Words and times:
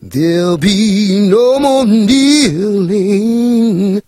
There'll 0.00 0.58
be 0.58 1.28
no 1.30 1.58
more 1.58 1.86
kneeling, 1.86 4.02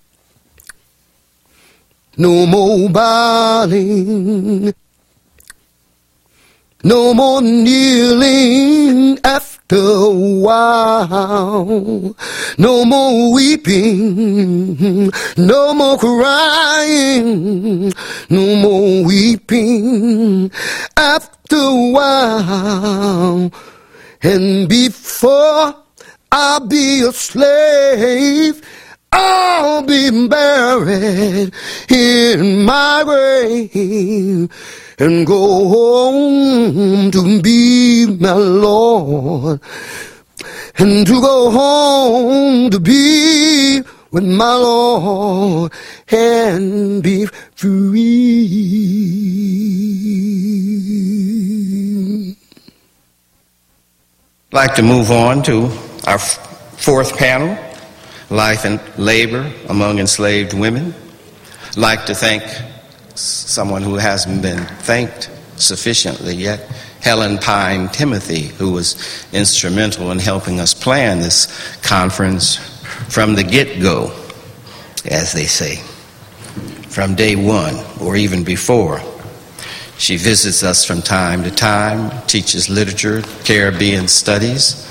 no 2.17 2.47
more 2.47 2.89
bowing, 2.91 4.75
no 6.84 7.14
more 7.14 7.41
kneeling 7.41 9.18
after 9.25 9.77
a 9.77 10.11
while, 10.11 12.14
no 12.59 12.84
more 12.84 13.32
weeping, 13.32 15.11
no 15.37 15.73
more 15.73 15.98
crying, 15.98 17.93
no 18.29 18.57
more 18.57 19.05
weeping 19.05 20.50
after 20.96 21.57
a 21.57 21.91
while. 21.91 23.50
And 24.27 24.68
before 24.68 25.76
I'll 26.32 26.66
be 26.66 27.03
a 27.03 27.12
slave, 27.12 28.61
I'll 29.12 29.82
be 29.82 30.26
buried 30.26 31.54
in 31.89 32.65
my 32.65 33.02
grave 33.05 34.51
and 34.99 35.25
go 35.25 35.69
home 35.69 37.12
to 37.12 37.41
be 37.41 38.07
my 38.19 38.33
Lord 38.33 39.61
and 40.77 41.07
to 41.07 41.21
go 41.21 41.52
home 41.52 42.69
to 42.71 42.80
be 42.80 43.80
with 44.11 44.24
my 44.24 44.57
Lord 44.57 45.73
and 46.11 47.01
be 47.01 47.27
free. 47.55 48.97
Like 54.56 54.77
to 54.77 54.83
move 54.83 55.10
on 55.10 55.42
to 55.42 55.70
our 56.06 56.19
fourth 56.19 57.19
panel, 57.19 57.59
Life 58.30 58.65
and 58.65 58.80
Labor 58.96 59.52
Among 59.68 59.98
Enslaved 59.98 60.54
Women. 60.54 60.95
I'd 61.68 61.76
like 61.76 62.07
to 62.07 62.15
thank 62.15 62.43
someone 63.15 63.82
who 63.82 63.96
hasn't 63.96 64.40
been 64.40 64.64
thanked 64.64 65.30
sufficiently 65.56 66.34
yet, 66.34 66.60
Helen 67.02 67.36
Pyne 67.36 67.90
Timothy, 67.90 68.44
who 68.44 68.72
was 68.72 68.96
instrumental 69.30 70.10
in 70.10 70.18
helping 70.18 70.58
us 70.58 70.72
plan 70.72 71.18
this 71.18 71.48
conference 71.82 72.56
from 73.12 73.34
the 73.34 73.44
get 73.44 73.82
go, 73.82 74.10
as 75.04 75.34
they 75.34 75.44
say, 75.44 75.76
from 76.88 77.14
day 77.14 77.36
one 77.36 77.76
or 78.00 78.16
even 78.16 78.42
before. 78.42 79.02
She 79.98 80.16
visits 80.19 80.62
us 80.62 80.84
from 80.84 81.00
time 81.00 81.42
to 81.44 81.50
time, 81.50 82.27
teaches 82.27 82.69
literature, 82.69 83.22
Caribbean 83.44 84.08
studies, 84.08 84.86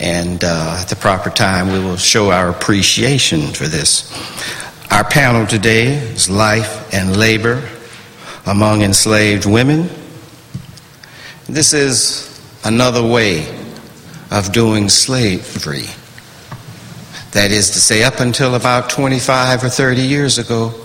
and 0.00 0.42
uh, 0.42 0.78
at 0.80 0.88
the 0.88 0.96
proper 0.96 1.28
time 1.28 1.70
we 1.70 1.78
will 1.78 1.98
show 1.98 2.30
our 2.30 2.48
appreciation 2.48 3.42
for 3.52 3.64
this. 3.66 4.10
Our 4.90 5.04
panel 5.04 5.46
today 5.46 5.94
is 5.96 6.30
Life 6.30 6.92
and 6.94 7.18
Labor 7.18 7.68
Among 8.46 8.80
Enslaved 8.82 9.44
Women. 9.44 9.90
This 11.46 11.74
is 11.74 12.40
another 12.64 13.06
way 13.06 13.46
of 14.30 14.52
doing 14.52 14.88
slavery. 14.88 15.88
That 17.32 17.50
is 17.50 17.70
to 17.72 17.78
say, 17.78 18.04
up 18.04 18.20
until 18.20 18.54
about 18.54 18.88
25 18.88 19.64
or 19.64 19.68
30 19.68 20.00
years 20.00 20.38
ago, 20.38 20.83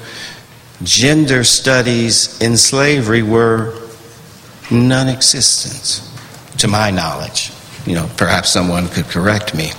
gender 0.83 1.43
studies 1.43 2.41
in 2.41 2.57
slavery 2.57 3.23
were 3.23 3.73
non 4.71 5.07
existent, 5.07 6.05
to 6.59 6.67
my 6.67 6.91
knowledge. 6.91 7.51
You 7.85 7.95
know, 7.95 8.09
perhaps 8.17 8.49
someone 8.49 8.87
could 8.89 9.05
correct 9.05 9.55
me. 9.55 9.71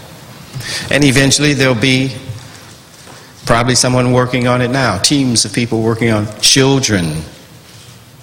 And 0.91 1.05
eventually 1.05 1.55
there'll 1.55 1.75
be 1.75 2.17
probably 3.47 3.75
someone 3.75 4.13
working 4.13 4.47
on 4.47 4.63
it 4.63 4.71
now, 4.71 4.99
teams 4.99 5.45
of 5.45 5.53
people 5.53 5.83
working 5.83 6.11
on 6.11 6.27
children 6.41 7.23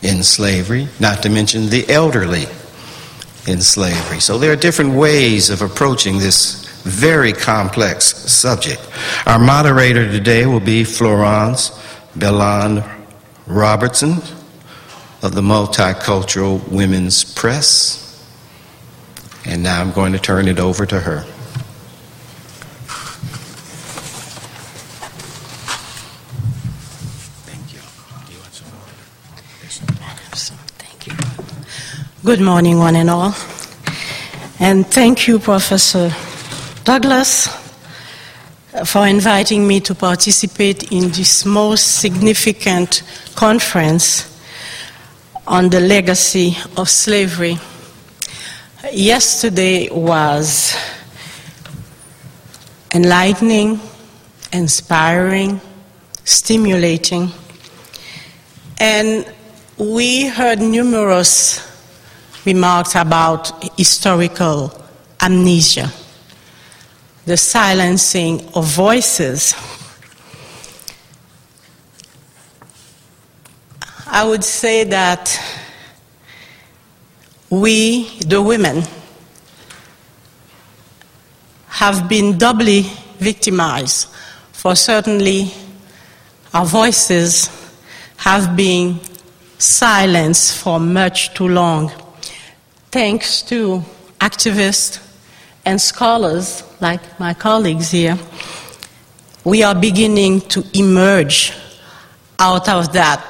in 0.02 0.24
slavery, 0.24 0.88
not 1.00 1.24
to 1.24 1.30
mention 1.30 1.68
the 1.68 1.88
elderly 1.90 2.46
in 3.48 3.62
slavery. 3.62 4.20
So 4.20 4.38
there 4.38 4.52
are 4.52 4.56
different 4.56 4.94
ways 4.94 5.50
of 5.50 5.62
approaching 5.62 6.18
this 6.18 6.66
very 6.84 7.34
complex 7.34 8.06
subject. 8.06 8.82
Our 9.26 9.40
moderator 9.40 10.10
today 10.10 10.46
will 10.46 10.60
be 10.60 10.84
Florence 10.84 11.72
Belland 12.18 12.84
Robertson 13.46 14.14
of 15.22 15.34
the 15.36 15.42
Multicultural 15.42 16.68
Women's 16.70 17.24
Press. 17.24 18.04
And 19.46 19.64
now 19.64 19.80
I'm 19.80 19.92
going 19.92 20.14
to 20.14 20.20
turn 20.20 20.48
it 20.48 20.60
over 20.60 20.86
to 20.86 21.00
her. 21.00 21.22
Thank 27.46 27.74
you. 27.74 27.80
Do 28.26 28.34
you 28.34 28.40
want 28.40 28.54
some 28.54 28.68
more? 28.74 28.88
Thank 30.78 31.08
you. 31.08 31.14
Good 32.24 32.42
morning, 32.42 32.80
one 32.80 32.96
and 32.96 33.10
all. 33.10 33.36
And 34.60 34.86
thank 34.88 35.28
you, 35.28 35.40
Professor 35.40 36.12
Douglas, 36.84 37.48
for 38.86 39.08
inviting 39.08 39.68
me 39.68 39.80
to 39.82 39.96
participate 39.96 40.92
in 40.92 41.10
this 41.10 41.46
most 41.46 42.00
significant 42.00 43.04
conference 43.36 44.40
on 45.48 45.70
the 45.70 45.80
legacy 45.80 46.58
of 46.76 46.90
slavery. 46.90 47.58
Yesterday 48.92 49.90
was 49.90 50.76
enlightening, 52.94 53.80
inspiring, 54.52 55.62
stimulating, 56.24 57.32
and 58.80 59.26
we 59.78 60.28
heard 60.28 60.60
numerous 60.60 61.62
remarks 62.46 62.96
about 62.96 63.52
historical 63.78 64.72
amnesia, 65.22 65.92
the 67.28 67.36
silencing 67.36 68.40
of 68.56 68.66
voices. 68.66 69.54
I 74.08 74.26
would 74.26 74.46
say 74.46 74.86
that 74.86 75.38
we, 77.50 78.08
the 78.20 78.42
women, 78.42 78.82
have 81.68 82.08
been 82.08 82.38
doubly 82.38 82.84
victimized, 83.20 84.08
for 84.54 84.74
certainly 84.74 85.52
our 86.54 86.66
voices 86.66 87.50
have 88.16 88.56
been 88.56 89.02
silenced 89.58 90.64
for 90.64 90.80
much 90.80 91.34
too 91.34 91.50
long. 91.50 91.92
Thanks 92.90 93.42
to 93.42 93.84
activists 94.22 95.06
and 95.66 95.82
scholars 95.82 96.64
like 96.80 97.20
my 97.20 97.34
colleagues 97.34 97.92
here, 97.92 98.18
we 99.44 99.64
are 99.64 99.76
beginning 99.76 100.42
to 100.42 100.64
emerge 100.74 101.54
out 102.40 102.70
of 102.70 102.94
that 102.94 103.24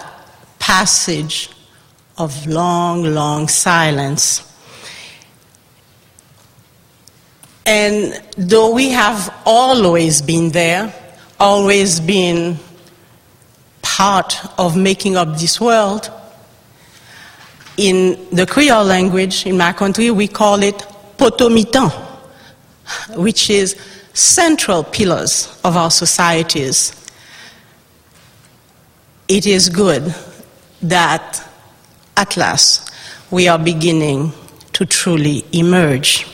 passage 0.60 1.50
of 2.18 2.46
long, 2.48 3.04
long 3.04 3.48
silence. 3.48 4.44
And 7.66 8.22
though 8.38 8.74
we 8.74 8.90
have 8.90 9.34
always 9.46 10.22
been 10.22 10.50
there, 10.50 10.94
always 11.40 12.00
been 12.00 12.58
part 13.82 14.40
of 14.58 14.76
making 14.76 15.18
up 15.18 15.38
this 15.38 15.62
world, 15.62 16.10
in 17.78 18.28
the 18.32 18.46
Creole 18.46 18.84
language 18.84 19.46
in 19.46 19.58
my 19.58 19.72
country, 19.72 20.10
we 20.12 20.28
call 20.28 20.64
it 20.64 20.76
potomitan, 21.18 21.92
which 23.16 23.50
is 23.50 23.76
central 24.14 24.84
pillars 24.84 25.60
of 25.64 25.76
our 25.78 25.92
societies. 25.92 26.94
It 29.28 29.46
is 29.46 29.70
good 29.70 30.14
that 30.82 31.44
at 32.16 32.38
last 32.38 32.92
we 33.30 33.48
are 33.48 33.60
beginning 33.60 34.32
to 34.74 34.86
truly 34.86 35.44
emerge. 35.52 36.26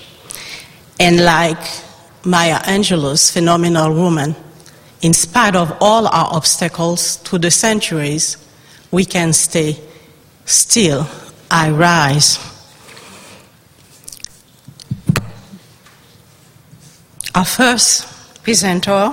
And 0.99 1.23
like 1.23 1.61
Maya 2.23 2.59
Angelou's 2.59 3.31
phenomenal 3.31 3.93
woman, 3.93 4.35
in 5.01 5.13
spite 5.13 5.55
of 5.55 5.75
all 5.81 6.07
our 6.07 6.33
obstacles 6.33 7.17
through 7.17 7.39
the 7.39 7.51
centuries, 7.51 8.37
we 8.91 9.03
can 9.05 9.33
stay 9.33 9.77
still. 10.45 11.07
I 11.51 11.69
rise. 11.71 12.52
Our 17.35 17.45
first 17.45 18.43
presenter, 18.43 19.11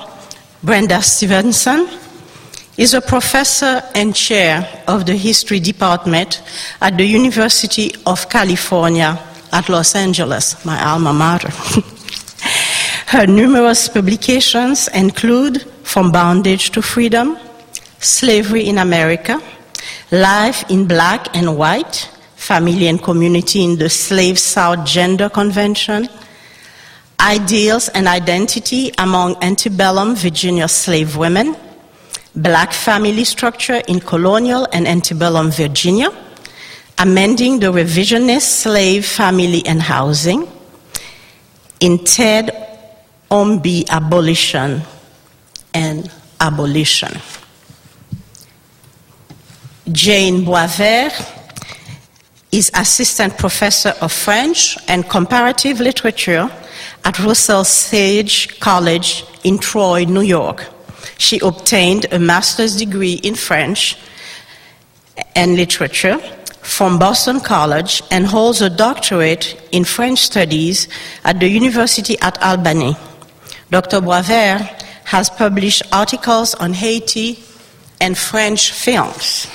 Brenda 0.62 1.00
Stevenson, 1.00 1.88
is 2.76 2.92
a 2.92 3.00
professor 3.00 3.82
and 3.94 4.14
chair 4.14 4.84
of 4.86 5.06
the 5.06 5.16
history 5.16 5.58
department 5.58 6.42
at 6.82 6.98
the 6.98 7.04
University 7.04 7.94
of 8.04 8.28
California 8.28 9.18
at 9.52 9.70
Los 9.70 9.94
Angeles, 9.94 10.62
my 10.66 10.78
alma 10.84 11.14
mater. 11.14 11.48
Her 13.06 13.26
numerous 13.26 13.88
publications 13.88 14.88
include 14.88 15.62
From 15.82 16.12
Bondage 16.12 16.72
to 16.72 16.82
Freedom, 16.82 17.38
Slavery 18.00 18.68
in 18.68 18.76
America, 18.76 19.40
Life 20.12 20.70
in 20.70 20.86
Black 20.86 21.34
and 21.34 21.56
White, 21.56 22.10
Family 22.36 22.86
and 22.86 23.02
Community 23.02 23.64
in 23.64 23.78
the 23.78 23.88
Slave 23.88 24.38
South 24.38 24.84
Gender 24.84 25.30
Convention, 25.30 26.06
Ideals 27.20 27.90
and 27.90 28.08
Identity 28.08 28.92
Among 28.96 29.36
Antebellum 29.42 30.16
Virginia 30.16 30.66
Slave 30.66 31.18
Women, 31.18 31.54
Black 32.34 32.72
Family 32.72 33.24
Structure 33.24 33.82
in 33.86 34.00
Colonial 34.00 34.66
and 34.72 34.88
Antebellum 34.88 35.50
Virginia, 35.50 36.10
Amending 36.96 37.60
the 37.60 37.66
Revisionist 37.66 38.62
Slave 38.62 39.04
Family 39.04 39.62
and 39.66 39.82
Housing, 39.82 40.48
in 41.80 42.02
Ted 42.04 42.50
Omby 43.30 43.88
Abolition 43.90 44.80
and 45.74 46.10
Abolition. 46.40 47.12
Jane 49.92 50.44
Boisvert 50.46 51.12
is 52.50 52.70
Assistant 52.74 53.36
Professor 53.36 53.94
of 54.00 54.10
French 54.10 54.78
and 54.88 55.06
Comparative 55.06 55.80
Literature 55.80 56.50
at 57.04 57.18
Russell 57.18 57.64
Sage 57.64 58.60
College 58.60 59.24
in 59.44 59.58
Troy, 59.58 60.04
New 60.04 60.22
York. 60.22 60.66
She 61.18 61.38
obtained 61.40 62.06
a 62.12 62.18
master's 62.18 62.76
degree 62.76 63.14
in 63.14 63.34
French 63.34 63.96
and 65.34 65.56
literature 65.56 66.18
from 66.62 66.98
Boston 66.98 67.40
College 67.40 68.02
and 68.10 68.26
holds 68.26 68.60
a 68.62 68.70
doctorate 68.70 69.60
in 69.72 69.84
French 69.84 70.18
studies 70.20 70.88
at 71.24 71.40
the 71.40 71.48
University 71.48 72.18
at 72.20 72.40
Albany. 72.42 72.96
Dr. 73.70 74.00
Boisvert 74.00 74.82
has 75.04 75.30
published 75.30 75.82
articles 75.92 76.54
on 76.54 76.72
Haiti 76.72 77.38
and 78.00 78.16
French 78.16 78.72
films. 78.72 79.46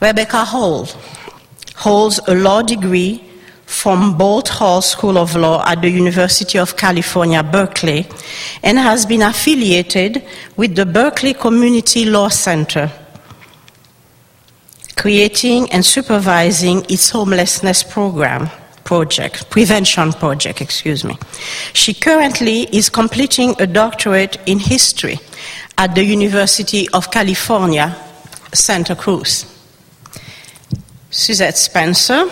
Rebecca 0.00 0.44
Hall 0.44 0.88
holds 1.76 2.20
a 2.26 2.34
law 2.34 2.62
degree 2.62 3.29
from 3.70 4.18
Boalt 4.18 4.48
Hall 4.48 4.82
School 4.82 5.16
of 5.16 5.36
Law 5.36 5.64
at 5.64 5.80
the 5.80 5.88
University 5.88 6.58
of 6.58 6.76
California, 6.76 7.40
Berkeley, 7.40 8.04
and 8.64 8.76
has 8.76 9.06
been 9.06 9.22
affiliated 9.22 10.24
with 10.56 10.74
the 10.74 10.84
Berkeley 10.84 11.34
Community 11.34 12.04
Law 12.04 12.28
Center, 12.28 12.90
creating 14.96 15.70
and 15.70 15.86
supervising 15.86 16.84
its 16.90 17.10
homelessness 17.10 17.84
program 17.84 18.50
project, 18.82 19.48
prevention 19.50 20.12
project, 20.14 20.60
excuse 20.60 21.04
me. 21.04 21.16
She 21.72 21.94
currently 21.94 22.62
is 22.76 22.90
completing 22.90 23.54
a 23.60 23.68
doctorate 23.68 24.36
in 24.46 24.58
history 24.58 25.20
at 25.78 25.94
the 25.94 26.04
University 26.04 26.88
of 26.92 27.12
California, 27.12 27.96
Santa 28.52 28.96
Cruz. 28.96 29.46
Suzette 31.10 31.56
Spencer 31.56 32.28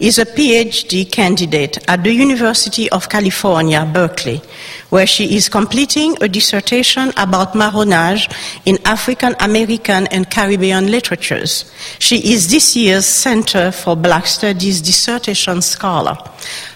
is 0.00 0.18
a 0.18 0.24
PhD 0.24 1.10
candidate 1.10 1.78
at 1.88 2.02
the 2.02 2.12
University 2.12 2.90
of 2.90 3.10
California, 3.10 3.88
Berkeley, 3.92 4.40
where 4.88 5.06
she 5.06 5.36
is 5.36 5.48
completing 5.48 6.16
a 6.22 6.28
dissertation 6.28 7.12
about 7.18 7.54
marronage 7.54 8.28
in 8.64 8.78
African 8.86 9.36
American 9.40 10.06
and 10.06 10.30
Caribbean 10.30 10.90
literatures. 10.90 11.70
She 11.98 12.32
is 12.32 12.50
this 12.50 12.74
year's 12.74 13.04
Center 13.04 13.70
for 13.70 13.94
Black 13.94 14.26
Studies 14.26 14.80
dissertation 14.80 15.60
scholar. 15.60 16.16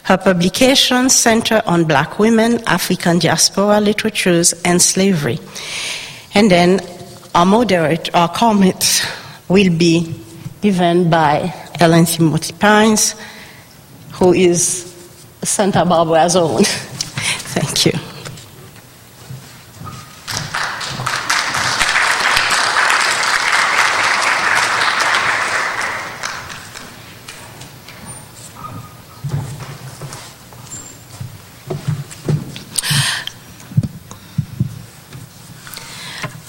Her 0.03 0.19
publications 0.19 1.17
center 1.17 1.62
on 1.65 1.85
black 1.85 2.19
women, 2.19 2.62
African 2.67 3.19
diaspora 3.19 3.81
literatures, 3.81 4.53
and 4.65 4.81
slavery. 4.82 5.38
And 6.35 6.50
then 6.50 6.81
our 7.35 7.47
moderate, 7.47 8.15
our 8.15 8.29
comments 8.29 9.03
will 9.49 9.75
be 9.75 10.15
given 10.61 11.09
by 11.09 11.55
Ellen 11.85 12.07
Timothy 12.07 12.55
Pines, 12.55 13.15
who 14.13 14.33
is 14.33 14.91
Santa 15.43 15.85
Barbara's 15.85 16.35
own. 16.45 16.65
Thank 16.65 17.85
you. 17.85 17.93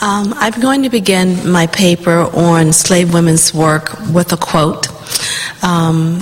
Um, 0.01 0.33
I'm 0.37 0.61
going 0.61 0.83
to 0.83 0.89
begin 0.89 1.49
my 1.49 1.67
paper 1.67 2.29
on 2.33 2.71
slave 2.71 3.13
women's 3.13 3.53
work 3.53 3.99
with 4.13 4.31
a 4.31 4.37
quote. 4.37 4.94
Um, 5.65 6.19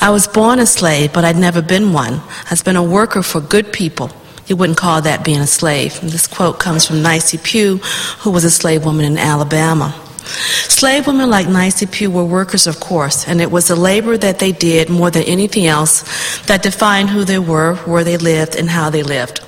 I 0.00 0.10
was 0.10 0.26
born 0.26 0.58
a 0.58 0.66
slave, 0.66 1.12
but 1.12 1.24
I'd 1.24 1.36
never 1.36 1.62
been 1.62 1.92
one. 1.92 2.20
I've 2.50 2.64
been 2.64 2.74
a 2.74 2.82
worker 2.82 3.22
for 3.22 3.40
good 3.40 3.72
people. 3.72 4.10
You 4.48 4.56
wouldn't 4.56 4.78
call 4.78 5.00
that 5.02 5.24
being 5.24 5.38
a 5.38 5.46
slave. 5.46 6.02
And 6.02 6.10
this 6.10 6.26
quote 6.26 6.58
comes 6.58 6.84
from 6.84 7.00
Nicey 7.00 7.38
Pugh, 7.38 7.76
who 8.22 8.32
was 8.32 8.42
a 8.42 8.50
slave 8.50 8.84
woman 8.84 9.04
in 9.04 9.16
Alabama. 9.16 9.94
Slave 10.30 11.06
women 11.06 11.28
like 11.28 11.48
Nicey 11.48 11.86
Pugh 11.86 12.10
were 12.10 12.24
workers, 12.24 12.66
of 12.66 12.78
course, 12.78 13.26
and 13.26 13.40
it 13.40 13.50
was 13.50 13.68
the 13.68 13.76
labor 13.76 14.16
that 14.16 14.38
they 14.38 14.52
did 14.52 14.88
more 14.88 15.10
than 15.10 15.24
anything 15.24 15.66
else 15.66 16.02
that 16.46 16.62
defined 16.62 17.10
who 17.10 17.24
they 17.24 17.38
were, 17.38 17.74
where 17.86 18.04
they 18.04 18.16
lived, 18.16 18.54
and 18.54 18.70
how 18.70 18.90
they 18.90 19.02
lived. 19.02 19.40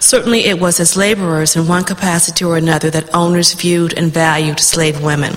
Certainly, 0.00 0.46
it 0.46 0.58
was 0.58 0.80
as 0.80 0.96
laborers 0.96 1.56
in 1.56 1.68
one 1.68 1.84
capacity 1.84 2.44
or 2.44 2.56
another 2.56 2.90
that 2.90 3.14
owners 3.14 3.52
viewed 3.52 3.92
and 3.96 4.12
valued 4.12 4.58
slave 4.58 5.02
women. 5.02 5.36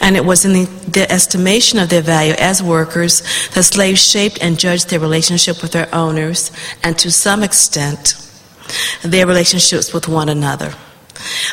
And 0.00 0.16
it 0.16 0.24
was 0.24 0.44
in 0.44 0.52
the, 0.52 0.64
the 0.88 1.10
estimation 1.10 1.78
of 1.78 1.88
their 1.88 2.02
value 2.02 2.34
as 2.38 2.62
workers 2.62 3.22
that 3.54 3.64
slaves 3.64 4.06
shaped 4.06 4.38
and 4.42 4.58
judged 4.58 4.90
their 4.90 5.00
relationship 5.00 5.62
with 5.62 5.72
their 5.72 5.92
owners, 5.94 6.50
and 6.82 6.98
to 6.98 7.10
some 7.10 7.42
extent, 7.42 8.14
their 9.02 9.26
relationships 9.26 9.92
with 9.92 10.08
one 10.08 10.28
another. 10.28 10.74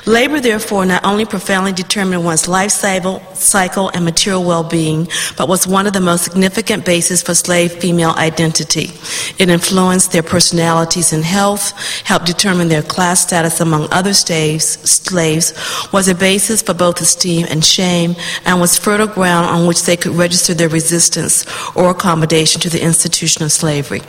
Labor, 0.05 0.39
therefore, 0.39 0.85
not 0.85 1.05
only 1.05 1.25
profoundly 1.25 1.73
determined 1.73 2.23
one's 2.23 2.47
life 2.47 2.71
cycle 2.71 3.89
and 3.89 4.05
material 4.05 4.43
well 4.43 4.63
being, 4.63 5.07
but 5.37 5.47
was 5.47 5.67
one 5.67 5.87
of 5.87 5.93
the 5.93 5.99
most 5.99 6.23
significant 6.23 6.85
bases 6.85 7.21
for 7.21 7.35
slave 7.35 7.73
female 7.73 8.11
identity. 8.11 8.91
It 9.37 9.49
influenced 9.49 10.11
their 10.11 10.23
personalities 10.23 11.13
and 11.13 11.23
health, 11.23 11.73
helped 12.05 12.25
determine 12.25 12.69
their 12.69 12.81
class 12.81 13.21
status 13.21 13.59
among 13.59 13.87
other 13.91 14.13
slaves, 14.13 14.65
slaves, 14.89 15.53
was 15.91 16.07
a 16.07 16.15
basis 16.15 16.61
for 16.61 16.73
both 16.73 17.01
esteem 17.01 17.45
and 17.49 17.63
shame, 17.63 18.15
and 18.45 18.59
was 18.59 18.77
fertile 18.77 19.07
ground 19.07 19.47
on 19.47 19.67
which 19.67 19.83
they 19.83 19.97
could 19.97 20.13
register 20.13 20.53
their 20.53 20.69
resistance 20.69 21.45
or 21.75 21.89
accommodation 21.89 22.61
to 22.61 22.69
the 22.69 22.83
institution 22.83 23.43
of 23.43 23.51
slavery. 23.51 24.01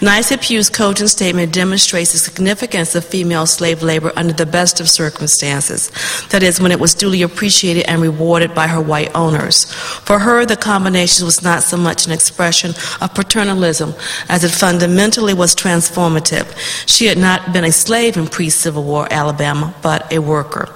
Nicey 0.00 0.36
Pugh's 0.36 0.70
cogent 0.70 1.10
statement 1.10 1.52
demonstrates 1.52 2.12
the 2.12 2.18
significance 2.18 2.94
of 2.94 3.04
female 3.04 3.46
slave 3.46 3.82
labor 3.82 4.12
under 4.16 4.32
the 4.32 4.46
best 4.46 4.80
of 4.80 4.87
circumstances. 4.88 5.90
That 6.30 6.42
is, 6.42 6.60
when 6.60 6.72
it 6.72 6.80
was 6.80 6.94
duly 6.94 7.22
appreciated 7.22 7.84
and 7.88 8.02
rewarded 8.02 8.54
by 8.54 8.66
her 8.66 8.80
white 8.80 9.14
owners. 9.14 9.72
For 9.72 10.18
her, 10.18 10.44
the 10.44 10.56
combination 10.56 11.26
was 11.26 11.42
not 11.42 11.62
so 11.62 11.76
much 11.76 12.06
an 12.06 12.12
expression 12.12 12.70
of 13.00 13.14
paternalism 13.14 13.94
as 14.28 14.44
it 14.44 14.50
fundamentally 14.50 15.34
was 15.34 15.54
transformative. 15.54 16.46
She 16.86 17.06
had 17.06 17.18
not 17.18 17.52
been 17.52 17.64
a 17.64 17.72
slave 17.72 18.16
in 18.16 18.26
pre 18.26 18.50
Civil 18.50 18.84
War 18.84 19.06
Alabama, 19.10 19.74
but 19.82 20.12
a 20.12 20.18
worker. 20.18 20.68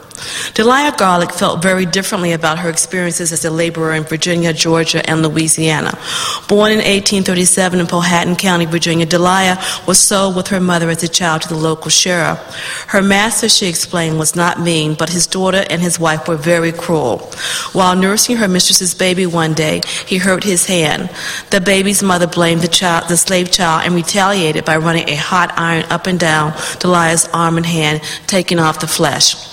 Delia 0.55 0.93
Garlic 0.97 1.33
felt 1.33 1.63
very 1.63 1.87
differently 1.87 2.33
about 2.33 2.59
her 2.59 2.71
experiences 2.71 3.33
as 3.33 3.45
a 3.45 3.51
laborer 3.51 3.95
in 3.95 4.05
Virginia, 4.05 4.53
Georgia, 4.53 5.09
and 5.09 5.23
Louisiana. 5.23 5.99
Born 6.49 6.73
in 6.73 6.79
1837 6.79 7.81
in 7.81 7.87
Powhatan 7.87 8.37
County, 8.37 8.67
Virginia, 8.67 9.07
Delia 9.07 9.59
was 9.87 9.99
sold 9.99 10.37
with 10.37 10.49
her 10.49 10.61
mother 10.61 10.91
as 10.91 11.03
a 11.03 11.09
child 11.09 11.43
to 11.43 11.49
the 11.49 11.57
local 11.57 11.91
sheriff. 11.91 12.39
Her 12.89 13.03
master, 13.03 13.49
she 13.49 13.67
explained, 13.67 14.19
was 14.19 14.37
not 14.37 14.61
mean, 14.61 14.95
but 14.95 15.09
his 15.09 15.27
daughter 15.27 15.65
and 15.71 15.81
his 15.81 15.99
wife 15.99 16.29
were 16.29 16.37
very 16.37 16.73
cruel. 16.73 17.19
While 17.73 17.97
nursing 17.97 18.37
her 18.37 18.49
mistress's 18.49 18.95
baby 18.95 19.27
one 19.27 19.55
day, 19.55 19.81
he 20.07 20.19
hurt 20.19 20.45
his 20.45 20.67
hand. 20.67 21.11
The 21.51 21.61
baby's 21.61 22.03
mother 22.03 22.27
blamed 22.27 22.61
the 22.63 22.69
child, 22.69 23.09
the 23.09 23.17
slave 23.17 23.51
child, 23.51 23.87
and 23.87 23.95
retaliated 23.95 24.65
by 24.65 24.77
running 24.77 25.09
a 25.09 25.17
hot 25.17 25.53
iron 25.57 25.85
up 25.91 26.07
and 26.07 26.19
down 26.19 26.55
Delia's 26.79 27.29
arm 27.33 27.57
and 27.57 27.67
hand, 27.67 28.03
taking 28.27 28.59
off 28.59 28.81
the 28.81 28.87
flesh. 28.87 29.52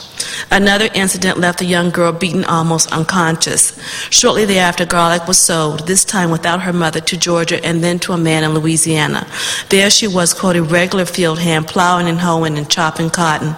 Another 0.52 0.90
incident 0.94 1.38
left 1.38 1.60
the 1.60 1.66
young 1.66 1.90
girl 1.90 2.12
beaten 2.12 2.44
almost 2.46 2.92
unconscious. 2.92 3.80
Shortly 4.10 4.46
thereafter, 4.46 4.86
Garlic 4.86 5.28
was 5.28 5.38
sold, 5.38 5.88
this 5.88 6.04
time 6.04 6.32
without 6.32 6.62
her 6.62 6.74
mother, 6.74 7.02
to 7.02 7.18
Georgia 7.18 7.64
and 7.64 7.84
then 7.84 8.00
to 8.00 8.14
a 8.14 8.18
man 8.18 8.44
in 8.44 8.54
Louisiana. 8.54 9.28
There 9.70 9.90
she 9.90 10.08
was, 10.08 10.34
quote, 10.34 10.56
a 10.56 10.64
regular 10.64 11.06
field 11.06 11.40
hand, 11.40 11.68
plowing 11.68 12.08
and 12.08 12.20
hoeing 12.20 12.58
and 12.58 12.70
chopping 12.70 13.10
cotton. 13.10 13.56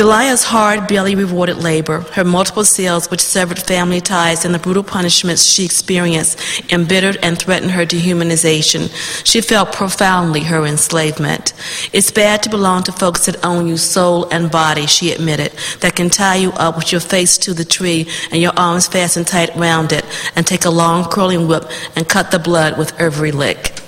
Delia's 0.00 0.44
hard, 0.44 0.88
barely 0.88 1.14
rewarded 1.14 1.58
labor, 1.58 2.00
her 2.12 2.24
multiple 2.24 2.64
sales 2.64 3.10
which 3.10 3.20
severed 3.20 3.58
family 3.58 4.00
ties, 4.00 4.46
and 4.46 4.54
the 4.54 4.58
brutal 4.58 4.82
punishments 4.82 5.42
she 5.42 5.62
experienced 5.66 6.40
embittered 6.72 7.18
and 7.22 7.38
threatened 7.38 7.72
her 7.72 7.84
dehumanization. 7.84 8.88
She 9.26 9.42
felt 9.42 9.74
profoundly 9.74 10.40
her 10.44 10.64
enslavement. 10.64 11.52
It's 11.92 12.10
bad 12.10 12.42
to 12.44 12.48
belong 12.48 12.84
to 12.84 12.92
folks 12.92 13.26
that 13.26 13.44
own 13.44 13.68
you 13.68 13.76
soul 13.76 14.26
and 14.30 14.50
body, 14.50 14.86
she 14.86 15.12
admitted, 15.12 15.52
that 15.80 15.96
can 15.96 16.08
tie 16.08 16.36
you 16.36 16.52
up 16.52 16.78
with 16.78 16.92
your 16.92 17.02
face 17.02 17.36
to 17.36 17.52
the 17.52 17.66
tree 17.66 18.08
and 18.32 18.40
your 18.40 18.54
arms 18.56 18.88
fastened 18.88 19.26
tight 19.26 19.54
round 19.54 19.92
it, 19.92 20.06
and 20.34 20.46
take 20.46 20.64
a 20.64 20.70
long 20.70 21.04
curling 21.04 21.46
whip 21.46 21.70
and 21.94 22.08
cut 22.08 22.30
the 22.30 22.38
blood 22.38 22.78
with 22.78 22.98
every 22.98 23.32
lick. 23.32 23.78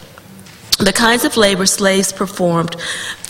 The 0.83 0.93
kinds 0.93 1.25
of 1.25 1.37
labor 1.37 1.67
slaves 1.67 2.13
performed 2.13 2.77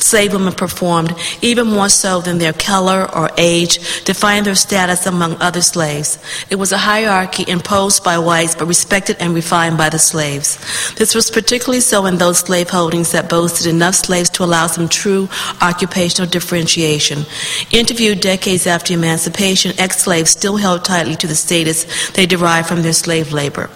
slave 0.02 0.32
women 0.32 0.52
performed, 0.52 1.14
even 1.40 1.66
more 1.66 1.88
so 1.88 2.20
than 2.20 2.38
their 2.38 2.52
color 2.52 3.08
or 3.14 3.30
age, 3.38 4.04
defined 4.04 4.46
their 4.46 4.54
status 4.54 5.06
among 5.06 5.40
other 5.40 5.62
slaves. 5.62 6.18
It 6.50 6.56
was 6.56 6.72
a 6.72 6.78
hierarchy 6.78 7.44
imposed 7.48 8.04
by 8.04 8.18
whites 8.18 8.54
but 8.54 8.66
respected 8.66 9.16
and 9.20 9.34
refined 9.34 9.78
by 9.78 9.88
the 9.88 9.98
slaves. 9.98 10.58
This 10.96 11.14
was 11.14 11.30
particularly 11.30 11.80
so 11.80 12.06
in 12.06 12.18
those 12.18 12.40
slave 12.40 12.70
holdings 12.70 13.12
that 13.12 13.30
boasted 13.30 13.66
enough 13.66 13.94
slaves 13.94 14.30
to 14.30 14.44
allow 14.44 14.66
some 14.66 14.88
true 14.88 15.28
occupational 15.60 16.28
differentiation. 16.28 17.24
Interviewed 17.70 18.20
decades 18.20 18.66
after 18.66 18.94
emancipation, 18.94 19.72
ex 19.78 19.98
slaves 19.98 20.30
still 20.30 20.56
held 20.56 20.84
tightly 20.84 21.16
to 21.16 21.26
the 21.26 21.34
status 21.34 21.86
they 22.12 22.26
derived 22.26 22.68
from 22.68 22.82
their 22.82 22.92
slave 22.92 23.32
labor. 23.32 23.70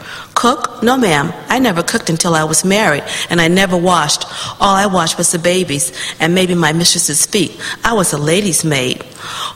Cook? 0.47 0.81
No, 0.81 0.97
ma'am. 0.97 1.33
I 1.49 1.59
never 1.59 1.83
cooked 1.83 2.09
until 2.09 2.37
I 2.37 2.45
was 2.45 2.65
married, 2.65 3.03
and 3.31 3.41
I 3.41 3.49
never 3.49 3.77
washed. 3.77 4.27
All 4.61 4.77
I 4.77 4.87
washed 4.87 5.19
was 5.19 5.33
the 5.33 5.41
babies 5.41 5.91
and 6.21 6.37
maybe 6.37 6.55
my 6.55 6.73
mistress's 6.73 7.27
feet. 7.27 7.61
I 7.83 7.95
was 7.95 8.13
a 8.13 8.19
lady's 8.19 8.65
maid. 8.65 9.03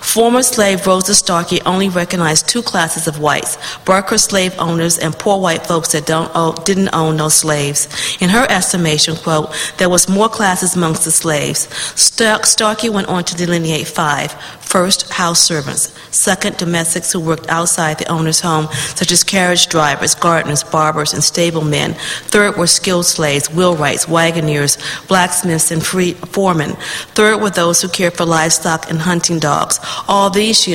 Former 0.00 0.42
slave 0.42 0.85
Rosa 0.87 1.14
Starkey 1.14 1.61
only 1.62 1.88
recognized 1.88 2.49
two 2.49 2.62
classes 2.62 3.06
of 3.06 3.20
whites 3.20 3.56
worker 3.87 4.18
slave 4.18 4.54
owners 4.59 4.99
and 4.99 5.16
poor 5.16 5.40
white 5.40 5.66
folks 5.66 5.92
that 5.92 6.06
don't 6.06 6.30
didn't 6.64 6.92
own 6.92 7.16
no 7.16 7.28
slaves. 7.28 7.87
In 8.20 8.30
her 8.30 8.47
estimation, 8.50 9.14
quote, 9.16 9.54
there 9.78 9.88
was 9.88 10.09
more 10.09 10.28
classes 10.28 10.75
amongst 10.75 11.04
the 11.04 11.12
slaves. 11.12 11.68
Stark, 11.94 12.47
Starkey 12.47 12.88
went 12.88 13.09
on 13.09 13.25
to 13.25 13.37
delineate 13.37 13.87
five. 13.87 14.32
First, 14.61 15.12
house 15.12 15.40
servants. 15.40 15.92
Second, 16.16 16.56
domestics 16.56 17.11
who 17.12 17.18
worked 17.18 17.49
outside 17.49 17.99
the 17.99 18.06
owner's 18.06 18.40
home, 18.40 18.68
such 18.94 19.11
as 19.11 19.25
carriage 19.25 19.66
drivers, 19.66 20.14
gardeners, 20.14 20.62
barbers, 20.81 21.13
and 21.13 21.23
stablemen. 21.23 21.93
Third 22.35 22.57
were 22.57 22.67
skilled 22.67 23.05
slaves, 23.05 23.49
wheelwrights, 23.49 24.09
wagoners, 24.09 24.79
blacksmiths, 25.09 25.71
and 25.71 25.85
free 25.85 26.13
foremen. 26.35 26.71
Third 27.19 27.37
were 27.43 27.51
those 27.51 27.83
who 27.83 27.89
cared 27.99 28.15
for 28.17 28.25
livestock 28.25 28.91
and 28.91 28.99
hunting 28.99 29.39
dogs. 29.39 29.79
All 30.09 30.31
these, 30.31 30.57
she, 30.63 30.73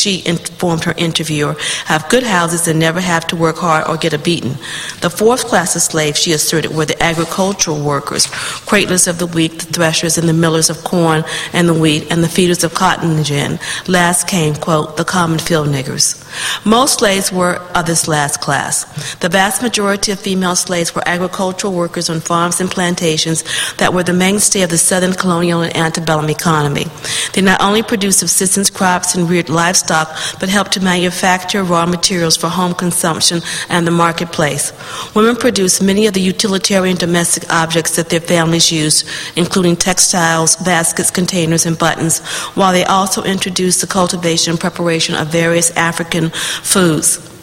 she 0.00 0.14
informed 0.26 0.82
her 0.84 0.94
interviewer, 0.96 1.54
have 1.84 2.08
good 2.08 2.24
houses 2.24 2.66
and 2.66 2.80
never 2.80 3.00
have 3.00 3.24
to 3.28 3.36
work 3.36 3.58
hard 3.58 3.86
or 3.88 3.96
get 3.96 4.12
a 4.12 4.18
beating. 4.18 4.56
The 5.04 5.14
fourth 5.20 5.44
class 5.50 5.76
of 5.76 5.82
slaves, 5.82 6.18
she 6.18 6.32
asserted, 6.32 6.74
were 6.74 6.86
the 6.86 7.00
agricultural 7.00 7.80
workers, 7.92 8.26
cradlers 8.70 9.06
of 9.06 9.18
the 9.18 9.28
wheat, 9.34 9.52
the 9.60 9.72
threshers 9.72 10.18
and 10.18 10.28
the 10.28 10.40
millers 10.44 10.68
of 10.68 10.82
corn 10.82 11.22
and 11.52 11.68
the 11.68 11.78
wheat, 11.82 12.10
and 12.10 12.24
the 12.24 12.34
feeders 12.36 12.64
of 12.64 12.74
cotton 12.74 13.22
gin. 13.22 13.60
Last 13.86 14.26
came, 14.26 14.54
quote, 14.66 14.96
the 14.96 15.04
common 15.04 15.38
field 15.38 15.68
niggers. 15.68 16.06
Most 16.66 16.98
slaves 16.98 17.30
were 17.30 17.56
of 17.78 17.86
this 17.86 18.08
last 18.08 18.40
class. 18.40 18.74
The 19.16 19.30
vast 19.34 19.62
majority 19.62 20.12
of 20.12 20.20
female 20.20 20.54
slaves 20.54 20.94
were 20.94 21.02
agricultural 21.06 21.72
workers 21.72 22.08
on 22.08 22.20
farms 22.20 22.60
and 22.60 22.70
plantations 22.70 23.42
that 23.78 23.92
were 23.92 24.04
the 24.04 24.12
mainstay 24.12 24.62
of 24.62 24.70
the 24.70 24.78
southern 24.78 25.12
colonial 25.12 25.60
and 25.60 25.76
antebellum 25.76 26.30
economy. 26.30 26.86
They 27.32 27.42
not 27.42 27.60
only 27.60 27.82
produced 27.82 28.20
subsistence 28.20 28.70
crops 28.70 29.16
and 29.16 29.28
reared 29.28 29.48
livestock, 29.48 30.06
but 30.38 30.48
helped 30.48 30.74
to 30.74 30.80
manufacture 30.80 31.64
raw 31.64 31.84
materials 31.84 32.36
for 32.36 32.46
home 32.46 32.74
consumption 32.74 33.40
and 33.68 33.84
the 33.84 33.90
marketplace. 33.90 34.72
Women 35.16 35.34
produced 35.34 35.82
many 35.82 36.06
of 36.06 36.14
the 36.14 36.20
utilitarian 36.20 36.96
domestic 36.96 37.52
objects 37.52 37.96
that 37.96 38.10
their 38.10 38.20
families 38.20 38.70
used, 38.70 39.04
including 39.34 39.74
textiles, 39.74 40.54
baskets, 40.54 41.10
containers, 41.10 41.66
and 41.66 41.76
buttons, 41.76 42.20
while 42.54 42.72
they 42.72 42.84
also 42.84 43.24
introduced 43.24 43.80
the 43.80 43.88
cultivation 43.88 44.52
and 44.52 44.60
preparation 44.60 45.16
of 45.16 45.26
various 45.26 45.72
African 45.76 46.30
foods. 46.30 47.33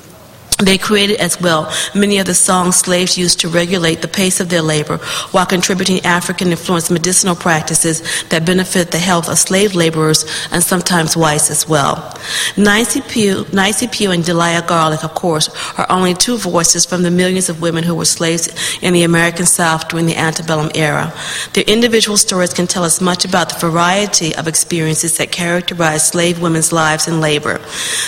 They 0.61 0.77
created 0.77 1.19
as 1.19 1.41
well 1.41 1.71
many 1.95 2.19
of 2.19 2.25
the 2.25 2.35
songs 2.35 2.75
slaves 2.75 3.17
used 3.17 3.39
to 3.41 3.49
regulate 3.49 4.01
the 4.01 4.07
pace 4.07 4.39
of 4.39 4.49
their 4.49 4.61
labor 4.61 4.97
while 5.31 5.45
contributing 5.45 6.05
African 6.05 6.51
influenced 6.51 6.91
medicinal 6.91 7.35
practices 7.35 8.01
that 8.29 8.45
benefit 8.45 8.91
the 8.91 8.99
health 8.99 9.27
of 9.27 9.39
slave 9.39 9.73
laborers 9.75 10.25
and 10.51 10.63
sometimes 10.63 11.17
whites 11.17 11.49
as 11.49 11.67
well. 11.67 12.15
Nicey 12.57 13.01
Pugh 13.01 14.11
and 14.11 14.23
Delia 14.25 14.61
Garlic, 14.61 15.03
of 15.03 15.13
course, 15.15 15.49
are 15.77 15.87
only 15.89 16.13
two 16.13 16.37
voices 16.37 16.85
from 16.85 17.03
the 17.03 17.11
millions 17.11 17.49
of 17.49 17.61
women 17.61 17.83
who 17.83 17.95
were 17.95 18.05
slaves 18.05 18.49
in 18.81 18.93
the 18.93 19.03
American 19.03 19.45
South 19.45 19.87
during 19.87 20.05
the 20.05 20.15
antebellum 20.15 20.69
era. 20.75 21.13
Their 21.53 21.63
individual 21.63 22.17
stories 22.17 22.53
can 22.53 22.67
tell 22.67 22.83
us 22.83 23.01
much 23.01 23.25
about 23.25 23.49
the 23.49 23.59
variety 23.59 24.35
of 24.35 24.47
experiences 24.47 25.17
that 25.17 25.31
characterize 25.31 26.07
slave 26.07 26.41
women's 26.41 26.71
lives 26.71 27.07
and 27.07 27.21
labor. 27.21 27.59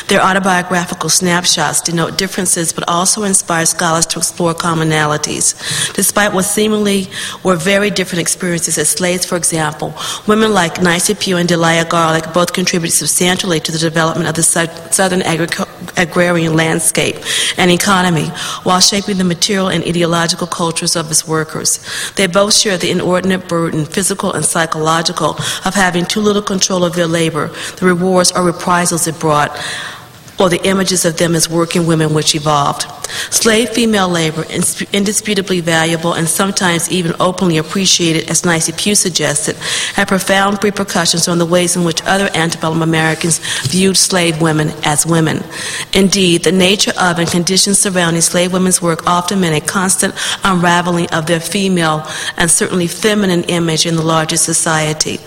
Their 0.07 0.21
autobiographical 0.21 1.09
snapshots 1.09 1.81
denote 1.81 2.17
different 2.17 2.42
differences, 2.43 2.73
but 2.73 2.83
also 2.89 3.23
inspire 3.23 3.65
scholars 3.65 4.05
to 4.05 4.19
explore 4.19 4.53
commonalities. 4.53 5.55
Despite 5.93 6.33
what 6.33 6.43
seemingly 6.43 7.07
were 7.43 7.55
very 7.55 7.89
different 7.89 8.21
experiences 8.21 8.77
as 8.77 8.89
slaves, 8.89 9.25
for 9.25 9.37
example, 9.37 9.93
women 10.27 10.53
like 10.53 10.81
Nicey 10.81 11.15
Pugh 11.15 11.37
and 11.37 11.47
Delia 11.47 11.85
Garlic 11.85 12.33
both 12.33 12.51
contributed 12.51 12.93
substantially 12.93 13.59
to 13.61 13.71
the 13.71 13.77
development 13.77 14.27
of 14.27 14.35
the 14.35 14.43
southern 14.43 15.21
agric- 15.21 15.69
agrarian 15.97 16.55
landscape 16.55 17.15
and 17.57 17.71
economy 17.71 18.27
while 18.63 18.81
shaping 18.81 19.17
the 19.17 19.23
material 19.23 19.69
and 19.69 19.83
ideological 19.83 20.47
cultures 20.47 20.95
of 20.95 21.09
its 21.09 21.25
workers. 21.25 21.79
They 22.15 22.27
both 22.27 22.53
share 22.53 22.77
the 22.77 22.91
inordinate 22.91 23.47
burden, 23.47 23.85
physical 23.85 24.33
and 24.33 24.43
psychological, 24.43 25.37
of 25.65 25.73
having 25.75 26.05
too 26.05 26.19
little 26.19 26.41
control 26.41 26.83
of 26.83 26.93
their 26.95 27.07
labor, 27.07 27.47
the 27.77 27.85
rewards 27.85 28.31
or 28.33 28.43
reprisals 28.43 29.07
it 29.07 29.17
brought 29.19 29.51
or 30.39 30.49
the 30.49 30.65
images 30.65 31.05
of 31.05 31.17
them 31.17 31.35
as 31.35 31.49
working 31.49 31.85
women 31.85 32.13
which 32.13 32.35
evolved. 32.35 32.85
Slave 33.29 33.69
female 33.69 34.09
labor, 34.09 34.43
indisputably 34.91 35.59
valuable 35.59 36.13
and 36.13 36.27
sometimes 36.27 36.91
even 36.91 37.13
openly 37.19 37.57
appreciated, 37.57 38.29
as 38.29 38.45
Nicey 38.45 38.71
Pugh 38.71 38.95
suggested, 38.95 39.55
had 39.93 40.07
profound 40.07 40.63
repercussions 40.63 41.27
on 41.27 41.37
the 41.37 41.45
ways 41.45 41.75
in 41.75 41.83
which 41.83 42.01
other 42.03 42.29
antebellum 42.33 42.81
Americans 42.81 43.39
viewed 43.67 43.97
slave 43.97 44.41
women 44.41 44.69
as 44.83 45.05
women. 45.05 45.43
Indeed, 45.93 46.43
the 46.43 46.51
nature 46.51 46.93
of 46.99 47.19
and 47.19 47.29
conditions 47.29 47.79
surrounding 47.79 48.21
slave 48.21 48.53
women's 48.53 48.81
work 48.81 49.05
often 49.05 49.41
meant 49.41 49.61
a 49.61 49.65
constant 49.65 50.15
unraveling 50.43 51.09
of 51.11 51.27
their 51.27 51.39
female 51.39 52.07
and 52.37 52.49
certainly 52.49 52.87
feminine 52.87 53.43
image 53.43 53.85
in 53.85 53.95
the 53.95 54.01
larger 54.01 54.37
society. 54.37 55.17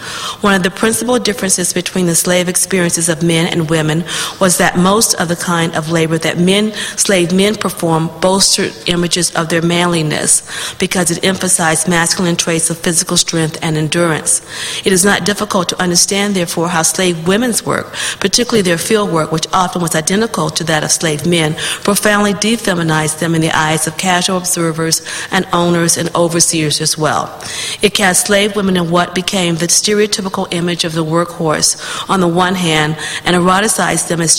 One 0.40 0.54
of 0.54 0.62
the 0.62 0.70
principal 0.70 1.18
differences 1.18 1.72
between 1.72 2.06
the 2.06 2.14
slave 2.14 2.48
experiences 2.48 3.08
of 3.08 3.22
men 3.22 3.46
and 3.52 3.70
women 3.70 4.04
was 4.40 4.58
that 4.58 4.76
most 4.76 4.95
of 4.96 5.28
the 5.28 5.36
kind 5.36 5.74
of 5.74 5.90
labor 5.90 6.18
that 6.18 6.38
men, 6.38 6.72
slave 6.96 7.32
men 7.32 7.54
performed 7.54 8.10
bolstered 8.20 8.72
images 8.86 9.34
of 9.34 9.48
their 9.48 9.62
manliness 9.62 10.42
because 10.78 11.10
it 11.10 11.24
emphasized 11.24 11.88
masculine 11.88 12.36
traits 12.36 12.70
of 12.70 12.78
physical 12.78 13.16
strength 13.16 13.58
and 13.62 13.76
endurance. 13.76 14.40
It 14.86 14.92
is 14.92 15.04
not 15.04 15.26
difficult 15.26 15.68
to 15.68 15.82
understand, 15.82 16.34
therefore, 16.34 16.68
how 16.68 16.82
slave 16.82 17.28
women's 17.28 17.64
work, 17.64 17.92
particularly 18.20 18.62
their 18.62 18.78
field 18.78 19.12
work, 19.12 19.32
which 19.32 19.46
often 19.52 19.82
was 19.82 19.94
identical 19.94 20.48
to 20.50 20.64
that 20.64 20.82
of 20.82 20.90
slave 20.90 21.26
men, 21.26 21.54
profoundly 21.82 22.32
defeminized 22.32 23.18
them 23.18 23.34
in 23.34 23.40
the 23.42 23.56
eyes 23.56 23.86
of 23.86 23.96
casual 23.98 24.38
observers 24.38 25.02
and 25.30 25.46
owners 25.52 25.96
and 25.96 26.14
overseers 26.14 26.80
as 26.80 26.96
well. 26.96 27.38
It 27.82 27.94
cast 27.94 28.26
slave 28.26 28.56
women 28.56 28.76
in 28.76 28.90
what 28.90 29.14
became 29.14 29.56
the 29.56 29.66
stereotypical 29.66 30.46
image 30.52 30.84
of 30.84 30.92
the 30.92 31.04
workhorse 31.04 31.76
on 32.08 32.20
the 32.20 32.28
one 32.28 32.54
hand 32.54 32.96
and 33.24 33.36
eroticized 33.36 34.08
them 34.08 34.20
as 34.20 34.36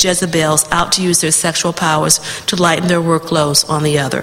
Jezebels 0.47 0.71
out 0.71 0.91
to 0.93 1.03
use 1.03 1.21
their 1.21 1.31
sexual 1.31 1.73
powers 1.73 2.19
to 2.45 2.55
lighten 2.55 2.87
their 2.87 3.01
workloads 3.01 3.69
on 3.69 3.83
the 3.83 3.99
other. 3.99 4.21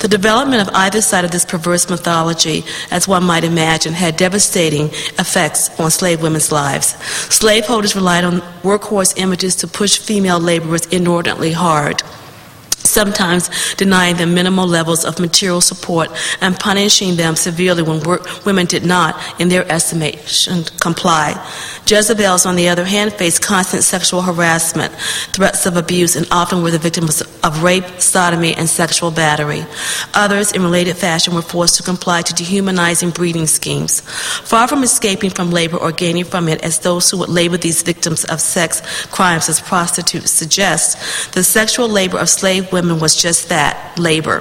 The 0.00 0.08
development 0.08 0.62
of 0.62 0.74
either 0.74 1.00
side 1.00 1.24
of 1.24 1.30
this 1.30 1.44
perverse 1.44 1.88
mythology, 1.88 2.64
as 2.90 3.08
one 3.08 3.24
might 3.24 3.44
imagine, 3.44 3.94
had 3.94 4.16
devastating 4.16 4.88
effects 5.18 5.78
on 5.80 5.90
slave 5.90 6.22
women's 6.22 6.52
lives. 6.52 6.88
Slaveholders 7.34 7.96
relied 7.96 8.24
on 8.24 8.40
workhorse 8.62 9.14
images 9.16 9.56
to 9.56 9.66
push 9.66 9.98
female 9.98 10.38
laborers 10.38 10.86
inordinately 10.86 11.52
hard. 11.52 12.02
Sometimes 12.84 13.74
denying 13.74 14.16
them 14.16 14.34
minimal 14.34 14.66
levels 14.66 15.04
of 15.04 15.18
material 15.18 15.60
support 15.60 16.10
and 16.40 16.58
punishing 16.58 17.16
them 17.16 17.36
severely 17.36 17.82
when 17.82 18.00
work, 18.00 18.44
women 18.44 18.66
did 18.66 18.84
not, 18.84 19.20
in 19.40 19.48
their 19.48 19.70
estimation, 19.70 20.64
comply. 20.80 21.32
Jezebels, 21.86 22.46
on 22.46 22.56
the 22.56 22.68
other 22.68 22.84
hand, 22.84 23.12
faced 23.12 23.42
constant 23.42 23.82
sexual 23.82 24.22
harassment, 24.22 24.92
threats 25.32 25.66
of 25.66 25.76
abuse, 25.76 26.16
and 26.16 26.26
often 26.30 26.62
were 26.62 26.70
the 26.70 26.78
victims 26.78 27.20
of 27.20 27.62
rape, 27.62 27.84
sodomy, 27.98 28.54
and 28.54 28.68
sexual 28.68 29.10
battery. 29.10 29.64
Others, 30.14 30.52
in 30.52 30.62
related 30.62 30.96
fashion, 30.96 31.34
were 31.34 31.42
forced 31.42 31.76
to 31.76 31.82
comply 31.82 32.22
to 32.22 32.34
dehumanizing 32.34 33.10
breeding 33.10 33.46
schemes. 33.46 34.00
Far 34.00 34.68
from 34.68 34.82
escaping 34.82 35.30
from 35.30 35.50
labor 35.50 35.76
or 35.76 35.92
gaining 35.92 36.24
from 36.24 36.48
it, 36.48 36.62
as 36.62 36.78
those 36.80 37.10
who 37.10 37.18
would 37.18 37.28
label 37.28 37.58
these 37.58 37.82
victims 37.82 38.24
of 38.24 38.40
sex 38.40 38.82
crimes 39.06 39.48
as 39.48 39.60
prostitutes 39.60 40.30
suggest, 40.30 41.32
the 41.34 41.42
sexual 41.42 41.88
labor 41.88 42.18
of 42.18 42.28
slave 42.28 42.70
women 42.74 42.98
was 42.98 43.14
just 43.26 43.48
that 43.48 43.74
labor. 43.98 44.38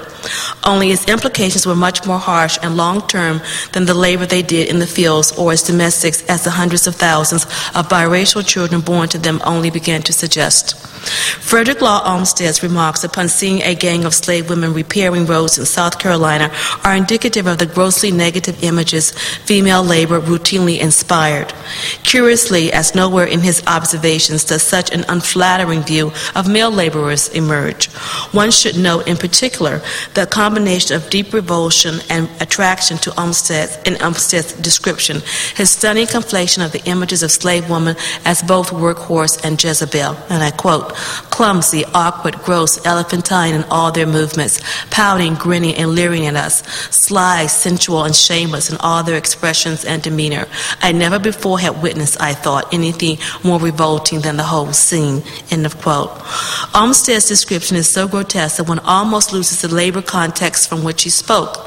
Only 0.71 0.87
its 0.91 1.07
implications 1.07 1.65
were 1.65 1.75
much 1.87 2.05
more 2.05 2.19
harsh 2.19 2.57
and 2.63 2.75
long 2.75 3.07
term 3.07 3.41
than 3.73 3.85
the 3.85 3.93
labor 4.05 4.25
they 4.25 4.41
did 4.41 4.67
in 4.71 4.79
the 4.79 4.93
fields 4.97 5.31
or 5.39 5.53
as 5.53 5.63
domestics, 5.63 6.19
as 6.33 6.43
the 6.43 6.49
hundreds 6.61 6.87
of 6.87 6.95
thousands 6.95 7.43
of 7.77 7.87
biracial 7.87 8.43
children 8.53 8.81
born 8.81 9.07
to 9.09 9.17
them 9.17 9.39
only 9.45 9.69
began 9.69 10.01
to 10.03 10.13
suggest. 10.13 10.92
Frederick 11.05 11.81
Law 11.81 12.01
Olmsted's 12.03 12.63
remarks 12.63 13.03
upon 13.03 13.29
seeing 13.29 13.62
a 13.62 13.75
gang 13.75 14.05
of 14.05 14.13
slave 14.13 14.50
women 14.50 14.74
repairing 14.74 15.25
roads 15.25 15.57
in 15.57 15.65
South 15.65 16.00
Carolina 16.00 16.51
are 16.83 16.95
indicative 16.95 17.45
of 17.48 17.57
the 17.57 17.65
grossly 17.65 18.12
negative 18.12 18.63
images 18.63 19.12
female 19.12 19.83
labor 19.83 20.19
routinely 20.19 20.79
inspired. 20.79 21.53
Curiously, 22.03 22.72
as 22.72 22.95
nowhere 22.95 23.25
in 23.25 23.41
his 23.41 23.63
observations 23.67 24.45
does 24.45 24.63
such 24.63 24.91
an 24.91 25.03
unflattering 25.10 25.83
view 25.83 26.12
of 26.36 26.48
male 26.48 26.72
laborers 26.72 27.29
emerge. 27.29 27.88
One 28.31 28.51
should 28.51 28.77
note 28.77 29.07
in 29.07 29.17
particular 29.17 29.81
the 30.13 30.25
combination 30.25 30.95
of 30.95 31.10
deep 31.10 31.33
revulsion 31.33 32.00
and 32.10 32.29
attraction 32.41 32.98
to 33.00 33.12
Olmsted's, 33.19 33.77
in 33.86 34.01
Olmsted's 34.01 34.53
description, 34.53 35.22
his 35.55 35.69
stunning 35.69 36.07
conflation 36.07 36.65
of 36.65 36.72
the 36.72 36.83
images 36.86 37.24
of 37.24 37.31
slave 37.31 37.69
women 37.69 37.95
as 38.25 38.41
both 38.41 38.72
workhorse 38.72 39.43
and 39.43 39.62
Jezebel. 39.62 40.15
And 40.29 40.43
I 40.43 40.51
quote, 40.51 40.92
clumsy, 41.29 41.83
awkward, 41.93 42.35
gross, 42.43 42.83
elephantine 42.85 43.53
in 43.55 43.63
all 43.65 43.91
their 43.91 44.07
movements, 44.07 44.62
pouting, 44.89 45.35
grinning, 45.35 45.75
and 45.75 45.95
leering 45.95 46.25
at 46.25 46.35
us, 46.35 46.63
sly, 46.93 47.47
sensual, 47.47 48.03
and 48.03 48.15
shameless 48.15 48.69
in 48.69 48.77
all 48.77 49.03
their 49.03 49.17
expressions 49.17 49.85
and 49.85 50.01
demeanor. 50.01 50.47
I 50.81 50.91
never 50.91 51.19
before 51.19 51.59
had 51.59 51.81
witnessed, 51.81 52.21
I 52.21 52.33
thought, 52.33 52.73
anything 52.73 53.17
more 53.43 53.59
revolting 53.59 54.21
than 54.21 54.38
the 54.38 54.43
whole 54.43 54.73
scene. 54.73 55.23
End 55.51 55.65
of 55.65 55.77
quote. 55.79 56.12
Olmsted's 56.73 57.27
description 57.27 57.77
is 57.77 57.88
so 57.88 58.07
grotesque 58.07 58.57
that 58.57 58.67
one 58.67 58.79
almost 58.79 59.33
loses 59.33 59.62
the 59.62 59.73
labor 59.73 60.01
context 60.01 60.69
from 60.69 60.83
which 60.83 61.03
he 61.03 61.09
spoke, 61.09 61.57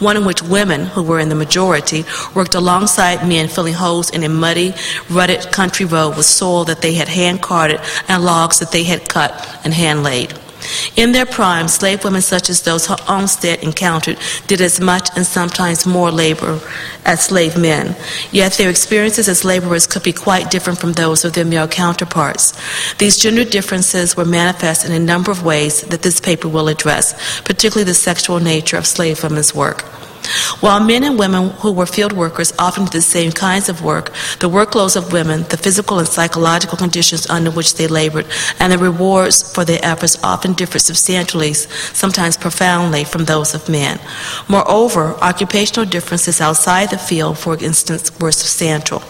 one 0.00 0.16
in 0.16 0.24
which 0.24 0.42
women, 0.42 0.86
who 0.86 1.02
were 1.02 1.20
in 1.20 1.28
the 1.28 1.34
majority, 1.34 2.04
worked 2.34 2.54
alongside 2.54 3.26
men 3.26 3.48
filling 3.48 3.74
holes 3.74 4.10
in 4.10 4.22
a 4.22 4.28
muddy, 4.28 4.74
rutted 5.10 5.52
country 5.52 5.86
road 5.86 6.16
with 6.16 6.26
soil 6.26 6.64
that 6.64 6.82
they 6.82 6.94
had 6.94 7.08
hand 7.08 7.42
carted 7.42 7.80
and 8.08 8.24
logs 8.24 8.58
that 8.58 8.72
they 8.74 8.84
had 8.84 9.08
cut 9.08 9.32
and 9.64 9.72
hand 9.72 10.02
laid. 10.02 10.34
In 10.96 11.12
their 11.12 11.26
prime, 11.26 11.68
slave 11.68 12.04
women 12.04 12.22
such 12.22 12.48
as 12.48 12.62
those 12.62 12.88
Olmsted 13.08 13.62
encountered 13.62 14.18
did 14.46 14.60
as 14.60 14.80
much 14.80 15.08
and 15.16 15.26
sometimes 15.26 15.86
more 15.86 16.10
labor 16.10 16.60
as 17.04 17.24
slave 17.24 17.56
men. 17.56 17.96
Yet 18.32 18.54
their 18.54 18.70
experiences 18.70 19.28
as 19.28 19.44
laborers 19.44 19.86
could 19.86 20.02
be 20.02 20.12
quite 20.12 20.50
different 20.50 20.80
from 20.80 20.92
those 20.92 21.24
of 21.24 21.34
their 21.34 21.44
male 21.44 21.68
counterparts. 21.68 22.52
These 22.96 23.18
gender 23.18 23.44
differences 23.44 24.16
were 24.16 24.24
manifest 24.24 24.84
in 24.84 24.92
a 24.92 24.98
number 24.98 25.30
of 25.30 25.44
ways 25.44 25.82
that 25.82 26.02
this 26.02 26.20
paper 26.20 26.48
will 26.48 26.68
address, 26.68 27.14
particularly 27.42 27.84
the 27.84 27.94
sexual 27.94 28.40
nature 28.40 28.76
of 28.76 28.86
slave 28.86 29.22
women's 29.22 29.54
work. 29.54 29.84
While 30.60 30.80
men 30.80 31.04
and 31.04 31.18
women 31.18 31.50
who 31.60 31.72
were 31.72 31.86
field 31.86 32.12
workers 32.12 32.52
often 32.58 32.84
did 32.84 32.92
the 32.92 33.02
same 33.02 33.32
kinds 33.32 33.68
of 33.68 33.82
work, 33.82 34.06
the 34.40 34.48
workloads 34.48 34.96
of 34.96 35.12
women, 35.12 35.42
the 35.50 35.56
physical 35.56 35.98
and 35.98 36.08
psychological 36.08 36.78
conditions 36.78 37.28
under 37.28 37.50
which 37.50 37.74
they 37.74 37.86
labored, 37.86 38.26
and 38.58 38.72
the 38.72 38.78
rewards 38.78 39.52
for 39.54 39.64
their 39.64 39.80
efforts 39.82 40.22
often 40.22 40.52
differed 40.54 40.80
substantially, 40.80 41.52
sometimes 41.52 42.36
profoundly, 42.36 43.04
from 43.04 43.24
those 43.24 43.54
of 43.54 43.68
men. 43.68 44.00
Moreover, 44.48 45.14
occupational 45.20 45.84
differences 45.84 46.40
outside 46.40 46.90
the 46.90 46.98
field, 46.98 47.38
for 47.38 47.62
instance, 47.62 48.10
were 48.18 48.32
substantial. 48.32 49.02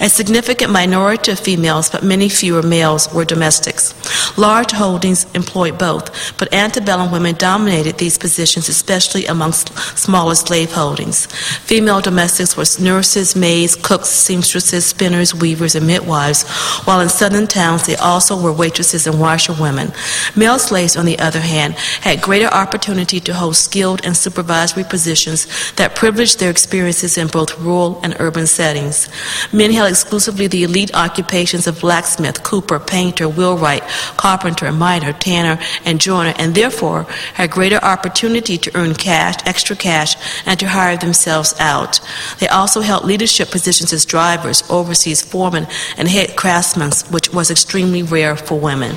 A 0.00 0.08
significant 0.08 0.72
minority 0.72 1.32
of 1.32 1.40
females, 1.40 1.90
but 1.90 2.02
many 2.02 2.28
fewer 2.28 2.62
males, 2.62 3.12
were 3.14 3.24
domestics. 3.24 3.94
Large 4.36 4.72
holdings 4.72 5.26
employed 5.34 5.78
both, 5.78 6.36
but 6.38 6.52
antebellum 6.52 7.10
women 7.10 7.34
dominated 7.36 7.98
these 7.98 8.18
positions, 8.18 8.68
especially 8.68 9.26
amongst 9.26 9.76
smaller 9.96 10.34
slave 10.34 10.57
slave 10.58 10.72
holdings. 10.72 11.26
Female 11.70 12.00
domestics 12.00 12.56
were 12.56 12.64
nurses, 12.82 13.36
maids, 13.36 13.76
cooks, 13.76 14.08
seamstresses, 14.08 14.84
spinners, 14.84 15.32
weavers, 15.32 15.76
and 15.76 15.86
midwives, 15.86 16.42
while 16.84 17.00
in 17.00 17.08
southern 17.08 17.46
towns 17.46 17.86
they 17.86 17.94
also 17.94 18.34
were 18.42 18.52
waitresses 18.52 19.06
and 19.06 19.20
washerwomen. 19.20 19.92
Male 20.36 20.58
slaves, 20.58 20.96
on 20.96 21.06
the 21.06 21.16
other 21.20 21.38
hand, 21.38 21.74
had 21.74 22.20
greater 22.20 22.48
opportunity 22.48 23.20
to 23.20 23.34
hold 23.34 23.54
skilled 23.54 24.04
and 24.04 24.16
supervisory 24.16 24.82
positions 24.82 25.46
that 25.74 25.94
privileged 25.94 26.40
their 26.40 26.50
experiences 26.50 27.16
in 27.16 27.28
both 27.28 27.56
rural 27.60 28.00
and 28.02 28.16
urban 28.18 28.46
settings. 28.48 29.08
Men 29.52 29.70
held 29.70 29.90
exclusively 29.90 30.48
the 30.48 30.64
elite 30.64 30.92
occupations 30.92 31.68
of 31.68 31.80
blacksmith, 31.80 32.42
cooper, 32.42 32.80
painter, 32.80 33.28
wheelwright, 33.28 33.84
carpenter, 34.16 34.72
miner, 34.72 35.12
tanner, 35.12 35.62
and 35.84 36.00
joiner, 36.00 36.34
and 36.36 36.56
therefore 36.56 37.06
had 37.34 37.48
greater 37.52 37.78
opportunity 37.84 38.58
to 38.58 38.74
earn 38.74 38.94
cash, 38.94 39.36
extra 39.46 39.76
cash, 39.76 40.16
and 40.48 40.58
to 40.58 40.66
hire 40.66 40.96
themselves 40.96 41.54
out. 41.60 42.00
They 42.40 42.48
also 42.48 42.80
held 42.80 43.04
leadership 43.04 43.50
positions 43.50 43.92
as 43.92 44.04
drivers, 44.04 44.64
overseas 44.70 45.22
foremen, 45.22 45.66
and 45.96 46.08
head 46.08 46.34
craftsmen, 46.36 46.90
which 47.10 47.32
was 47.32 47.50
extremely 47.50 48.02
rare 48.02 48.34
for 48.34 48.58
women. 48.58 48.96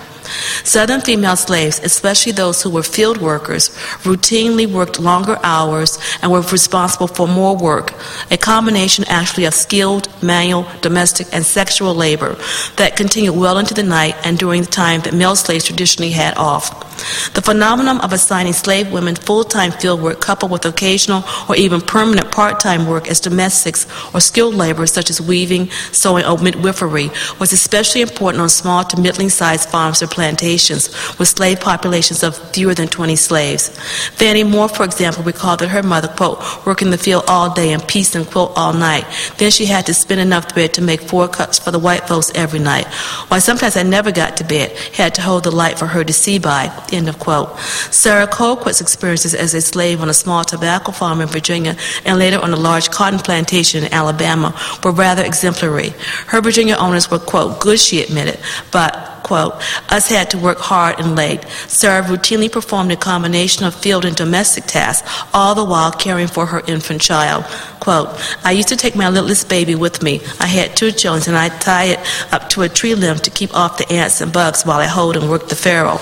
Southern 0.64 1.02
female 1.02 1.36
slaves, 1.36 1.80
especially 1.80 2.32
those 2.32 2.62
who 2.62 2.70
were 2.70 2.84
field 2.84 3.18
workers, 3.18 3.70
routinely 4.04 4.72
worked 4.72 5.00
longer 5.00 5.38
hours 5.44 6.00
and 6.22 6.32
were 6.32 6.42
responsible 6.42 7.08
for 7.08 7.28
more 7.28 7.58
work, 7.58 7.94
a 8.32 8.38
combination 8.38 9.06
actually 9.08 9.46
of 9.46 9.54
skilled, 9.54 10.08
manual, 10.24 10.66
domestic, 10.82 11.28
and 11.34 11.46
sexual 11.46 11.94
labor 11.94 12.38
that 12.78 12.96
continued 12.96 13.36
well 13.36 13.58
into 13.58 13.74
the 13.74 13.84
night 13.84 14.16
and 14.24 14.38
during 14.38 14.62
the 14.62 14.68
time 14.68 15.02
that 15.02 15.14
male 15.14 15.36
slaves 15.36 15.66
traditionally 15.66 16.12
had 16.12 16.38
off. 16.38 16.88
The 17.34 17.42
phenomenon 17.42 18.00
of 18.02 18.14
assigning 18.14 18.54
slave 18.54 18.92
women 18.92 19.16
full 19.16 19.44
time 19.44 19.72
field 19.72 20.02
work 20.02 20.22
coupled 20.22 20.52
with 20.52 20.66
occasional 20.66 21.24
or 21.50 21.56
even 21.56 21.82
permanent 21.82 22.32
part 22.32 22.60
time 22.60 22.88
work 22.88 23.10
as 23.10 23.20
domestics 23.20 23.88
or 24.14 24.22
skilled 24.22 24.56
labor 24.56 24.86
such 24.86 25.10
as 25.10 25.20
weaving, 25.20 25.70
sewing, 25.92 26.26
or 26.26 26.38
midwifery 26.38 27.10
was 27.40 27.54
especially 27.54 28.02
important 28.02 28.42
on 28.42 28.50
small 28.50 28.84
to 28.84 29.02
middling 29.02 29.30
sized 29.30 29.70
farms 29.70 30.02
or 30.02 30.08
plantations 30.08 30.21
with 30.22 31.28
slave 31.28 31.60
populations 31.60 32.24
of 32.24 32.38
fewer 32.52 32.74
than 32.74 32.88
20 32.88 33.16
slaves. 33.16 33.70
Fannie 34.16 34.44
Moore, 34.44 34.70
for 34.70 34.84
example, 34.84 35.24
recalled 35.24 35.60
that 35.60 35.70
her 35.70 35.84
mother, 35.84 36.08
quote, 36.08 36.40
worked 36.66 36.82
in 36.82 36.90
the 36.90 36.98
field 36.98 37.24
all 37.28 37.54
day 37.54 37.74
and 37.74 37.88
pieced 37.88 38.16
and 38.16 38.26
quilt 38.28 38.54
all 38.56 38.74
night. 38.74 39.06
Then 39.38 39.52
she 39.52 39.66
had 39.66 39.86
to 39.88 39.94
spin 39.94 40.20
enough 40.20 40.52
thread 40.52 40.74
to 40.76 40.82
make 40.82 41.02
four 41.02 41.28
cuts 41.28 41.60
for 41.60 41.72
the 41.72 41.80
white 41.80 42.08
folks 42.08 42.32
every 42.36 42.60
night. 42.60 42.88
Why, 43.30 43.40
sometimes 43.40 43.78
I 43.78 43.84
never 43.84 44.12
got 44.12 44.38
to 44.38 44.44
bed, 44.44 44.72
had 44.94 45.16
to 45.16 45.22
hold 45.22 45.44
the 45.44 45.52
light 45.52 45.80
for 45.80 45.88
her 45.88 46.04
to 46.04 46.14
see 46.14 46.40
by, 46.40 46.72
end 46.92 47.10
of 47.10 47.20
quote. 47.20 47.58
Sarah 47.92 48.28
Colquitt's 48.28 48.82
experiences 48.82 49.34
as 49.34 49.54
a 49.54 49.62
slave 49.62 50.02
on 50.02 50.10
a 50.10 50.14
small 50.14 50.44
tobacco 50.44 50.92
farm 50.92 51.22
in 51.22 51.28
Virginia 51.28 51.76
and 52.06 52.20
later 52.20 52.40
on 52.40 52.54
a 52.54 52.56
large 52.56 52.90
cotton 52.90 53.20
plantation 53.20 53.84
in 53.84 53.94
Alabama 53.94 54.58
were 54.84 54.92
rather 54.92 55.24
exemplary. 55.24 55.90
Her 56.28 56.42
Virginia 56.42 56.76
owners 56.76 57.10
were, 57.10 57.20
quote, 57.20 57.60
good, 57.60 57.80
she 57.80 58.02
admitted, 58.02 58.40
but 58.72 59.11
quote, 59.32 59.54
us 59.90 60.10
had 60.10 60.30
to 60.30 60.38
work 60.38 60.58
hard 60.58 61.00
and 61.00 61.16
late. 61.16 61.42
Sarah 61.70 62.04
routinely 62.04 62.52
performed 62.52 62.92
a 62.92 62.98
combination 62.98 63.64
of 63.64 63.74
field 63.74 64.04
and 64.04 64.14
domestic 64.14 64.66
tasks, 64.66 65.10
all 65.34 65.56
the 65.56 65.64
while 65.64 65.90
caring 65.90 66.28
for 66.28 66.48
her 66.48 66.62
infant 66.68 67.00
child. 67.00 67.46
Quote, 67.80 68.10
I 68.44 68.52
used 68.52 68.68
to 68.68 68.76
take 68.76 68.94
my 68.94 69.08
littlest 69.08 69.48
baby 69.48 69.74
with 69.74 70.04
me. 70.04 70.20
I 70.42 70.48
had 70.48 70.76
two 70.76 70.92
children, 70.92 71.30
and 71.30 71.38
I'd 71.38 71.62
tie 71.62 71.86
it 71.94 72.34
up 72.34 72.50
to 72.50 72.64
a 72.64 72.68
tree 72.68 72.94
limb 72.94 73.20
to 73.20 73.32
keep 73.32 73.56
off 73.56 73.78
the 73.78 73.90
ants 73.90 74.20
and 74.20 74.34
bugs 74.34 74.66
while 74.66 74.80
I 74.80 74.88
hold 74.88 75.16
and 75.16 75.30
worked 75.30 75.48
the 75.48 75.56
farrow. 75.56 75.98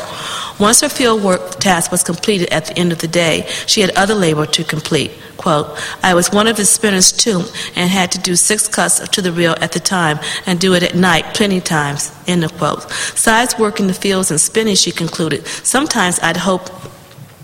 Once 0.60 0.82
her 0.82 0.90
field 0.90 1.24
work 1.24 1.52
task 1.60 1.92
was 1.92 2.04
completed 2.04 2.50
at 2.50 2.66
the 2.66 2.78
end 2.78 2.92
of 2.92 3.00
the 3.00 3.08
day, 3.08 3.46
she 3.66 3.80
had 3.82 3.92
other 3.96 4.14
labor 4.14 4.46
to 4.46 4.64
complete. 4.64 5.12
Quote, 5.38 5.68
I 6.04 6.14
was 6.14 6.32
one 6.32 6.48
of 6.48 6.58
the 6.58 6.66
spinners 6.66 7.14
too 7.14 7.44
and 7.78 7.90
had 7.90 8.12
to 8.12 8.20
do 8.20 8.36
six 8.36 8.68
cuts 8.68 9.00
to 9.08 9.22
the 9.22 9.32
reel 9.32 9.56
at 9.62 9.72
the 9.72 9.80
time 9.80 10.20
and 10.46 10.60
do 10.60 10.74
it 10.74 10.84
at 10.84 10.96
night 10.96 11.34
plenty 11.34 11.62
times. 11.62 12.12
End 12.28 12.44
of 12.44 12.52
quote. 12.58 12.86
Besides 12.90 13.58
working 13.58 13.88
the 13.88 13.94
fields 13.94 14.32
and 14.32 14.42
spinning, 14.42 14.76
she 14.76 14.92
concluded, 14.92 15.48
sometimes 15.48 16.20
I'd 16.20 16.36
hope 16.36 16.70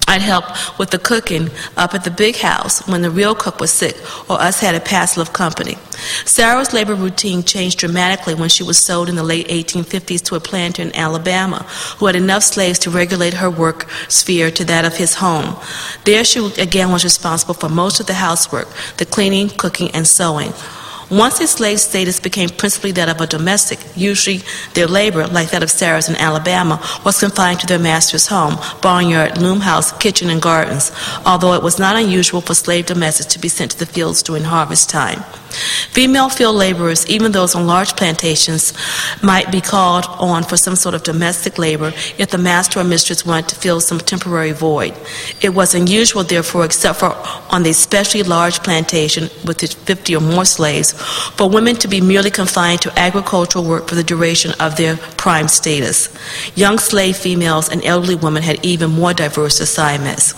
I'd 0.07 0.21
help 0.21 0.45
with 0.77 0.91
the 0.91 0.99
cooking 0.99 1.49
up 1.75 1.93
at 1.93 2.03
the 2.03 2.11
big 2.11 2.37
house 2.37 2.87
when 2.87 3.01
the 3.01 3.09
real 3.09 3.33
cook 3.33 3.59
was 3.59 3.71
sick 3.71 3.97
or 4.29 4.39
us 4.39 4.59
had 4.59 4.75
a 4.75 4.79
passel 4.79 5.21
of 5.21 5.33
company. 5.33 5.77
Sarah's 6.25 6.73
labor 6.73 6.95
routine 6.95 7.43
changed 7.43 7.79
dramatically 7.79 8.35
when 8.35 8.49
she 8.49 8.63
was 8.63 8.77
sold 8.77 9.09
in 9.09 9.15
the 9.15 9.23
late 9.23 9.47
1850s 9.47 10.21
to 10.25 10.35
a 10.35 10.39
planter 10.39 10.81
in 10.81 10.95
Alabama 10.95 11.63
who 11.97 12.05
had 12.05 12.15
enough 12.15 12.43
slaves 12.43 12.77
to 12.79 12.89
regulate 12.89 13.33
her 13.33 13.49
work 13.49 13.89
sphere 14.07 14.51
to 14.51 14.65
that 14.65 14.85
of 14.85 14.95
his 14.95 15.15
home. 15.15 15.55
There 16.03 16.23
she 16.23 16.45
again 16.59 16.91
was 16.91 17.03
responsible 17.03 17.55
for 17.55 17.69
most 17.69 17.99
of 17.99 18.05
the 18.05 18.13
housework, 18.13 18.67
the 18.97 19.05
cleaning, 19.05 19.49
cooking, 19.49 19.89
and 19.91 20.07
sewing. 20.07 20.53
Once 21.11 21.39
a 21.39 21.45
slave 21.45 21.79
status 21.79 22.19
became 22.19 22.49
principally 22.49 22.91
that 22.91 23.09
of 23.09 23.21
a 23.21 23.27
domestic, 23.27 23.79
usually 23.95 24.41
their 24.73 24.87
labor, 24.87 25.27
like 25.27 25.51
that 25.51 25.61
of 25.61 25.69
Sarah's 25.69 26.09
in 26.09 26.15
Alabama, 26.15 26.81
was 27.05 27.19
confined 27.19 27.59
to 27.59 27.67
their 27.67 27.77
master's 27.79 28.27
home, 28.27 28.57
barnyard, 28.81 29.37
loom 29.37 29.59
house, 29.59 29.91
kitchen, 29.99 30.31
and 30.31 30.41
gardens, 30.41 30.91
although 31.25 31.53
it 31.53 31.61
was 31.61 31.77
not 31.77 31.95
unusual 31.95 32.41
for 32.41 32.55
slave 32.55 32.87
domestics 32.87 33.33
to 33.33 33.39
be 33.39 33.47
sent 33.47 33.71
to 33.71 33.79
the 33.79 33.85
fields 33.85 34.23
during 34.23 34.43
harvest 34.43 34.89
time. 34.89 35.23
Female 35.91 36.29
field 36.29 36.55
laborers, 36.55 37.07
even 37.07 37.31
those 37.31 37.55
on 37.55 37.67
large 37.67 37.95
plantations, 37.95 38.73
might 39.23 39.51
be 39.51 39.61
called 39.61 40.05
on 40.19 40.43
for 40.43 40.57
some 40.57 40.75
sort 40.75 40.95
of 40.95 41.03
domestic 41.03 41.57
labor 41.57 41.93
if 42.17 42.29
the 42.29 42.37
master 42.37 42.79
or 42.79 42.83
mistress 42.83 43.25
wanted 43.25 43.49
to 43.49 43.55
fill 43.55 43.79
some 43.79 43.99
temporary 43.99 44.51
void. 44.51 44.93
It 45.41 45.49
was 45.49 45.75
unusual, 45.75 46.23
therefore, 46.23 46.65
except 46.65 46.99
for 46.99 47.15
on 47.49 47.63
the 47.63 47.69
especially 47.69 48.23
large 48.23 48.61
plantation 48.63 49.29
with 49.45 49.61
50 49.61 50.15
or 50.15 50.21
more 50.21 50.45
slaves, 50.45 50.93
for 51.37 51.49
women 51.49 51.75
to 51.77 51.87
be 51.87 52.01
merely 52.01 52.31
confined 52.31 52.81
to 52.81 52.99
agricultural 52.99 53.63
work 53.63 53.87
for 53.87 53.95
the 53.95 54.03
duration 54.03 54.51
of 54.59 54.75
their 54.77 54.97
prime 55.17 55.47
status. 55.47 56.09
Young 56.55 56.77
slave 56.77 57.17
females 57.17 57.69
and 57.69 57.83
elderly 57.85 58.15
women 58.15 58.43
had 58.43 58.63
even 58.65 58.91
more 58.91 59.13
diverse 59.13 59.59
assignments. 59.59 60.33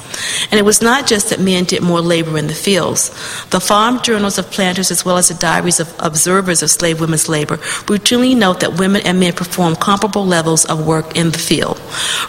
And 0.51 0.59
it 0.59 0.63
was 0.63 0.81
not 0.81 1.07
just 1.07 1.29
that 1.29 1.39
men 1.39 1.63
did 1.63 1.81
more 1.81 2.01
labor 2.01 2.37
in 2.37 2.47
the 2.47 2.53
fields. 2.53 3.09
The 3.49 3.59
farm 3.59 4.01
journals 4.01 4.37
of 4.37 4.51
planters 4.51 4.91
as 4.91 5.05
well 5.07 5.17
as 5.17 5.29
the 5.29 5.33
diaries 5.35 5.79
of 5.79 5.95
observers 5.99 6.61
of 6.61 6.69
slave 6.69 6.99
women's 6.99 7.29
labor, 7.29 7.57
routinely 7.87 8.35
note 8.35 8.59
that 8.59 8.77
women 8.77 9.01
and 9.05 9.19
men 9.21 9.31
perform 9.31 9.73
comparable 9.77 10.25
levels 10.25 10.65
of 10.65 10.85
work 10.85 11.15
in 11.15 11.31
the 11.31 11.37
field. 11.39 11.81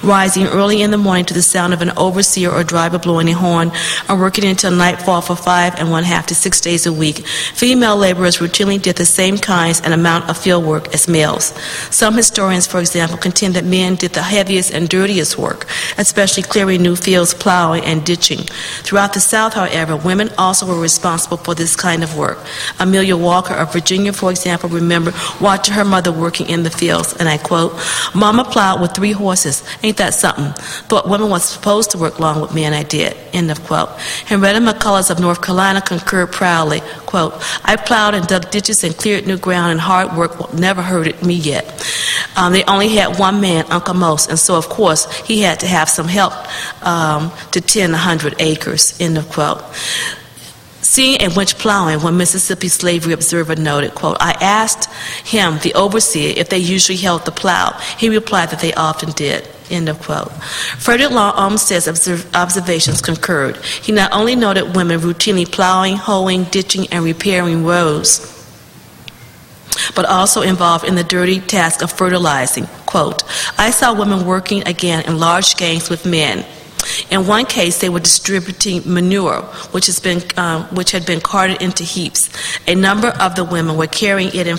Rising 0.03 0.47
early 0.47 0.81
in 0.81 0.93
the 0.93 0.97
morning 0.97 1.25
to 1.27 1.35
the 1.35 1.43
sound 1.43 1.75
of 1.75 1.83
an 1.83 1.91
overseer 1.97 2.51
or 2.51 2.63
driver 2.63 2.99
blowing 2.99 3.29
a 3.29 3.33
horn, 3.33 3.73
and 4.09 4.21
working 4.21 4.45
until 4.45 4.71
nightfall 4.71 5.21
for 5.21 5.35
five 5.35 5.75
and 5.79 5.91
one 5.91 6.05
half 6.05 6.27
to 6.29 6.35
six 6.35 6.61
days 6.61 6.87
a 6.87 6.93
week, 6.93 7.27
female 7.27 7.97
laborers 7.97 8.39
routinely 8.39 8.81
did 8.81 8.95
the 8.97 9.05
same 9.05 9.37
kinds 9.37 9.81
and 9.81 9.93
amount 9.93 10.31
of 10.31 10.39
field 10.39 10.65
work 10.65 10.95
as 10.95 11.09
males. 11.09 11.47
Some 11.91 12.15
historians, 12.15 12.69
for 12.69 12.79
example, 12.79 13.19
contend 13.19 13.55
that 13.55 13.65
men 13.65 13.97
did 13.97 14.13
the 14.13 14.23
heaviest 14.23 14.73
and 14.73 14.89
dirtiest 14.89 15.37
work, 15.37 15.67
especially 15.99 16.45
clearing 16.45 16.83
new 16.83 16.95
fields, 16.95 17.35
plowing, 17.35 17.83
and 17.85 18.07
ditching. 18.07 18.47
Throughout 18.85 19.15
the 19.15 19.21
South, 19.21 19.55
however, 19.55 19.97
women 19.97 20.31
also 20.39 20.65
were 20.65 20.81
responsible 20.81 21.39
for 21.39 21.55
this 21.55 21.75
kind 21.75 22.05
of 22.05 22.17
work. 22.17 22.39
Amelia 22.79 23.17
Walker 23.17 23.55
of 23.55 23.73
Virginia, 23.73 24.13
for 24.13 24.31
example, 24.31 24.69
remembered 24.69 25.15
watching 25.41 25.75
her 25.75 25.85
mother 25.85 26.13
working 26.13 26.49
in 26.49 26.63
the 26.63 26.71
fields, 26.71 27.15
and 27.19 27.29
I 27.29 27.39
quote, 27.39 27.73
Mama 28.15 28.45
plowed 28.45 28.81
with 28.81 28.93
three 28.93 29.13
horses. 29.13 29.63
Ain't 29.83 29.97
that 29.99 30.15
something? 30.15 30.53
Thought 30.89 31.09
women 31.09 31.31
was 31.31 31.45
supposed 31.45 31.91
to 31.93 31.99
work 31.99 32.19
long 32.19 32.41
with 32.41 32.55
men, 32.55 32.73
I 32.73 32.83
did. 32.83 33.17
End 33.33 33.51
of 33.51 33.63
quote. 33.65 33.91
Henrietta 34.27 34.61
McCullough 34.61 35.11
of 35.11 35.21
North 35.21 35.43
Carolina 35.43 35.81
concurred 35.81 36.33
proudly, 36.33 36.81
quote, 37.07 37.35
I 37.65 37.77
plowed 37.77 38.15
and 38.15 38.27
dug 38.27 38.51
ditches 38.51 38.85
and 38.85 38.97
cleared 38.97 39.27
new 39.27 39.39
ground, 39.39 39.73
and 39.73 39.81
hard 39.81 40.17
work 40.17 40.55
never 40.55 40.83
hurted 40.83 41.23
me 41.23 41.35
yet. 41.35 41.65
Um, 42.37 42.53
they 42.53 42.65
only 42.65 42.89
had 42.89 43.19
one 43.19 43.41
man, 43.41 43.65
Uncle 43.71 43.95
Mose, 43.95 44.29
and 44.29 44.39
so, 44.39 44.57
of 44.57 44.69
course, 44.69 45.11
he 45.23 45.41
had 45.43 45.61
to 45.61 45.67
have 45.67 45.89
some 45.89 46.07
help 46.07 46.33
um, 46.85 47.33
to 47.53 47.61
tend 47.61 47.93
100 47.93 48.37
acres, 48.41 48.99
end 49.01 49.19
of 49.19 49.29
quote. 49.29 49.63
Seeing 50.89 51.21
a 51.21 51.29
winch 51.29 51.59
plowing, 51.59 52.01
one 52.01 52.17
Mississippi 52.17 52.69
Slavery 52.69 53.13
Observer 53.13 53.55
noted, 53.55 53.95
quote, 53.95 54.17
I 54.21 54.33
asked 54.41 54.91
him, 55.23 55.59
the 55.59 55.75
overseer, 55.75 56.33
if 56.35 56.49
they 56.49 56.57
usually 56.57 56.97
held 56.97 57.27
the 57.27 57.31
plow. 57.31 57.79
He 57.99 58.09
replied 58.09 58.49
that 58.49 58.61
they 58.61 58.73
often 58.73 59.11
did. 59.11 59.47
End 59.71 59.91
of 59.91 60.01
quote. 60.01 60.33
Frederick 60.79 61.11
Law 61.11 61.35
Olmsted's 61.37 61.87
observations 62.35 63.03
concurred. 63.03 63.59
He 63.59 63.93
not 63.93 64.13
only 64.13 64.35
noted 64.35 64.75
women 64.75 64.99
routinely 65.01 65.45
plowing, 65.45 65.97
hoeing, 65.97 66.45
ditching, 66.45 66.87
and 66.91 67.05
repairing 67.05 67.67
roads, 67.67 68.35
but 69.95 70.07
also 70.07 70.41
involved 70.41 70.87
in 70.87 70.95
the 70.95 71.05
dirty 71.05 71.39
task 71.39 71.83
of 71.83 71.93
fertilizing. 71.93 72.67
Quote, 72.87 73.25
I 73.59 73.73
saw 73.73 73.93
women 73.93 74.25
working 74.25 74.67
again 74.67 75.05
in 75.05 75.19
large 75.19 75.59
gangs 75.59 75.91
with 75.91 76.07
men 76.07 76.47
in 77.11 77.27
one 77.27 77.47
case, 77.47 77.81
they 77.81 77.89
were 77.89 78.01
distributing 78.01 78.83
manure, 78.85 79.43
which, 79.73 79.87
has 79.87 80.01
been, 80.01 80.23
um, 80.37 80.65
which 80.75 80.91
had 80.93 81.07
been 81.07 81.21
carted 81.21 81.63
into 81.63 81.85
heaps. 81.85 82.31
A 82.67 82.75
number 82.75 83.09
of 83.09 83.35
the 83.35 83.45
women 83.45 83.77
were 83.77 83.87
carrying 83.87 84.31
it 84.35 84.47
in, 84.47 84.59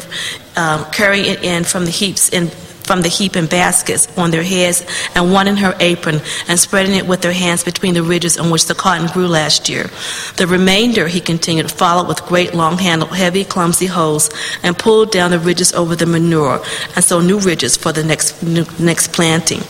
um, 0.55 0.85
carrying 0.91 1.25
it 1.25 1.43
in 1.43 1.63
from 1.63 1.85
the 1.85 1.91
heaps 1.91 2.29
in 2.29 2.49
from 2.89 3.03
the 3.03 3.07
heap 3.07 3.35
in 3.35 3.45
baskets 3.45 4.07
on 4.17 4.31
their 4.31 4.41
heads 4.41 4.83
and 5.13 5.31
one 5.31 5.47
in 5.47 5.55
her 5.57 5.75
apron 5.79 6.19
and 6.47 6.59
spreading 6.59 6.95
it 6.95 7.05
with 7.05 7.21
their 7.21 7.31
hands 7.31 7.63
between 7.63 7.93
the 7.93 8.01
ridges 8.01 8.35
on 8.35 8.49
which 8.49 8.65
the 8.65 8.73
cotton 8.73 9.05
grew 9.13 9.27
last 9.27 9.69
year. 9.69 9.91
The 10.37 10.47
remainder, 10.47 11.07
he 11.07 11.21
continued, 11.21 11.69
followed 11.69 12.07
with 12.07 12.25
great 12.25 12.55
long 12.55 12.79
handled, 12.79 13.11
heavy, 13.11 13.43
clumsy 13.43 13.85
hoes 13.85 14.31
and 14.63 14.75
pulled 14.75 15.11
down 15.11 15.29
the 15.29 15.37
ridges 15.37 15.71
over 15.71 15.95
the 15.95 16.07
manure 16.07 16.63
and 16.95 17.05
so 17.05 17.21
new 17.21 17.37
ridges 17.37 17.77
for 17.77 17.91
the 17.91 18.03
next, 18.03 18.41
new, 18.41 18.65
next 18.79 19.13
planting. 19.13 19.61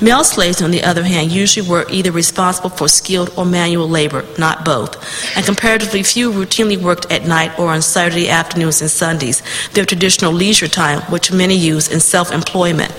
Male 0.00 0.24
slaves, 0.24 0.62
on 0.62 0.70
the 0.70 0.82
other 0.82 1.02
hand, 1.02 1.32
usually 1.32 1.68
were 1.68 1.86
either 1.90 2.12
responsible 2.12 2.70
for 2.70 2.88
skilled 2.88 3.32
or 3.36 3.44
manual 3.44 3.88
labor, 3.88 4.24
not 4.38 4.64
both, 4.64 4.96
and 5.36 5.44
comparatively 5.46 6.02
few 6.02 6.32
routinely 6.32 6.76
worked 6.80 7.10
at 7.10 7.26
night 7.26 7.58
or 7.58 7.68
on 7.68 7.82
Saturday 7.82 8.28
afternoons 8.28 8.80
and 8.80 8.90
Sundays, 8.90 9.42
their 9.72 9.84
traditional 9.84 10.32
leisure 10.32 10.68
time, 10.68 11.00
which 11.10 11.32
many 11.32 11.56
use 11.56 11.88
in 11.88 12.00
self 12.00 12.32
employment. 12.32 12.92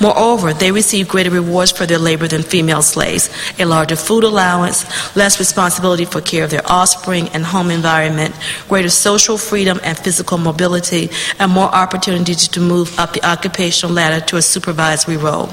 Moreover, 0.00 0.52
they 0.52 0.72
receive 0.72 1.08
greater 1.08 1.30
rewards 1.30 1.72
for 1.72 1.86
their 1.86 1.98
labor 1.98 2.28
than 2.28 2.42
female 2.42 2.82
slaves, 2.82 3.30
a 3.58 3.64
larger 3.64 3.96
food 3.96 4.24
allowance, 4.24 4.84
less 5.16 5.38
responsibility 5.38 6.04
for 6.04 6.20
care 6.20 6.44
of 6.44 6.50
their 6.50 6.66
offspring 6.66 7.28
and 7.30 7.44
home 7.44 7.70
environment, 7.70 8.34
greater 8.68 8.88
social 8.88 9.38
freedom 9.38 9.80
and 9.82 9.98
physical 9.98 10.38
mobility, 10.38 11.10
and 11.38 11.50
more 11.52 11.68
opportunities 11.74 12.48
to 12.48 12.60
move 12.60 12.98
up 12.98 13.12
the 13.12 13.24
occupational 13.24 13.94
ladder 13.94 14.24
to 14.26 14.36
a 14.36 14.42
supervisory 14.42 15.16
role. 15.16 15.48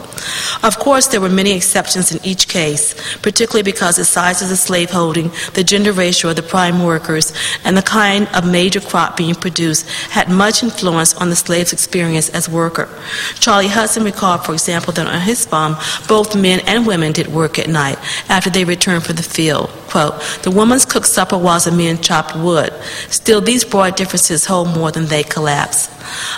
Of 0.64 0.78
course, 0.80 1.08
there 1.08 1.22
were 1.22 1.30
many 1.30 1.52
exceptions 1.52 2.12
in 2.12 2.24
each 2.26 2.48
case, 2.48 2.94
particularly 3.22 3.64
because 3.64 3.96
the 3.96 4.06
size 4.06 4.42
of 4.42 4.50
the 4.50 4.58
slaveholding, 4.58 5.32
the 5.54 5.64
gender 5.64 5.92
ratio 5.92 6.32
of 6.32 6.36
the 6.36 6.44
prime 6.44 6.84
workers, 6.84 7.34
and 7.64 7.78
the 7.78 7.82
kind 7.82 8.28
of 8.36 8.50
major 8.50 8.82
crop 8.82 9.18
being 9.18 9.36
produced 9.36 9.88
had 10.10 10.30
much 10.30 10.64
influence 10.64 11.14
on 11.16 11.30
the 11.30 11.36
slave's 11.36 11.74
experience 11.74 12.30
as 12.30 12.50
worker. 12.50 12.90
Charlie 13.40 13.68
Hudson 13.68 13.95
Hudson 13.96 14.12
recalled, 14.12 14.46
for 14.46 14.52
example, 14.52 14.92
that 14.92 15.08
on 15.08 15.22
his 15.22 15.46
farm, 15.46 15.78
both 16.10 16.36
men 16.36 16.60
and 16.68 16.86
women 16.86 17.14
did 17.14 17.28
work 17.28 17.58
at 17.58 17.70
night 17.70 17.98
after 18.28 18.50
they 18.50 18.66
returned 18.66 19.06
from 19.06 19.16
the 19.16 19.24
field. 19.24 19.70
Quote, 19.88 20.20
the 20.44 20.52
women's 20.52 20.84
cooked 20.84 21.06
supper 21.06 21.38
while 21.38 21.62
the 21.62 21.72
men 21.72 22.02
chopped 22.02 22.36
wood. 22.36 22.74
Still, 23.08 23.40
these 23.40 23.64
broad 23.64 23.96
differences 23.96 24.44
hold 24.44 24.76
more 24.76 24.92
than 24.92 25.06
they 25.06 25.24
collapse. 25.24 25.90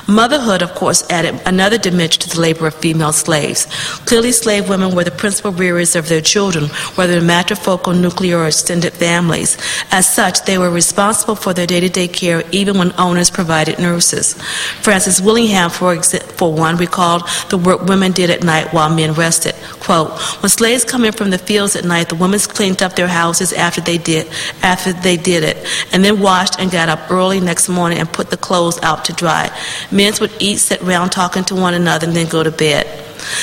Motherhood, 0.07 0.61
of 0.61 0.73
course, 0.75 1.09
added 1.09 1.41
another 1.45 1.77
dimension 1.77 2.21
to 2.21 2.29
the 2.29 2.39
labor 2.39 2.67
of 2.67 2.75
female 2.75 3.11
slaves. 3.11 3.65
Clearly, 4.05 4.31
slave 4.31 4.69
women 4.69 4.95
were 4.95 5.03
the 5.03 5.11
principal 5.11 5.51
rearers 5.51 5.95
of 5.95 6.07
their 6.07 6.21
children, 6.21 6.65
whether 6.95 7.17
in 7.17 7.23
matrifocal, 7.23 7.99
nuclear, 7.99 8.37
or 8.37 8.47
extended 8.47 8.93
families. 8.93 9.57
As 9.91 10.07
such, 10.07 10.43
they 10.45 10.57
were 10.57 10.69
responsible 10.69 11.35
for 11.35 11.53
their 11.53 11.67
day 11.67 11.79
to 11.79 11.89
day 11.89 12.07
care 12.07 12.43
even 12.51 12.77
when 12.77 12.93
owners 12.99 13.29
provided 13.29 13.79
nurses. 13.79 14.35
Frances 14.81 15.21
Willingham, 15.21 15.69
for, 15.69 16.01
for 16.01 16.53
one, 16.53 16.77
recalled 16.77 17.27
the 17.49 17.57
work 17.57 17.81
women 17.85 18.11
did 18.11 18.29
at 18.29 18.43
night 18.43 18.73
while 18.73 18.89
men 18.89 19.13
rested. 19.13 19.55
Quote, 19.79 20.11
when 20.41 20.49
slaves 20.49 20.83
come 20.83 21.03
in 21.05 21.13
from 21.13 21.29
the 21.29 21.37
fields 21.37 21.75
at 21.75 21.85
night, 21.85 22.09
the 22.09 22.15
women 22.15 22.39
cleaned 22.39 22.81
up 22.81 22.95
their 22.95 23.07
houses 23.07 23.53
after 23.53 23.81
they 23.81 23.97
did 23.97 24.27
after 24.61 24.93
they 24.93 25.17
did 25.17 25.43
it, 25.43 25.57
and 25.91 26.03
then 26.03 26.19
washed 26.21 26.59
and 26.59 26.71
got 26.71 26.89
up 26.89 27.11
early 27.11 27.39
next 27.39 27.69
morning 27.69 27.99
and 27.99 28.11
put 28.11 28.29
the 28.29 28.37
clothes 28.37 28.81
out 28.81 29.05
to 29.05 29.13
dry. 29.13 29.49
Men 29.91 30.13
would 30.19 30.31
eat, 30.39 30.57
sit 30.57 30.81
round 30.81 31.11
talking 31.11 31.43
to 31.45 31.55
one 31.55 31.73
another, 31.73 32.07
and 32.07 32.15
then 32.15 32.27
go 32.27 32.43
to 32.43 32.51
bed. 32.51 32.85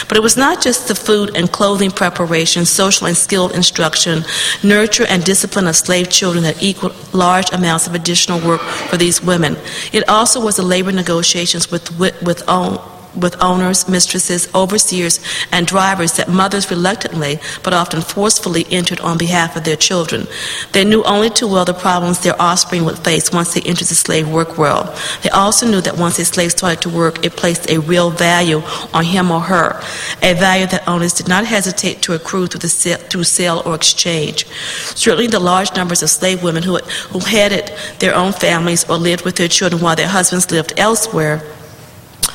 But 0.09 0.17
it 0.17 0.23
was 0.23 0.37
not 0.37 0.63
just 0.63 0.89
the 0.89 0.95
food 0.95 1.37
and 1.37 1.51
clothing 1.51 1.91
preparation, 1.91 2.65
social 2.65 3.07
and 3.07 3.17
skilled 3.17 3.53
instruction, 3.53 4.25
nurture 4.63 5.07
and 5.09 5.25
discipline 5.25 5.67
of 5.67 5.77
slave 5.77 6.11
children 6.11 6.45
that 6.45 6.63
equaled 6.63 6.95
large 7.13 7.53
amounts 7.53 7.87
of 7.87 7.95
additional 7.95 8.41
work 8.47 8.61
for 8.61 8.97
these 8.97 9.23
women. 9.23 9.57
It 9.93 10.09
also 10.09 10.41
was 10.41 10.57
the 10.57 10.63
labor 10.63 10.93
negotiations 10.93 11.71
with, 11.71 11.99
with, 11.99 12.21
with 12.23 12.49
own, 12.49 12.79
with 13.17 13.43
owners, 13.43 13.89
mistresses, 13.89 14.53
overseers, 14.55 15.21
and 15.53 15.67
drivers 15.67 16.15
that 16.15 16.29
mothers 16.29 16.71
reluctantly 16.71 17.39
but 17.63 17.73
often 17.73 18.01
forcefully 18.01 18.67
entered 18.71 19.01
on 19.01 19.19
behalf 19.19 19.57
of 19.57 19.65
their 19.65 19.77
children. 19.77 20.27
They 20.73 20.85
knew 20.85 21.03
only 21.05 21.31
too 21.31 21.49
well 21.49 21.65
the 21.65 21.75
problems 21.75 22.21
their 22.21 22.41
offspring 22.41 22.85
would 22.85 22.99
face 22.99 23.33
once 23.33 23.55
they 23.55 23.61
entered 23.63 23.89
the 23.89 23.95
slave 23.95 24.29
work 24.29 24.59
world. 24.59 24.89
They 25.23 25.31
also 25.31 25.67
knew 25.67 25.81
that 25.81 25.99
once 25.99 26.19
a 26.19 26.25
slave 26.25 26.53
started 26.53 26.83
to 26.83 26.89
work, 26.89 27.25
it 27.25 27.37
placed 27.37 27.71
a 27.71 27.81
real 27.81 28.11
value 28.11 28.63
on 28.93 29.05
him 29.05 29.31
or 29.31 29.41
her, 29.41 29.81
a 30.23 30.35
value 30.35 30.67
that 30.67 30.89
owners 30.89 31.13
did 31.13 31.29
not 31.29 31.45
hesitate 31.45 32.03
to 32.03 32.15
accrue 32.15 32.47
through, 32.47 32.61
the 32.61 32.69
sale, 32.69 32.99
through 32.99 33.25
sale 33.25 33.63
or 33.65 33.75
exchange. 33.75 34.47
Certainly, 34.95 35.29
the 35.29 35.41
large 35.41 35.75
numbers 35.75 36.03
of 36.03 36.11
slave 36.11 36.43
women 36.43 36.63
who, 36.63 36.79
who 36.79 37.21
headed 37.21 37.73
their 37.99 38.15
own 38.15 38.33
families 38.33 38.89
or 38.89 38.97
lived 38.97 39.25
with 39.25 39.37
their 39.37 39.49
children 39.49 39.83
while 39.83 39.97
their 39.97 40.09
husbands 40.09 40.51
lived 40.51 40.73
elsewhere 40.77 41.43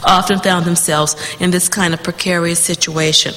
often 0.04 0.40
found 0.40 0.66
themselves 0.66 1.16
in 1.40 1.52
this 1.52 1.70
kind 1.70 1.94
of 1.94 2.04
precarious 2.04 2.60
situation. 2.60 3.34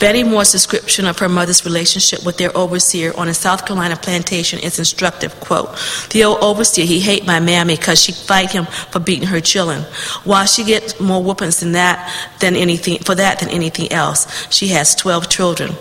Betty 0.00 0.22
Moore's 0.22 0.52
description 0.52 1.06
of 1.06 1.18
her 1.18 1.28
mother's 1.28 1.64
relationship 1.64 2.24
with 2.26 2.36
their 2.36 2.54
overseer 2.56 3.12
on 3.16 3.28
a 3.28 3.34
South 3.34 3.64
Carolina 3.64 3.96
plantation 3.96 4.58
is 4.58 4.78
instructive. 4.78 5.38
Quote, 5.40 5.70
the 6.10 6.24
old 6.24 6.42
overseer, 6.42 6.84
he 6.84 7.00
hate 7.00 7.26
my 7.26 7.40
mammy 7.40 7.76
because 7.76 8.02
she 8.02 8.12
fight 8.12 8.50
him 8.50 8.66
for 8.66 8.98
beating 8.98 9.28
her 9.28 9.40
children. 9.40 9.82
While 10.24 10.46
she 10.46 10.64
gets 10.64 11.00
more 11.00 11.22
whoopings 11.22 11.60
than 11.60 11.72
that 11.72 12.12
than 12.40 12.56
anything 12.56 12.98
for 12.98 13.14
that 13.14 13.38
than 13.40 13.48
anything 13.48 13.92
else. 13.92 14.46
She 14.52 14.68
has 14.68 14.94
12 14.94 15.28
children. 15.28 15.74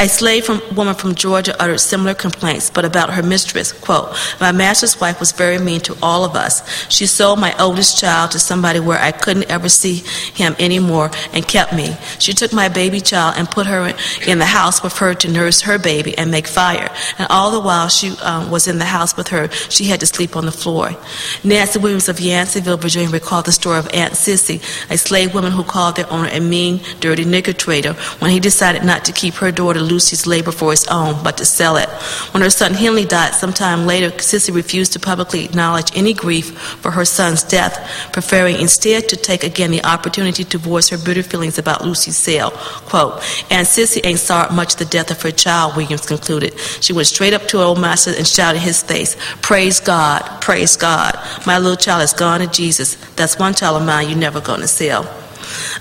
A 0.00 0.08
slave 0.08 0.46
from, 0.46 0.62
woman 0.74 0.94
from 0.94 1.14
Georgia 1.14 1.54
uttered 1.62 1.78
similar 1.78 2.14
complaints, 2.14 2.70
but 2.70 2.86
about 2.86 3.12
her 3.12 3.22
mistress. 3.22 3.70
Quote, 3.70 4.16
My 4.40 4.50
master's 4.50 4.98
wife 4.98 5.20
was 5.20 5.32
very 5.32 5.58
mean 5.58 5.80
to 5.82 5.94
all 6.02 6.24
of 6.24 6.34
us. 6.34 6.66
She 6.90 7.04
sold 7.04 7.38
my 7.38 7.54
oldest 7.58 8.00
child 8.00 8.30
to 8.30 8.38
somebody 8.38 8.80
where 8.80 8.98
I 8.98 9.12
couldn't 9.12 9.50
ever 9.50 9.68
see 9.68 9.96
him 10.32 10.56
anymore 10.58 11.10
and 11.34 11.46
kept 11.46 11.74
me. 11.74 11.98
She 12.18 12.32
took 12.32 12.50
my 12.50 12.70
baby 12.70 13.02
child 13.02 13.34
and 13.36 13.46
put 13.46 13.66
her 13.66 13.94
in 14.26 14.38
the 14.38 14.46
house 14.46 14.82
with 14.82 14.96
her 14.96 15.12
to 15.12 15.30
nurse 15.30 15.60
her 15.60 15.78
baby 15.78 16.16
and 16.16 16.30
make 16.30 16.46
fire. 16.46 16.88
And 17.18 17.26
all 17.28 17.50
the 17.50 17.60
while 17.60 17.88
she 17.88 18.16
um, 18.22 18.50
was 18.50 18.68
in 18.68 18.78
the 18.78 18.86
house 18.86 19.18
with 19.18 19.28
her, 19.28 19.50
she 19.68 19.84
had 19.84 20.00
to 20.00 20.06
sleep 20.06 20.34
on 20.34 20.46
the 20.46 20.52
floor. 20.52 20.96
Nancy 21.44 21.78
Williams 21.78 22.08
of 22.08 22.16
Yanceyville, 22.16 22.80
Virginia, 22.80 23.10
recalled 23.10 23.44
the 23.44 23.52
story 23.52 23.78
of 23.78 23.90
Aunt 23.92 24.14
Sissy, 24.14 24.62
a 24.90 24.96
slave 24.96 25.34
woman 25.34 25.52
who 25.52 25.62
called 25.62 25.96
their 25.96 26.10
owner 26.10 26.30
a 26.32 26.40
mean, 26.40 26.80
dirty 27.00 27.26
nigger 27.26 27.54
trader 27.54 27.92
when 28.20 28.30
he 28.30 28.40
decided 28.40 28.82
not 28.82 29.04
to 29.04 29.12
keep 29.12 29.34
her 29.34 29.52
daughter 29.52 29.89
Lucy's 29.90 30.26
labor 30.26 30.52
for 30.52 30.70
his 30.70 30.86
own, 30.86 31.22
but 31.22 31.36
to 31.38 31.44
sell 31.44 31.76
it. 31.76 31.88
When 32.32 32.42
her 32.42 32.50
son 32.50 32.74
Henley 32.74 33.04
died 33.04 33.34
sometime 33.34 33.86
later, 33.86 34.10
Sissy 34.10 34.54
refused 34.54 34.92
to 34.92 35.00
publicly 35.00 35.44
acknowledge 35.44 35.96
any 35.96 36.14
grief 36.14 36.56
for 36.58 36.90
her 36.92 37.04
son's 37.04 37.42
death, 37.42 38.10
preferring 38.12 38.60
instead 38.60 39.08
to 39.08 39.16
take 39.16 39.44
again 39.44 39.70
the 39.70 39.84
opportunity 39.84 40.44
to 40.44 40.58
voice 40.58 40.88
her 40.88 40.98
bitter 40.98 41.22
feelings 41.22 41.58
about 41.58 41.82
Lucy's 41.82 42.16
sale. 42.16 42.50
Quote, 42.50 43.14
and 43.50 43.66
Sissy 43.66 44.00
ain't 44.04 44.18
sorry 44.18 44.54
much 44.54 44.76
the 44.76 44.84
death 44.84 45.10
of 45.10 45.20
her 45.22 45.30
child, 45.30 45.76
Williams 45.76 46.06
concluded. 46.06 46.58
She 46.80 46.92
went 46.92 47.08
straight 47.08 47.32
up 47.32 47.46
to 47.48 47.58
her 47.58 47.64
old 47.64 47.80
master 47.80 48.12
and 48.16 48.26
shouted 48.26 48.58
in 48.58 48.64
his 48.64 48.82
face, 48.82 49.16
Praise 49.42 49.80
God, 49.80 50.22
praise 50.40 50.76
God. 50.76 51.18
My 51.46 51.58
little 51.58 51.76
child 51.76 52.02
is 52.02 52.12
gone 52.12 52.40
to 52.40 52.46
Jesus. 52.46 52.94
That's 53.16 53.38
one 53.38 53.54
child 53.54 53.80
of 53.80 53.86
mine 53.86 54.08
you're 54.08 54.18
never 54.18 54.40
going 54.40 54.60
to 54.60 54.68
sell. 54.68 55.04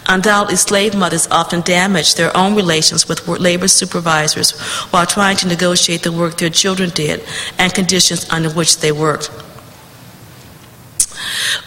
Undoubtedly, 0.07 0.55
slave 0.55 0.95
mothers 0.95 1.27
often 1.27 1.61
damaged 1.61 2.17
their 2.17 2.35
own 2.35 2.55
relations 2.55 3.07
with 3.07 3.27
labor 3.27 3.67
supervisors 3.67 4.51
while 4.91 5.05
trying 5.05 5.37
to 5.37 5.47
negotiate 5.47 6.03
the 6.03 6.11
work 6.11 6.37
their 6.37 6.49
children 6.49 6.89
did 6.89 7.23
and 7.57 7.73
conditions 7.73 8.29
under 8.29 8.49
which 8.49 8.79
they 8.79 8.91
worked. 8.91 9.29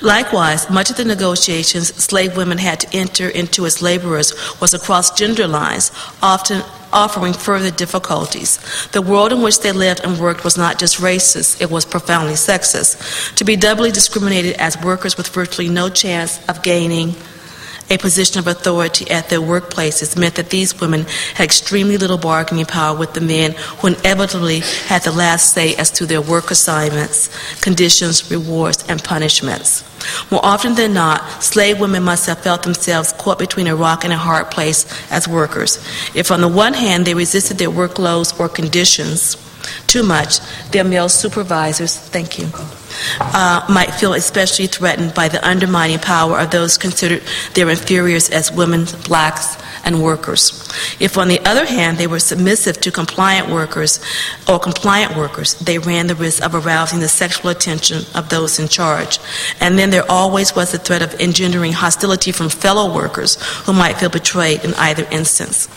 Likewise, 0.00 0.68
much 0.68 0.90
of 0.90 0.96
the 0.96 1.04
negotiations 1.04 1.94
slave 1.94 2.36
women 2.36 2.58
had 2.58 2.80
to 2.80 2.96
enter 2.96 3.28
into 3.28 3.66
as 3.66 3.80
laborers 3.80 4.32
was 4.60 4.74
across 4.74 5.16
gender 5.16 5.46
lines, 5.46 5.92
often 6.20 6.62
offering 6.92 7.32
further 7.32 7.70
difficulties. 7.70 8.58
The 8.88 9.00
world 9.00 9.32
in 9.32 9.42
which 9.42 9.60
they 9.60 9.72
lived 9.72 10.00
and 10.04 10.18
worked 10.18 10.44
was 10.44 10.58
not 10.58 10.78
just 10.78 10.98
racist, 10.98 11.60
it 11.60 11.70
was 11.70 11.84
profoundly 11.84 12.34
sexist. 12.34 13.36
To 13.36 13.44
be 13.44 13.56
doubly 13.56 13.92
discriminated 13.92 14.54
as 14.56 14.76
workers 14.82 15.16
with 15.16 15.28
virtually 15.28 15.68
no 15.68 15.88
chance 15.88 16.44
of 16.48 16.62
gaining 16.62 17.14
a 17.92 17.98
position 17.98 18.38
of 18.38 18.46
authority 18.46 19.10
at 19.10 19.28
their 19.28 19.40
workplaces 19.40 20.18
meant 20.18 20.36
that 20.36 20.48
these 20.48 20.80
women 20.80 21.02
had 21.34 21.44
extremely 21.44 21.98
little 21.98 22.16
bargaining 22.16 22.64
power 22.64 22.96
with 22.96 23.12
the 23.12 23.20
men 23.20 23.52
who 23.52 23.88
inevitably 23.88 24.60
had 24.86 25.02
the 25.02 25.12
last 25.12 25.52
say 25.52 25.74
as 25.76 25.90
to 25.90 26.06
their 26.06 26.22
work 26.22 26.50
assignments, 26.50 27.28
conditions, 27.60 28.30
rewards, 28.30 28.84
and 28.88 29.04
punishments. 29.04 29.84
More 30.30 30.44
often 30.44 30.74
than 30.74 30.94
not, 30.94 31.42
slave 31.42 31.78
women 31.78 32.02
must 32.02 32.26
have 32.26 32.42
felt 32.42 32.62
themselves 32.62 33.12
caught 33.12 33.38
between 33.38 33.66
a 33.66 33.76
rock 33.76 34.04
and 34.04 34.12
a 34.12 34.16
hard 34.16 34.50
place 34.50 34.86
as 35.12 35.28
workers. 35.28 35.76
If, 36.14 36.30
on 36.30 36.40
the 36.40 36.48
one 36.48 36.72
hand, 36.72 37.06
they 37.06 37.14
resisted 37.14 37.58
their 37.58 37.70
workloads 37.70 38.38
or 38.40 38.48
conditions 38.48 39.36
too 39.86 40.02
much, 40.02 40.40
their 40.70 40.84
male 40.84 41.08
supervisors, 41.08 41.96
thank 41.96 42.38
you, 42.38 42.46
uh, 43.20 43.66
might 43.68 43.94
feel 43.94 44.14
especially 44.14 44.66
threatened 44.66 45.14
by 45.14 45.28
the 45.28 45.46
undermining 45.46 45.98
power 45.98 46.38
of 46.38 46.50
those 46.50 46.78
considered 46.78 47.22
their 47.54 47.68
inferiors 47.68 48.30
as 48.30 48.52
women, 48.52 48.86
blacks, 49.06 49.56
and 49.84 50.02
workers. 50.02 50.68
If, 51.00 51.18
on 51.18 51.28
the 51.28 51.40
other 51.40 51.66
hand, 51.66 51.98
they 51.98 52.06
were 52.06 52.18
submissive 52.18 52.80
to 52.80 52.90
compliant 52.90 53.50
workers 53.50 54.00
or 54.48 54.58
compliant 54.58 55.16
workers, 55.16 55.54
they 55.54 55.78
ran 55.78 56.06
the 56.06 56.14
risk 56.14 56.42
of 56.44 56.54
arousing 56.54 57.00
the 57.00 57.08
sexual 57.08 57.50
attention 57.50 58.04
of 58.14 58.28
those 58.28 58.58
in 58.58 58.68
charge. 58.68 59.18
And 59.60 59.78
then 59.78 59.90
there 59.90 60.08
always 60.10 60.54
was 60.54 60.72
the 60.72 60.78
threat 60.78 61.02
of 61.02 61.20
engendering 61.20 61.72
hostility 61.72 62.32
from 62.32 62.48
fellow 62.48 62.94
workers 62.94 63.36
who 63.64 63.72
might 63.72 63.98
feel 63.98 64.10
betrayed 64.10 64.64
in 64.64 64.74
either 64.74 65.06
instance. 65.10 65.68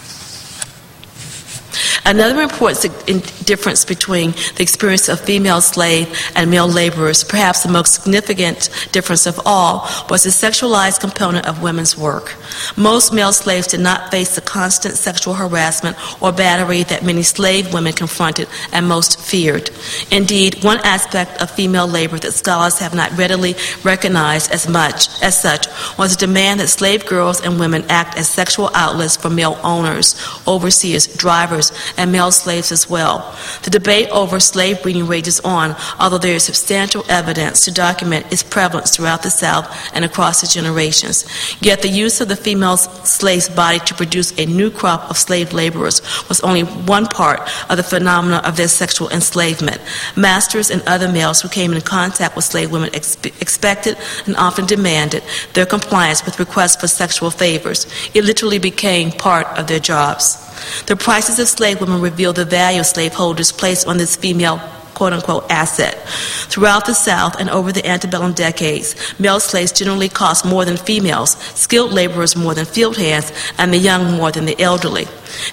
Another 2.05 2.41
important 2.41 3.45
difference 3.45 3.85
between 3.85 4.31
the 4.55 4.61
experience 4.61 5.09
of 5.09 5.19
female 5.19 5.61
slave 5.61 6.07
and 6.35 6.51
male 6.51 6.67
laborers, 6.67 7.23
perhaps 7.23 7.63
the 7.63 7.71
most 7.71 7.93
significant 7.93 8.69
difference 8.91 9.25
of 9.25 9.39
all, 9.45 9.87
was 10.09 10.23
the 10.23 10.29
sexualized 10.29 10.99
component 10.99 11.47
of 11.47 11.61
women's 11.61 11.97
work. 11.97 12.35
Most 12.77 13.13
male 13.13 13.33
slaves 13.33 13.67
did 13.67 13.79
not 13.79 14.11
face 14.11 14.35
the 14.35 14.41
constant 14.41 14.95
sexual 14.95 15.33
harassment 15.33 15.97
or 16.21 16.31
battery 16.31 16.83
that 16.83 17.03
many 17.03 17.23
slave 17.23 17.73
women 17.73 17.93
confronted 17.93 18.47
and 18.71 18.87
most 18.87 19.19
feared. 19.19 19.69
Indeed, 20.11 20.63
one 20.63 20.79
aspect 20.83 21.41
of 21.41 21.51
female 21.51 21.87
labor 21.87 22.17
that 22.19 22.31
scholars 22.33 22.79
have 22.79 22.93
not 22.93 23.17
readily 23.17 23.55
recognized 23.83 24.51
as 24.51 24.67
much 24.67 25.09
as 25.21 25.39
such 25.39 25.67
was 25.97 26.15
the 26.15 26.25
demand 26.25 26.59
that 26.59 26.67
slave 26.67 27.05
girls 27.05 27.41
and 27.41 27.59
women 27.59 27.83
act 27.89 28.17
as 28.17 28.29
sexual 28.29 28.69
outlets 28.73 29.17
for 29.17 29.29
male 29.29 29.59
owners, 29.63 30.15
overseers, 30.47 31.07
drivers, 31.07 31.64
and 31.97 32.11
male 32.11 32.31
slaves 32.31 32.71
as 32.71 32.89
well. 32.89 33.35
The 33.63 33.69
debate 33.69 34.09
over 34.09 34.39
slave 34.39 34.81
breeding 34.83 35.07
rages 35.07 35.39
on, 35.41 35.75
although 35.99 36.17
there 36.17 36.35
is 36.35 36.43
substantial 36.43 37.03
evidence 37.09 37.65
to 37.65 37.71
document 37.71 38.31
its 38.31 38.43
prevalence 38.43 38.95
throughout 38.95 39.23
the 39.23 39.29
South 39.29 39.67
and 39.93 40.03
across 40.03 40.41
the 40.41 40.47
generations. 40.47 41.25
Yet 41.61 41.81
the 41.81 41.89
use 41.89 42.21
of 42.21 42.27
the 42.27 42.35
female 42.35 42.77
slave's 42.77 43.49
body 43.49 43.79
to 43.79 43.93
produce 43.93 44.37
a 44.37 44.45
new 44.45 44.69
crop 44.71 45.09
of 45.09 45.17
slave 45.17 45.53
laborers 45.53 46.01
was 46.29 46.41
only 46.41 46.63
one 46.63 47.05
part 47.05 47.41
of 47.69 47.77
the 47.77 47.83
phenomena 47.83 48.41
of 48.45 48.57
their 48.57 48.67
sexual 48.67 49.09
enslavement. 49.09 49.81
Masters 50.15 50.69
and 50.69 50.81
other 50.87 51.11
males 51.11 51.41
who 51.41 51.49
came 51.49 51.73
in 51.73 51.81
contact 51.81 52.35
with 52.35 52.45
slave 52.45 52.71
women 52.71 52.93
expected 52.93 53.97
and 54.25 54.35
often 54.35 54.65
demanded 54.65 55.23
their 55.53 55.65
compliance 55.65 56.25
with 56.25 56.39
requests 56.39 56.75
for 56.75 56.87
sexual 56.87 57.31
favors. 57.31 57.87
It 58.13 58.23
literally 58.23 58.59
became 58.59 59.11
part 59.11 59.47
of 59.57 59.67
their 59.67 59.79
jobs. 59.79 60.41
The 60.85 60.95
prices 60.95 61.39
of 61.39 61.47
slave 61.55 61.79
women 61.79 62.01
reveal 62.01 62.33
the 62.33 62.43
value 62.43 62.83
slaveholders 62.83 63.51
placed 63.51 63.87
on 63.87 63.97
this 63.97 64.15
female 64.17 64.59
quote 64.95 65.13
unquote 65.13 65.45
asset. 65.51 65.95
Throughout 66.49 66.85
the 66.85 66.93
South 66.93 67.39
and 67.39 67.49
over 67.49 67.71
the 67.71 67.85
antebellum 67.85 68.33
decades, 68.33 68.95
male 69.19 69.39
slaves 69.39 69.71
generally 69.71 70.09
cost 70.09 70.45
more 70.45 70.65
than 70.65 70.77
females, 70.77 71.31
skilled 71.53 71.93
laborers 71.93 72.35
more 72.35 72.55
than 72.55 72.65
field 72.65 72.97
hands, 72.97 73.31
and 73.57 73.71
the 73.71 73.77
young 73.77 74.13
more 74.13 74.31
than 74.31 74.45
the 74.45 74.59
elderly. 74.59 75.05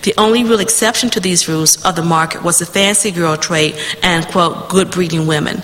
The 0.02 0.14
only 0.16 0.44
real 0.44 0.60
exception 0.60 1.10
to 1.10 1.20
these 1.20 1.48
rules 1.48 1.84
of 1.84 1.96
the 1.96 2.02
market 2.02 2.42
was 2.42 2.58
the 2.58 2.66
fancy 2.66 3.10
girl 3.10 3.36
trade 3.36 3.78
and, 4.02 4.26
quote, 4.28 4.68
good 4.68 4.90
breeding 4.90 5.26
women. 5.26 5.62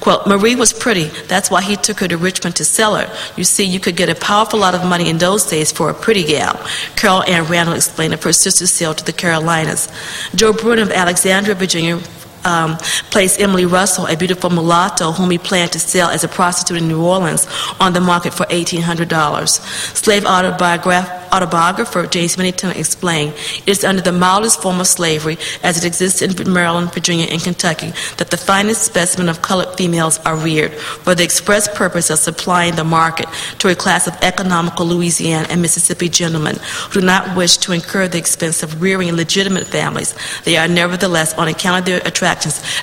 Quote, 0.00 0.26
Marie 0.26 0.56
was 0.56 0.72
pretty, 0.72 1.04
that's 1.28 1.50
why 1.50 1.62
he 1.62 1.76
took 1.76 2.00
her 2.00 2.08
to 2.08 2.16
Richmond 2.16 2.56
to 2.56 2.64
sell 2.64 2.96
her. 2.96 3.14
You 3.36 3.44
see, 3.44 3.64
you 3.64 3.80
could 3.80 3.96
get 3.96 4.08
a 4.08 4.14
powerful 4.14 4.58
lot 4.58 4.74
of 4.74 4.84
money 4.84 5.08
in 5.08 5.18
those 5.18 5.44
days 5.46 5.70
for 5.72 5.90
a 5.90 5.94
pretty 5.94 6.24
gal. 6.24 6.54
Carol 6.96 7.22
Ann 7.24 7.44
Randall 7.44 7.76
explained 7.76 8.14
of 8.14 8.22
her 8.24 8.32
sister's 8.32 8.72
sale 8.72 8.94
to 8.94 9.04
the 9.04 9.12
Carolinas. 9.12 9.88
Joe 10.34 10.52
Bruin 10.52 10.78
of 10.78 10.90
Alexandria, 10.90 11.54
Virginia, 11.54 12.00
um, 12.44 12.78
Emily 13.14 13.66
Russell, 13.66 14.06
a 14.06 14.16
beautiful 14.16 14.50
mulatto 14.50 15.12
whom 15.12 15.30
he 15.30 15.38
planned 15.38 15.72
to 15.72 15.78
sell 15.78 16.10
as 16.10 16.24
a 16.24 16.28
prostitute 16.28 16.78
in 16.78 16.88
New 16.88 17.02
Orleans, 17.02 17.46
on 17.78 17.92
the 17.92 18.00
market 18.00 18.34
for 18.34 18.46
$1,800. 18.46 19.48
Slave 19.96 20.24
autobiograph 20.24 21.20
autobiographer 21.32 22.06
James 22.06 22.36
Pennington 22.36 22.70
explained, 22.72 23.34
it 23.66 23.68
is 23.68 23.84
under 23.84 24.02
the 24.02 24.12
mildest 24.12 24.60
form 24.62 24.80
of 24.80 24.86
slavery, 24.86 25.38
as 25.62 25.78
it 25.78 25.86
exists 25.86 26.22
in 26.22 26.52
Maryland, 26.52 26.92
Virginia, 26.92 27.26
and 27.30 27.40
Kentucky, 27.40 27.92
that 28.16 28.30
the 28.30 28.36
finest 28.36 28.82
specimen 28.82 29.28
of 29.28 29.42
colored 29.42 29.76
females 29.76 30.18
are 30.20 30.36
reared 30.36 30.72
for 30.72 31.14
the 31.14 31.24
express 31.24 31.68
purpose 31.76 32.10
of 32.10 32.18
supplying 32.18 32.74
the 32.76 32.84
market 32.84 33.26
to 33.58 33.68
a 33.68 33.74
class 33.74 34.06
of 34.06 34.16
economical 34.22 34.86
Louisiana 34.86 35.46
and 35.50 35.62
Mississippi 35.62 36.08
gentlemen 36.08 36.56
who 36.90 37.00
do 37.00 37.06
not 37.06 37.36
wish 37.36 37.56
to 37.58 37.72
incur 37.72 38.08
the 38.08 38.18
expense 38.18 38.62
of 38.62 38.82
rearing 38.82 39.12
legitimate 39.12 39.66
families. 39.66 40.14
They 40.44 40.56
are 40.56 40.68
nevertheless, 40.68 41.34
on 41.34 41.48
account 41.48 41.80
of 41.80 41.84
their 41.86 42.00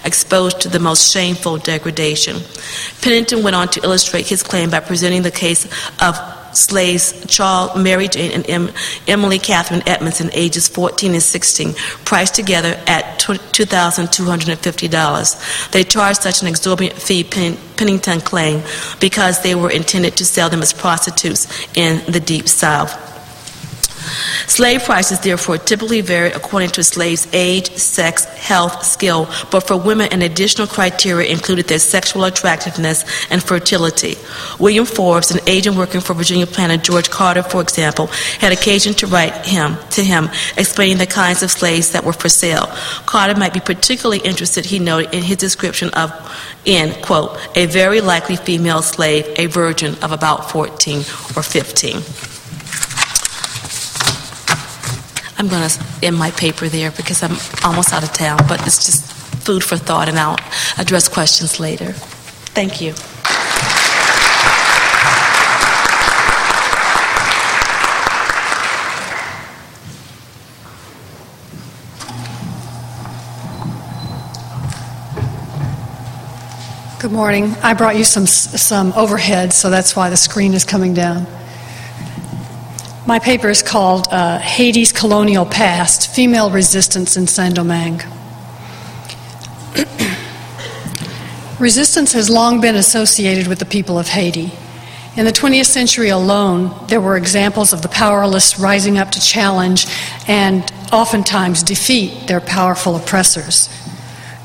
exposed 0.04 0.62
to 0.62 0.70
the 0.70 0.80
most 0.80 1.12
shameful 1.12 1.58
degradation. 1.58 2.38
Pennington 3.02 3.44
went 3.44 3.56
on 3.56 3.68
to 3.70 3.84
illustrate 3.84 4.28
his 4.28 4.44
claim 4.44 4.70
by 4.70 4.80
presenting 4.80 5.24
the 5.24 5.32
case 5.32 5.66
of 6.02 6.16
slaves 6.58 7.14
Charles, 7.28 7.78
Mary 7.78 8.08
Jane, 8.08 8.32
and 8.32 8.50
em- 8.50 8.72
Emily 9.08 9.38
Catherine 9.40 9.84
Edmondson, 9.88 10.30
ages 10.34 10.68
14 10.68 11.14
and 11.14 11.22
16, 11.22 11.76
priced 12.06 12.34
together 12.36 12.82
at 12.88 13.20
$2,250. 13.20 15.72
They 15.72 15.84
charged 15.84 16.22
such 16.22 16.42
an 16.42 16.48
exorbitant 16.48 17.00
fee, 17.00 17.24
Pen- 17.24 17.58
Pennington 17.78 18.22
claimed, 18.22 18.64
because 19.00 19.44
they 19.44 19.54
were 19.56 19.72
intended 19.72 20.18
to 20.18 20.26
sell 20.26 20.50
them 20.50 20.62
as 20.62 20.74
prostitutes 20.74 21.48
in 21.76 22.04
the 22.12 22.20
Deep 22.20 22.48
South. 22.48 23.16
Slave 24.48 24.84
prices, 24.84 25.20
therefore, 25.20 25.58
typically 25.58 26.02
vary 26.02 26.32
according 26.32 26.70
to 26.70 26.82
a 26.82 26.84
slave's 26.84 27.28
age, 27.34 27.76
sex, 27.76 28.26
health, 28.26 28.86
skill, 28.86 29.30
but 29.52 29.62
for 29.62 29.78
women, 29.78 30.12
an 30.12 30.22
additional 30.22 30.67
criteria 30.67 31.30
included 31.30 31.67
their 31.67 31.80
sexual 31.80 32.24
attractiveness 32.24 33.04
and 33.30 33.43
fertility. 33.43 34.15
William 34.60 34.86
Forbes, 34.86 35.32
an 35.32 35.39
agent 35.48 35.76
working 35.76 36.02
for 36.02 36.13
Virginia 36.13 36.48
planter 36.48 36.78
George 36.78 37.10
Carter, 37.10 37.43
for 37.43 37.62
example, 37.62 38.08
had 38.39 38.52
occasion 38.52 38.93
to 38.93 39.08
write 39.08 39.46
him 39.46 39.78
to 39.91 40.04
him 40.04 40.30
explaining 40.58 40.98
the 40.98 41.08
kinds 41.08 41.43
of 41.43 41.52
slaves 41.52 41.91
that 41.91 42.04
were 42.04 42.13
for 42.13 42.30
sale. 42.30 42.67
Carter 43.06 43.38
might 43.38 43.54
be 43.54 43.60
particularly 43.60 44.20
interested, 44.20 44.65
he 44.65 44.80
noted, 44.80 45.13
in 45.13 45.24
his 45.24 45.38
description 45.38 45.89
of 45.89 46.12
in, 46.65 46.93
quote, 47.02 47.38
a 47.56 47.65
very 47.65 48.02
likely 48.02 48.36
female 48.36 48.82
slave, 48.82 49.26
a 49.38 49.46
virgin 49.48 49.96
of 50.04 50.12
about 50.12 50.52
14 50.52 51.00
or 51.36 51.43
15. 51.43 52.02
I'm 55.39 55.47
going 55.47 55.69
to 55.69 55.86
end 56.02 56.17
my 56.17 56.32
paper 56.32 56.67
there 56.67 56.89
because 56.91 57.21
I'm 57.21 57.38
almost 57.63 57.93
out 57.93 58.04
of 58.04 58.12
town, 58.12 58.39
but 58.47 58.65
it's 58.65 58.84
just 58.86 59.06
food 59.45 59.63
for 59.63 59.78
thought, 59.78 60.10
and 60.10 60.17
I'll 60.17 60.39
address 60.80 61.08
questions 61.08 61.60
later. 61.60 61.93
Thank 61.93 62.82
you. 62.82 62.93
Good 77.00 77.12
morning. 77.12 77.54
I 77.62 77.76
brought 77.76 77.95
you 77.95 78.04
some 78.04 78.26
some 78.26 78.91
overhead, 78.93 79.54
so 79.54 79.69
that's 79.69 79.95
why 79.95 80.10
the 80.10 80.17
screen 80.17 80.56
is 80.56 80.65
coming 80.65 80.95
down. 80.95 81.37
My 83.08 83.20
paper 83.20 83.48
is 83.48 83.63
called 83.63 84.10
uh, 84.12 84.38
Haiti's 84.38 84.91
Colonial 84.91 85.46
Past 85.46 86.13
Female 86.13 86.52
Resistance 86.52 87.15
in 87.15 87.26
Saint 87.26 87.56
Domingue. 87.56 88.02
Resistance 91.58 92.12
has 92.12 92.30
long 92.30 92.60
been 92.60 92.76
associated 92.76 93.48
with 93.48 93.60
the 93.60 93.65
people 93.65 93.98
of 93.98 94.10
Haiti. 94.10 94.52
In 95.15 95.24
the 95.24 95.32
20th 95.32 95.67
century 95.67 96.10
alone, 96.10 96.78
there 96.89 97.00
were 97.00 97.15
examples 97.15 97.72
of 97.72 97.82
the 97.82 97.88
powerless 97.88 98.60
rising 98.60 98.98
up 98.98 99.12
to 99.12 99.22
challenge 99.22 99.88
and 100.28 100.70
oftentimes 100.91 101.63
defeat 101.63 102.28
their 102.28 102.41
powerful 102.41 102.98
oppressors. 102.98 103.70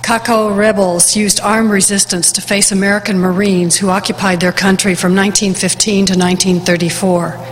Caco 0.03 0.57
rebels 0.57 1.17
used 1.17 1.41
armed 1.41 1.73
resistance 1.73 2.31
to 2.31 2.41
face 2.41 2.71
American 2.71 3.19
Marines 3.19 3.79
who 3.79 3.89
occupied 3.89 4.39
their 4.39 4.53
country 4.53 4.95
from 4.95 5.17
1915 5.17 6.07
to 6.07 6.13
1934. 6.13 7.52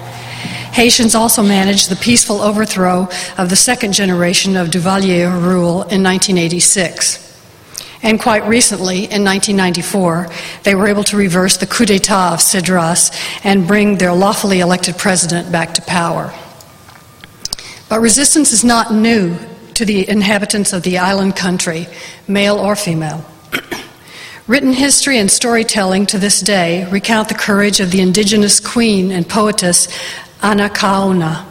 Haitians 0.73 1.15
also 1.15 1.43
managed 1.43 1.91
the 1.91 1.97
peaceful 1.97 2.41
overthrow 2.41 3.09
of 3.37 3.51
the 3.51 3.57
second 3.57 3.93
generation 3.93 4.57
of 4.57 4.69
Duvalier 4.69 5.31
rule 5.31 5.83
in 5.83 6.03
1986. 6.03 7.29
And 8.03 8.19
quite 8.19 8.47
recently, 8.47 9.05
in 9.05 9.25
1994, 9.25 10.29
they 10.63 10.75
were 10.75 10.89
able 10.89 11.05
to 11.05 11.17
reverse 11.17 11.59
the 11.59 11.67
coup 11.67 11.85
d'etat 11.85 12.33
of 12.33 12.41
Cedras 12.41 13.11
and 13.45 13.67
bring 13.67 13.99
their 13.99 14.15
lawfully 14.15 14.61
elected 14.61 14.97
president 14.97 15.53
back 15.53 15.75
to 15.75 15.83
power. 15.83 16.33
But 17.91 18.01
resistance 18.01 18.53
is 18.53 18.65
not 18.65 18.95
new 18.95 19.37
to 19.75 19.85
the 19.85 20.09
inhabitants 20.09 20.73
of 20.73 20.83
the 20.83 20.99
island 20.99 21.37
country, 21.37 21.89
male 22.27 22.57
or 22.57 22.75
female. 22.75 23.25
Written 24.47 24.73
history 24.73 25.19
and 25.19 25.31
storytelling 25.31 26.07
to 26.07 26.19
this 26.19 26.41
day 26.41 26.89
recount 26.91 27.29
the 27.29 27.35
courage 27.35 27.81
of 27.81 27.91
the 27.91 28.01
indigenous 28.01 28.61
queen 28.61 29.13
and 29.13 29.29
poetess 29.29 29.89
Anacaona, 30.43 31.45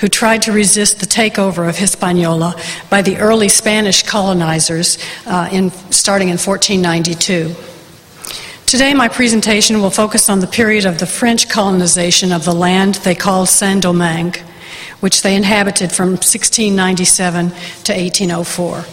who 0.00 0.08
tried 0.08 0.42
to 0.42 0.52
resist 0.52 1.00
the 1.00 1.06
takeover 1.06 1.68
of 1.68 1.78
Hispaniola 1.78 2.54
by 2.90 3.02
the 3.02 3.16
early 3.18 3.48
Spanish 3.48 4.02
colonizers 4.02 4.98
uh, 5.26 5.48
in, 5.50 5.70
starting 5.90 6.28
in 6.28 6.38
1492. 6.38 7.54
Today, 8.66 8.94
my 8.94 9.08
presentation 9.08 9.80
will 9.80 9.90
focus 9.90 10.28
on 10.28 10.40
the 10.40 10.46
period 10.46 10.86
of 10.86 10.98
the 10.98 11.06
French 11.06 11.48
colonization 11.48 12.32
of 12.32 12.44
the 12.44 12.54
land 12.54 12.96
they 12.96 13.14
called 13.14 13.48
Saint 13.48 13.82
Domingue 13.82 14.36
which 15.04 15.20
they 15.20 15.36
inhabited 15.36 15.92
from 15.92 16.12
1697 16.12 17.50
to 17.50 17.92
1804. 17.92 18.84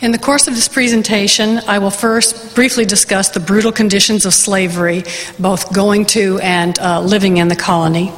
In 0.00 0.12
the 0.12 0.18
course 0.18 0.46
of 0.46 0.54
this 0.54 0.68
presentation, 0.68 1.58
I 1.66 1.80
will 1.80 1.90
first 1.90 2.54
briefly 2.54 2.84
discuss 2.84 3.30
the 3.30 3.40
brutal 3.40 3.72
conditions 3.72 4.24
of 4.24 4.34
slavery, 4.34 5.02
both 5.36 5.74
going 5.74 6.06
to 6.14 6.38
and 6.38 6.78
uh, 6.78 7.00
living 7.00 7.38
in 7.38 7.48
the 7.48 7.56
colony. 7.56 8.12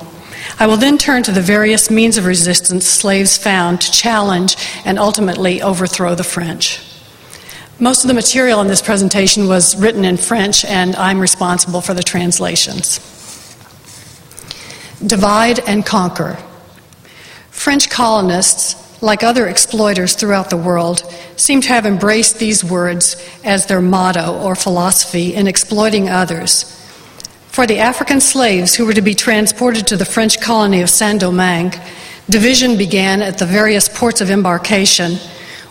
I 0.59 0.67
will 0.67 0.79
then 0.79 0.97
turn 0.97 1.23
to 1.25 1.33
the 1.33 1.43
various 1.43 1.91
means 1.91 2.17
of 2.17 2.25
resistance 2.25 2.87
slaves 2.87 3.37
found 3.37 3.83
to 3.83 3.93
challenge 3.93 4.57
and 4.87 4.99
ultimately 4.99 5.61
overthrow 5.61 6.15
the 6.15 6.25
French. 6.25 6.81
Most 7.79 8.05
of 8.05 8.09
the 8.09 8.15
material 8.15 8.63
in 8.63 8.67
this 8.67 8.81
presentation 8.81 9.49
was 9.49 9.77
written 9.77 10.03
in 10.03 10.17
French, 10.17 10.65
and 10.65 10.97
I'm 10.97 11.21
responsible 11.21 11.83
for 11.83 11.93
the 11.93 12.03
translations. 12.03 13.01
Divide 15.07 15.59
and 15.69 15.85
conquer. 15.85 16.39
French 17.51 17.91
colonists, 17.91 19.03
like 19.03 19.23
other 19.23 19.49
exploiters 19.49 20.15
throughout 20.15 20.49
the 20.49 20.57
world, 20.57 21.03
seem 21.37 21.61
to 21.61 21.69
have 21.69 21.85
embraced 21.85 22.39
these 22.39 22.65
words 22.65 23.23
as 23.45 23.67
their 23.67 23.83
motto 23.83 24.41
or 24.41 24.55
philosophy 24.55 25.35
in 25.35 25.47
exploiting 25.47 26.09
others. 26.09 26.73
For 27.57 27.67
the 27.67 27.79
African 27.79 28.21
slaves 28.21 28.75
who 28.75 28.85
were 28.85 28.93
to 28.93 29.01
be 29.01 29.15
transported 29.15 29.87
to 29.87 29.97
the 29.97 30.05
French 30.05 30.43
colony 30.43 30.83
of 30.83 30.91
Saint 30.91 31.21
Domingue, 31.21 31.73
division 32.29 32.77
began 32.77 33.23
at 33.23 33.39
the 33.39 33.47
various 33.47 33.89
ports 33.89 34.21
of 34.21 34.29
embarkation, 34.29 35.13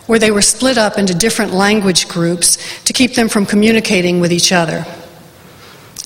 where 0.06 0.18
they 0.18 0.32
were 0.32 0.42
split 0.42 0.78
up 0.78 0.98
into 0.98 1.14
different 1.14 1.52
language 1.52 2.08
groups 2.08 2.82
to 2.86 2.92
keep 2.92 3.14
them 3.14 3.28
from 3.28 3.46
communicating 3.46 4.18
with 4.18 4.32
each 4.32 4.50
other. 4.50 4.84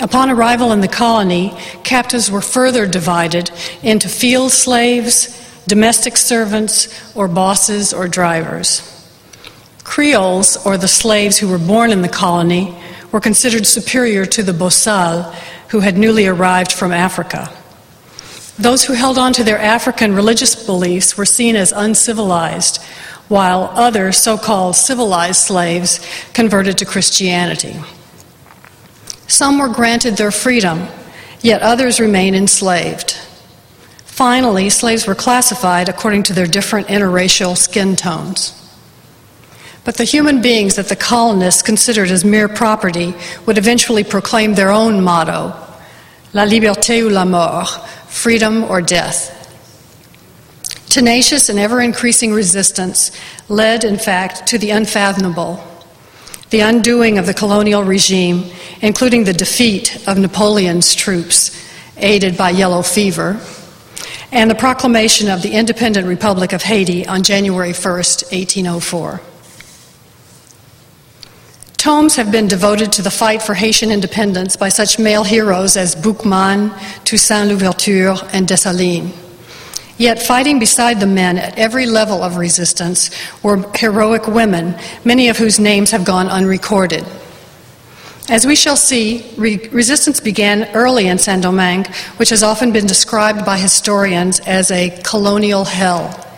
Upon 0.02 0.28
arrival 0.28 0.72
in 0.72 0.82
the 0.82 0.86
colony, 0.86 1.56
captives 1.82 2.30
were 2.30 2.42
further 2.42 2.86
divided 2.86 3.50
into 3.82 4.06
field 4.06 4.52
slaves, 4.52 5.64
domestic 5.66 6.18
servants, 6.18 7.16
or 7.16 7.26
bosses 7.26 7.94
or 7.94 8.06
drivers. 8.06 8.82
Creoles, 9.82 10.58
or 10.66 10.76
the 10.76 10.86
slaves 10.86 11.38
who 11.38 11.48
were 11.48 11.56
born 11.56 11.90
in 11.90 12.02
the 12.02 12.08
colony, 12.10 12.76
were 13.12 13.20
considered 13.20 13.66
superior 13.66 14.24
to 14.26 14.42
the 14.42 14.52
Bosal, 14.52 15.32
who 15.68 15.80
had 15.80 15.98
newly 15.98 16.26
arrived 16.26 16.72
from 16.72 16.92
Africa. 16.92 17.52
Those 18.58 18.84
who 18.84 18.92
held 18.92 19.18
on 19.18 19.32
to 19.34 19.44
their 19.44 19.58
African 19.58 20.14
religious 20.14 20.66
beliefs 20.66 21.16
were 21.16 21.24
seen 21.24 21.56
as 21.56 21.72
uncivilized, 21.72 22.82
while 23.28 23.70
other 23.74 24.12
so 24.12 24.36
called 24.36 24.76
civilized 24.76 25.40
slaves 25.40 26.00
converted 26.34 26.76
to 26.78 26.84
Christianity. 26.84 27.76
Some 29.28 29.58
were 29.58 29.68
granted 29.68 30.16
their 30.16 30.32
freedom, 30.32 30.88
yet 31.40 31.62
others 31.62 32.00
remained 32.00 32.36
enslaved. 32.36 33.12
Finally, 34.04 34.68
slaves 34.68 35.06
were 35.06 35.14
classified 35.14 35.88
according 35.88 36.24
to 36.24 36.34
their 36.34 36.46
different 36.46 36.88
interracial 36.88 37.56
skin 37.56 37.96
tones. 37.96 38.52
But 39.84 39.96
the 39.96 40.04
human 40.04 40.42
beings 40.42 40.76
that 40.76 40.88
the 40.88 40.96
colonists 40.96 41.62
considered 41.62 42.10
as 42.10 42.24
mere 42.24 42.48
property 42.48 43.14
would 43.46 43.58
eventually 43.58 44.04
proclaim 44.04 44.54
their 44.54 44.70
own 44.70 45.02
motto 45.02 45.54
La 46.32 46.44
liberté 46.44 47.02
ou 47.02 47.08
la 47.08 47.24
mort, 47.24 47.68
freedom 48.06 48.62
or 48.64 48.80
death. 48.80 49.36
Tenacious 50.88 51.48
and 51.48 51.58
ever 51.58 51.80
increasing 51.80 52.32
resistance 52.32 53.10
led, 53.48 53.82
in 53.82 53.98
fact, 53.98 54.46
to 54.46 54.58
the 54.58 54.70
unfathomable 54.70 55.66
the 56.50 56.60
undoing 56.60 57.16
of 57.16 57.26
the 57.26 57.34
colonial 57.34 57.84
regime, 57.84 58.50
including 58.80 59.22
the 59.22 59.32
defeat 59.32 60.02
of 60.08 60.18
Napoleon's 60.18 60.96
troops, 60.96 61.56
aided 61.96 62.36
by 62.36 62.50
yellow 62.50 62.82
fever 62.82 63.40
and 64.32 64.50
the 64.50 64.54
proclamation 64.54 65.28
of 65.28 65.42
the 65.42 65.52
Independent 65.52 66.06
Republic 66.06 66.52
of 66.52 66.62
Haiti 66.62 67.06
on 67.06 67.22
January 67.22 67.72
1, 67.72 67.82
1804. 67.82 69.20
Tomes 71.80 72.16
have 72.16 72.30
been 72.30 72.46
devoted 72.46 72.92
to 72.92 73.00
the 73.00 73.10
fight 73.10 73.40
for 73.40 73.54
Haitian 73.54 73.90
independence 73.90 74.54
by 74.54 74.68
such 74.68 74.98
male 74.98 75.24
heroes 75.24 75.78
as 75.78 75.96
Boukman, 75.96 76.78
Toussaint 77.06 77.48
Louverture, 77.48 78.16
and 78.34 78.46
Dessalines. 78.46 79.14
Yet, 79.96 80.20
fighting 80.20 80.58
beside 80.58 81.00
the 81.00 81.06
men 81.06 81.38
at 81.38 81.58
every 81.58 81.86
level 81.86 82.22
of 82.22 82.36
resistance 82.36 83.08
were 83.42 83.66
heroic 83.74 84.26
women, 84.26 84.78
many 85.06 85.30
of 85.30 85.38
whose 85.38 85.58
names 85.58 85.90
have 85.92 86.04
gone 86.04 86.28
unrecorded. 86.28 87.02
As 88.28 88.46
we 88.46 88.56
shall 88.56 88.76
see, 88.76 89.32
re- 89.38 89.66
resistance 89.72 90.20
began 90.20 90.68
early 90.74 91.06
in 91.06 91.16
Saint 91.16 91.44
Domingue, 91.44 91.86
which 92.18 92.28
has 92.28 92.42
often 92.42 92.72
been 92.72 92.86
described 92.86 93.46
by 93.46 93.56
historians 93.56 94.38
as 94.40 94.70
a 94.70 94.90
colonial 95.02 95.64
hell. 95.64 96.28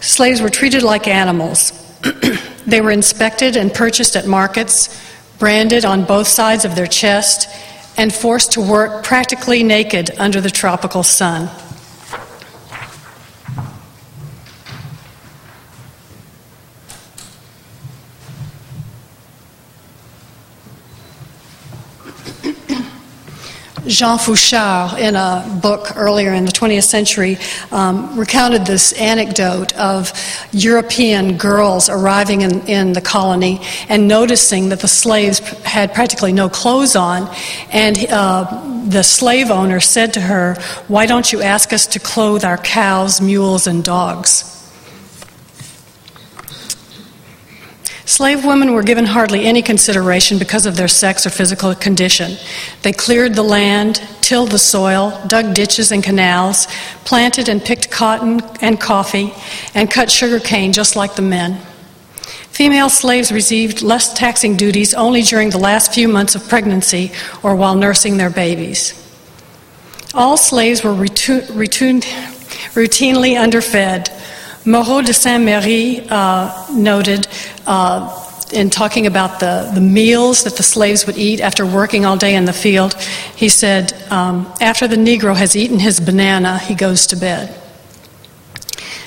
Slaves 0.00 0.42
were 0.42 0.50
treated 0.50 0.82
like 0.82 1.06
animals. 1.06 1.70
they 2.66 2.80
were 2.80 2.90
inspected 2.90 3.56
and 3.56 3.72
purchased 3.72 4.16
at 4.16 4.26
markets, 4.26 5.00
branded 5.38 5.84
on 5.84 6.04
both 6.04 6.28
sides 6.28 6.64
of 6.64 6.76
their 6.76 6.86
chest, 6.86 7.48
and 7.96 8.12
forced 8.12 8.52
to 8.52 8.60
work 8.60 9.04
practically 9.04 9.62
naked 9.62 10.10
under 10.18 10.40
the 10.40 10.50
tropical 10.50 11.02
sun. 11.02 11.50
Jean 24.02 24.18
Fouchard, 24.18 24.98
in 24.98 25.14
a 25.14 25.60
book 25.62 25.96
earlier 25.96 26.32
in 26.32 26.44
the 26.44 26.50
20th 26.50 26.82
century, 26.82 27.38
um, 27.70 28.18
recounted 28.18 28.66
this 28.66 28.92
anecdote 28.94 29.72
of 29.76 30.12
European 30.50 31.38
girls 31.38 31.88
arriving 31.88 32.40
in, 32.40 32.66
in, 32.66 32.92
the 32.94 33.00
colony 33.00 33.60
and 33.88 34.08
noticing 34.08 34.70
that 34.70 34.80
the 34.80 34.88
slaves 34.88 35.38
had 35.62 35.94
practically 35.94 36.32
no 36.32 36.48
clothes 36.48 36.96
on. 36.96 37.32
And 37.70 37.96
uh, 38.10 38.88
the 38.88 39.04
slave 39.04 39.52
owner 39.52 39.78
said 39.78 40.14
to 40.14 40.20
her, 40.20 40.56
Why 40.88 41.06
don't 41.06 41.32
you 41.32 41.40
ask 41.40 41.72
us 41.72 41.86
to 41.86 42.00
clothe 42.00 42.44
our 42.44 42.58
cows, 42.58 43.20
mules, 43.20 43.68
and 43.68 43.84
dogs? 43.84 44.61
Slave 48.12 48.44
women 48.44 48.74
were 48.74 48.82
given 48.82 49.06
hardly 49.06 49.46
any 49.46 49.62
consideration 49.62 50.38
because 50.38 50.66
of 50.66 50.76
their 50.76 50.86
sex 50.86 51.24
or 51.24 51.30
physical 51.30 51.74
condition. 51.74 52.36
They 52.82 52.92
cleared 52.92 53.32
the 53.32 53.42
land, 53.42 54.02
tilled 54.20 54.50
the 54.50 54.58
soil, 54.58 55.18
dug 55.26 55.54
ditches 55.54 55.90
and 55.92 56.04
canals, 56.04 56.66
planted 57.06 57.48
and 57.48 57.64
picked 57.64 57.90
cotton 57.90 58.42
and 58.60 58.78
coffee, 58.78 59.32
and 59.74 59.90
cut 59.90 60.10
sugar 60.10 60.40
cane 60.40 60.74
just 60.74 60.94
like 60.94 61.14
the 61.14 61.22
men. 61.22 61.58
Female 62.50 62.90
slaves 62.90 63.32
received 63.32 63.80
less 63.80 64.12
taxing 64.12 64.58
duties 64.58 64.92
only 64.92 65.22
during 65.22 65.48
the 65.48 65.56
last 65.56 65.94
few 65.94 66.06
months 66.06 66.34
of 66.34 66.46
pregnancy 66.50 67.12
or 67.42 67.56
while 67.56 67.74
nursing 67.74 68.18
their 68.18 68.28
babies. 68.28 68.92
All 70.12 70.36
slaves 70.36 70.84
were 70.84 70.92
routinely 70.92 72.02
underfed 73.40 74.10
Moreau 74.64 75.02
de 75.02 75.12
Saint 75.12 75.42
Méry 75.44 76.06
uh, 76.08 76.66
noted 76.72 77.26
uh, 77.66 78.22
in 78.52 78.70
talking 78.70 79.06
about 79.06 79.40
the, 79.40 79.70
the 79.74 79.80
meals 79.80 80.44
that 80.44 80.56
the 80.56 80.62
slaves 80.62 81.04
would 81.06 81.18
eat 81.18 81.40
after 81.40 81.66
working 81.66 82.04
all 82.04 82.16
day 82.16 82.36
in 82.36 82.44
the 82.44 82.52
field, 82.52 82.94
he 83.34 83.48
said, 83.48 83.92
um, 84.12 84.52
After 84.60 84.86
the 84.86 84.96
Negro 84.96 85.34
has 85.34 85.56
eaten 85.56 85.80
his 85.80 85.98
banana, 85.98 86.58
he 86.58 86.74
goes 86.76 87.08
to 87.08 87.16
bed. 87.16 87.58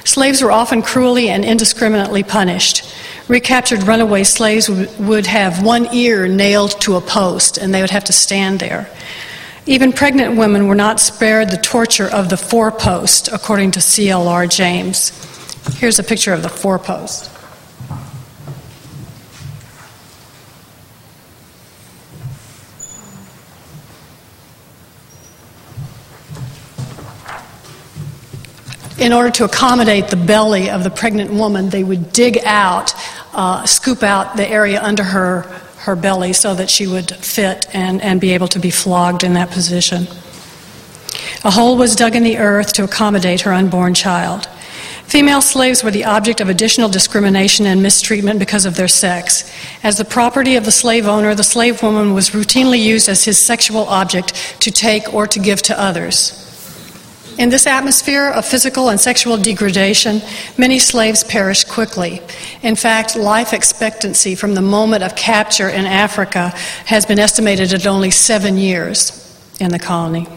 Slaves 0.03 0.41
were 0.41 0.51
often 0.51 0.81
cruelly 0.81 1.29
and 1.29 1.45
indiscriminately 1.45 2.23
punished. 2.23 2.93
Recaptured 3.27 3.83
runaway 3.83 4.23
slaves 4.23 4.69
would 4.69 5.25
have 5.25 5.63
one 5.63 5.87
ear 5.93 6.27
nailed 6.27 6.79
to 6.81 6.95
a 6.95 7.01
post 7.01 7.57
and 7.57 7.73
they 7.73 7.81
would 7.81 7.89
have 7.89 8.03
to 8.03 8.13
stand 8.13 8.59
there. 8.59 8.89
Even 9.65 9.93
pregnant 9.93 10.37
women 10.37 10.67
were 10.67 10.75
not 10.75 10.99
spared 10.99 11.49
the 11.49 11.57
torture 11.57 12.07
of 12.07 12.29
the 12.29 12.37
four 12.37 12.71
post, 12.71 13.29
according 13.31 13.71
to 13.71 13.81
C.L.R. 13.81 14.45
James. 14.45 15.11
Here's 15.73 15.99
a 15.99 16.03
picture 16.03 16.33
of 16.33 16.41
the 16.41 16.49
four 16.49 16.79
post. 16.79 17.31
in 28.97 29.13
order 29.13 29.29
to 29.29 29.43
accommodate 29.43 30.07
the 30.07 30.15
belly 30.15 30.69
of 30.69 30.83
the 30.83 30.89
pregnant 30.89 31.31
woman, 31.31 31.69
they 31.69 31.83
would 31.83 32.11
dig 32.11 32.39
out, 32.43 32.93
uh, 33.33 33.65
scoop 33.65 34.01
out 34.01 34.35
the 34.35 34.49
area 34.49 34.81
under 34.81 35.03
her, 35.03 35.41
her 35.79 35.95
belly 35.95 36.33
so 36.33 36.55
that 36.55 36.69
she 36.69 36.87
would 36.87 37.11
fit 37.11 37.67
and, 37.73 38.01
and 38.01 38.19
be 38.19 38.33
able 38.33 38.47
to 38.47 38.59
be 38.59 38.71
flogged 38.71 39.23
in 39.23 39.33
that 39.33 39.51
position. 39.51 40.07
A 41.43 41.51
hole 41.51 41.77
was 41.77 41.95
dug 41.95 42.15
in 42.15 42.23
the 42.23 42.37
earth 42.37 42.73
to 42.73 42.83
accommodate 42.83 43.41
her 43.41 43.53
unborn 43.53 43.93
child. 43.93 44.47
Female 45.07 45.41
slaves 45.41 45.83
were 45.83 45.91
the 45.91 46.05
object 46.05 46.41
of 46.41 46.49
additional 46.49 46.89
discrimination 46.89 47.67
and 47.67 47.81
mistreatment 47.81 48.39
because 48.39 48.65
of 48.65 48.75
their 48.75 48.87
sex. 48.87 49.49
As 49.83 49.97
the 49.97 50.05
property 50.05 50.55
of 50.55 50.65
the 50.65 50.71
slave 50.71 51.07
owner, 51.07 51.35
the 51.35 51.43
slave 51.43 51.83
woman 51.83 52.13
was 52.13 52.31
routinely 52.31 52.81
used 52.81 53.07
as 53.07 53.23
his 53.23 53.37
sexual 53.37 53.85
object 53.85 54.33
to 54.61 54.71
take 54.71 55.13
or 55.13 55.27
to 55.27 55.39
give 55.39 55.61
to 55.63 55.79
others. 55.79 56.41
In 57.37 57.49
this 57.49 57.67
atmosphere 57.67 58.29
of 58.29 58.45
physical 58.45 58.89
and 58.89 58.99
sexual 58.99 59.37
degradation, 59.37 60.21
many 60.57 60.79
slaves 60.79 61.23
perished 61.23 61.67
quickly. 61.67 62.21
In 62.61 62.75
fact, 62.75 63.15
life 63.15 63.53
expectancy 63.53 64.35
from 64.35 64.55
the 64.55 64.61
moment 64.61 65.03
of 65.03 65.15
capture 65.15 65.69
in 65.69 65.85
Africa 65.85 66.49
has 66.85 67.05
been 67.05 67.19
estimated 67.19 67.73
at 67.73 67.85
only 67.85 68.09
seven 68.09 68.57
years 68.57 69.21
in 69.59 69.69
the 69.69 69.79
colony. 69.79 70.27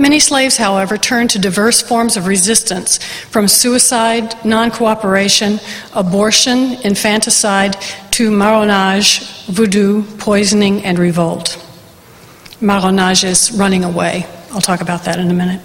Many 0.00 0.18
slaves, 0.18 0.56
however, 0.56 0.96
turned 0.96 1.28
to 1.30 1.38
diverse 1.38 1.82
forms 1.82 2.16
of 2.16 2.26
resistance 2.26 2.96
from 3.26 3.46
suicide, 3.46 4.34
non 4.46 4.70
cooperation, 4.70 5.60
abortion, 5.94 6.80
infanticide, 6.82 7.76
to 8.12 8.30
marronage, 8.30 9.44
voodoo, 9.44 10.02
poisoning, 10.16 10.82
and 10.84 10.98
revolt. 10.98 11.62
Marronage 12.62 13.24
is 13.24 13.52
running 13.52 13.84
away. 13.84 14.24
I'll 14.52 14.62
talk 14.62 14.80
about 14.80 15.04
that 15.04 15.18
in 15.18 15.30
a 15.30 15.34
minute. 15.34 15.60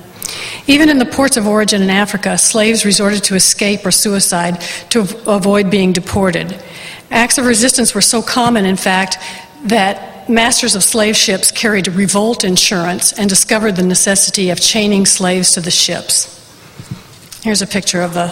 Even 0.67 0.89
in 0.89 0.97
the 0.97 1.05
ports 1.05 1.37
of 1.37 1.47
origin 1.47 1.81
in 1.81 1.89
Africa, 1.89 2.37
slaves 2.37 2.83
resorted 2.83 3.23
to 3.23 3.35
escape 3.35 3.85
or 3.85 3.91
suicide 3.91 4.59
to 4.89 4.99
avoid 5.27 5.71
being 5.71 5.93
deported. 5.93 6.61
Acts 7.09 7.37
of 7.37 7.45
resistance 7.45 7.95
were 7.95 8.01
so 8.01 8.21
common, 8.21 8.65
in 8.65 8.75
fact, 8.75 9.17
that 9.63 10.14
masters 10.27 10.75
of 10.75 10.83
slave 10.83 11.15
ships 11.15 11.51
carried 11.51 11.87
revolt 11.87 12.43
insurance 12.43 13.13
and 13.13 13.29
discovered 13.29 13.75
the 13.75 13.83
necessity 13.83 14.49
of 14.49 14.59
chaining 14.59 15.05
slaves 15.05 15.51
to 15.51 15.61
the 15.61 15.71
ships. 15.71 16.31
Here's 17.43 17.61
a 17.61 17.67
picture 17.67 18.01
of 18.01 18.13
the 18.13 18.27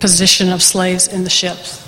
position 0.00 0.50
of 0.50 0.62
slaves 0.62 1.08
in 1.08 1.24
the 1.24 1.30
ships. 1.30 1.82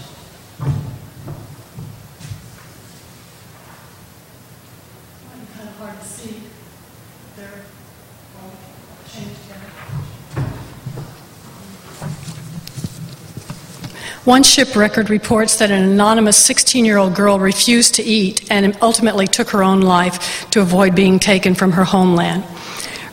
One 14.27 14.43
ship 14.43 14.75
record 14.75 15.09
reports 15.09 15.55
that 15.59 15.71
an 15.71 15.85
anonymous 15.85 16.37
16 16.37 16.85
year 16.85 16.97
old 16.97 17.15
girl 17.15 17.39
refused 17.39 17.95
to 17.95 18.03
eat 18.03 18.51
and 18.51 18.77
ultimately 18.83 19.29
took 19.29 19.51
her 19.51 19.63
own 19.63 19.83
life 19.83 20.51
to 20.51 20.61
avoid 20.61 20.97
being 20.97 21.21
taken 21.21 21.55
from 21.55 21.71
her 21.71 21.85
homeland. 21.85 22.43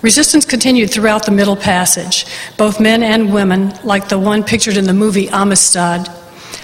Resistance 0.01 0.43
continued 0.43 0.89
throughout 0.89 1.27
the 1.27 1.31
Middle 1.31 1.55
Passage. 1.55 2.25
Both 2.57 2.79
men 2.79 3.03
and 3.03 3.31
women, 3.31 3.75
like 3.83 4.09
the 4.09 4.17
one 4.17 4.43
pictured 4.43 4.75
in 4.75 4.85
the 4.85 4.93
movie 4.93 5.29
Amistad, 5.29 6.07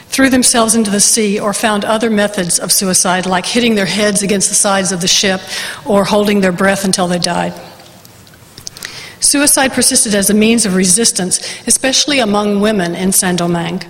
threw 0.07 0.31
themselves 0.31 0.73
into 0.73 0.89
the 0.89 0.99
sea 0.99 1.39
or 1.39 1.53
found 1.53 1.85
other 1.85 2.09
methods 2.09 2.57
of 2.57 2.71
suicide, 2.71 3.27
like 3.27 3.45
hitting 3.45 3.75
their 3.75 3.85
heads 3.85 4.23
against 4.23 4.49
the 4.49 4.55
sides 4.55 4.91
of 4.91 5.01
the 5.01 5.07
ship 5.07 5.41
or 5.85 6.05
holding 6.05 6.41
their 6.41 6.51
breath 6.51 6.85
until 6.85 7.07
they 7.07 7.19
died. 7.19 7.53
Suicide 9.19 9.73
persisted 9.73 10.15
as 10.15 10.31
a 10.31 10.33
means 10.33 10.65
of 10.65 10.73
resistance, 10.73 11.39
especially 11.67 12.17
among 12.17 12.61
women 12.61 12.95
in 12.95 13.11
Saint 13.11 13.37
Domingue. 13.37 13.83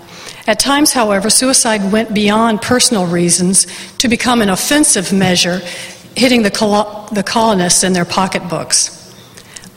At 0.50 0.58
times, 0.58 0.94
however, 0.94 1.30
suicide 1.30 1.92
went 1.92 2.12
beyond 2.12 2.64
personal 2.64 3.06
reasons 3.06 3.68
to 4.00 4.08
become 4.08 4.42
an 4.42 4.50
offensive 4.50 5.14
measure, 5.14 5.60
hitting 6.16 6.42
the, 6.42 6.50
col- 6.50 7.08
the 7.12 7.22
colonists 7.22 7.84
in 7.84 7.94
their 7.94 8.04
pocketbooks. 8.04 8.96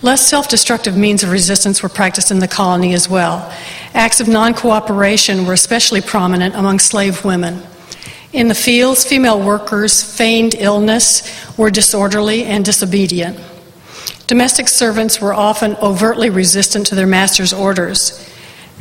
Less 0.00 0.26
self 0.26 0.48
destructive 0.48 0.96
means 0.96 1.22
of 1.22 1.30
resistance 1.30 1.82
were 1.82 1.90
practiced 1.90 2.30
in 2.30 2.38
the 2.38 2.48
colony 2.48 2.94
as 2.94 3.06
well. 3.06 3.52
Acts 3.92 4.18
of 4.20 4.28
non 4.28 4.54
cooperation 4.54 5.44
were 5.44 5.52
especially 5.52 6.00
prominent 6.00 6.54
among 6.54 6.78
slave 6.78 7.22
women. 7.22 7.62
In 8.32 8.48
the 8.48 8.54
fields, 8.54 9.04
female 9.04 9.44
workers 9.44 10.02
feigned 10.02 10.54
illness, 10.54 11.22
were 11.58 11.70
disorderly, 11.70 12.44
and 12.44 12.64
disobedient. 12.64 13.38
Domestic 14.26 14.68
servants 14.68 15.20
were 15.20 15.34
often 15.34 15.76
overtly 15.82 16.30
resistant 16.30 16.86
to 16.86 16.94
their 16.94 17.06
master's 17.06 17.52
orders. 17.52 18.26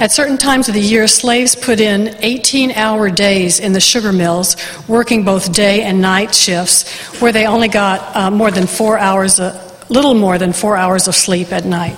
At 0.02 0.12
certain 0.12 0.40
times 0.40 0.68
of 0.68 0.74
the 0.74 0.82
year, 0.82 1.06
slaves 1.06 1.56
put 1.56 1.80
in 1.80 2.16
18 2.22 2.72
hour 2.72 3.12
days 3.12 3.60
in 3.60 3.72
the 3.72 3.80
sugar 3.80 4.12
mills, 4.12 4.56
working 4.88 5.24
both 5.24 5.54
day 5.54 5.84
and 5.84 6.02
night 6.02 6.34
shifts, 6.34 6.90
where 7.22 7.32
they 7.32 7.46
only 7.46 7.68
got 7.68 8.16
uh, 8.16 8.32
more 8.32 8.50
than 8.50 8.66
four 8.66 8.98
hours, 8.98 9.40
a 9.40 9.62
little 9.90 10.16
more 10.16 10.40
than 10.40 10.54
four 10.54 10.76
hours 10.76 11.08
of 11.08 11.14
sleep 11.14 11.54
at 11.54 11.66
night. 11.66 11.98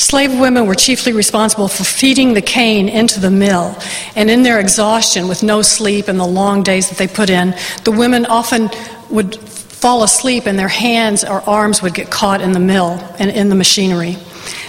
Slave 0.00 0.40
women 0.40 0.66
were 0.66 0.74
chiefly 0.74 1.12
responsible 1.12 1.68
for 1.68 1.84
feeding 1.84 2.32
the 2.32 2.40
cane 2.40 2.88
into 2.88 3.20
the 3.20 3.30
mill, 3.30 3.76
and 4.16 4.30
in 4.30 4.42
their 4.42 4.58
exhaustion 4.58 5.28
with 5.28 5.42
no 5.42 5.60
sleep 5.60 6.08
and 6.08 6.18
the 6.18 6.26
long 6.26 6.62
days 6.62 6.88
that 6.88 6.96
they 6.96 7.06
put 7.06 7.28
in, 7.28 7.54
the 7.84 7.92
women 7.92 8.24
often 8.24 8.70
would 9.10 9.38
fall 9.38 10.02
asleep 10.02 10.46
and 10.46 10.58
their 10.58 10.68
hands 10.68 11.22
or 11.22 11.42
arms 11.42 11.82
would 11.82 11.92
get 11.92 12.10
caught 12.10 12.40
in 12.40 12.52
the 12.52 12.58
mill 12.58 12.92
and 13.18 13.30
in 13.30 13.50
the 13.50 13.54
machinery. 13.54 14.16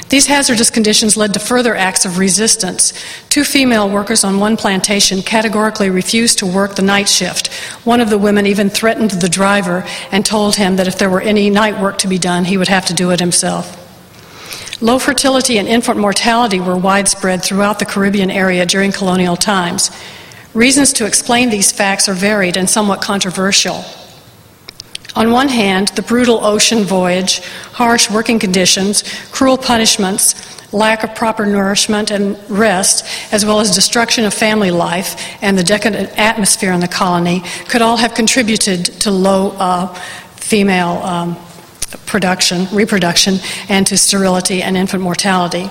These 0.10 0.28
hazardous 0.28 0.70
conditions 0.70 1.16
led 1.16 1.34
to 1.36 1.40
further 1.40 1.78
acts 1.78 2.04
of 2.04 2.18
resistance. 2.18 2.92
Two 3.30 3.46
female 3.46 3.90
workers 3.90 4.26
on 4.26 4.38
one 4.38 4.58
plantation 4.58 5.22
categorically 5.22 5.90
refused 5.90 6.40
to 6.40 6.46
work 6.46 6.76
the 6.76 6.82
night 6.82 7.08
shift. 7.08 7.54
One 7.86 8.02
of 8.02 8.10
the 8.10 8.18
women 8.18 8.48
even 8.48 8.70
threatened 8.70 9.12
the 9.12 9.30
driver 9.30 9.86
and 10.12 10.26
told 10.26 10.58
him 10.58 10.76
that 10.76 10.90
if 10.90 10.98
there 10.98 11.10
were 11.10 11.22
any 11.22 11.50
night 11.50 11.82
work 11.82 12.00
to 12.00 12.10
be 12.10 12.18
done, 12.18 12.44
he 12.44 12.58
would 12.58 12.68
have 12.68 12.88
to 12.88 12.94
do 12.94 13.12
it 13.12 13.22
himself. 13.22 13.81
Low 14.82 14.98
fertility 14.98 15.60
and 15.60 15.68
infant 15.68 16.00
mortality 16.00 16.60
were 16.60 16.76
widespread 16.76 17.44
throughout 17.44 17.78
the 17.78 17.86
Caribbean 17.86 18.32
area 18.32 18.66
during 18.66 18.92
colonial 18.92 19.36
times. 19.36 19.92
Reasons 20.56 20.92
to 20.94 21.06
explain 21.06 21.52
these 21.52 21.72
facts 21.72 22.10
are 22.10 22.16
varied 22.16 22.58
and 22.58 22.68
somewhat 22.68 23.00
controversial. 23.00 23.86
On 25.16 25.30
one 25.32 25.50
hand, 25.50 25.90
the 25.90 26.02
brutal 26.02 26.44
ocean 26.44 26.84
voyage, 26.84 27.42
harsh 27.74 28.10
working 28.10 28.40
conditions, 28.40 29.04
cruel 29.32 29.56
punishments, 29.56 30.74
lack 30.74 31.04
of 31.04 31.14
proper 31.14 31.46
nourishment 31.46 32.10
and 32.10 32.40
rest, 32.50 33.06
as 33.32 33.46
well 33.46 33.60
as 33.60 33.76
destruction 33.76 34.26
of 34.26 34.34
family 34.34 34.72
life 34.72 35.38
and 35.44 35.56
the 35.56 35.64
decadent 35.64 36.10
atmosphere 36.18 36.72
in 36.72 36.80
the 36.80 36.88
colony, 36.88 37.42
could 37.68 37.84
all 37.84 37.98
have 37.98 38.16
contributed 38.16 38.86
to 38.86 39.12
low 39.12 39.52
uh, 39.60 39.94
female 40.38 40.98
um, 41.04 41.36
production, 42.06 42.68
reproduction, 42.72 43.38
and 43.70 43.86
to 43.88 43.98
sterility 43.98 44.62
and 44.62 44.78
infant 44.78 45.04
mortality. 45.04 45.70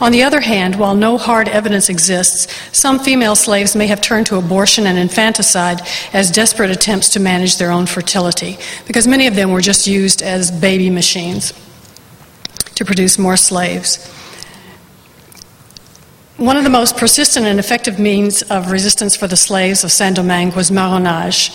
On 0.00 0.12
the 0.12 0.22
other 0.22 0.40
hand, 0.40 0.76
while 0.76 0.94
no 0.94 1.18
hard 1.18 1.48
evidence 1.48 1.88
exists, 1.88 2.46
some 2.72 2.98
female 2.98 3.36
slaves 3.36 3.76
may 3.76 3.86
have 3.86 4.00
turned 4.00 4.26
to 4.26 4.36
abortion 4.36 4.86
and 4.86 4.98
infanticide 4.98 5.80
as 6.12 6.30
desperate 6.30 6.70
attempts 6.70 7.10
to 7.10 7.20
manage 7.20 7.58
their 7.58 7.70
own 7.70 7.86
fertility, 7.86 8.58
because 8.86 9.06
many 9.06 9.26
of 9.26 9.34
them 9.34 9.50
were 9.50 9.60
just 9.60 9.86
used 9.86 10.22
as 10.22 10.50
baby 10.50 10.90
machines 10.90 11.52
to 12.74 12.84
produce 12.84 13.18
more 13.18 13.36
slaves. 13.36 14.10
One 16.38 16.56
of 16.56 16.64
the 16.64 16.70
most 16.70 16.96
persistent 16.96 17.44
and 17.44 17.58
effective 17.58 17.98
means 17.98 18.40
of 18.40 18.70
resistance 18.70 19.14
for 19.14 19.26
the 19.26 19.36
slaves 19.36 19.84
of 19.84 19.92
Saint 19.92 20.16
Domingue 20.16 20.54
was 20.54 20.70
marronage, 20.70 21.52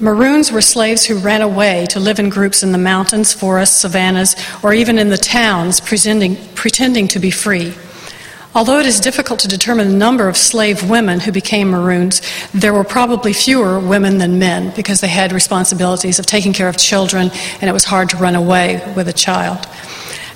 Maroons 0.00 0.50
were 0.50 0.60
slaves 0.60 1.04
who 1.04 1.18
ran 1.18 1.42
away 1.42 1.86
to 1.90 2.00
live 2.00 2.18
in 2.18 2.28
groups 2.28 2.62
in 2.62 2.72
the 2.72 2.78
mountains, 2.78 3.32
forests, 3.32 3.80
savannas, 3.80 4.34
or 4.62 4.72
even 4.72 4.98
in 4.98 5.10
the 5.10 5.18
towns, 5.18 5.80
pretending, 5.80 6.36
pretending 6.54 7.08
to 7.08 7.18
be 7.18 7.30
free. 7.30 7.74
Although 8.54 8.80
it 8.80 8.86
is 8.86 9.00
difficult 9.00 9.40
to 9.40 9.48
determine 9.48 9.88
the 9.88 9.96
number 9.96 10.28
of 10.28 10.36
slave 10.36 10.88
women 10.90 11.20
who 11.20 11.32
became 11.32 11.70
Maroons, 11.70 12.20
there 12.52 12.74
were 12.74 12.84
probably 12.84 13.32
fewer 13.32 13.80
women 13.80 14.18
than 14.18 14.38
men 14.38 14.74
because 14.76 15.00
they 15.00 15.08
had 15.08 15.32
responsibilities 15.32 16.18
of 16.18 16.26
taking 16.26 16.52
care 16.52 16.68
of 16.68 16.76
children 16.76 17.30
and 17.60 17.70
it 17.70 17.72
was 17.72 17.84
hard 17.84 18.10
to 18.10 18.18
run 18.18 18.34
away 18.34 18.82
with 18.94 19.08
a 19.08 19.12
child. 19.12 19.64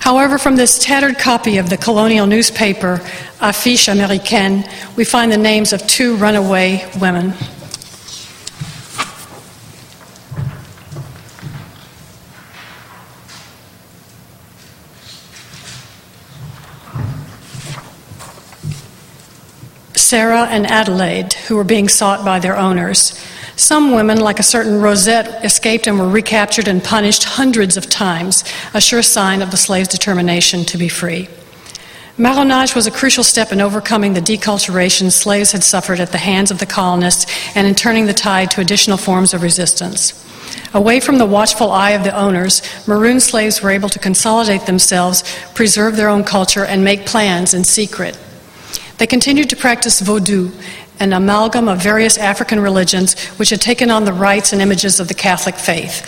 However, 0.01 0.39
from 0.39 0.57
this 0.57 0.79
tattered 0.79 1.19
copy 1.19 1.59
of 1.59 1.69
the 1.69 1.77
colonial 1.77 2.27
newspaper 2.27 2.99
Affiche 3.41 3.93
Américaine, 3.93 4.67
we 4.97 5.05
find 5.05 5.31
the 5.31 5.37
names 5.37 5.75
of 5.75 5.87
two 5.87 6.17
runaway 6.17 6.89
women. 7.01 7.35
Sarah 20.07 20.47
and 20.49 20.69
Adelaide, 20.69 21.33
who 21.33 21.57
were 21.57 21.65
being 21.65 21.89
sought 21.89 22.25
by 22.25 22.39
their 22.39 22.57
owners. 22.57 23.21
Some 23.57 23.91
women, 23.91 24.21
like 24.21 24.39
a 24.39 24.45
certain 24.45 24.81
Rosette, 24.81 25.45
escaped 25.45 25.89
and 25.89 25.99
were 25.99 26.09
recaptured 26.09 26.69
and 26.69 26.81
punished 26.81 27.25
hundreds 27.25 27.77
of 27.77 27.91
times, 27.91 28.45
a 28.73 28.81
sure 28.81 29.03
sign 29.03 29.43
of 29.43 29.51
the 29.51 29.57
slave's 29.57 29.89
determination 29.89 30.65
to 30.67 30.79
be 30.79 30.89
free. 30.89 31.29
Marronage 32.17 32.77
was 32.77 32.87
a 32.87 32.93
crucial 32.93 33.25
step 33.25 33.51
in 33.51 33.61
overcoming 33.61 34.15
the 34.15 34.21
deculturation 34.21 35.11
slaves 35.11 35.51
had 35.51 35.65
suffered 35.65 35.99
at 35.99 36.13
the 36.13 36.19
hands 36.19 36.53
of 36.53 36.61
the 36.61 36.67
colonists 36.67 37.27
and 37.57 37.67
in 37.67 37.75
turning 37.75 38.07
the 38.07 38.15
tide 38.15 38.53
to 38.53 38.61
additional 38.61 38.97
forms 38.97 39.35
of 39.35 39.43
resistance. 39.43 40.23
Away 40.73 41.01
from 41.01 41.19
the 41.19 41.27
watchful 41.27 41.73
eye 41.73 41.91
of 41.91 42.05
the 42.05 42.17
owners, 42.17 42.63
maroon 42.87 43.19
slaves 43.19 43.61
were 43.61 43.71
able 43.71 43.89
to 43.89 43.99
consolidate 43.99 44.67
themselves, 44.67 45.25
preserve 45.55 45.97
their 45.97 46.09
own 46.09 46.23
culture, 46.23 46.65
and 46.65 46.85
make 46.85 47.07
plans 47.07 47.55
in 47.55 47.65
secret. 47.65 48.17
They 48.99 49.07
continued 49.07 49.51
to 49.51 49.57
practice 49.57 50.01
Vodou, 50.01 50.53
an 50.99 51.13
amalgam 51.13 51.69
of 51.69 51.83
various 51.83 52.17
African 52.17 52.61
religions 52.61 53.19
which 53.39 53.51
had 53.51 53.61
taken 53.61 53.91
on 53.91 54.05
the 54.05 54.13
rites 54.13 54.53
and 54.53 54.63
images 54.63 55.01
of 55.01 55.09
the 55.09 55.15
Catholic 55.15 55.57
faith. 55.57 56.03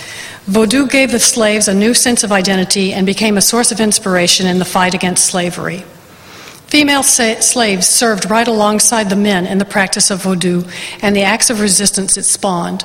Vodou 0.46 0.90
gave 0.90 1.12
the 1.12 1.18
slaves 1.18 1.68
a 1.68 1.74
new 1.74 1.92
sense 1.92 2.24
of 2.24 2.32
identity 2.32 2.94
and 2.94 3.04
became 3.04 3.36
a 3.36 3.42
source 3.42 3.70
of 3.70 3.80
inspiration 3.80 4.46
in 4.46 4.58
the 4.58 4.64
fight 4.64 4.94
against 4.94 5.26
slavery. 5.26 5.84
Female 6.68 7.02
sa- 7.02 7.40
slaves 7.40 7.86
served 7.86 8.30
right 8.30 8.48
alongside 8.48 9.10
the 9.10 9.16
men 9.16 9.46
in 9.46 9.58
the 9.58 9.64
practice 9.66 10.10
of 10.10 10.22
Vodou 10.22 10.70
and 11.02 11.14
the 11.14 11.22
acts 11.22 11.50
of 11.50 11.60
resistance 11.60 12.16
it 12.16 12.24
spawned. 12.24 12.84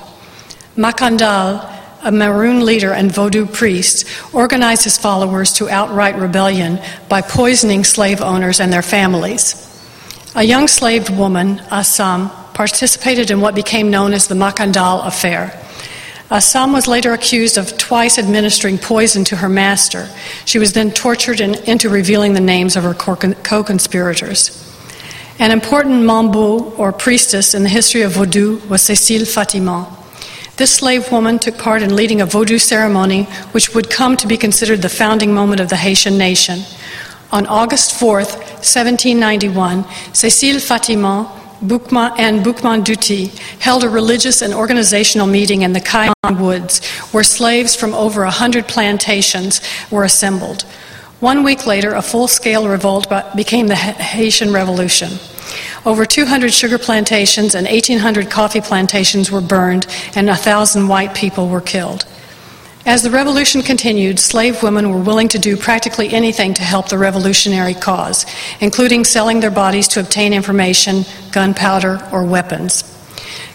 Macandal, 0.75 1.69
a 2.03 2.11
Maroon 2.11 2.65
leader 2.65 2.91
and 2.91 3.11
Vodou 3.11 3.45
priest, 3.51 4.05
organized 4.33 4.83
his 4.83 4.97
followers 4.97 5.53
to 5.53 5.69
outright 5.69 6.17
rebellion 6.17 6.79
by 7.07 7.21
poisoning 7.21 7.85
slave 7.85 8.21
owners 8.21 8.59
and 8.59 8.73
their 8.73 8.81
families. 8.81 9.72
A 10.35 10.43
young 10.43 10.67
slave 10.67 11.15
woman, 11.15 11.61
Assam, 11.69 12.31
participated 12.55 13.29
in 13.29 13.39
what 13.39 13.53
became 13.53 13.91
known 13.91 14.13
as 14.13 14.27
the 14.27 14.33
Macandal 14.33 15.05
affair. 15.05 15.59
Assam 16.31 16.73
was 16.73 16.87
later 16.87 17.13
accused 17.13 17.55
of 17.55 17.77
twice 17.77 18.17
administering 18.17 18.79
poison 18.79 19.23
to 19.25 19.35
her 19.35 19.47
master. 19.47 20.09
She 20.45 20.57
was 20.57 20.73
then 20.73 20.89
tortured 20.89 21.39
in, 21.39 21.53
into 21.65 21.87
revealing 21.87 22.33
the 22.33 22.39
names 22.39 22.75
of 22.75 22.83
her 22.83 22.95
co 22.95 23.63
conspirators. 23.63 24.59
An 25.37 25.51
important 25.51 26.03
mambo, 26.03 26.71
or 26.77 26.91
priestess, 26.91 27.53
in 27.53 27.61
the 27.61 27.69
history 27.69 28.01
of 28.01 28.13
Vodou 28.13 28.67
was 28.67 28.81
Cécile 28.81 29.27
Fatiman. 29.27 29.85
This 30.57 30.73
slave 30.73 31.11
woman 31.11 31.37
took 31.37 31.59
part 31.59 31.83
in 31.83 31.95
leading 31.95 32.21
a 32.21 32.27
Vodou 32.27 32.59
ceremony 32.59 33.23
which 33.51 33.75
would 33.75 33.91
come 33.91 34.17
to 34.17 34.27
be 34.27 34.37
considered 34.37 34.81
the 34.81 34.89
founding 34.89 35.31
moment 35.31 35.59
of 35.59 35.69
the 35.69 35.75
Haitian 35.75 36.17
nation. 36.17 36.61
On 37.33 37.47
August 37.47 37.93
4, 37.99 38.17
1791, 38.17 39.83
Cécile 40.13 40.61
Fatiman 40.61 41.25
Boukman 41.63 42.13
and 42.19 42.45
Boukman 42.45 42.83
Dutty 42.83 43.31
held 43.59 43.83
a 43.83 43.89
religious 43.89 44.43
and 44.43 44.53
organizational 44.53 45.25
meeting 45.25 45.63
in 45.63 45.73
the 45.73 45.79
Caïman 45.79 46.39
Woods, 46.39 46.85
where 47.11 47.23
slaves 47.23 47.75
from 47.75 47.95
over 47.95 48.21
a 48.21 48.29
hundred 48.29 48.67
plantations 48.67 49.61
were 49.89 50.03
assembled. 50.03 50.61
One 51.21 51.43
week 51.43 51.65
later, 51.65 51.95
a 51.95 52.03
full 52.03 52.27
scale 52.27 52.67
revolt 52.67 53.11
became 53.35 53.65
the 53.65 53.75
Haitian 53.75 54.53
Revolution. 54.53 55.13
Over 55.87 56.05
200 56.05 56.53
sugar 56.53 56.77
plantations 56.77 57.55
and 57.55 57.65
1,800 57.65 58.29
coffee 58.29 58.61
plantations 58.61 59.31
were 59.31 59.41
burned, 59.41 59.87
and 60.15 60.27
1,000 60.27 60.87
white 60.87 61.15
people 61.15 61.49
were 61.49 61.61
killed. 61.61 62.05
As 62.85 63.01
the 63.01 63.11
revolution 63.11 63.61
continued, 63.61 64.19
slave 64.19 64.61
women 64.61 64.89
were 64.89 64.99
willing 64.99 65.29
to 65.29 65.39
do 65.39 65.55
practically 65.55 66.09
anything 66.09 66.53
to 66.55 66.63
help 66.63 66.89
the 66.89 66.97
revolutionary 66.97 67.73
cause, 67.73 68.25
including 68.59 69.05
selling 69.05 69.39
their 69.39 69.51
bodies 69.51 69.87
to 69.89 70.01
obtain 70.01 70.33
information, 70.33 71.05
gunpowder, 71.31 72.05
or 72.11 72.25
weapons. 72.25 72.83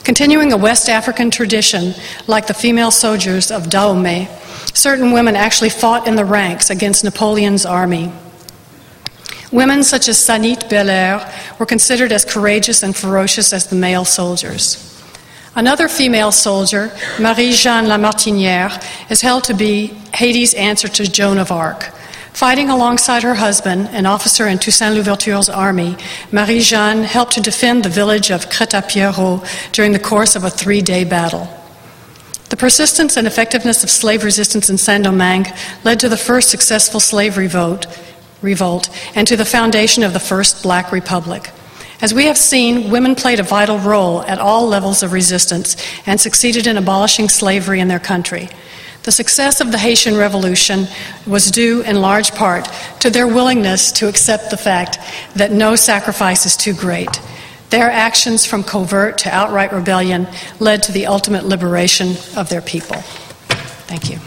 Continuing 0.02 0.50
a 0.52 0.56
West 0.56 0.88
African 0.88 1.30
tradition, 1.30 1.94
like 2.26 2.46
the 2.46 2.54
female 2.54 2.90
soldiers 2.90 3.50
of 3.50 3.68
Dahomey, 3.68 4.28
certain 4.72 5.12
women 5.12 5.36
actually 5.36 5.68
fought 5.68 6.08
in 6.08 6.16
the 6.16 6.24
ranks 6.24 6.70
against 6.70 7.04
Napoleon's 7.04 7.66
army. 7.66 8.10
Women 9.52 9.84
such 9.84 10.08
as 10.08 10.16
Sanite 10.16 10.70
Belair 10.70 11.30
were 11.58 11.66
considered 11.66 12.12
as 12.12 12.24
courageous 12.24 12.82
and 12.82 12.96
ferocious 12.96 13.52
as 13.52 13.66
the 13.66 13.76
male 13.76 14.06
soldiers. 14.06 14.97
Another 15.54 15.88
female 15.88 16.30
soldier, 16.30 16.92
Marie 17.18 17.52
Jeanne 17.52 17.86
Lamartinière, 17.86 18.82
is 19.10 19.22
held 19.22 19.44
to 19.44 19.54
be 19.54 19.88
Haiti's 20.14 20.54
answer 20.54 20.88
to 20.88 21.10
Joan 21.10 21.38
of 21.38 21.50
Arc. 21.50 21.92
Fighting 22.32 22.70
alongside 22.70 23.24
her 23.24 23.34
husband, 23.34 23.88
an 23.90 24.06
officer 24.06 24.46
in 24.46 24.58
Toussaint 24.58 24.94
Louverture's 24.94 25.48
army, 25.48 25.96
Marie 26.30 26.60
Jeanne 26.60 27.02
helped 27.02 27.32
to 27.32 27.40
defend 27.40 27.82
the 27.82 27.88
village 27.88 28.30
of 28.30 28.48
Crête-à-Pierrot 28.48 29.44
during 29.72 29.92
the 29.92 29.98
course 29.98 30.36
of 30.36 30.44
a 30.44 30.50
three 30.50 30.80
day 30.80 31.02
battle. 31.02 31.48
The 32.50 32.56
persistence 32.56 33.16
and 33.16 33.26
effectiveness 33.26 33.82
of 33.82 33.90
slave 33.90 34.22
resistance 34.22 34.70
in 34.70 34.78
Saint 34.78 35.04
Domingue 35.04 35.46
led 35.84 35.98
to 36.00 36.08
the 36.08 36.16
first 36.16 36.48
successful 36.48 37.00
slave 37.00 37.36
revolt, 37.36 37.86
revolt 38.40 38.88
and 39.14 39.26
to 39.26 39.36
the 39.36 39.44
foundation 39.44 40.02
of 40.02 40.12
the 40.12 40.20
first 40.20 40.62
Black 40.62 40.92
Republic. 40.92 41.50
As 42.00 42.14
we 42.14 42.26
have 42.26 42.38
seen, 42.38 42.90
women 42.90 43.16
played 43.16 43.40
a 43.40 43.42
vital 43.42 43.78
role 43.78 44.22
at 44.22 44.38
all 44.38 44.68
levels 44.68 45.02
of 45.02 45.12
resistance 45.12 45.76
and 46.06 46.20
succeeded 46.20 46.68
in 46.68 46.76
abolishing 46.76 47.28
slavery 47.28 47.80
in 47.80 47.88
their 47.88 47.98
country. 47.98 48.48
The 49.02 49.10
success 49.10 49.60
of 49.60 49.72
the 49.72 49.78
Haitian 49.78 50.16
Revolution 50.16 50.86
was 51.26 51.50
due 51.50 51.82
in 51.82 52.00
large 52.00 52.32
part 52.32 52.68
to 53.00 53.10
their 53.10 53.26
willingness 53.26 53.90
to 53.92 54.08
accept 54.08 54.50
the 54.50 54.56
fact 54.56 54.98
that 55.34 55.50
no 55.50 55.74
sacrifice 55.74 56.46
is 56.46 56.56
too 56.56 56.74
great. 56.74 57.20
Their 57.70 57.90
actions 57.90 58.46
from 58.46 58.62
covert 58.62 59.18
to 59.18 59.34
outright 59.34 59.72
rebellion 59.72 60.28
led 60.60 60.84
to 60.84 60.92
the 60.92 61.06
ultimate 61.06 61.44
liberation 61.46 62.10
of 62.36 62.48
their 62.48 62.62
people. 62.62 62.96
Thank 63.88 64.10
you. 64.10 64.18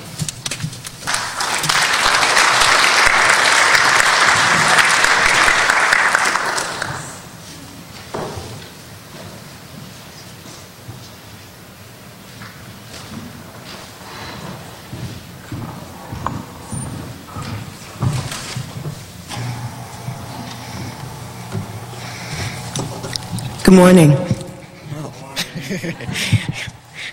Good 23.71 23.77
morning. 23.77 24.11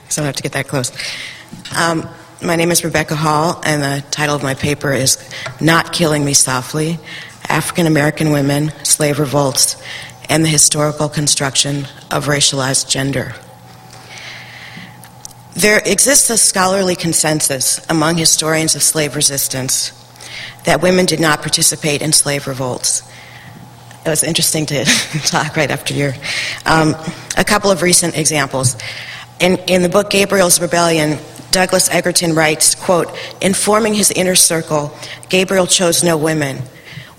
so 0.09 0.23
I 0.23 0.27
have 0.27 0.35
to 0.35 0.43
get 0.43 0.51
that 0.55 0.67
close. 0.67 0.91
Um, 1.79 2.09
my 2.43 2.57
name 2.57 2.73
is 2.73 2.83
Rebecca 2.83 3.15
Hall, 3.15 3.63
and 3.65 3.81
the 3.81 4.05
title 4.11 4.35
of 4.35 4.43
my 4.43 4.55
paper 4.55 4.93
is 4.93 5.19
Not 5.61 5.93
Killing 5.93 6.25
Me 6.25 6.35
Softly 6.35 6.99
African 7.49 7.87
American 7.87 8.33
Women, 8.33 8.71
Slave 8.83 9.21
Revolts, 9.21 9.81
and 10.29 10.45
the 10.45 10.49
Historical 10.49 11.09
Construction 11.09 11.87
of 12.11 12.27
Racialized 12.27 12.89
Gender. 12.91 13.37
There 15.55 15.81
exists 15.87 16.29
a 16.29 16.37
scholarly 16.37 16.97
consensus 16.97 17.87
among 17.89 18.17
historians 18.17 18.75
of 18.75 18.83
slave 18.83 19.15
resistance 19.15 19.93
that 20.65 20.83
women 20.83 21.07
did 21.07 21.21
not 21.21 21.41
participate 21.41 22.03
in 22.03 22.11
slave 22.11 22.49
revolts 22.49 23.08
it 24.05 24.09
was 24.09 24.23
interesting 24.23 24.67
to 24.67 24.85
talk 25.27 25.57
right 25.57 25.71
after 25.71 25.95
your. 25.95 26.15
Um, 26.67 26.95
a 27.37 27.45
couple 27.45 27.71
of 27.71 27.83
recent 27.83 28.17
examples. 28.17 28.77
In, 29.41 29.59
in 29.69 29.83
the 29.83 29.89
book 29.89 30.11
Gabriel's 30.11 30.61
Rebellion, 30.61 31.19
Douglas 31.51 31.89
Egerton 31.91 32.35
writes, 32.35 32.75
quote, 32.75 33.17
informing 33.41 33.95
his 33.95 34.11
inner 34.11 34.35
circle, 34.35 34.93
Gabriel 35.29 35.67
chose 35.67 36.03
no 36.03 36.17
women. 36.17 36.59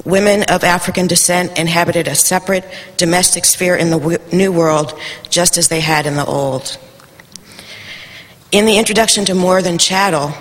Women 0.05 0.43
of 0.49 0.63
African 0.63 1.07
descent 1.07 1.57
inhabited 1.57 2.07
a 2.07 2.15
separate 2.15 2.65
domestic 2.97 3.45
sphere 3.45 3.75
in 3.75 3.89
the 3.89 3.99
w- 3.99 4.17
New 4.32 4.51
World, 4.51 4.97
just 5.30 5.57
as 5.57 5.67
they 5.67 5.82
had 5.82 6.05
in 6.05 6.15
the 6.15 6.25
Old. 6.25 6.77
In 8.51 8.65
the 8.65 8.77
introduction 8.77 9.25
to 9.25 9.36
More 9.36 9.61
Than 9.61 9.77
Chattel, 9.77 10.34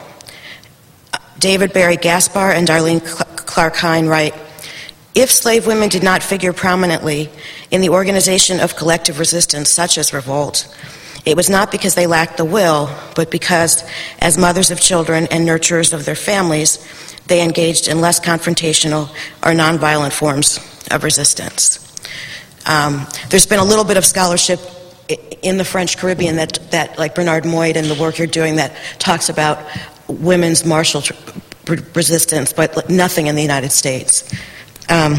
David 1.39 1.73
Barry 1.73 1.97
Gaspar 1.97 2.53
and 2.53 2.67
Darlene 2.67 3.05
Clark 3.37 3.77
Hine 3.77 4.07
write, 4.07 4.35
if 5.19 5.33
slave 5.33 5.67
women 5.67 5.89
did 5.89 6.05
not 6.05 6.23
figure 6.23 6.53
prominently 6.53 7.29
in 7.73 7.81
the 7.81 7.89
organization 7.89 8.61
of 8.61 8.77
collective 8.77 9.19
resistance, 9.19 9.69
such 9.69 9.99
as 9.99 10.13
revolt, 10.13 10.73
it 11.27 11.37
was 11.37 11.51
not 11.51 11.73
because 11.73 11.97
they 11.97 12.07
lacked 12.07 12.37
the 12.37 12.45
will, 12.45 12.89
but 13.17 13.29
because, 13.29 13.83
as 14.21 14.39
mothers 14.39 14.71
of 14.71 14.81
children 14.81 15.27
and 15.33 15.47
nurturers 15.47 15.93
of 15.93 16.05
their 16.05 16.15
families, 16.15 16.79
they 17.27 17.43
engaged 17.43 17.89
in 17.89 18.01
less 18.01 18.21
confrontational 18.21 19.09
or 19.43 19.51
nonviolent 19.51 20.13
forms 20.13 20.59
of 20.93 21.03
resistance. 21.03 21.85
Um, 22.65 23.05
there's 23.29 23.47
been 23.47 23.59
a 23.59 23.65
little 23.65 23.85
bit 23.85 23.97
of 23.97 24.05
scholarship 24.05 24.61
in 25.43 25.57
the 25.57 25.65
French 25.65 25.99
Caribbean 25.99 26.37
that, 26.37 26.61
that, 26.71 26.97
like 26.97 27.17
Bernard 27.17 27.43
Moitt 27.43 27.75
and 27.75 27.89
the 27.89 28.01
work 28.01 28.19
you're 28.19 28.29
doing, 28.29 28.57
that 28.57 28.73
talks 29.01 29.29
about 29.29 29.67
women's 30.07 30.65
martial 30.65 31.03
resistance, 31.67 32.53
but 32.53 32.89
nothing 32.89 33.27
in 33.27 33.35
the 33.35 33.43
United 33.43 33.73
States. 33.73 34.33
Um, 34.89 35.17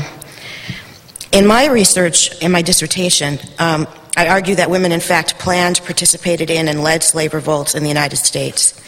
in 1.31 1.45
my 1.45 1.67
research, 1.67 2.41
in 2.41 2.51
my 2.51 2.63
dissertation, 2.63 3.37
um, 3.59 3.87
I 4.17 4.27
argue 4.27 4.55
that 4.55 4.71
women, 4.71 4.91
in 4.91 4.99
fact, 4.99 5.37
planned, 5.37 5.81
participated 5.85 6.49
in, 6.49 6.67
and 6.67 6.81
led 6.81 7.03
slave 7.03 7.35
revolts 7.35 7.75
in 7.75 7.83
the 7.83 7.89
United 7.89 8.17
States. 8.17 8.81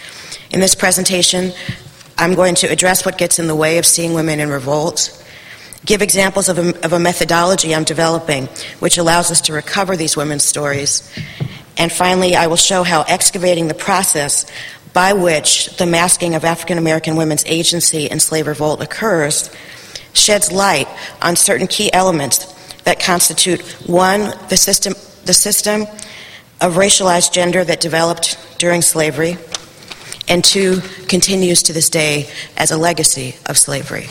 In 0.49 0.59
this 0.59 0.73
presentation, 0.73 1.51
I'm 2.17 2.33
going 2.33 2.55
to 2.55 2.67
address 2.67 3.05
what 3.05 3.17
gets 3.19 3.37
in 3.37 3.47
the 3.47 3.55
way 3.55 3.77
of 3.77 3.85
seeing 3.85 4.13
women 4.13 4.39
in 4.39 4.49
revolt, 4.49 5.23
give 5.85 6.01
examples 6.01 6.49
of 6.49 6.57
a, 6.57 6.85
of 6.85 6.93
a 6.93 6.99
methodology 6.99 7.75
I'm 7.75 7.83
developing 7.83 8.47
which 8.79 8.97
allows 8.97 9.29
us 9.29 9.41
to 9.41 9.53
recover 9.53 9.95
these 9.95 10.17
women's 10.17 10.43
stories, 10.43 11.09
and 11.77 11.91
finally, 11.91 12.35
I 12.35 12.47
will 12.47 12.57
show 12.57 12.83
how 12.83 13.03
excavating 13.03 13.67
the 13.67 13.73
process 13.73 14.45
by 14.93 15.13
which 15.13 15.77
the 15.77 15.85
masking 15.85 16.35
of 16.35 16.43
African 16.43 16.77
American 16.77 17.15
women's 17.15 17.45
agency 17.45 18.07
in 18.07 18.19
slave 18.19 18.47
revolt 18.47 18.81
occurs 18.81 19.49
sheds 20.13 20.51
light 20.51 20.87
on 21.21 21.35
certain 21.35 21.67
key 21.67 21.91
elements 21.93 22.45
that 22.83 22.99
constitute 22.99 23.61
one, 23.87 24.33
the 24.49 24.57
system, 24.57 24.93
the 25.25 25.33
system 25.33 25.83
of 26.61 26.75
racialized 26.75 27.31
gender 27.31 27.63
that 27.63 27.79
developed 27.79 28.37
during 28.57 28.81
slavery, 28.81 29.37
and 30.27 30.43
two, 30.43 30.79
continues 31.07 31.63
to 31.63 31.73
this 31.73 31.89
day 31.89 32.29
as 32.57 32.71
a 32.71 32.77
legacy 32.77 33.35
of 33.47 33.57
slavery. 33.57 34.07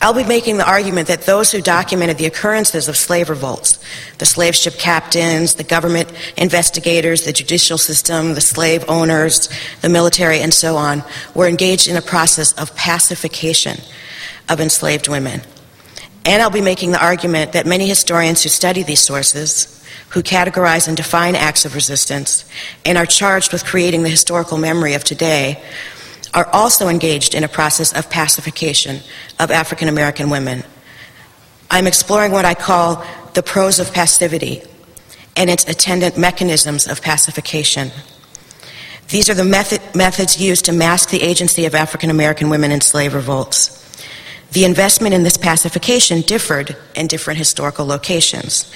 I'll 0.00 0.14
be 0.14 0.24
making 0.24 0.58
the 0.58 0.68
argument 0.68 1.08
that 1.08 1.22
those 1.22 1.50
who 1.50 1.60
documented 1.60 2.18
the 2.18 2.26
occurrences 2.26 2.88
of 2.88 2.96
slave 2.96 3.28
revolts, 3.28 3.82
the 4.18 4.26
slave 4.26 4.54
ship 4.54 4.74
captains, 4.74 5.54
the 5.54 5.64
government 5.64 6.12
investigators, 6.36 7.24
the 7.24 7.32
judicial 7.32 7.78
system, 7.78 8.34
the 8.34 8.40
slave 8.40 8.84
owners, 8.88 9.48
the 9.80 9.88
military, 9.88 10.38
and 10.38 10.54
so 10.54 10.76
on, 10.76 11.02
were 11.34 11.48
engaged 11.48 11.88
in 11.88 11.96
a 11.96 12.02
process 12.02 12.52
of 12.52 12.76
pacification 12.76 13.80
of 14.48 14.60
enslaved 14.60 15.08
women. 15.08 15.40
And 16.24 16.42
I'll 16.42 16.50
be 16.50 16.60
making 16.60 16.92
the 16.92 17.04
argument 17.04 17.52
that 17.52 17.66
many 17.66 17.88
historians 17.88 18.44
who 18.44 18.50
study 18.50 18.84
these 18.84 19.02
sources, 19.02 19.84
who 20.10 20.22
categorize 20.22 20.86
and 20.86 20.96
define 20.96 21.34
acts 21.34 21.64
of 21.64 21.74
resistance, 21.74 22.44
and 22.84 22.96
are 22.96 23.06
charged 23.06 23.52
with 23.52 23.64
creating 23.64 24.04
the 24.04 24.08
historical 24.08 24.58
memory 24.58 24.94
of 24.94 25.02
today, 25.02 25.60
are 26.34 26.48
also 26.52 26.88
engaged 26.88 27.34
in 27.34 27.44
a 27.44 27.48
process 27.48 27.92
of 27.92 28.10
pacification 28.10 29.00
of 29.38 29.50
African 29.50 29.88
American 29.88 30.30
women. 30.30 30.62
I'm 31.70 31.86
exploring 31.86 32.32
what 32.32 32.44
I 32.44 32.54
call 32.54 33.04
the 33.34 33.42
prose 33.42 33.78
of 33.78 33.92
passivity 33.92 34.62
and 35.36 35.48
its 35.48 35.68
attendant 35.68 36.18
mechanisms 36.18 36.88
of 36.88 37.00
pacification. 37.02 37.90
These 39.08 39.30
are 39.30 39.34
the 39.34 39.44
method, 39.44 39.80
methods 39.94 40.40
used 40.40 40.66
to 40.66 40.72
mask 40.72 41.10
the 41.10 41.22
agency 41.22 41.64
of 41.64 41.74
African 41.74 42.10
American 42.10 42.50
women 42.50 42.70
in 42.72 42.80
slave 42.80 43.14
revolts. 43.14 43.74
The 44.52 44.64
investment 44.64 45.14
in 45.14 45.22
this 45.22 45.36
pacification 45.36 46.22
differed 46.22 46.76
in 46.94 47.06
different 47.06 47.38
historical 47.38 47.86
locations. 47.86 48.72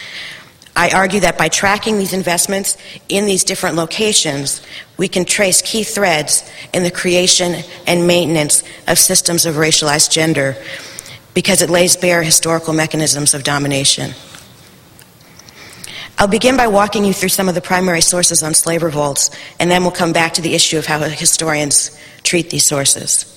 I 0.75 0.91
argue 0.91 1.21
that 1.21 1.37
by 1.37 1.49
tracking 1.49 1.99
these 1.99 2.15
investments 2.15 2.79
in 3.09 3.27
these 3.27 3.45
different 3.45 3.77
locations, 3.77 4.63
we 4.97 5.07
can 5.07 5.25
trace 5.25 5.61
key 5.61 5.85
threads 5.85 6.51
in 6.73 6.83
the 6.83 6.91
creation 6.91 7.63
and 7.87 8.07
maintenance 8.07 8.63
of 8.89 8.99
systems 8.99 9.45
of 9.45 9.57
racialized 9.57 10.11
gender 10.11 10.57
because 11.35 11.61
it 11.63 11.71
lays 11.71 11.97
bare 11.97 12.23
historical 12.23 12.73
mechanisms 12.73 13.35
of 13.35 13.45
domination. 13.45 14.13
I'll 16.19 16.29
begin 16.29 16.57
by 16.57 16.69
walking 16.69 17.05
you 17.05 17.13
through 17.13 17.31
some 17.31 17.49
of 17.49 17.55
the 17.55 17.61
primary 17.61 18.01
sources 18.01 18.43
on 18.43 18.55
slave 18.55 18.83
revolts, 18.83 19.31
and 19.59 19.71
then 19.71 19.83
we'll 19.83 19.91
come 19.91 20.13
back 20.13 20.35
to 20.35 20.43
the 20.43 20.55
issue 20.55 20.79
of 20.79 20.87
how 20.87 20.99
historians 21.01 21.99
treat 22.23 22.51
these 22.51 22.65
sources. 22.67 23.29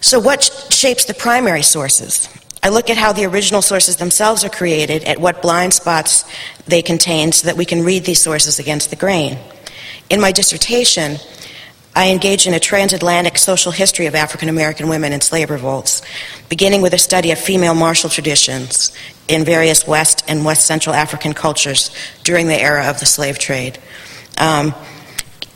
So, 0.00 0.20
what 0.20 0.44
shapes 0.70 1.06
the 1.06 1.14
primary 1.14 1.62
sources? 1.62 2.28
I 2.62 2.70
look 2.70 2.90
at 2.90 2.96
how 2.96 3.12
the 3.12 3.24
original 3.24 3.62
sources 3.62 3.96
themselves 3.96 4.44
are 4.44 4.48
created, 4.48 5.04
at 5.04 5.20
what 5.20 5.42
blind 5.42 5.74
spots 5.74 6.24
they 6.66 6.82
contain, 6.82 7.32
so 7.32 7.46
that 7.46 7.56
we 7.56 7.64
can 7.64 7.84
read 7.84 8.04
these 8.04 8.20
sources 8.20 8.58
against 8.58 8.90
the 8.90 8.96
grain. 8.96 9.38
In 10.10 10.20
my 10.20 10.32
dissertation, 10.32 11.18
I 11.94 12.10
engage 12.10 12.46
in 12.46 12.54
a 12.54 12.60
transatlantic 12.60 13.38
social 13.38 13.72
history 13.72 14.06
of 14.06 14.14
African 14.14 14.48
American 14.48 14.88
women 14.88 15.12
in 15.12 15.20
slave 15.20 15.50
revolts, 15.50 16.02
beginning 16.48 16.82
with 16.82 16.92
a 16.92 16.98
study 16.98 17.30
of 17.32 17.38
female 17.38 17.74
martial 17.74 18.08
traditions 18.08 18.92
in 19.26 19.44
various 19.44 19.86
West 19.86 20.24
and 20.28 20.44
West 20.44 20.66
Central 20.66 20.94
African 20.94 21.34
cultures 21.34 21.90
during 22.22 22.46
the 22.46 22.60
era 22.60 22.88
of 22.88 23.00
the 23.00 23.06
slave 23.06 23.38
trade. 23.38 23.78
Um, 24.38 24.74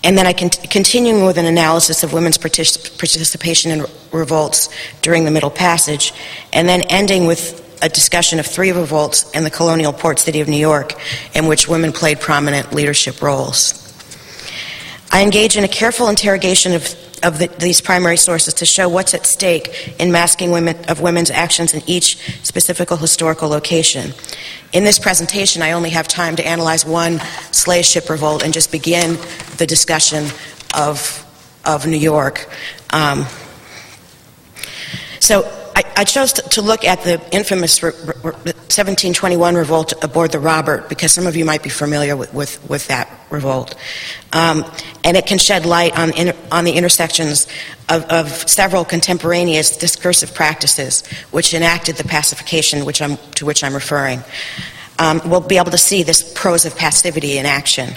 And 0.05 0.19
then 0.19 0.27
I 0.27 0.33
can 0.33 0.51
continuing 0.51 1.25
with 1.25 1.39
an 1.39 1.47
analysis 1.47 2.03
of 2.03 2.13
women's 2.13 2.39
partic- 2.39 2.99
participation 2.99 3.71
in 3.71 3.87
revolts 4.13 4.69
during 5.01 5.25
the 5.25 5.31
Middle 5.31 5.51
Passage, 5.51 6.13
and 6.53 6.69
then 6.69 6.83
ending 6.83 7.27
with 7.27 7.61
a 7.83 7.89
discussion 7.89 8.39
of 8.39 8.47
three 8.47 8.73
revolts 8.73 9.31
in 9.33 9.45
the 9.45 9.51
colonial 9.51 9.93
port 9.93 10.19
city 10.19 10.41
of 10.41 10.49
New 10.49 10.57
York 10.57 10.95
in 11.35 11.47
which 11.47 11.69
women 11.69 11.93
played 11.93 12.21
prominent 12.21 12.73
leadership 12.73 13.21
roles. 13.21 13.79
I 15.11 15.23
engage 15.23 15.57
in 15.57 15.65
a 15.65 15.69
careful 15.69 16.09
interrogation 16.09 16.73
of, 16.73 16.95
of 17.23 17.39
the, 17.39 17.49
these 17.59 17.81
primary 17.81 18.17
sources 18.17 18.55
to 18.55 18.67
show 18.67 18.89
what's 18.89 19.15
at 19.15 19.27
stake 19.27 19.95
in 19.99 20.13
masking 20.13 20.51
women, 20.51 20.77
of 20.89 21.01
women's 21.01 21.31
actions 21.31 21.75
in 21.75 21.83
each 21.87 22.17
specific 22.45 22.91
historical 22.91 23.49
location. 23.49 24.13
In 24.73 24.85
this 24.85 24.99
presentation, 24.99 25.63
I 25.63 25.73
only 25.73 25.91
have 25.91 26.09
time 26.09 26.37
to 26.37 26.47
analyze 26.47 26.85
one 26.85 27.21
slave 27.53 27.85
ship 27.85 28.09
revolt 28.09 28.43
and 28.43 28.53
just 28.53 28.73
begin 28.73 29.19
the 29.59 29.67
discussion 29.67 30.27
of, 30.75 31.25
of 31.65 31.87
New 31.87 31.97
York. 31.97 32.49
Um, 32.91 33.27
so 35.21 35.62
I, 35.85 36.01
I, 36.03 36.05
chose 36.05 36.35
to, 36.35 36.43
to, 36.51 36.63
look 36.63 36.85
at 36.85 37.03
the 37.03 37.21
infamous 37.35 37.83
re, 37.83 37.91
re, 37.91 38.33
1721 38.33 39.55
revolt 39.55 39.93
aboard 40.03 40.33
the 40.33 40.39
Robert 40.39 40.89
because 40.89 41.13
some 41.13 41.27
of 41.27 41.37
you 41.37 41.45
might 41.45 41.63
be 41.63 41.69
familiar 41.69 42.17
with, 42.17 42.33
with, 42.33 42.69
with 42.69 42.89
that 42.89 43.11
revolt. 43.31 43.75
Um, 44.33 44.65
and 45.05 45.17
it 45.17 45.27
can 45.27 45.39
shed 45.39 45.67
light 45.67 45.99
on, 45.99 46.13
in, 46.13 46.35
on 46.51 46.65
the 46.65 46.73
intersections 46.73 47.47
of, 47.89 48.05
of, 48.05 48.29
several 48.49 48.85
contemporaneous 48.85 49.77
discursive 49.77 50.35
practices 50.35 51.07
which 51.31 51.55
enacted 51.55 51.97
the 51.97 52.05
pacification 52.05 52.85
which 52.85 52.99
to 52.99 53.47
which 53.47 53.65
I'm 53.65 53.75
referring. 53.75 54.23
Um, 54.99 55.21
we'll 55.25 55.41
be 55.41 55.59
able 55.59 55.71
to 55.73 55.79
see 55.79 56.03
this 56.03 56.33
prose 56.35 56.65
of 56.65 56.77
passivity 56.77 57.39
in 57.39 57.47
action. 57.47 57.95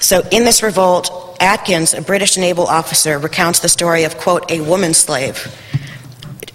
So, 0.00 0.26
in 0.30 0.44
this 0.44 0.62
revolt, 0.62 1.36
Atkins, 1.40 1.94
a 1.94 2.00
British 2.00 2.38
naval 2.38 2.66
officer, 2.66 3.18
recounts 3.18 3.60
the 3.60 3.68
story 3.68 4.04
of, 4.04 4.16
quote, 4.16 4.50
a 4.50 4.60
woman 4.62 4.94
slave, 4.94 5.54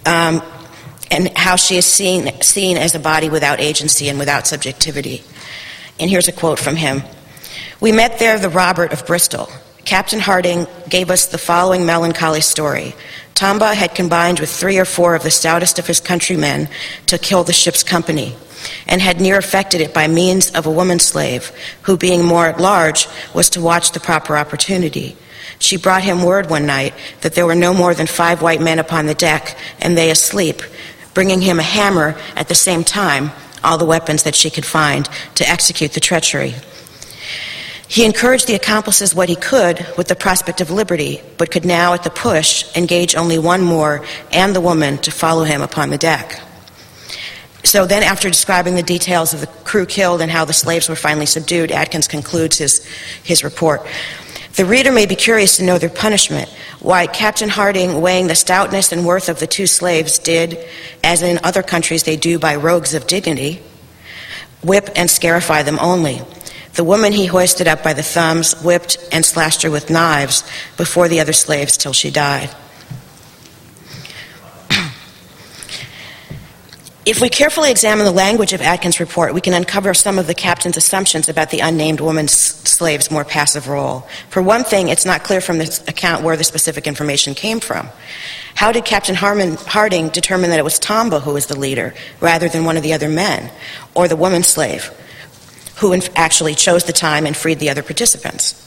um, 0.06 0.42
and 1.10 1.36
how 1.36 1.56
she 1.56 1.76
is 1.76 1.86
seen, 1.86 2.40
seen 2.40 2.76
as 2.76 2.94
a 2.94 2.98
body 2.98 3.28
without 3.28 3.60
agency 3.60 4.08
and 4.08 4.18
without 4.18 4.46
subjectivity. 4.46 5.22
And 5.98 6.10
here's 6.10 6.28
a 6.28 6.32
quote 6.32 6.58
from 6.58 6.76
him 6.76 7.02
We 7.80 7.92
met 7.92 8.18
there 8.18 8.38
the 8.38 8.48
Robert 8.48 8.92
of 8.92 9.06
Bristol. 9.06 9.48
Captain 9.84 10.18
Harding 10.18 10.66
gave 10.88 11.10
us 11.10 11.26
the 11.26 11.38
following 11.38 11.86
melancholy 11.86 12.40
story. 12.40 12.94
Tamba 13.34 13.74
had 13.74 13.94
combined 13.94 14.40
with 14.40 14.50
three 14.50 14.78
or 14.78 14.84
four 14.84 15.14
of 15.14 15.22
the 15.22 15.30
stoutest 15.30 15.78
of 15.78 15.86
his 15.86 16.00
countrymen 16.00 16.68
to 17.06 17.18
kill 17.18 17.44
the 17.44 17.52
ship's 17.52 17.84
company, 17.84 18.34
and 18.88 19.00
had 19.00 19.20
near 19.20 19.38
effected 19.38 19.80
it 19.80 19.94
by 19.94 20.08
means 20.08 20.50
of 20.52 20.66
a 20.66 20.70
woman 20.72 20.98
slave, 20.98 21.52
who, 21.82 21.96
being 21.96 22.24
more 22.24 22.46
at 22.46 22.58
large, 22.58 23.06
was 23.32 23.50
to 23.50 23.60
watch 23.60 23.92
the 23.92 24.00
proper 24.00 24.36
opportunity. 24.36 25.16
She 25.58 25.76
brought 25.76 26.02
him 26.02 26.22
word 26.22 26.50
one 26.50 26.66
night 26.66 26.94
that 27.22 27.34
there 27.34 27.46
were 27.46 27.54
no 27.54 27.72
more 27.72 27.94
than 27.94 28.06
five 28.06 28.42
white 28.42 28.60
men 28.60 28.78
upon 28.78 29.06
the 29.06 29.14
deck, 29.14 29.56
and 29.80 29.96
they 29.96 30.10
asleep, 30.10 30.62
bringing 31.14 31.40
him 31.40 31.58
a 31.58 31.62
hammer 31.62 32.16
at 32.34 32.48
the 32.48 32.54
same 32.54 32.84
time, 32.84 33.30
all 33.64 33.78
the 33.78 33.86
weapons 33.86 34.22
that 34.24 34.34
she 34.34 34.50
could 34.50 34.66
find, 34.66 35.08
to 35.34 35.48
execute 35.48 35.92
the 35.92 36.00
treachery. 36.00 36.54
He 37.88 38.04
encouraged 38.04 38.48
the 38.48 38.54
accomplices 38.54 39.14
what 39.14 39.28
he 39.28 39.36
could 39.36 39.86
with 39.96 40.08
the 40.08 40.16
prospect 40.16 40.60
of 40.60 40.70
liberty, 40.70 41.20
but 41.38 41.50
could 41.50 41.64
now, 41.64 41.94
at 41.94 42.02
the 42.02 42.10
push, 42.10 42.64
engage 42.76 43.14
only 43.14 43.38
one 43.38 43.62
more 43.62 44.04
and 44.32 44.54
the 44.54 44.60
woman 44.60 44.98
to 44.98 45.10
follow 45.10 45.44
him 45.44 45.62
upon 45.62 45.90
the 45.90 45.98
deck. 45.98 46.40
So 47.62 47.86
then, 47.86 48.02
after 48.02 48.28
describing 48.28 48.74
the 48.74 48.82
details 48.82 49.34
of 49.34 49.40
the 49.40 49.46
crew 49.46 49.86
killed 49.86 50.20
and 50.20 50.30
how 50.30 50.44
the 50.44 50.52
slaves 50.52 50.88
were 50.88 50.96
finally 50.96 51.26
subdued, 51.26 51.72
Atkins 51.72 52.06
concludes 52.06 52.58
his, 52.58 52.84
his 53.22 53.42
report. 53.42 53.86
The 54.56 54.64
reader 54.64 54.90
may 54.90 55.04
be 55.04 55.16
curious 55.16 55.58
to 55.58 55.64
know 55.64 55.76
their 55.76 55.90
punishment, 55.90 56.48
why 56.80 57.06
Captain 57.06 57.50
Harding, 57.50 58.00
weighing 58.00 58.26
the 58.26 58.34
stoutness 58.34 58.90
and 58.90 59.04
worth 59.04 59.28
of 59.28 59.38
the 59.38 59.46
two 59.46 59.66
slaves, 59.66 60.18
did, 60.18 60.58
as 61.04 61.20
in 61.20 61.38
other 61.44 61.62
countries 61.62 62.04
they 62.04 62.16
do 62.16 62.38
by 62.38 62.56
rogues 62.56 62.94
of 62.94 63.06
dignity, 63.06 63.60
whip 64.62 64.88
and 64.96 65.10
scarify 65.10 65.62
them 65.62 65.78
only. 65.78 66.22
The 66.72 66.84
woman 66.84 67.12
he 67.12 67.26
hoisted 67.26 67.68
up 67.68 67.82
by 67.82 67.92
the 67.92 68.02
thumbs, 68.02 68.54
whipped, 68.62 68.96
and 69.12 69.26
slashed 69.26 69.60
her 69.60 69.70
with 69.70 69.90
knives 69.90 70.42
before 70.78 71.08
the 71.08 71.20
other 71.20 71.34
slaves 71.34 71.76
till 71.76 71.92
she 71.92 72.10
died. 72.10 72.48
If 77.06 77.20
we 77.20 77.28
carefully 77.28 77.70
examine 77.70 78.04
the 78.04 78.10
language 78.10 78.52
of 78.52 78.60
Atkins' 78.60 78.98
report, 78.98 79.32
we 79.32 79.40
can 79.40 79.54
uncover 79.54 79.94
some 79.94 80.18
of 80.18 80.26
the 80.26 80.34
captain's 80.34 80.76
assumptions 80.76 81.28
about 81.28 81.50
the 81.50 81.60
unnamed 81.60 82.00
woman's 82.00 82.32
slave's 82.32 83.12
more 83.12 83.24
passive 83.24 83.68
role. 83.68 84.08
For 84.28 84.42
one 84.42 84.64
thing, 84.64 84.88
it's 84.88 85.06
not 85.06 85.22
clear 85.22 85.40
from 85.40 85.58
this 85.58 85.86
account 85.86 86.24
where 86.24 86.36
the 86.36 86.42
specific 86.42 86.88
information 86.88 87.34
came 87.34 87.60
from. 87.60 87.88
How 88.56 88.72
did 88.72 88.84
Captain 88.84 89.14
Harmon, 89.14 89.54
Harding 89.54 90.08
determine 90.08 90.50
that 90.50 90.58
it 90.58 90.64
was 90.64 90.80
Tamba 90.80 91.20
who 91.20 91.34
was 91.34 91.46
the 91.46 91.56
leader 91.56 91.94
rather 92.20 92.48
than 92.48 92.64
one 92.64 92.76
of 92.76 92.82
the 92.82 92.92
other 92.92 93.08
men, 93.08 93.52
or 93.94 94.08
the 94.08 94.16
woman 94.16 94.42
slave? 94.42 94.90
who 95.76 95.94
actually 96.14 96.54
chose 96.54 96.84
the 96.84 96.92
time 96.92 97.26
and 97.26 97.36
freed 97.36 97.58
the 97.58 97.70
other 97.70 97.82
participants. 97.82 98.65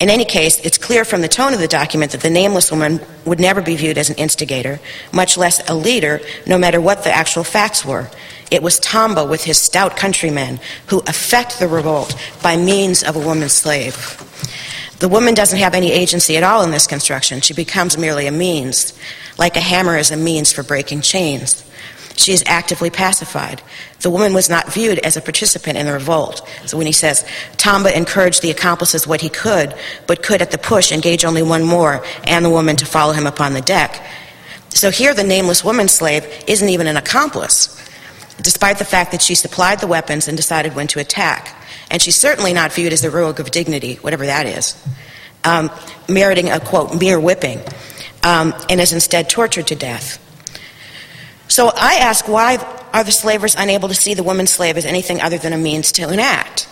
In 0.00 0.10
any 0.10 0.24
case, 0.24 0.60
it's 0.60 0.78
clear 0.78 1.04
from 1.04 1.22
the 1.22 1.28
tone 1.28 1.52
of 1.52 1.58
the 1.58 1.66
document 1.66 2.12
that 2.12 2.20
the 2.20 2.30
nameless 2.30 2.70
woman 2.70 3.00
would 3.24 3.40
never 3.40 3.60
be 3.60 3.74
viewed 3.74 3.98
as 3.98 4.10
an 4.10 4.16
instigator, 4.16 4.78
much 5.12 5.36
less 5.36 5.68
a 5.68 5.74
leader, 5.74 6.20
no 6.46 6.56
matter 6.56 6.80
what 6.80 7.02
the 7.02 7.12
actual 7.12 7.42
facts 7.42 7.84
were. 7.84 8.08
It 8.50 8.62
was 8.62 8.78
Tamba 8.78 9.24
with 9.24 9.42
his 9.42 9.58
stout 9.58 9.96
countrymen 9.96 10.60
who 10.86 11.00
effect 11.00 11.58
the 11.58 11.66
revolt 11.66 12.14
by 12.42 12.56
means 12.56 13.02
of 13.02 13.16
a 13.16 13.18
woman 13.18 13.48
slave. 13.48 13.96
The 15.00 15.08
woman 15.08 15.34
doesn't 15.34 15.58
have 15.58 15.74
any 15.74 15.90
agency 15.90 16.36
at 16.36 16.44
all 16.44 16.62
in 16.62 16.70
this 16.70 16.86
construction. 16.86 17.40
She 17.40 17.54
becomes 17.54 17.98
merely 17.98 18.26
a 18.26 18.32
means, 18.32 18.96
like 19.38 19.56
a 19.56 19.60
hammer 19.60 19.96
is 19.96 20.10
a 20.10 20.16
means 20.16 20.52
for 20.52 20.62
breaking 20.62 21.00
chains. 21.00 21.64
She 22.16 22.32
is 22.32 22.42
actively 22.46 22.90
pacified. 22.90 23.62
The 24.00 24.10
woman 24.10 24.34
was 24.34 24.50
not 24.50 24.72
viewed 24.72 24.98
as 24.98 25.16
a 25.16 25.20
participant 25.20 25.78
in 25.78 25.86
the 25.86 25.92
revolt. 25.92 26.46
So 26.66 26.76
when 26.76 26.86
he 26.86 26.92
says, 26.92 27.24
Tamba 27.56 27.96
encouraged 27.96 28.42
the 28.42 28.50
accomplices 28.50 29.06
what 29.06 29.20
he 29.20 29.28
could, 29.28 29.72
but 30.08 30.22
could 30.22 30.42
at 30.42 30.50
the 30.50 30.58
push 30.58 30.90
engage 30.90 31.24
only 31.24 31.44
one 31.44 31.62
more 31.62 32.04
and 32.24 32.44
the 32.44 32.50
woman 32.50 32.74
to 32.76 32.86
follow 32.86 33.12
him 33.12 33.26
upon 33.26 33.52
the 33.52 33.60
deck. 33.60 34.04
So 34.70 34.90
here 34.90 35.14
the 35.14 35.22
nameless 35.22 35.64
woman 35.64 35.88
slave 35.88 36.26
isn't 36.48 36.68
even 36.68 36.88
an 36.88 36.96
accomplice, 36.96 37.74
despite 38.42 38.78
the 38.78 38.84
fact 38.84 39.12
that 39.12 39.22
she 39.22 39.36
supplied 39.36 39.78
the 39.78 39.86
weapons 39.86 40.26
and 40.26 40.36
decided 40.36 40.74
when 40.74 40.88
to 40.88 40.98
attack. 40.98 41.54
And 41.88 42.02
she's 42.02 42.16
certainly 42.16 42.52
not 42.52 42.72
viewed 42.72 42.92
as 42.92 43.02
the 43.02 43.10
rogue 43.10 43.38
of 43.38 43.52
dignity, 43.52 43.94
whatever 43.96 44.26
that 44.26 44.46
is, 44.46 44.76
um, 45.44 45.70
meriting 46.08 46.50
a 46.50 46.58
quote, 46.58 46.98
mere 46.98 47.18
whipping, 47.20 47.60
um, 48.22 48.54
and 48.68 48.80
is 48.80 48.92
instead 48.92 49.28
tortured 49.28 49.66
to 49.68 49.74
death. 49.74 50.24
So 51.48 51.70
I 51.74 51.94
ask 51.94 52.28
why 52.28 52.56
are 52.92 53.04
the 53.04 53.12
slavers 53.12 53.54
unable 53.56 53.88
to 53.88 53.94
see 53.94 54.14
the 54.14 54.22
woman 54.22 54.46
slave 54.46 54.76
as 54.76 54.84
anything 54.84 55.20
other 55.20 55.38
than 55.38 55.52
a 55.52 55.58
means 55.58 55.92
to 55.92 56.08
an 56.08 56.20
act? 56.20 56.68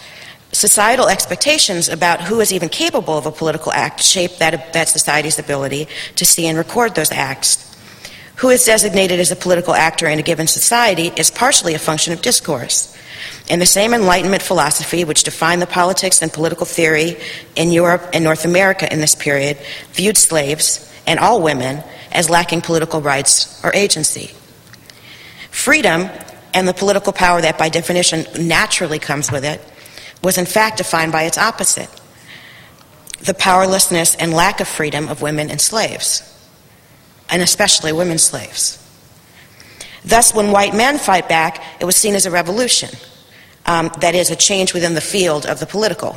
Societal 0.53 1.09
expectations 1.09 1.89
about 1.89 2.21
who 2.23 2.41
is 2.41 2.53
even 2.53 2.69
capable 2.69 3.19
of 3.19 3.27
a 3.27 3.33
political 3.33 3.73
act 3.73 4.03
shape 4.03 4.37
that, 4.39 4.73
that 4.73 4.89
society's 4.89 5.39
ability 5.39 5.89
to 6.15 6.25
see 6.25 6.47
and 6.47 6.57
record 6.57 6.95
those 6.95 7.11
acts. 7.11 7.63
Who 8.37 8.51
is 8.51 8.65
designated 8.65 9.19
as 9.19 9.31
a 9.31 9.37
political 9.37 9.75
actor 9.75 10.07
in 10.07 10.19
a 10.19 10.23
given 10.23 10.47
society 10.47 11.11
is 11.17 11.31
partially 11.31 11.75
a 11.75 11.79
function 11.79 12.13
of 12.13 12.23
discourse. 12.23 12.97
And 13.49 13.61
the 13.61 13.67
same 13.67 13.95
Enlightenment 13.95 14.43
philosophy 14.43 15.05
which 15.05 15.25
defined 15.25 15.63
the 15.63 15.67
politics 15.67 16.21
and 16.21 16.33
political 16.33 16.67
theory 16.67 17.17
in 17.55 17.73
Europe 17.73 18.11
and 18.13 18.23
North 18.23 18.45
America 18.45 18.93
in 18.93 19.01
this 19.01 19.15
period 19.15 19.59
viewed 19.93 20.17
slaves 20.17 20.83
and 21.07 21.19
all 21.19 21.43
women 21.43 21.83
as 22.13 22.31
lacking 22.31 22.61
political 22.61 23.01
rights 23.01 23.63
or 23.65 23.75
agency. 23.75 24.33
Freedom 25.51 26.09
and 26.55 26.67
the 26.67 26.75
political 26.75 27.13
power 27.13 27.41
that 27.41 27.59
by 27.59 27.69
definition 27.69 28.27
naturally 28.47 28.99
comes 28.99 29.31
with 29.31 29.45
it 29.45 29.61
was 30.23 30.39
in 30.39 30.47
fact 30.47 30.79
defined 30.79 31.13
by 31.13 31.23
its 31.23 31.39
opposite 31.39 31.91
the 33.21 33.35
powerlessness 33.35 34.15
and 34.17 34.33
lack 34.33 34.61
of 34.61 34.69
freedom 34.69 35.09
of 35.09 35.23
women 35.23 35.51
and 35.51 35.61
slaves, 35.61 36.23
and 37.29 37.43
especially 37.43 37.93
women 37.93 38.19
slaves. 38.19 38.83
Thus, 40.05 40.35
when 40.35 40.53
white 40.53 40.75
men 40.75 40.99
fight 40.99 41.29
back, 41.29 41.63
it 41.81 41.85
was 41.85 41.97
seen 41.97 42.15
as 42.15 42.27
a 42.27 42.31
revolution. 42.31 42.91
Um, 43.65 43.91
that 44.01 44.15
is, 44.15 44.31
a 44.31 44.37
change 44.37 44.73
within 44.73 44.95
the 44.95 45.01
field 45.01 45.45
of 45.45 45.59
the 45.59 45.67
political. 45.67 46.17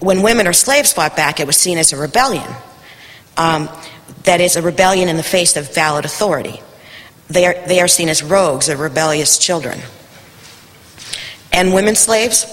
When 0.00 0.20
women 0.20 0.46
or 0.46 0.52
slaves 0.52 0.92
fought 0.92 1.16
back, 1.16 1.40
it 1.40 1.46
was 1.46 1.56
seen 1.56 1.78
as 1.78 1.92
a 1.92 1.96
rebellion. 1.96 2.46
Um, 3.36 3.68
that 4.24 4.40
is, 4.40 4.56
a 4.56 4.62
rebellion 4.62 5.08
in 5.08 5.16
the 5.16 5.22
face 5.22 5.56
of 5.56 5.72
valid 5.74 6.04
authority. 6.04 6.60
They 7.28 7.46
are, 7.46 7.54
they 7.66 7.80
are 7.80 7.88
seen 7.88 8.08
as 8.08 8.22
rogues 8.22 8.68
or 8.68 8.76
rebellious 8.76 9.38
children. 9.38 9.80
And 11.52 11.72
women 11.72 11.94
slaves, 11.96 12.44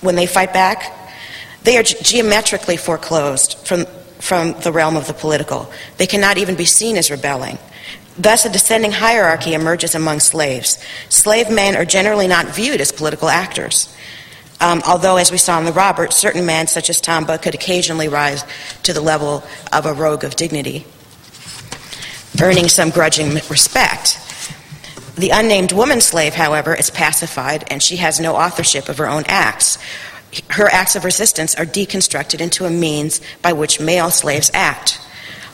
when 0.00 0.16
they 0.16 0.26
fight 0.26 0.52
back, 0.52 0.96
they 1.62 1.76
are 1.76 1.82
geometrically 1.82 2.76
foreclosed 2.76 3.58
from, 3.66 3.86
from 4.18 4.58
the 4.60 4.72
realm 4.72 4.96
of 4.96 5.06
the 5.06 5.14
political. 5.14 5.70
They 5.98 6.06
cannot 6.06 6.38
even 6.38 6.56
be 6.56 6.64
seen 6.64 6.96
as 6.96 7.10
rebelling. 7.10 7.58
Thus, 8.18 8.44
a 8.44 8.50
descending 8.50 8.92
hierarchy 8.92 9.54
emerges 9.54 9.94
among 9.94 10.20
slaves. 10.20 10.78
Slave 11.08 11.50
men 11.50 11.76
are 11.76 11.84
generally 11.84 12.28
not 12.28 12.54
viewed 12.54 12.80
as 12.80 12.92
political 12.92 13.28
actors. 13.28 13.94
Um, 14.60 14.82
although, 14.86 15.16
as 15.16 15.32
we 15.32 15.38
saw 15.38 15.58
in 15.58 15.64
the 15.64 15.72
Robert, 15.72 16.12
certain 16.12 16.44
men, 16.44 16.66
such 16.66 16.90
as 16.90 17.00
Tamba, 17.00 17.38
could 17.38 17.54
occasionally 17.54 18.08
rise 18.08 18.44
to 18.82 18.92
the 18.92 19.00
level 19.00 19.42
of 19.72 19.86
a 19.86 19.94
rogue 19.94 20.22
of 20.22 20.36
dignity, 20.36 20.86
earning 22.40 22.68
some 22.68 22.90
grudging 22.90 23.34
respect. 23.48 24.18
The 25.16 25.30
unnamed 25.30 25.72
woman 25.72 26.00
slave, 26.00 26.34
however, 26.34 26.74
is 26.74 26.90
pacified 26.90 27.64
and 27.70 27.82
she 27.82 27.96
has 27.96 28.20
no 28.20 28.36
authorship 28.36 28.88
of 28.88 28.98
her 28.98 29.08
own 29.08 29.24
acts. 29.26 29.76
Her 30.48 30.68
acts 30.72 30.96
of 30.96 31.04
resistance 31.04 31.54
are 31.56 31.66
deconstructed 31.66 32.40
into 32.40 32.64
a 32.64 32.70
means 32.70 33.20
by 33.42 33.52
which 33.52 33.80
male 33.80 34.10
slaves 34.10 34.50
act. 34.54 35.00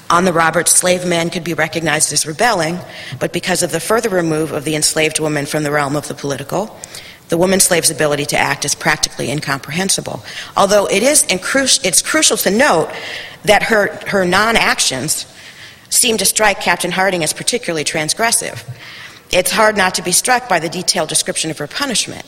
On 0.08 0.24
the 0.24 0.32
Robert, 0.32 0.68
slave 0.68 1.04
men 1.04 1.30
could 1.30 1.42
be 1.42 1.54
recognized 1.54 2.12
as 2.12 2.26
rebelling, 2.26 2.78
but 3.18 3.32
because 3.32 3.64
of 3.64 3.72
the 3.72 3.80
further 3.80 4.08
remove 4.08 4.52
of 4.52 4.64
the 4.64 4.76
enslaved 4.76 5.18
woman 5.18 5.46
from 5.46 5.64
the 5.64 5.72
realm 5.72 5.96
of 5.96 6.06
the 6.06 6.14
political, 6.14 6.78
the 7.28 7.38
woman 7.38 7.60
slave's 7.60 7.90
ability 7.90 8.26
to 8.26 8.38
act 8.38 8.64
is 8.64 8.74
practically 8.74 9.30
incomprehensible. 9.30 10.24
Although 10.56 10.86
it 10.86 11.02
is 11.02 11.26
it's 11.28 12.02
crucial 12.02 12.36
to 12.36 12.50
note 12.50 12.90
that 13.44 13.64
her, 13.64 13.96
her 14.08 14.24
non 14.24 14.56
actions 14.56 15.26
seem 15.90 16.16
to 16.18 16.24
strike 16.24 16.60
Captain 16.60 16.90
Harding 16.90 17.22
as 17.22 17.32
particularly 17.32 17.84
transgressive. 17.84 18.68
It's 19.30 19.50
hard 19.50 19.76
not 19.76 19.94
to 19.96 20.02
be 20.02 20.12
struck 20.12 20.48
by 20.48 20.60
the 20.60 20.68
detailed 20.68 21.08
description 21.08 21.50
of 21.50 21.58
her 21.58 21.66
punishment. 21.66 22.24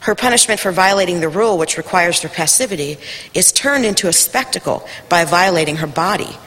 Her 0.00 0.14
punishment 0.14 0.60
for 0.60 0.72
violating 0.72 1.20
the 1.20 1.28
rule, 1.28 1.58
which 1.58 1.76
requires 1.76 2.22
her 2.22 2.28
passivity, 2.28 2.96
is 3.34 3.52
turned 3.52 3.84
into 3.84 4.08
a 4.08 4.12
spectacle 4.12 4.86
by 5.10 5.26
violating 5.26 5.76
her 5.76 5.86
body. 5.86 6.38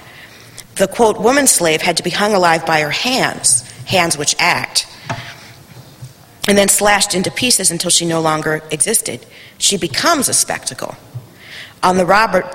The 0.75 0.87
quote, 0.87 1.21
woman 1.21 1.45
slave 1.45 1.83
had 1.83 1.97
to 1.97 2.03
be 2.03 2.09
hung 2.09 2.33
alive 2.33 2.65
by 2.65 2.81
her 2.81 2.89
hands, 2.89 3.61
hands 3.85 4.17
which 4.17 4.35
act, 4.39 4.87
and 6.47 6.57
then 6.57 6.67
slashed 6.67 7.15
into 7.15 7.31
pieces 7.31 7.71
until 7.71 7.89
she 7.89 8.05
no 8.05 8.21
longer 8.21 8.61
existed. 8.71 9.25
She 9.57 9.77
becomes 9.77 10.27
a 10.27 10.33
spectacle. 10.33 10.95
On 11.81 11.97
the 11.97 12.05
Robert, 12.05 12.45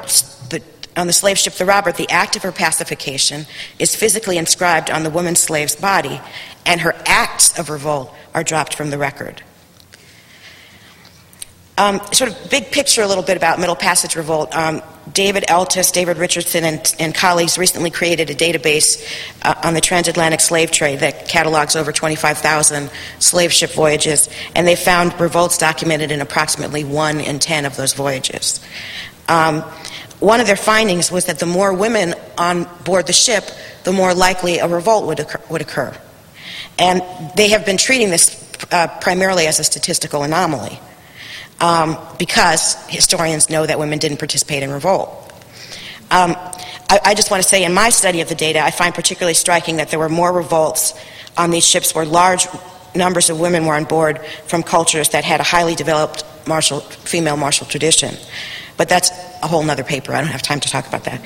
the, 0.50 0.62
on 0.96 1.06
the 1.06 1.12
slave 1.12 1.38
ship 1.38 1.54
the 1.54 1.64
Robert, 1.64 1.96
the 1.96 2.08
act 2.10 2.36
of 2.36 2.42
her 2.42 2.52
pacification 2.52 3.46
is 3.78 3.96
physically 3.96 4.38
inscribed 4.38 4.90
on 4.90 5.02
the 5.02 5.10
woman 5.10 5.36
slave's 5.36 5.76
body, 5.76 6.20
and 6.66 6.80
her 6.82 6.94
acts 7.06 7.58
of 7.58 7.70
revolt 7.70 8.12
are 8.34 8.44
dropped 8.44 8.74
from 8.74 8.90
the 8.90 8.98
record. 8.98 9.42
Um, 11.78 12.00
sort 12.12 12.32
of 12.32 12.50
big 12.50 12.72
picture 12.72 13.02
a 13.02 13.06
little 13.06 13.22
bit 13.22 13.36
about 13.36 13.60
Middle 13.60 13.76
Passage 13.76 14.16
Revolt. 14.16 14.52
Um, 14.52 14.82
David 15.12 15.44
Eltis, 15.44 15.92
David 15.92 16.16
Richardson, 16.16 16.64
and, 16.64 16.96
and 16.98 17.14
colleagues 17.14 17.56
recently 17.56 17.88
created 17.88 18.30
a 18.30 18.34
database 18.34 19.00
uh, 19.42 19.54
on 19.62 19.74
the 19.74 19.80
transatlantic 19.80 20.40
slave 20.40 20.72
trade 20.72 20.98
that 20.98 21.28
catalogs 21.28 21.76
over 21.76 21.92
25,000 21.92 22.90
slave 23.20 23.52
ship 23.52 23.70
voyages, 23.70 24.28
and 24.56 24.66
they 24.66 24.74
found 24.74 25.18
revolts 25.20 25.56
documented 25.56 26.10
in 26.10 26.20
approximately 26.20 26.82
one 26.82 27.20
in 27.20 27.38
10 27.38 27.64
of 27.64 27.76
those 27.76 27.94
voyages. 27.94 28.58
Um, 29.28 29.60
one 30.18 30.40
of 30.40 30.48
their 30.48 30.56
findings 30.56 31.12
was 31.12 31.26
that 31.26 31.38
the 31.38 31.46
more 31.46 31.72
women 31.72 32.16
on 32.36 32.66
board 32.82 33.06
the 33.06 33.12
ship, 33.12 33.44
the 33.84 33.92
more 33.92 34.14
likely 34.14 34.58
a 34.58 34.66
revolt 34.66 35.06
would 35.06 35.20
occur. 35.20 35.40
Would 35.48 35.60
occur. 35.60 35.96
And 36.76 37.02
they 37.36 37.50
have 37.50 37.64
been 37.64 37.76
treating 37.76 38.10
this 38.10 38.44
uh, 38.72 38.88
primarily 39.00 39.46
as 39.46 39.60
a 39.60 39.64
statistical 39.64 40.24
anomaly 40.24 40.80
um, 41.60 41.98
because 42.18 42.74
historians 42.88 43.50
know 43.50 43.66
that 43.66 43.78
women 43.78 43.98
didn't 43.98 44.18
participate 44.18 44.62
in 44.62 44.70
revolt. 44.70 45.10
Um, 46.10 46.34
I, 46.88 47.00
I, 47.04 47.14
just 47.14 47.30
want 47.30 47.42
to 47.42 47.48
say, 47.48 47.64
in 47.64 47.74
my 47.74 47.90
study 47.90 48.22
of 48.22 48.28
the 48.28 48.34
data, 48.34 48.60
I 48.60 48.70
find 48.70 48.94
particularly 48.94 49.34
striking 49.34 49.76
that 49.76 49.90
there 49.90 49.98
were 49.98 50.08
more 50.08 50.32
revolts 50.32 50.94
on 51.36 51.50
these 51.50 51.66
ships 51.66 51.94
where 51.94 52.06
large 52.06 52.46
numbers 52.94 53.28
of 53.28 53.38
women 53.38 53.66
were 53.66 53.74
on 53.74 53.84
board 53.84 54.24
from 54.46 54.62
cultures 54.62 55.10
that 55.10 55.24
had 55.24 55.40
a 55.40 55.42
highly 55.42 55.74
developed 55.74 56.24
martial, 56.46 56.80
female 56.80 57.36
martial 57.36 57.66
tradition. 57.66 58.14
But 58.78 58.88
that's 58.88 59.10
a 59.42 59.46
whole 59.46 59.68
other 59.68 59.84
paper. 59.84 60.12
I 60.14 60.20
don't 60.20 60.30
have 60.30 60.42
time 60.42 60.60
to 60.60 60.68
talk 60.68 60.86
about 60.86 61.04
that. 61.04 61.20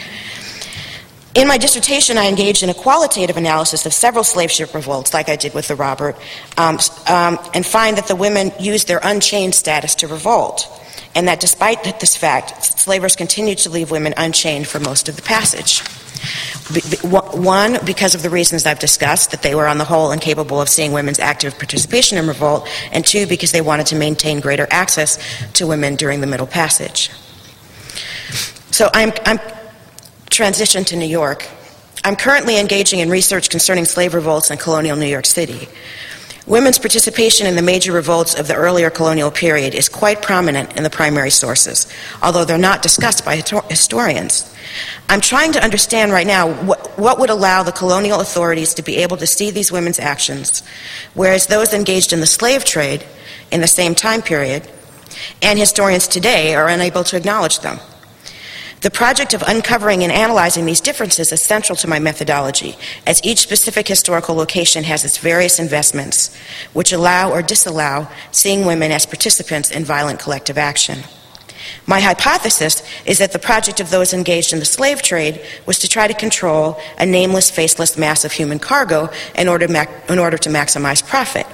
In 1.34 1.48
my 1.48 1.56
dissertation, 1.56 2.18
I 2.18 2.26
engaged 2.26 2.62
in 2.62 2.68
a 2.68 2.74
qualitative 2.74 3.38
analysis 3.38 3.86
of 3.86 3.94
several 3.94 4.22
slave 4.22 4.50
ship 4.50 4.74
revolts, 4.74 5.14
like 5.14 5.30
I 5.30 5.36
did 5.36 5.54
with 5.54 5.66
the 5.66 5.74
Robert, 5.74 6.14
um, 6.58 6.78
um, 7.08 7.38
and 7.54 7.64
find 7.64 7.96
that 7.96 8.06
the 8.06 8.16
women 8.16 8.52
used 8.60 8.86
their 8.86 9.00
unchained 9.02 9.54
status 9.54 9.94
to 9.96 10.08
revolt, 10.08 10.68
and 11.14 11.28
that 11.28 11.40
despite 11.40 11.84
this 12.00 12.14
fact, 12.14 12.62
slavers 12.62 13.16
continued 13.16 13.58
to 13.58 13.70
leave 13.70 13.90
women 13.90 14.12
unchained 14.18 14.68
for 14.68 14.78
most 14.78 15.08
of 15.08 15.16
the 15.16 15.22
passage. 15.22 15.80
One, 17.02 17.78
because 17.84 18.14
of 18.14 18.22
the 18.22 18.30
reasons 18.30 18.66
I've 18.66 18.78
discussed, 18.78 19.30
that 19.30 19.42
they 19.42 19.54
were 19.54 19.66
on 19.66 19.78
the 19.78 19.84
whole 19.84 20.12
incapable 20.12 20.60
of 20.60 20.68
seeing 20.68 20.92
women's 20.92 21.18
active 21.18 21.56
participation 21.56 22.18
in 22.18 22.26
revolt, 22.26 22.68
and 22.92 23.06
two, 23.06 23.26
because 23.26 23.52
they 23.52 23.62
wanted 23.62 23.86
to 23.86 23.96
maintain 23.96 24.40
greater 24.40 24.66
access 24.70 25.18
to 25.54 25.66
women 25.66 25.96
during 25.96 26.20
the 26.20 26.26
Middle 26.26 26.46
Passage. 26.46 27.10
So 28.70 28.90
I'm, 28.94 29.12
I'm 29.24 29.38
transition 30.32 30.84
to 30.86 30.96
New 30.96 31.06
York. 31.06 31.46
I'm 32.04 32.16
currently 32.16 32.58
engaging 32.58 32.98
in 32.98 33.10
research 33.10 33.50
concerning 33.50 33.84
slave 33.84 34.14
revolts 34.14 34.50
in 34.50 34.58
colonial 34.58 34.96
New 34.96 35.06
York 35.06 35.26
City. 35.26 35.68
Women's 36.46 36.78
participation 36.78 37.46
in 37.46 37.54
the 37.54 37.62
major 37.62 37.92
revolts 37.92 38.34
of 38.34 38.48
the 38.48 38.56
earlier 38.56 38.90
colonial 38.90 39.30
period 39.30 39.76
is 39.76 39.88
quite 39.88 40.22
prominent 40.22 40.76
in 40.76 40.82
the 40.82 40.90
primary 40.90 41.30
sources, 41.30 41.86
although 42.20 42.44
they're 42.44 42.58
not 42.58 42.82
discussed 42.82 43.24
by 43.24 43.36
historians. 43.36 44.52
I'm 45.08 45.20
trying 45.20 45.52
to 45.52 45.62
understand 45.62 46.10
right 46.10 46.26
now 46.26 46.52
what, 46.64 46.98
what, 46.98 47.20
would 47.20 47.30
allow 47.30 47.62
the 47.62 47.70
colonial 47.70 48.20
authorities 48.20 48.74
to 48.74 48.82
be 48.82 48.96
able 48.96 49.18
to 49.18 49.26
see 49.26 49.52
these 49.52 49.70
women's 49.70 50.00
actions, 50.00 50.64
whereas 51.14 51.46
those 51.46 51.72
engaged 51.72 52.12
in 52.12 52.18
the 52.18 52.26
slave 52.26 52.64
trade 52.64 53.04
in 53.52 53.60
the 53.60 53.68
same 53.68 53.94
time 53.94 54.22
period 54.22 54.68
and 55.42 55.58
historians 55.58 56.08
today 56.08 56.54
are 56.54 56.68
unable 56.68 57.04
to 57.04 57.16
acknowledge 57.16 57.60
them. 57.60 57.78
The 58.82 58.90
project 58.90 59.32
of 59.32 59.44
uncovering 59.46 60.02
and 60.02 60.10
analyzing 60.10 60.66
these 60.66 60.80
differences 60.80 61.30
is 61.30 61.40
central 61.40 61.76
to 61.76 61.86
my 61.86 62.00
methodology, 62.00 62.76
as 63.06 63.22
each 63.22 63.38
specific 63.38 63.86
historical 63.86 64.34
location 64.34 64.82
has 64.82 65.04
its 65.04 65.18
various 65.18 65.60
investments, 65.60 66.36
which 66.72 66.92
allow 66.92 67.30
or 67.30 67.42
disallow 67.42 68.08
seeing 68.32 68.66
women 68.66 68.90
as 68.90 69.06
participants 69.06 69.70
in 69.70 69.84
violent 69.84 70.18
collective 70.18 70.58
action. 70.58 71.04
My 71.86 72.00
hypothesis 72.00 72.82
is 73.06 73.18
that 73.18 73.30
the 73.30 73.38
project 73.38 73.78
of 73.78 73.90
those 73.90 74.12
engaged 74.12 74.52
in 74.52 74.58
the 74.58 74.64
slave 74.64 75.00
trade 75.00 75.40
was 75.64 75.78
to 75.78 75.88
try 75.88 76.08
to 76.08 76.14
control 76.14 76.76
a 76.98 77.06
nameless, 77.06 77.52
faceless 77.52 77.96
mass 77.96 78.24
of 78.24 78.32
human 78.32 78.58
cargo 78.58 79.10
in 79.36 79.46
order, 79.46 79.66
in 80.08 80.18
order 80.18 80.38
to 80.38 80.48
maximize 80.48 81.06
profit. 81.06 81.46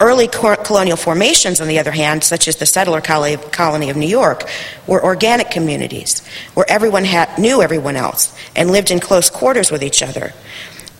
Early 0.00 0.26
colonial 0.26 0.96
formations, 0.96 1.60
on 1.60 1.68
the 1.68 1.78
other 1.78 1.92
hand, 1.92 2.24
such 2.24 2.48
as 2.48 2.56
the 2.56 2.66
settler 2.66 3.00
colony 3.00 3.90
of 3.90 3.96
New 3.96 4.08
York, 4.08 4.48
were 4.86 5.04
organic 5.04 5.50
communities 5.50 6.26
where 6.54 6.68
everyone 6.68 7.04
had, 7.04 7.38
knew 7.38 7.62
everyone 7.62 7.96
else 7.96 8.36
and 8.56 8.70
lived 8.72 8.90
in 8.90 8.98
close 8.98 9.30
quarters 9.30 9.70
with 9.70 9.84
each 9.84 10.02
other. 10.02 10.32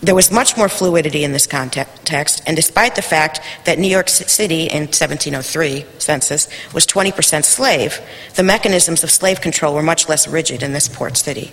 There 0.01 0.15
was 0.15 0.31
much 0.31 0.57
more 0.57 0.69
fluidity 0.69 1.25
in 1.25 1.33
this 1.33 1.47
context, 1.47 2.43
and 2.47 2.55
despite 2.55 2.95
the 2.95 3.03
fact 3.03 3.41
that 3.65 3.79
New 3.79 3.89
York 3.89 4.09
City 4.09 4.65
in 4.65 4.83
1703 4.83 5.87
census 5.99 6.49
was 6.73 6.87
20% 6.87 7.43
slave, 7.43 8.01
the 8.37 8.43
mechanisms 8.43 9.03
of 9.03 9.11
slave 9.11 9.41
control 9.41 9.75
were 9.75 9.83
much 9.83 10.09
less 10.09 10.29
rigid 10.29 10.63
in 10.63 10.73
this 10.73 10.89
port 10.89 11.17
city. 11.17 11.53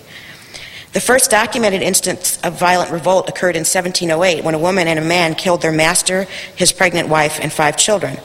The 0.92 1.00
first 1.00 1.30
documented 1.30 1.80
instance 1.80 2.38
of 2.44 2.58
violent 2.58 2.90
revolt 2.90 3.26
occurred 3.26 3.56
in 3.56 3.60
1708 3.60 4.44
when 4.44 4.54
a 4.54 4.58
woman 4.58 4.86
and 4.86 4.98
a 4.98 5.02
man 5.02 5.34
killed 5.34 5.62
their 5.62 5.72
master, 5.72 6.24
his 6.54 6.70
pregnant 6.70 7.08
wife, 7.08 7.38
and 7.40 7.50
five 7.50 7.78
children. 7.78 8.18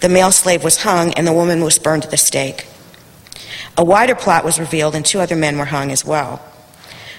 The 0.00 0.10
male 0.10 0.30
slave 0.30 0.62
was 0.62 0.82
hung 0.82 1.14
and 1.14 1.26
the 1.26 1.32
woman 1.32 1.64
was 1.64 1.78
burned 1.78 2.04
at 2.04 2.10
the 2.10 2.18
stake. 2.18 2.66
A 3.78 3.84
wider 3.84 4.14
plot 4.14 4.44
was 4.44 4.60
revealed 4.60 4.94
and 4.94 5.04
two 5.04 5.20
other 5.20 5.36
men 5.36 5.56
were 5.56 5.64
hung 5.64 5.90
as 5.90 6.04
well. 6.04 6.44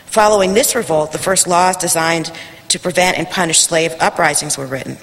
Following 0.05 0.53
this 0.53 0.75
revolt, 0.75 1.13
the 1.13 1.17
first 1.17 1.47
laws 1.47 1.77
designed 1.77 2.31
to 2.67 2.79
prevent 2.79 3.17
and 3.17 3.27
punish 3.27 3.59
slave 3.59 3.93
uprisings 3.99 4.55
were 4.55 4.67
written, 4.67 4.97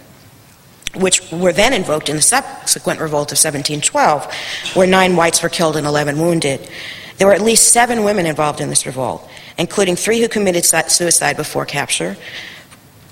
which 0.94 1.32
were 1.32 1.52
then 1.52 1.72
invoked 1.72 2.08
in 2.08 2.14
the 2.14 2.22
subsequent 2.22 3.00
revolt 3.00 3.32
of 3.32 3.38
1712, 3.38 4.32
where 4.74 4.86
nine 4.86 5.16
whites 5.16 5.42
were 5.42 5.48
killed 5.48 5.76
and 5.76 5.86
11 5.86 6.20
wounded. 6.20 6.68
There 7.16 7.26
were 7.26 7.32
at 7.32 7.42
least 7.42 7.72
seven 7.72 8.04
women 8.04 8.26
involved 8.26 8.60
in 8.60 8.68
this 8.68 8.86
revolt 8.86 9.28
including 9.58 9.96
three 9.96 10.20
who 10.20 10.28
committed 10.28 10.64
suicide 10.64 11.36
before 11.36 11.66
capture, 11.66 12.16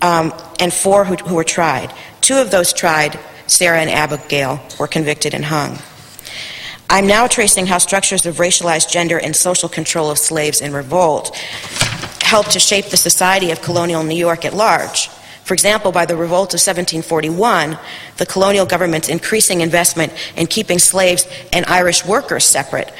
um, 0.01 0.33
and 0.61 0.73
four 0.73 1.05
who, 1.05 1.17
who 1.17 1.35
were 1.35 1.45
tried. 1.45 1.93
Two 2.21 2.37
of 2.37 2.51
those 2.51 2.73
tried, 2.73 3.19
Sarah 3.47 3.81
and 3.81 3.91
Abigail, 3.91 4.61
were 4.79 4.87
convicted 4.87 5.35
and 5.35 5.45
hung. 5.45 5.79
I'm 6.89 7.07
now 7.07 7.27
tracing 7.27 7.67
how 7.67 7.79
structures 7.79 8.27
of 8.27 8.37
racialized 8.37 8.91
gender 8.91 9.19
and 9.19 9.35
social 9.35 9.69
control 9.69 10.11
of 10.11 10.19
slaves 10.19 10.61
in 10.61 10.73
revolt 10.73 11.37
helped 12.23 12.53
to 12.53 12.61
shape 12.61 12.87
the 12.87 12.97
society 12.97 13.51
of 13.51 13.61
colonial 13.61 14.05
New 14.05 14.17
York 14.17 14.45
at 14.45 14.55
large. 14.55 15.09
For 15.45 15.55
example, 15.55 15.93
by 15.93 16.07
the 16.07 16.17
revolt 16.17 16.55
of 16.55 16.59
1741, 16.59 17.79
the 18.17 18.27
colonial 18.27 18.67
government's 18.67 19.09
increasing 19.09 19.61
investment 19.61 20.13
in 20.37 20.47
keeping 20.47 20.79
slaves 20.79 21.27
and 21.53 21.65
Irish 21.67 22.05
workers 22.05 22.45
separate 22.45 22.93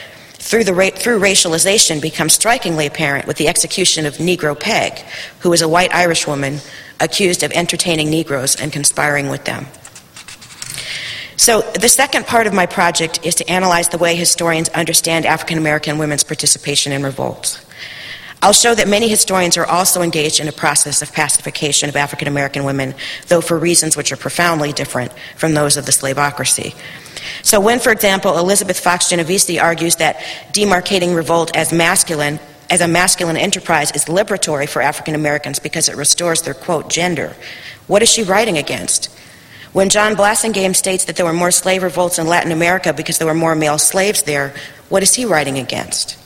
through, 0.47 0.63
the, 0.63 0.93
through 0.95 1.19
racialization 1.19 2.01
becomes 2.01 2.33
strikingly 2.33 2.87
apparent 2.87 3.27
with 3.27 3.37
the 3.37 3.49
execution 3.49 4.07
of 4.07 4.19
Negro 4.19 4.59
Peg, 4.59 5.05
who 5.41 5.51
was 5.51 5.61
a 5.61 5.69
white 5.69 5.93
Irish 5.93 6.25
woman 6.25 6.59
accused 7.01 7.43
of 7.43 7.51
entertaining 7.51 8.11
Negroes 8.11 8.55
and 8.55 8.73
conspiring 8.73 9.29
with 9.29 9.45
them. 9.45 9.67
So, 11.37 11.63
the 11.63 11.89
second 11.89 12.27
part 12.27 12.47
of 12.47 12.55
my 12.55 12.65
project 12.65 13.27
is 13.27 13.35
to 13.35 13.51
analyze 13.51 13.89
the 13.89 13.99
way 13.99 14.15
historians 14.15 14.69
understand 14.69 15.27
African 15.27 15.59
American 15.59 15.99
women's 15.99 16.23
participation 16.23 16.93
in 16.93 17.03
revolts. 17.03 17.67
I'll 18.41 18.53
show 18.53 18.75
that 18.75 18.87
many 18.87 19.09
historians 19.09 19.57
are 19.57 19.67
also 19.67 20.01
engaged 20.01 20.39
in 20.39 20.47
a 20.47 20.53
process 20.53 21.03
of 21.03 21.13
pacification 21.13 21.89
of 21.89 21.97
African 21.97 22.29
American 22.29 22.63
women, 22.65 22.95
though 23.27 23.41
for 23.41 23.59
reasons 23.59 23.97
which 23.97 24.13
are 24.13 24.17
profoundly 24.17 24.73
different 24.73 25.13
from 25.37 25.55
those 25.55 25.77
of 25.77 25.87
the 25.87 25.93
slavocracy. 25.93 26.75
So, 27.43 27.61
when, 27.61 27.79
for 27.79 27.91
example, 27.91 28.39
Elizabeth 28.39 28.79
Fox 28.81 29.09
Genovese 29.09 29.59
argues 29.59 29.97
that 29.97 30.17
demarcating 30.53 31.15
revolt 31.15 31.57
as 31.57 31.73
masculine 31.73 32.39
as 32.69 32.81
a 32.81 32.89
masculine 32.89 33.37
enterprise 33.37 33.93
is 33.93 34.07
liberatory 34.07 34.69
for 34.69 34.83
African 34.83 35.15
Americans 35.15 35.59
because 35.59 35.89
it 35.89 35.97
restores 35.97 36.43
their 36.43 36.55
quote 36.55 36.91
gender, 36.91 37.37
what 37.87 38.03
is 38.03 38.09
she 38.09 38.23
writing 38.23 38.59
against? 38.59 39.07
When 39.73 39.89
John 39.89 40.17
Blassingame 40.17 40.75
states 40.75 41.05
that 41.05 41.17
there 41.17 41.27
were 41.27 41.33
more 41.33 41.51
slave 41.51 41.83
revolts 41.83 42.19
in 42.19 42.27
Latin 42.27 42.51
America 42.51 42.93
because 42.93 43.19
there 43.19 43.27
were 43.27 43.35
more 43.35 43.55
male 43.55 43.79
slaves 43.79 44.23
there, 44.23 44.55
what 44.89 45.03
is 45.03 45.15
he 45.15 45.25
writing 45.25 45.59
against? 45.59 46.19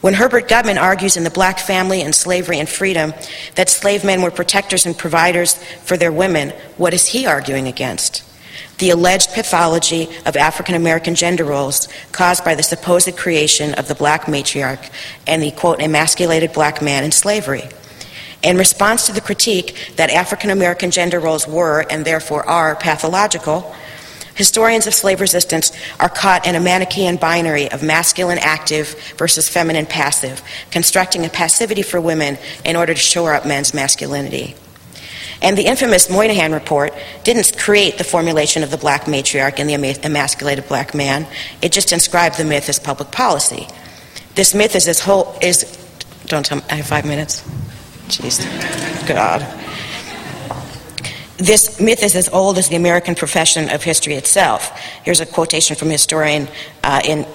When 0.00 0.14
Herbert 0.14 0.48
Gutman 0.48 0.76
argues 0.76 1.16
in 1.16 1.24
The 1.24 1.30
Black 1.30 1.58
Family 1.58 2.02
and 2.02 2.14
Slavery 2.14 2.58
and 2.58 2.68
Freedom 2.68 3.14
that 3.54 3.70
slave 3.70 4.04
men 4.04 4.20
were 4.20 4.30
protectors 4.30 4.84
and 4.84 4.98
providers 4.98 5.54
for 5.84 5.96
their 5.96 6.12
women, 6.12 6.50
what 6.76 6.92
is 6.92 7.06
he 7.06 7.24
arguing 7.24 7.68
against? 7.68 8.22
The 8.78 8.90
alleged 8.90 9.32
pathology 9.32 10.08
of 10.26 10.36
African 10.36 10.74
American 10.74 11.14
gender 11.14 11.44
roles 11.44 11.88
caused 12.12 12.44
by 12.44 12.54
the 12.54 12.62
supposed 12.62 13.16
creation 13.16 13.74
of 13.74 13.88
the 13.88 13.94
black 13.94 14.22
matriarch 14.24 14.90
and 15.26 15.42
the 15.42 15.50
quote 15.52 15.80
emasculated 15.80 16.52
black 16.52 16.82
man 16.82 17.04
in 17.04 17.12
slavery. 17.12 17.68
In 18.42 18.58
response 18.58 19.06
to 19.06 19.12
the 19.12 19.22
critique 19.22 19.94
that 19.96 20.10
African 20.10 20.50
American 20.50 20.90
gender 20.90 21.18
roles 21.18 21.48
were 21.48 21.86
and 21.88 22.04
therefore 22.04 22.46
are 22.46 22.76
pathological, 22.76 23.74
historians 24.34 24.86
of 24.86 24.92
slave 24.92 25.20
resistance 25.20 25.72
are 25.98 26.08
caught 26.08 26.46
in 26.46 26.54
a 26.54 26.60
Manichaean 26.60 27.16
binary 27.16 27.70
of 27.70 27.82
masculine 27.82 28.38
active 28.38 28.94
versus 29.16 29.48
feminine 29.48 29.86
passive, 29.86 30.42
constructing 30.70 31.24
a 31.24 31.30
passivity 31.30 31.82
for 31.82 32.00
women 32.00 32.36
in 32.64 32.76
order 32.76 32.92
to 32.92 33.00
shore 33.00 33.32
up 33.32 33.46
men's 33.46 33.72
masculinity. 33.72 34.56
And 35.44 35.58
the 35.58 35.66
infamous 35.66 36.08
Moynihan 36.08 36.52
Report 36.52 36.94
didn't 37.22 37.58
create 37.58 37.98
the 37.98 38.04
formulation 38.04 38.62
of 38.62 38.70
the 38.70 38.78
black 38.78 39.04
matriarch 39.04 39.58
and 39.58 39.68
the 39.68 39.74
emasculated 40.02 40.66
black 40.66 40.94
man. 40.94 41.26
It 41.60 41.70
just 41.70 41.92
inscribed 41.92 42.38
the 42.38 42.46
myth 42.46 42.70
as 42.70 42.78
public 42.78 43.10
policy. 43.10 43.68
This 44.34 44.54
myth 44.54 44.74
is 44.74 44.88
as 44.88 45.00
whole 45.00 45.36
is. 45.42 45.78
Don't 46.26 46.46
tell 46.46 46.58
me. 46.58 46.64
I 46.70 46.76
have 46.76 46.86
five 46.86 47.04
minutes. 47.04 47.42
Jeez. 48.08 48.40
God. 49.06 49.42
This 51.36 51.78
myth 51.78 52.02
is 52.02 52.16
as 52.16 52.30
old 52.30 52.56
as 52.56 52.70
the 52.70 52.76
American 52.76 53.14
profession 53.14 53.68
of 53.68 53.82
history 53.82 54.14
itself. 54.14 54.70
Here's 55.04 55.20
a 55.20 55.26
quotation 55.26 55.76
from 55.76 55.88
a 55.88 55.92
historian 55.92 56.48
uh, 56.82 57.02
in 57.04 57.26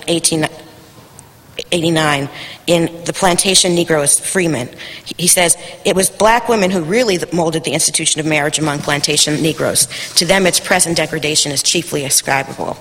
1889 1.71 2.29
in 2.67 3.03
The 3.05 3.13
Plantation 3.13 3.75
Negroes, 3.75 4.19
Freeman. 4.19 4.69
He 5.17 5.27
says, 5.27 5.57
It 5.85 5.95
was 5.95 6.09
black 6.09 6.49
women 6.49 6.71
who 6.71 6.81
really 6.83 7.19
molded 7.33 7.63
the 7.63 7.71
institution 7.71 8.19
of 8.19 8.25
marriage 8.25 8.59
among 8.59 8.79
plantation 8.79 9.41
Negroes. 9.41 9.87
To 10.15 10.25
them, 10.25 10.45
its 10.45 10.59
present 10.59 10.97
degradation 10.97 11.51
is 11.51 11.63
chiefly 11.63 12.05
ascribable. 12.05 12.77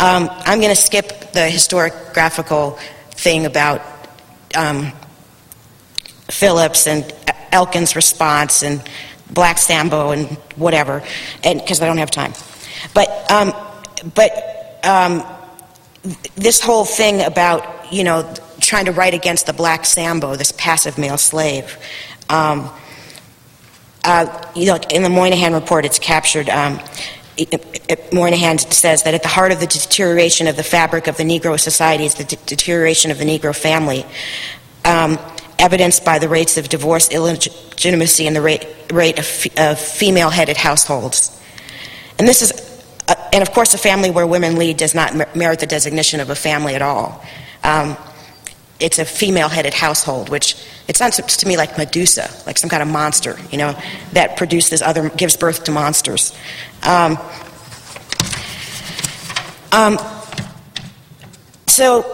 Um, 0.00 0.28
I'm 0.30 0.60
going 0.60 0.74
to 0.74 0.80
skip 0.80 1.32
the 1.32 1.48
historiographical 1.50 2.78
thing 3.10 3.46
about 3.46 3.82
um, 4.56 4.92
Phillips 6.30 6.86
and 6.86 7.12
Elkin's 7.52 7.96
response 7.96 8.62
and 8.62 8.82
Black 9.30 9.58
Sambo 9.58 10.10
and 10.10 10.26
whatever, 10.56 11.02
because 11.42 11.82
I 11.82 11.86
don't 11.86 11.98
have 11.98 12.10
time. 12.10 12.32
But 12.94 13.30
um, 13.30 13.52
but 14.14 14.80
um, 14.84 15.24
this 16.36 16.60
whole 16.60 16.84
thing 16.84 17.22
about 17.22 17.92
you 17.92 18.04
know 18.04 18.32
trying 18.60 18.86
to 18.86 18.92
write 18.92 19.14
against 19.14 19.46
the 19.46 19.52
Black 19.52 19.84
Sambo, 19.84 20.36
this 20.36 20.52
passive 20.52 20.98
male 20.98 21.18
slave. 21.18 21.76
Um, 22.28 22.70
uh, 24.04 24.50
you 24.54 24.66
know, 24.66 24.76
in 24.90 25.02
the 25.02 25.10
Moynihan 25.10 25.52
report, 25.52 25.84
it's 25.84 25.98
captured. 25.98 26.48
Um, 26.48 26.80
Moynihan 28.12 28.58
says 28.58 29.04
that 29.04 29.14
at 29.14 29.22
the 29.22 29.28
heart 29.28 29.52
of 29.52 29.60
the 29.60 29.66
deterioration 29.66 30.48
of 30.48 30.56
the 30.56 30.62
fabric 30.62 31.06
of 31.06 31.16
the 31.16 31.24
Negro 31.24 31.58
society 31.58 32.04
is 32.04 32.14
the 32.14 32.24
de- 32.24 32.36
deterioration 32.36 33.10
of 33.10 33.18
the 33.18 33.24
Negro 33.24 33.54
family. 33.54 34.04
Um, 34.84 35.18
evidenced 35.58 36.04
by 36.04 36.18
the 36.18 36.28
rates 36.28 36.56
of 36.56 36.68
divorce, 36.68 37.10
illegitimacy, 37.10 38.26
and 38.26 38.34
the 38.36 38.40
rate, 38.40 38.66
rate 38.92 39.18
of, 39.18 39.24
f- 39.24 39.58
of 39.58 39.78
female 39.78 40.30
headed 40.30 40.56
households. 40.56 41.34
And 42.18 42.26
this 42.26 42.42
is, 42.42 42.67
uh, 43.08 43.14
and 43.32 43.42
of 43.42 43.52
course, 43.52 43.74
a 43.74 43.78
family 43.78 44.10
where 44.10 44.26
women 44.26 44.56
lead 44.56 44.76
does 44.76 44.94
not 44.94 45.14
mer- 45.14 45.28
merit 45.34 45.60
the 45.60 45.66
designation 45.66 46.20
of 46.20 46.30
a 46.30 46.34
family 46.34 46.74
at 46.74 46.82
all. 46.82 47.24
Um, 47.64 47.96
it's 48.80 48.98
a 48.98 49.04
female 49.04 49.48
headed 49.48 49.74
household, 49.74 50.28
which 50.28 50.54
it 50.86 50.96
sounds 50.96 51.16
to 51.16 51.48
me 51.48 51.56
like 51.56 51.76
Medusa, 51.76 52.30
like 52.46 52.58
some 52.58 52.70
kind 52.70 52.82
of 52.82 52.88
monster, 52.88 53.36
you 53.50 53.58
know, 53.58 53.76
that 54.12 54.36
produces 54.36 54.82
other, 54.82 55.08
gives 55.10 55.36
birth 55.36 55.64
to 55.64 55.72
monsters. 55.72 56.36
Um, 56.84 57.18
um, 59.72 59.98
so, 61.66 62.04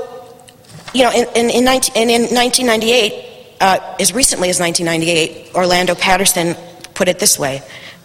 you 0.95 1.03
know, 1.03 1.11
in, 1.11 1.27
in, 1.37 1.51
in, 1.51 1.65
19, 1.65 2.11
in 2.11 2.23
1998, 2.35 3.57
uh, 3.61 3.97
as 4.01 4.15
recently 4.15 4.49
as 4.49 4.59
1998, 4.59 5.55
Orlando 5.55 5.95
Patterson 5.95 6.57
put 6.95 7.09
it 7.09 7.19
this 7.19 7.39
way 7.39 7.63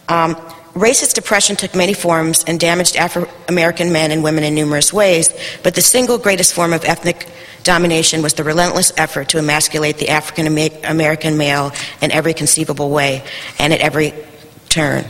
um, 0.08 0.36
Racist 0.80 1.18
oppression 1.18 1.56
took 1.56 1.74
many 1.74 1.92
forms 1.92 2.42
and 2.44 2.58
damaged 2.58 2.96
Afro 2.96 3.28
American 3.48 3.92
men 3.92 4.10
and 4.10 4.24
women 4.24 4.44
in 4.44 4.54
numerous 4.54 4.94
ways, 4.94 5.30
but 5.62 5.74
the 5.74 5.82
single 5.82 6.16
greatest 6.16 6.54
form 6.54 6.72
of 6.72 6.86
ethnic 6.86 7.28
domination 7.64 8.22
was 8.22 8.32
the 8.32 8.44
relentless 8.44 8.90
effort 8.96 9.28
to 9.28 9.38
emasculate 9.38 9.98
the 9.98 10.08
African 10.08 10.46
American 10.84 11.36
male 11.36 11.72
in 12.00 12.10
every 12.10 12.32
conceivable 12.32 12.88
way 12.88 13.22
and 13.58 13.74
at 13.74 13.80
every 13.80 14.14
turn. 14.70 15.04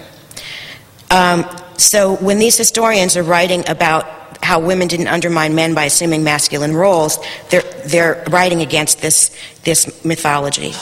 Um, 1.08 1.48
so 1.76 2.16
when 2.16 2.40
these 2.40 2.56
historians 2.56 3.16
are 3.16 3.22
writing 3.22 3.62
about 3.68 4.06
how 4.42 4.60
women 4.60 4.88
didn't 4.88 5.08
undermine 5.08 5.54
men 5.54 5.74
by 5.74 5.84
assuming 5.84 6.24
masculine 6.24 6.74
roles, 6.74 7.18
they're, 7.50 7.62
they're 7.86 8.24
writing 8.30 8.62
against 8.62 9.00
this, 9.02 9.36
this 9.64 10.04
mythology. 10.04 10.72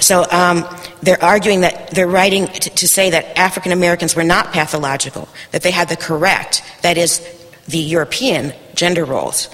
So 0.00 0.26
um, 0.30 0.64
they're 1.02 1.22
arguing 1.22 1.60
that 1.60 1.90
they're 1.92 2.08
writing 2.08 2.46
to, 2.46 2.70
to 2.70 2.88
say 2.88 3.10
that 3.10 3.38
African 3.38 3.72
Americans 3.72 4.16
were 4.16 4.24
not 4.24 4.52
pathological, 4.52 5.28
that 5.52 5.62
they 5.62 5.70
had 5.70 5.88
the 5.88 5.96
correct, 5.96 6.62
that 6.82 6.98
is, 6.98 7.26
the 7.66 7.78
European 7.78 8.52
gender 8.74 9.04
roles. 9.04 9.48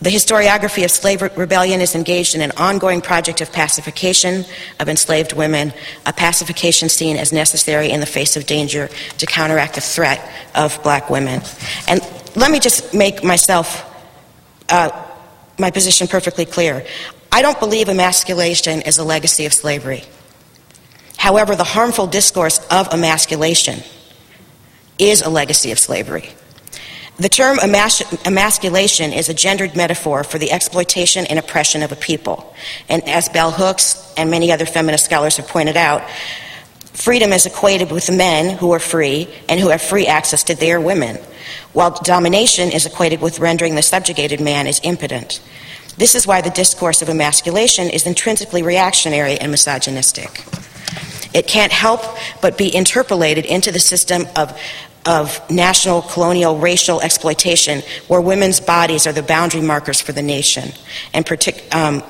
The 0.00 0.10
historiography 0.10 0.84
of 0.84 0.90
slave 0.90 1.22
rebellion 1.22 1.80
is 1.80 1.94
engaged 1.94 2.34
in 2.34 2.42
an 2.42 2.52
ongoing 2.58 3.00
project 3.00 3.40
of 3.40 3.52
pacification 3.52 4.44
of 4.78 4.88
enslaved 4.88 5.32
women, 5.32 5.72
a 6.04 6.12
pacification 6.12 6.88
seen 6.88 7.16
as 7.16 7.32
necessary 7.32 7.90
in 7.90 8.00
the 8.00 8.06
face 8.06 8.36
of 8.36 8.44
danger 8.44 8.88
to 9.18 9.26
counteract 9.26 9.76
the 9.76 9.80
threat 9.80 10.20
of 10.54 10.82
black 10.82 11.08
women. 11.08 11.40
And 11.88 12.02
let 12.34 12.50
me 12.50 12.60
just 12.60 12.94
make 12.94 13.22
myself, 13.22 13.84
uh, 14.68 14.90
my 15.58 15.70
position 15.70 16.06
perfectly 16.08 16.44
clear. 16.44 16.84
I 17.30 17.42
don't 17.42 17.58
believe 17.58 17.88
emasculation 17.88 18.82
is 18.82 18.98
a 18.98 19.04
legacy 19.04 19.46
of 19.46 19.52
slavery. 19.52 20.04
However, 21.16 21.56
the 21.56 21.64
harmful 21.64 22.06
discourse 22.06 22.58
of 22.70 22.92
emasculation 22.92 23.80
is 24.98 25.22
a 25.22 25.28
legacy 25.28 25.70
of 25.72 25.78
slavery. 25.78 26.30
The 27.16 27.28
term 27.28 27.58
emas- 27.58 28.26
emasculation 28.26 29.12
is 29.12 29.28
a 29.28 29.34
gendered 29.34 29.76
metaphor 29.76 30.24
for 30.24 30.38
the 30.38 30.50
exploitation 30.50 31.26
and 31.26 31.38
oppression 31.38 31.82
of 31.82 31.92
a 31.92 31.96
people. 31.96 32.54
And 32.88 33.08
as 33.08 33.28
Bell 33.28 33.52
Hooks 33.52 34.12
and 34.16 34.30
many 34.30 34.50
other 34.50 34.66
feminist 34.66 35.04
scholars 35.04 35.36
have 35.36 35.46
pointed 35.46 35.76
out, 35.76 36.02
freedom 36.94 37.32
is 37.32 37.44
equated 37.44 37.90
with 37.90 38.10
men 38.10 38.56
who 38.56 38.72
are 38.72 38.78
free 38.78 39.28
and 39.48 39.60
who 39.60 39.68
have 39.68 39.82
free 39.82 40.06
access 40.06 40.44
to 40.44 40.54
their 40.54 40.80
women 40.80 41.18
while 41.72 41.90
domination 41.90 42.70
is 42.70 42.86
equated 42.86 43.20
with 43.20 43.38
rendering 43.38 43.74
the 43.74 43.82
subjugated 43.82 44.40
man 44.40 44.66
as 44.66 44.80
impotent. 44.82 45.40
This 45.96 46.14
is 46.14 46.26
why 46.26 46.40
the 46.40 46.50
discourse 46.50 47.02
of 47.02 47.08
emasculation 47.08 47.90
is 47.90 48.06
intrinsically 48.06 48.62
reactionary 48.62 49.38
and 49.38 49.50
misogynistic. 49.50 50.44
It 51.34 51.46
can't 51.46 51.72
help 51.72 52.00
but 52.40 52.56
be 52.56 52.74
interpolated 52.74 53.44
into 53.44 53.72
the 53.72 53.80
system 53.80 54.26
of, 54.36 54.58
of 55.04 55.40
national, 55.50 56.02
colonial, 56.02 56.58
racial 56.58 57.00
exploitation 57.00 57.82
where 58.06 58.20
women's 58.20 58.60
bodies 58.60 59.06
are 59.06 59.12
the 59.12 59.22
boundary 59.22 59.60
markers 59.60 60.00
for 60.00 60.12
the 60.12 60.22
nation 60.22 60.70
and, 61.12 61.26
partic- 61.26 61.74
um, 61.74 62.02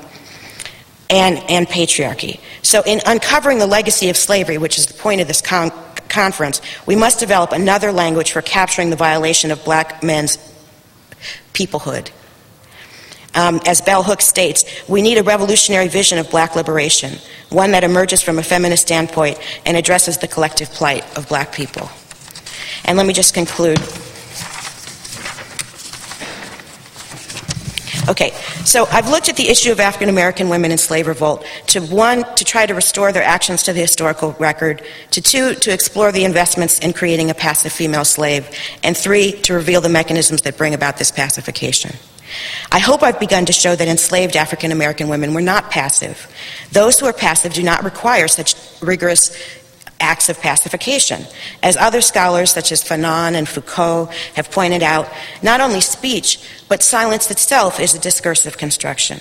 and, 1.09 1.37
and 1.49 1.67
patriarchy. 1.67 2.39
So, 2.61 2.81
in 2.85 3.01
uncovering 3.05 3.59
the 3.59 3.67
legacy 3.67 4.09
of 4.09 4.17
slavery, 4.17 4.57
which 4.57 4.77
is 4.77 4.87
the 4.87 4.93
point 4.93 5.21
of 5.21 5.27
this 5.27 5.41
con- 5.41 5.71
conference, 6.09 6.61
we 6.85 6.95
must 6.95 7.19
develop 7.19 7.51
another 7.51 7.91
language 7.91 8.31
for 8.31 8.41
capturing 8.41 8.89
the 8.89 8.95
violation 8.95 9.51
of 9.51 9.63
black 9.63 10.03
men's 10.03 10.37
peoplehood. 11.53 12.09
Um, 13.35 13.59
as 13.65 13.81
Bell 13.81 14.01
Hooks 14.01 14.25
states, 14.25 14.63
we 14.87 15.01
need 15.01 15.17
a 15.17 15.23
revolutionary 15.23 15.89
vision 15.89 16.17
of 16.17 16.29
black 16.31 16.55
liberation, 16.55 17.19
one 17.49 17.71
that 17.71 17.83
emerges 17.83 18.21
from 18.21 18.39
a 18.39 18.43
feminist 18.43 18.83
standpoint 18.83 19.37
and 19.65 19.75
addresses 19.75 20.17
the 20.17 20.27
collective 20.27 20.69
plight 20.71 21.05
of 21.17 21.27
black 21.27 21.51
people. 21.51 21.89
And 22.85 22.97
let 22.97 23.05
me 23.05 23.13
just 23.13 23.33
conclude 23.33 23.79
Okay, 28.07 28.33
so 28.65 28.85
I've 28.91 29.09
looked 29.09 29.29
at 29.29 29.35
the 29.35 29.49
issue 29.49 29.71
of 29.71 29.79
African 29.79 30.09
American 30.09 30.47
women 30.47 30.71
in 30.71 30.77
slave 30.77 31.07
revolt 31.07 31.43
to 31.67 31.79
one, 31.81 32.23
to 32.35 32.45
try 32.45 32.67
to 32.67 32.75
restore 32.75 33.11
their 33.11 33.23
actions 33.23 33.63
to 33.63 33.73
the 33.73 33.81
historical 33.81 34.33
record, 34.33 34.83
to 35.09 35.21
two, 35.21 35.55
to 35.55 35.73
explore 35.73 36.11
the 36.11 36.23
investments 36.23 36.77
in 36.77 36.93
creating 36.93 37.31
a 37.31 37.33
passive 37.33 37.71
female 37.71 38.05
slave, 38.05 38.47
and 38.83 38.95
three, 38.95 39.31
to 39.31 39.55
reveal 39.55 39.81
the 39.81 39.89
mechanisms 39.89 40.43
that 40.43 40.55
bring 40.55 40.75
about 40.75 40.97
this 40.97 41.09
pacification. 41.09 41.95
I 42.71 42.77
hope 42.77 43.01
I've 43.01 43.19
begun 43.19 43.45
to 43.45 43.53
show 43.53 43.75
that 43.75 43.87
enslaved 43.87 44.35
African 44.35 44.71
American 44.71 45.09
women 45.09 45.33
were 45.33 45.41
not 45.41 45.71
passive. 45.71 46.31
Those 46.71 46.99
who 46.99 47.07
are 47.07 47.13
passive 47.13 47.53
do 47.53 47.63
not 47.63 47.83
require 47.83 48.27
such 48.27 48.55
rigorous 48.81 49.35
acts 49.99 50.29
of 50.29 50.39
pacification. 50.39 51.25
As 51.63 51.77
other 51.77 52.01
scholars 52.01 52.51
such 52.51 52.71
as 52.71 52.83
Fanon 52.83 53.33
and 53.33 53.47
Foucault 53.47 54.09
have 54.35 54.51
pointed 54.51 54.83
out, 54.83 55.07
not 55.41 55.61
only 55.61 55.81
speech, 55.81 56.39
but 56.67 56.83
silence 56.83 57.31
itself 57.31 57.79
is 57.79 57.93
a 57.93 57.99
discursive 57.99 58.57
construction. 58.57 59.19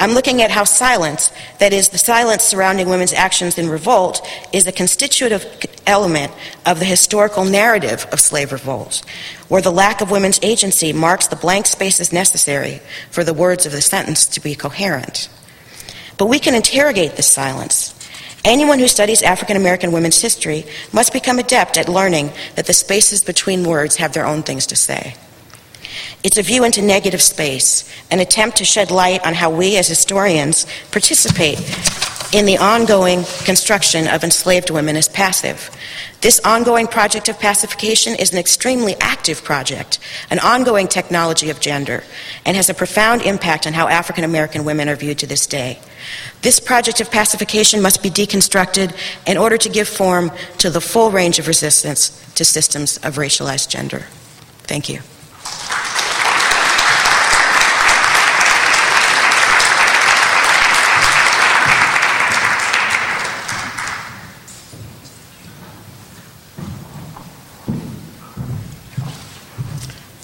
I'm 0.00 0.12
looking 0.12 0.42
at 0.42 0.50
how 0.50 0.64
silence, 0.64 1.32
that 1.60 1.72
is, 1.72 1.90
the 1.90 1.98
silence 1.98 2.42
surrounding 2.42 2.88
women's 2.88 3.12
actions 3.12 3.56
in 3.56 3.68
revolt, 3.68 4.26
is 4.52 4.66
a 4.66 4.72
constitutive 4.72 5.46
element 5.86 6.32
of 6.66 6.80
the 6.80 6.84
historical 6.84 7.44
narrative 7.44 8.06
of 8.10 8.18
slave 8.18 8.50
revolt, 8.50 9.04
where 9.46 9.62
the 9.62 9.70
lack 9.70 10.00
of 10.00 10.10
women's 10.10 10.40
agency 10.42 10.92
marks 10.92 11.28
the 11.28 11.36
blank 11.36 11.66
spaces 11.66 12.12
necessary 12.12 12.80
for 13.10 13.22
the 13.22 13.34
words 13.34 13.64
of 13.64 13.70
the 13.70 13.80
sentence 13.80 14.26
to 14.26 14.40
be 14.40 14.56
coherent. 14.56 15.28
But 16.18 16.26
we 16.26 16.40
can 16.40 16.56
interrogate 16.56 17.14
this 17.14 17.32
silence. 17.32 17.94
Anyone 18.44 18.80
who 18.80 18.88
studies 18.88 19.22
African 19.22 19.56
American 19.56 19.92
women's 19.92 20.20
history 20.20 20.64
must 20.92 21.12
become 21.12 21.38
adept 21.38 21.78
at 21.78 21.88
learning 21.88 22.32
that 22.56 22.66
the 22.66 22.72
spaces 22.72 23.22
between 23.22 23.64
words 23.64 23.96
have 23.96 24.12
their 24.12 24.26
own 24.26 24.42
things 24.42 24.66
to 24.66 24.76
say. 24.76 25.14
It's 26.24 26.38
a 26.38 26.42
view 26.42 26.64
into 26.64 26.82
negative 26.82 27.22
space, 27.22 27.88
an 28.10 28.18
attempt 28.18 28.56
to 28.58 28.64
shed 28.64 28.90
light 28.90 29.24
on 29.24 29.34
how 29.34 29.50
we 29.50 29.76
as 29.76 29.86
historians 29.86 30.66
participate 30.90 31.58
in 32.32 32.46
the 32.46 32.56
ongoing 32.56 33.24
construction 33.44 34.08
of 34.08 34.24
enslaved 34.24 34.70
women 34.70 34.96
as 34.96 35.08
passive. 35.08 35.70
This 36.22 36.40
ongoing 36.40 36.86
project 36.86 37.28
of 37.28 37.38
pacification 37.38 38.14
is 38.14 38.32
an 38.32 38.38
extremely 38.38 38.94
active 39.00 39.44
project, 39.44 39.98
an 40.30 40.38
ongoing 40.38 40.88
technology 40.88 41.50
of 41.50 41.60
gender, 41.60 42.04
and 42.46 42.56
has 42.56 42.70
a 42.70 42.74
profound 42.74 43.22
impact 43.22 43.66
on 43.66 43.74
how 43.74 43.86
African 43.88 44.24
American 44.24 44.64
women 44.64 44.88
are 44.88 44.96
viewed 44.96 45.18
to 45.18 45.26
this 45.26 45.46
day. 45.46 45.78
This 46.40 46.58
project 46.58 47.00
of 47.00 47.10
pacification 47.10 47.82
must 47.82 48.02
be 48.02 48.10
deconstructed 48.10 48.96
in 49.26 49.36
order 49.36 49.58
to 49.58 49.68
give 49.68 49.88
form 49.88 50.32
to 50.58 50.70
the 50.70 50.80
full 50.80 51.10
range 51.10 51.38
of 51.38 51.48
resistance 51.48 52.10
to 52.34 52.44
systems 52.44 52.96
of 52.98 53.16
racialized 53.16 53.68
gender. 53.68 54.06
Thank 54.64 54.88
you. 54.88 55.00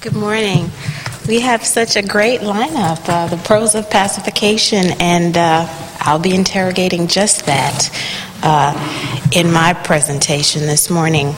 Good 0.01 0.15
morning. 0.15 0.71
We 1.27 1.41
have 1.41 1.65
such 1.65 1.97
a 1.97 2.03
great 2.03 2.43
lineup 2.43 3.09
uh, 3.09 3.27
the 3.27 3.37
pros 3.39 3.75
of 3.75 3.91
pacification, 3.91 4.93
and 5.01 5.37
uh, 5.37 5.67
I'll 5.99 6.21
be 6.21 6.37
interrogating 6.37 7.09
just 7.09 7.47
that 7.47 7.91
uh, 8.45 9.31
in 9.35 9.51
my 9.51 9.73
presentation 9.73 10.63
this 10.63 10.89
morning. 10.89 11.35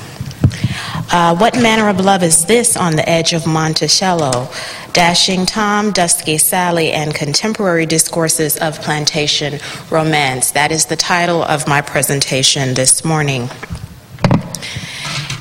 Uh, 1.11 1.35
what 1.39 1.57
manner 1.57 1.89
of 1.89 2.01
love 2.01 2.23
is 2.23 2.45
this 2.45 2.77
on 2.77 2.97
the 2.97 3.09
edge 3.09 3.33
of 3.33 3.47
Monticello? 3.47 4.51
Dashing 4.93 5.47
Tom, 5.47 5.91
Dusky 5.91 6.37
Sally, 6.37 6.93
and 6.93 7.15
Contemporary 7.15 7.87
Discourses 7.87 8.59
of 8.59 8.79
Plantation 8.83 9.59
Romance. 9.89 10.51
That 10.51 10.71
is 10.71 10.85
the 10.85 10.97
title 10.97 11.43
of 11.43 11.67
my 11.67 11.81
presentation 11.81 12.75
this 12.75 13.07
morning. 13.07 13.49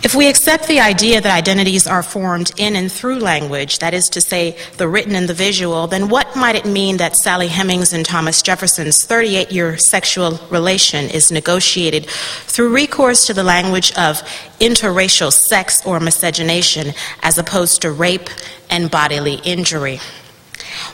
If 0.10 0.16
we 0.16 0.28
accept 0.28 0.68
the 0.68 0.80
idea 0.80 1.22
that 1.22 1.38
identities 1.38 1.86
are 1.86 2.02
formed 2.02 2.52
in 2.58 2.76
and 2.76 2.92
through 2.92 3.20
language, 3.20 3.78
that 3.78 3.94
is 3.94 4.10
to 4.10 4.22
say, 4.22 4.58
the 4.78 4.88
written 4.88 5.14
and 5.14 5.30
the 5.30 5.36
visual, 5.36 5.86
then 5.86 6.10
what 6.10 6.36
might 6.36 6.56
it 6.56 6.66
mean 6.66 6.98
that 6.98 7.16
Sally 7.16 7.48
Hemings 7.48 7.94
and 7.94 8.04
Thomas 8.04 8.42
Jefferson's 8.42 9.06
38 9.06 9.52
year 9.52 9.78
sexual 9.78 10.40
relation 10.50 11.12
is 11.12 11.32
negotiated 11.32 12.08
through 12.10 12.74
recourse 12.74 13.28
to 13.28 13.36
the 13.36 13.44
language 13.44 13.92
of 14.00 14.24
interracial 14.60 15.32
sex 15.32 15.86
or 15.86 16.00
miscegenation 16.00 16.96
as 17.22 17.38
opposed 17.38 17.84
to 17.84 17.92
rape 17.92 18.32
and 18.68 18.90
bodily 18.90 19.36
injury? 19.44 20.00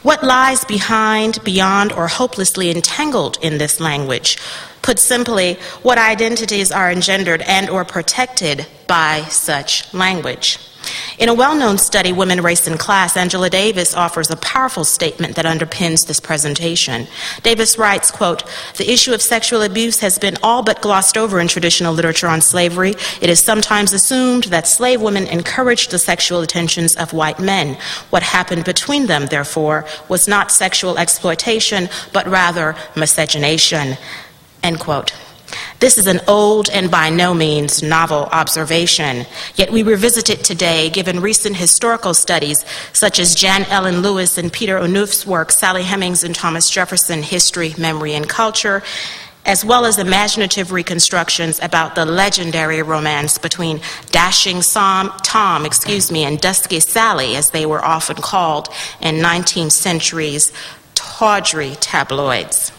What 0.03 0.26
lies 0.26 0.66
behind, 0.66 1.41
beyond, 1.45 1.93
or 1.93 2.07
hopelessly 2.07 2.70
entangled 2.70 3.38
in 3.41 3.59
this 3.59 3.80
language? 3.80 4.38
Put 4.86 4.99
simply, 4.99 5.55
what 5.81 5.97
identities 5.97 6.71
are 6.71 6.91
engendered 6.91 7.41
and 7.41 7.71
or 7.71 7.83
protected 7.83 8.67
by 8.86 9.23
such 9.29 9.91
language? 9.95 10.59
In 11.17 11.27
a 11.27 11.33
well-known 11.33 11.79
study, 11.79 12.11
Women, 12.11 12.41
Race, 12.41 12.67
and 12.67 12.77
Class, 12.77 13.17
Angela 13.17 13.49
Davis 13.49 13.95
offers 13.95 14.29
a 14.29 14.36
powerful 14.36 14.83
statement 14.83 15.38
that 15.38 15.45
underpins 15.45 16.05
this 16.05 16.19
presentation. 16.19 17.07
Davis 17.41 17.79
writes, 17.79 18.11
quote, 18.11 18.43
The 18.77 18.91
issue 18.91 19.11
of 19.11 19.23
sexual 19.23 19.63
abuse 19.63 20.01
has 20.01 20.19
been 20.19 20.38
all 20.43 20.61
but 20.61 20.83
glossed 20.83 21.17
over 21.17 21.39
in 21.39 21.47
traditional 21.47 21.91
literature 21.91 22.27
on 22.27 22.41
slavery. 22.41 22.93
It 23.21 23.31
is 23.31 23.43
sometimes 23.43 23.91
assumed 23.91 24.43
that 24.45 24.67
slave 24.67 25.01
women 25.01 25.25
encouraged 25.25 25.89
the 25.89 25.97
sexual 25.97 26.41
attentions 26.41 26.95
of 26.95 27.11
white 27.11 27.39
men. 27.39 27.79
What 28.11 28.21
happened 28.21 28.65
between 28.65 29.07
them, 29.07 29.25
therefore, 29.25 29.86
was 30.09 30.27
not 30.27 30.51
sexual 30.51 30.99
exploitation, 30.99 31.89
but 32.13 32.27
rather 32.27 32.75
miscegenation. 32.95 33.97
End 34.66 34.80
quote. 34.80 35.13
This 35.80 35.99
is 35.99 36.07
an 36.07 36.22
old 36.28 36.72
and 36.72 36.89
by 36.89 37.11
no 37.11 37.36
means 37.36 37.84
novel 37.84 38.24
observation, 38.32 39.28
yet 39.53 39.72
we 39.72 39.84
revisit 39.84 40.32
it 40.32 40.43
today 40.43 40.89
given 40.89 41.20
recent 41.20 41.55
historical 41.55 42.16
studies 42.16 42.66
such 42.91 43.20
as 43.20 43.36
Jan 43.36 43.66
Ellen 43.66 44.01
Lewis 44.01 44.39
and 44.39 44.51
Peter 44.51 44.80
Onuf's 44.80 45.24
work, 45.24 45.51
Sally 45.51 45.84
Hemings 45.84 46.24
and 46.24 46.34
Thomas 46.34 46.68
Jefferson, 46.68 47.22
History, 47.22 47.76
Memory, 47.78 48.16
and 48.16 48.28
Culture, 48.28 48.82
as 49.45 49.63
well 49.63 49.86
as 49.86 49.99
imaginative 49.99 50.72
reconstructions 50.72 51.59
about 51.61 51.93
the 51.93 52.05
legendary 52.05 52.82
romance 52.82 53.38
between 53.38 53.82
Dashing 54.09 54.61
Tom, 54.61 55.13
Tom 55.22 55.63
excuse 55.63 56.11
me, 56.11 56.24
and 56.24 56.41
Dusky 56.41 56.80
Sally, 56.80 57.36
as 57.36 57.51
they 57.51 57.68
were 57.68 57.86
often 57.86 58.16
called 58.16 58.70
in 58.99 59.18
19th 59.18 59.74
century's 59.74 60.51
tawdry 60.95 61.76
tabloids. 61.76 62.72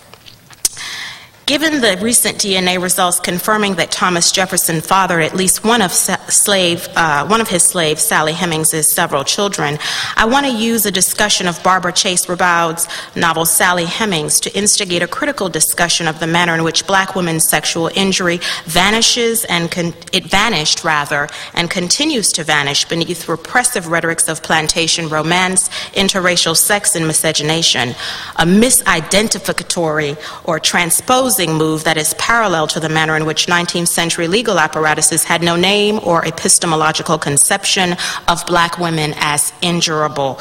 Given 1.47 1.81
the 1.81 1.97
recent 2.03 2.39
DNA 2.39 2.83
results 2.83 3.21
confirming 3.21 3.77
that 3.77 3.93
Thomas 3.93 4.33
Jefferson 4.33 4.81
fathered 4.81 5.23
at 5.23 5.37
least 5.37 5.63
one 5.63 5.81
of 5.81 5.93
slave, 5.93 6.89
uh, 6.97 7.25
one 7.29 7.41
of 7.41 7.49
his 7.49 7.63
slaves, 7.63 8.03
Sally 8.03 8.33
Hemings' 8.33 8.85
several 8.93 9.23
children, 9.23 9.79
I 10.17 10.25
want 10.25 10.47
to 10.47 10.53
use 10.53 10.87
a 10.87 10.91
discussion 10.91 11.47
of 11.47 11.63
Barbara 11.63 11.93
Chase 11.93 12.29
Riboud's 12.29 12.89
novel 13.15 13.45
Sally 13.45 13.85
Hemings 13.85 14.41
to 14.41 14.59
instigate 14.59 15.05
a 15.05 15.07
critical 15.07 15.49
discussion 15.49 16.09
of 16.09 16.19
the 16.19 16.27
manner 16.27 16.53
in 16.53 16.65
which 16.65 16.85
black 16.85 17.15
women's 17.15 17.49
sexual 17.49 17.93
injury 17.95 18.41
vanishes 18.65 19.45
and 19.45 19.71
con- 19.71 19.95
it 20.13 20.25
vanished 20.25 20.83
rather 20.83 21.29
and 21.55 21.71
continues 21.71 22.33
to 22.33 22.43
vanish 22.43 22.87
beneath 22.87 23.29
repressive 23.29 23.87
rhetorics 23.87 24.27
of 24.29 24.43
plantation 24.43 25.09
romance, 25.09 25.69
interracial 25.95 26.57
sex, 26.57 26.97
and 26.97 27.07
miscegenation, 27.07 27.91
a 28.35 28.45
misidentificatory 28.45 30.19
or 30.45 30.59
transposed 30.59 31.36
move 31.45 31.85
that 31.85 31.97
is 31.97 32.15
parallel 32.15 32.67
to 32.69 32.81
the 32.81 32.89
manner 32.89 33.17
in 33.17 33.27
which 33.27 33.47
19th 33.47 33.89
century 33.89 34.29
legal 34.29 34.59
apparatuses 34.59 35.25
had 35.25 35.43
no 35.43 35.57
name 35.57 36.01
or 36.03 36.25
epistemological 36.25 37.19
conception 37.19 37.97
of 38.29 38.47
black 38.47 38.79
women 38.79 39.13
as 39.17 39.53
injurable. 39.61 40.41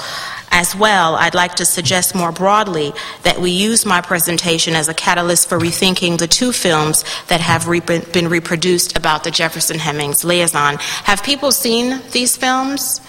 As 0.52 0.74
well, 0.74 1.16
I'd 1.16 1.36
like 1.36 1.56
to 1.56 1.66
suggest 1.66 2.16
more 2.16 2.32
broadly 2.32 2.94
that 3.24 3.40
we 3.40 3.52
use 3.52 3.86
my 3.86 4.00
presentation 4.00 4.74
as 4.74 4.88
a 4.88 4.94
catalyst 4.94 5.50
for 5.50 5.60
rethinking 5.60 6.18
the 6.18 6.28
two 6.28 6.54
films 6.54 7.04
that 7.28 7.42
have 7.42 7.68
re- 7.68 7.82
been 7.82 8.30
reproduced 8.30 8.98
about 8.98 9.26
the 9.26 9.32
Jefferson 9.32 9.78
Hemings 9.78 10.24
liaison. 10.24 10.78
Have 10.80 11.24
people 11.24 11.52
seen 11.52 12.02
these 12.12 12.38
films? 12.38 13.02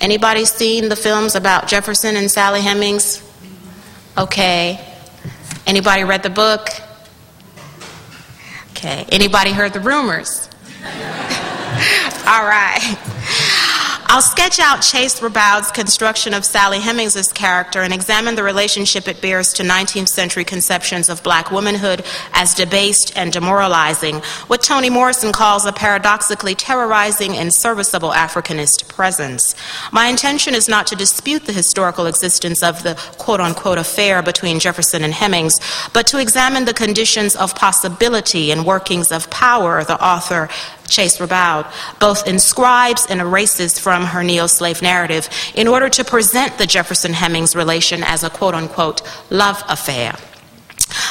Anybody 0.00 0.44
seen 0.44 0.88
the 0.88 0.94
films 0.94 1.34
about 1.34 1.66
Jefferson 1.66 2.14
and 2.14 2.30
Sally 2.30 2.60
Hemings? 2.60 3.22
Okay. 4.16 4.95
Anybody 5.66 6.04
read 6.04 6.22
the 6.22 6.30
book? 6.30 6.68
Okay. 8.70 9.04
Anybody 9.10 9.52
heard 9.52 9.72
the 9.72 9.80
rumors? 9.80 10.48
All 12.26 12.44
right. 12.44 12.96
I'll 14.08 14.22
sketch 14.22 14.60
out 14.60 14.82
Chase 14.82 15.20
Riboud's 15.20 15.72
construction 15.72 16.32
of 16.32 16.44
Sally 16.44 16.78
Hemings's 16.78 17.32
character 17.32 17.82
and 17.82 17.92
examine 17.92 18.36
the 18.36 18.44
relationship 18.44 19.08
it 19.08 19.20
bears 19.20 19.52
to 19.54 19.64
19th 19.64 20.08
century 20.08 20.44
conceptions 20.44 21.08
of 21.08 21.24
black 21.24 21.50
womanhood 21.50 22.04
as 22.32 22.54
debased 22.54 23.18
and 23.18 23.32
demoralizing, 23.32 24.20
what 24.46 24.62
Toni 24.62 24.90
Morrison 24.90 25.32
calls 25.32 25.66
a 25.66 25.72
paradoxically 25.72 26.54
terrorizing 26.54 27.36
and 27.36 27.52
serviceable 27.52 28.10
Africanist 28.10 28.86
presence. 28.86 29.56
My 29.90 30.06
intention 30.06 30.54
is 30.54 30.68
not 30.68 30.86
to 30.86 30.94
dispute 30.96 31.44
the 31.44 31.52
historical 31.52 32.06
existence 32.06 32.62
of 32.62 32.84
the 32.84 32.94
quote 33.18 33.40
unquote 33.40 33.78
affair 33.78 34.22
between 34.22 34.60
Jefferson 34.60 35.02
and 35.02 35.14
Hemings, 35.14 35.60
but 35.92 36.06
to 36.06 36.20
examine 36.20 36.64
the 36.64 36.74
conditions 36.74 37.34
of 37.34 37.56
possibility 37.56 38.52
and 38.52 38.64
workings 38.64 39.10
of 39.10 39.28
power 39.30 39.82
the 39.82 40.00
author 40.02 40.48
Chase 40.88 41.18
Riboud, 41.18 41.70
both 41.98 42.26
inscribes 42.26 43.06
and 43.06 43.20
erases 43.20 43.78
from 43.78 44.04
her 44.04 44.22
neo 44.22 44.46
slave 44.46 44.82
narrative 44.82 45.28
in 45.54 45.68
order 45.68 45.88
to 45.88 46.04
present 46.04 46.58
the 46.58 46.66
Jefferson 46.66 47.12
Hemings 47.12 47.56
relation 47.56 48.02
as 48.02 48.22
a 48.22 48.30
quote 48.30 48.54
unquote 48.54 49.02
love 49.30 49.62
affair. 49.68 50.14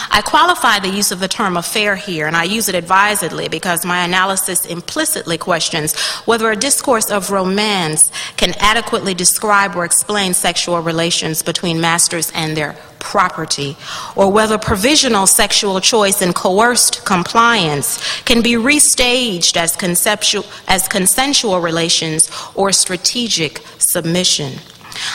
I 0.10 0.22
qualify 0.22 0.80
the 0.80 0.90
use 0.90 1.12
of 1.12 1.20
the 1.20 1.28
term 1.28 1.58
affair 1.58 1.96
here, 1.96 2.28
and 2.28 2.36
I 2.36 2.44
use 2.46 2.70
it 2.70 2.76
advisedly 2.76 3.50
because 3.50 3.86
my 3.86 4.06
analysis 4.06 4.66
implicitly 4.66 5.38
questions 5.38 6.00
whether 6.26 6.50
a 6.50 6.56
discourse 6.56 7.12
of 7.12 7.32
romance 7.32 8.12
can 8.38 8.54
adequately 8.60 9.14
describe 9.14 9.76
or 9.76 9.84
explain 9.84 10.34
sexual 10.34 10.82
relations 10.82 11.44
between 11.44 11.82
masters 11.82 12.32
and 12.34 12.56
their 12.56 12.76
property, 13.06 13.78
or 14.16 14.30
whether 14.32 14.58
provisional 14.58 15.28
sexual 15.28 15.80
choice 15.80 16.22
and 16.22 16.36
coerced 16.36 17.06
compliance 17.06 18.22
can 18.24 18.42
be 18.42 18.54
restaged 18.54 19.56
as, 19.56 19.76
conceptual, 19.76 20.44
as 20.68 20.88
consensual 20.88 21.62
relations 21.62 22.30
or 22.56 22.72
strategic 22.72 23.62
submission. 23.78 24.60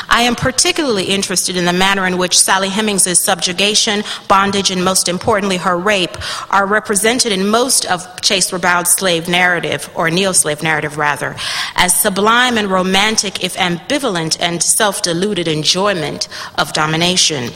I 0.08 0.22
am 0.22 0.34
particularly 0.34 1.04
interested 1.04 1.56
in 1.56 1.64
the 1.64 1.72
manner 1.72 2.06
in 2.06 2.18
which 2.18 2.38
Sally 2.38 2.68
Hemings' 2.68 3.18
subjugation, 3.18 4.02
bondage, 4.28 4.70
and 4.70 4.84
most 4.84 5.08
importantly, 5.08 5.56
her 5.58 5.76
rape 5.76 6.16
are 6.52 6.66
represented 6.66 7.32
in 7.32 7.48
most 7.48 7.86
of 7.86 8.20
Chase 8.20 8.52
Riboud's 8.52 8.90
slave 8.90 9.28
narrative, 9.28 9.90
or 9.94 10.10
neo 10.10 10.32
slave 10.32 10.62
narrative 10.62 10.98
rather, 10.98 11.36
as 11.76 11.94
sublime 11.94 12.58
and 12.58 12.68
romantic, 12.68 13.42
if 13.42 13.56
ambivalent 13.56 14.36
and 14.40 14.62
self 14.62 15.02
deluded 15.02 15.48
enjoyment 15.48 16.28
of 16.58 16.72
domination. 16.72 17.50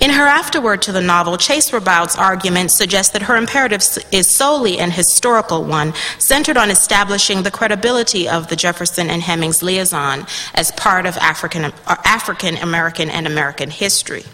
In 0.00 0.10
her 0.10 0.26
afterword 0.26 0.82
to 0.82 0.92
the 0.92 1.00
novel, 1.00 1.36
Chase 1.36 1.72
Riboud's 1.72 2.16
argument 2.16 2.70
suggests 2.70 3.12
that 3.12 3.22
her 3.22 3.36
imperative 3.36 3.82
is 4.12 4.34
solely 4.36 4.78
an 4.78 4.90
historical 4.90 5.64
one, 5.64 5.94
centered 6.18 6.56
on 6.56 6.70
establishing 6.70 7.42
the 7.42 7.50
credibility 7.50 8.28
of 8.28 8.48
the 8.48 8.56
Jefferson 8.56 9.10
and 9.10 9.22
Hemings 9.22 9.62
liaison 9.62 10.26
as 10.54 10.70
part 10.72 11.06
of 11.06 11.16
African, 11.18 11.64
uh, 11.64 11.96
African 12.04 12.56
American 12.56 13.10
and 13.10 13.26
American 13.26 13.70
history. 13.70 14.24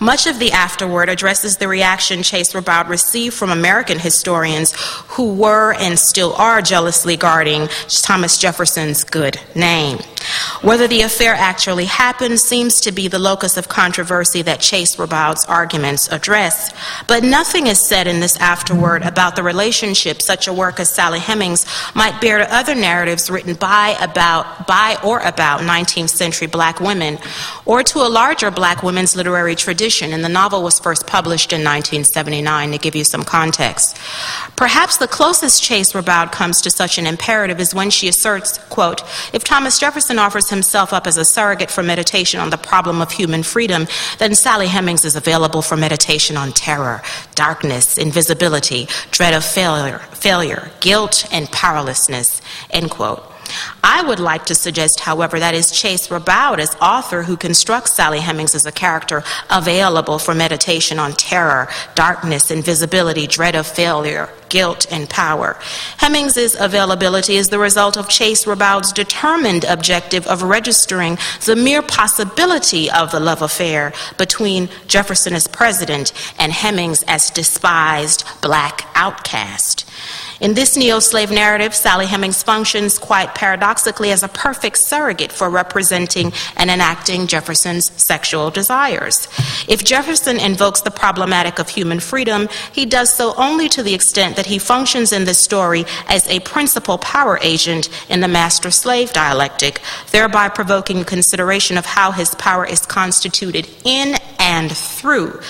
Much 0.00 0.26
of 0.26 0.38
the 0.38 0.52
afterword 0.52 1.08
addresses 1.08 1.56
the 1.56 1.68
reaction 1.68 2.22
Chase 2.22 2.52
Riboud 2.52 2.88
received 2.88 3.34
from 3.34 3.50
American 3.50 3.98
historians 3.98 4.72
who 5.08 5.34
were 5.34 5.74
and 5.74 5.98
still 5.98 6.34
are 6.34 6.62
jealously 6.62 7.16
guarding 7.16 7.68
Thomas 7.88 8.38
Jefferson's 8.38 9.04
good 9.04 9.40
name. 9.54 9.98
Whether 10.62 10.88
the 10.88 11.02
affair 11.02 11.34
actually 11.34 11.84
happened 11.84 12.40
seems 12.40 12.80
to 12.80 12.92
be 12.92 13.08
the 13.08 13.18
locus 13.18 13.56
of 13.56 13.68
controversy 13.68 14.42
that 14.42 14.60
Chase 14.60 14.96
Riboud's 14.96 15.44
arguments 15.44 16.08
address, 16.08 16.72
but 17.06 17.22
nothing 17.22 17.66
is 17.66 17.86
said 17.86 18.06
in 18.06 18.20
this 18.20 18.38
afterword 18.40 19.02
about 19.02 19.36
the 19.36 19.42
relationship 19.42 20.20
such 20.20 20.48
a 20.48 20.52
work 20.52 20.80
as 20.80 20.90
Sally 20.90 21.20
Hemings 21.20 21.66
might 21.94 22.20
bear 22.20 22.38
to 22.38 22.54
other 22.54 22.74
narratives 22.74 23.30
written 23.30 23.54
by 23.54 23.96
about 24.00 24.66
by 24.66 24.96
or 25.04 25.20
about 25.20 25.60
19th 25.60 26.10
century 26.10 26.46
black 26.46 26.80
women 26.80 27.18
or 27.64 27.82
to 27.82 28.00
a 28.00 28.08
larger 28.08 28.50
black 28.50 28.82
women's 28.82 29.14
literary 29.14 29.54
tradition, 29.58 30.12
and 30.12 30.24
the 30.24 30.28
novel 30.28 30.62
was 30.62 30.78
first 30.78 31.06
published 31.06 31.52
in 31.52 31.60
1979 31.60 32.72
to 32.72 32.78
give 32.78 32.96
you 32.96 33.04
some 33.04 33.22
context. 33.22 33.96
Perhaps 34.56 34.96
the 34.96 35.08
closest 35.08 35.62
Chase 35.62 35.92
Riboud 35.92 36.32
comes 36.32 36.60
to 36.62 36.70
such 36.70 36.96
an 36.98 37.06
imperative 37.06 37.60
is 37.60 37.74
when 37.74 37.90
she 37.90 38.08
asserts, 38.08 38.58
quote, 38.70 39.02
if 39.34 39.44
Thomas 39.44 39.78
Jefferson 39.78 40.18
offers 40.18 40.48
himself 40.48 40.92
up 40.92 41.06
as 41.06 41.16
a 41.16 41.24
surrogate 41.24 41.70
for 41.70 41.82
meditation 41.82 42.40
on 42.40 42.50
the 42.50 42.56
problem 42.56 43.02
of 43.02 43.10
human 43.10 43.42
freedom, 43.42 43.86
then 44.18 44.34
Sally 44.34 44.68
Hemings 44.68 45.04
is 45.04 45.16
available 45.16 45.62
for 45.62 45.76
meditation 45.76 46.36
on 46.36 46.52
terror, 46.52 47.02
darkness, 47.34 47.98
invisibility, 47.98 48.88
dread 49.10 49.34
of 49.34 49.44
failure, 49.44 49.98
failure, 50.12 50.70
guilt, 50.80 51.26
and 51.32 51.50
powerlessness, 51.50 52.40
end 52.70 52.90
quote. 52.90 53.27
I 53.82 54.02
would 54.02 54.20
like 54.20 54.46
to 54.46 54.54
suggest, 54.54 55.00
however, 55.00 55.38
that 55.38 55.54
is 55.54 55.70
Chase 55.70 56.08
Riboud 56.08 56.58
as 56.58 56.74
author 56.76 57.22
who 57.22 57.36
constructs 57.36 57.94
Sally 57.94 58.20
Hemings 58.20 58.54
as 58.54 58.66
a 58.66 58.72
character 58.72 59.22
available 59.50 60.18
for 60.18 60.34
meditation 60.34 60.98
on 60.98 61.12
terror, 61.12 61.68
darkness, 61.94 62.50
invisibility, 62.50 63.26
dread 63.26 63.54
of 63.54 63.66
failure, 63.66 64.28
guilt, 64.48 64.86
and 64.90 65.08
power. 65.08 65.56
Hemings's 65.98 66.56
availability 66.58 67.36
is 67.36 67.48
the 67.48 67.58
result 67.58 67.96
of 67.96 68.08
Chase 68.08 68.46
Riboud's 68.46 68.92
determined 68.92 69.64
objective 69.64 70.26
of 70.26 70.42
registering 70.42 71.18
the 71.44 71.56
mere 71.56 71.82
possibility 71.82 72.90
of 72.90 73.10
the 73.12 73.20
love 73.20 73.42
affair 73.42 73.92
between 74.16 74.68
Jefferson 74.86 75.34
as 75.34 75.46
president 75.46 76.12
and 76.38 76.52
Hemings 76.52 77.04
as 77.06 77.30
despised 77.30 78.24
black 78.40 78.86
outcast. 78.94 79.84
In 80.40 80.54
this 80.54 80.76
neo 80.76 81.00
slave 81.00 81.32
narrative, 81.32 81.74
Sally 81.74 82.06
Hemings 82.06 82.44
functions 82.44 82.96
quite 82.96 83.34
paradoxically 83.34 84.12
as 84.12 84.22
a 84.22 84.28
perfect 84.28 84.78
surrogate 84.78 85.32
for 85.32 85.50
representing 85.50 86.32
and 86.56 86.70
enacting 86.70 87.26
Jefferson's 87.26 87.90
sexual 88.00 88.48
desires. 88.50 89.26
If 89.66 89.82
Jefferson 89.82 90.38
invokes 90.38 90.82
the 90.82 90.92
problematic 90.92 91.58
of 91.58 91.68
human 91.68 91.98
freedom, 91.98 92.48
he 92.72 92.86
does 92.86 93.12
so 93.12 93.34
only 93.36 93.68
to 93.70 93.82
the 93.82 93.94
extent 93.94 94.36
that 94.38 94.46
he 94.46 94.60
functions 94.60 95.12
in 95.12 95.24
this 95.24 95.40
story 95.40 95.84
as 96.06 96.24
a 96.28 96.38
principal 96.38 96.96
power 96.98 97.40
agent 97.42 97.88
in 98.08 98.20
the 98.20 98.28
master 98.28 98.70
slave 98.70 99.12
dialectic, 99.12 99.80
thereby 100.12 100.48
provoking 100.48 101.02
consideration 101.02 101.76
of 101.76 101.84
how 101.84 102.12
his 102.12 102.36
power 102.36 102.64
is 102.64 102.86
constituted 102.86 103.68
in 103.84 104.14
and 104.38 104.70
through 104.70 105.40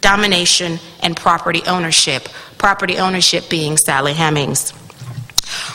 domination 0.00 0.78
and 1.02 1.16
property 1.16 1.60
ownership, 1.66 2.28
property 2.56 2.98
ownership 2.98 3.50
being 3.50 3.76
Sally 3.76 4.12
Hemings. 4.12 4.72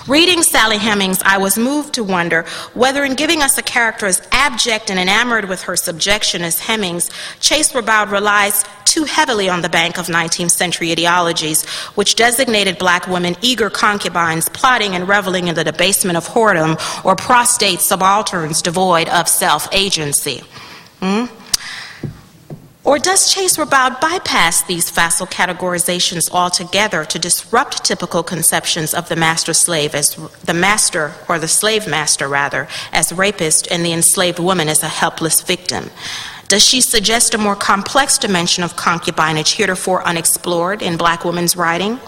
Reading 0.08 0.44
Sally 0.44 0.78
Hemings, 0.78 1.22
I 1.24 1.38
was 1.38 1.58
moved 1.58 1.94
to 1.96 2.04
wonder 2.04 2.44
whether, 2.74 3.04
in 3.04 3.16
giving 3.16 3.42
us 3.42 3.58
a 3.58 3.62
character 3.62 4.06
as 4.06 4.22
abject 4.32 4.90
and 4.90 5.00
enamored 5.00 5.48
with 5.48 5.64
her 5.64 5.76
subjection 5.76 6.42
as 6.42 6.60
Hemings, 6.60 7.10
Chase 7.40 7.72
Riboud 7.72 8.12
relies 8.12 8.64
too 8.86 9.04
heavily 9.06 9.48
on 9.48 9.62
the 9.62 9.70
bank 9.70 9.98
of 9.98 10.08
19th 10.08 10.52
century 10.52 10.92
ideologies, 10.92 11.66
which 11.96 12.16
designated 12.16 12.78
black 12.78 13.08
women 13.08 13.36
eager 13.42 13.70
concubines 13.70 14.50
plotting 14.50 14.96
and 14.96 15.08
reveling 15.08 15.48
in 15.48 15.56
the 15.56 15.64
debasement 15.64 16.18
of 16.18 16.28
whoredom 16.28 16.78
or 17.06 17.16
prostrate 17.16 17.80
subalterns 17.80 18.62
devoid 18.62 19.08
of 19.10 19.28
self 19.30 19.68
agency. 19.74 20.44
Hmm? 21.00 21.26
Or 22.84 22.98
does 22.98 23.32
Chase 23.32 23.58
Riboud 23.58 24.02
bypass 24.02 24.64
these 24.64 24.90
facile 24.90 25.28
categorizations 25.28 26.32
altogether 26.32 27.06
to 27.06 27.20
disrupt 27.20 27.84
typical 27.84 28.24
conceptions 28.24 28.96
of 28.96 29.08
the 29.08 29.16
master 29.16 29.54
slave 29.54 29.94
as 29.94 30.16
the 30.44 30.56
master, 30.56 31.14
or 31.30 31.38
the 31.38 31.48
slave 31.48 31.88
master 31.88 32.28
rather, 32.28 32.68
as 32.92 33.14
rapist 33.14 33.68
and 33.70 33.86
the 33.86 33.94
enslaved 33.94 34.40
woman 34.40 34.68
as 34.68 34.82
a 34.82 34.88
helpless 34.88 35.42
victim? 35.42 35.92
Does 36.48 36.66
she 36.66 36.82
suggest 36.82 37.36
a 37.36 37.38
more 37.38 37.56
complex 37.56 38.18
dimension 38.18 38.64
of 38.64 38.76
concubinage 38.76 39.56
heretofore 39.56 40.04
unexplored 40.04 40.82
in 40.82 40.98
black 40.98 41.24
women's 41.24 41.56
writing? 41.56 42.00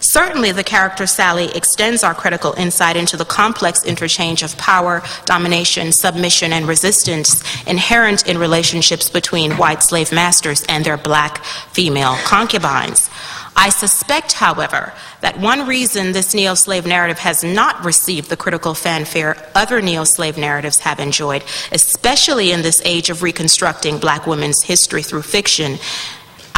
Certainly, 0.00 0.52
the 0.52 0.64
character 0.64 1.06
Sally 1.06 1.50
extends 1.54 2.02
our 2.02 2.14
critical 2.14 2.54
insight 2.54 2.96
into 2.96 3.16
the 3.16 3.24
complex 3.24 3.84
interchange 3.84 4.42
of 4.42 4.56
power, 4.58 5.02
domination, 5.24 5.92
submission, 5.92 6.52
and 6.52 6.66
resistance 6.66 7.42
inherent 7.66 8.26
in 8.28 8.38
relationships 8.38 9.10
between 9.10 9.52
white 9.52 9.82
slave 9.82 10.12
masters 10.12 10.64
and 10.68 10.84
their 10.84 10.96
black 10.96 11.44
female 11.72 12.16
concubines. 12.24 13.10
I 13.60 13.70
suspect, 13.70 14.34
however, 14.34 14.92
that 15.20 15.40
one 15.40 15.66
reason 15.66 16.12
this 16.12 16.32
neo 16.32 16.54
slave 16.54 16.86
narrative 16.86 17.18
has 17.18 17.42
not 17.42 17.84
received 17.84 18.30
the 18.30 18.36
critical 18.36 18.72
fanfare 18.72 19.36
other 19.52 19.82
neo 19.82 20.04
slave 20.04 20.38
narratives 20.38 20.78
have 20.78 21.00
enjoyed, 21.00 21.42
especially 21.72 22.52
in 22.52 22.62
this 22.62 22.80
age 22.84 23.10
of 23.10 23.24
reconstructing 23.24 23.98
black 23.98 24.28
women's 24.28 24.62
history 24.62 25.02
through 25.02 25.22
fiction, 25.22 25.78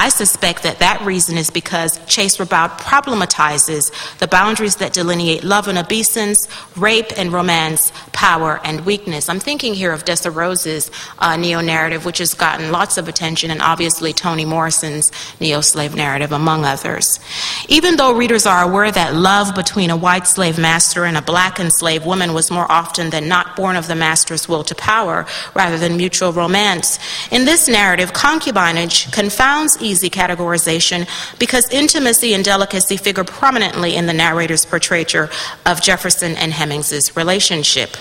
I 0.01 0.09
suspect 0.09 0.63
that 0.63 0.79
that 0.79 1.03
reason 1.03 1.37
is 1.37 1.51
because 1.51 2.03
Chase 2.07 2.39
Riboud 2.39 2.71
problematizes 2.79 3.93
the 4.17 4.27
boundaries 4.27 4.77
that 4.77 4.95
delineate 4.95 5.45
love 5.45 5.69
and 5.69 5.77
obeisance, 5.77 6.49
rape 6.75 7.13
and 7.19 7.31
romance, 7.31 7.93
power 8.13 8.63
and 8.65 8.87
weakness. 8.87 9.29
I'm 9.29 9.41
thinking 9.41 9.75
here 9.75 9.93
of 9.93 10.07
Dessa 10.07 10.35
Rose's 10.35 10.91
uh, 11.19 11.37
neo 11.37 11.61
narrative, 11.61 12.07
which 12.07 12.17
has 12.17 12.33
gotten 12.33 12.73
lots 12.73 12.97
of 12.97 13.09
attention, 13.09 13.51
and 13.51 13.61
obviously 13.61 14.15
Toni 14.15 14.47
Morrison's 14.47 15.13
neo 15.39 15.61
slave 15.61 15.95
narrative, 15.95 16.33
among 16.33 16.65
others. 16.65 17.21
Even 17.69 17.97
though 17.97 18.17
readers 18.17 18.47
are 18.47 18.65
aware 18.65 18.91
that 18.91 19.15
love 19.15 19.55
between 19.55 19.91
a 19.91 19.97
white 19.99 20.27
slave 20.27 20.59
master 20.59 21.05
and 21.05 21.19
a 21.19 21.23
black 21.23 21.61
enslaved 21.61 22.07
woman 22.07 22.33
was 22.33 22.51
more 22.51 22.73
often 22.73 23.11
than 23.11 23.29
not 23.29 23.55
born 23.55 23.77
of 23.77 23.87
the 23.87 23.95
master's 23.95 24.49
will 24.49 24.65
to 24.65 24.75
power 24.75 25.27
rather 25.55 25.77
than 25.77 25.99
mutual 25.99 26.33
romance, 26.33 26.99
in 27.31 27.45
this 27.45 27.69
narrative, 27.69 28.15
concubinage 28.15 29.13
confounds 29.13 29.77
easy 29.91 30.09
categorization 30.09 31.09
because 31.39 31.69
intimacy 31.71 32.35
and 32.35 32.45
delicacy 32.45 32.97
figure 32.97 33.25
prominently 33.25 33.97
in 33.97 34.07
the 34.07 34.13
narrator's 34.13 34.65
portraiture 34.65 35.29
of 35.67 35.83
Jefferson 35.83 36.37
and 36.37 36.53
Hemings's 36.53 37.17
relationship. 37.17 37.97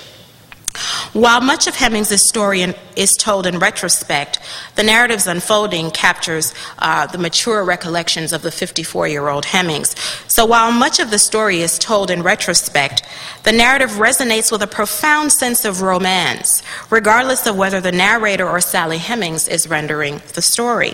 While 1.14 1.42
much 1.42 1.66
of 1.66 1.76
Hemings' 1.76 2.22
story 2.22 2.62
is 2.96 3.18
told 3.18 3.48
in 3.48 3.58
retrospect, 3.58 4.40
the 4.76 4.84
narrative's 4.84 5.26
unfolding 5.26 5.90
captures 5.90 6.54
uh, 6.78 7.08
the 7.08 7.18
mature 7.18 7.64
recollections 7.64 8.32
of 8.32 8.44
the 8.44 8.52
54 8.52 9.08
year 9.08 9.28
old 9.28 9.46
Hemings. 9.46 9.96
So 10.32 10.46
while 10.46 10.72
much 10.72 11.00
of 11.00 11.10
the 11.10 11.18
story 11.18 11.62
is 11.62 11.80
told 11.80 12.12
in 12.12 12.22
retrospect, 12.22 13.02
the 13.44 13.52
narrative 13.52 13.92
resonates 13.92 14.52
with 14.52 14.62
a 14.62 14.68
profound 14.68 15.32
sense 15.32 15.66
of 15.66 15.82
romance, 15.82 16.62
regardless 16.92 17.48
of 17.48 17.58
whether 17.58 17.82
the 17.82 17.92
narrator 17.92 18.48
or 18.48 18.62
Sally 18.62 19.00
Hemings 19.00 19.48
is 19.48 19.68
rendering 19.68 20.22
the 20.36 20.42
story. 20.42 20.94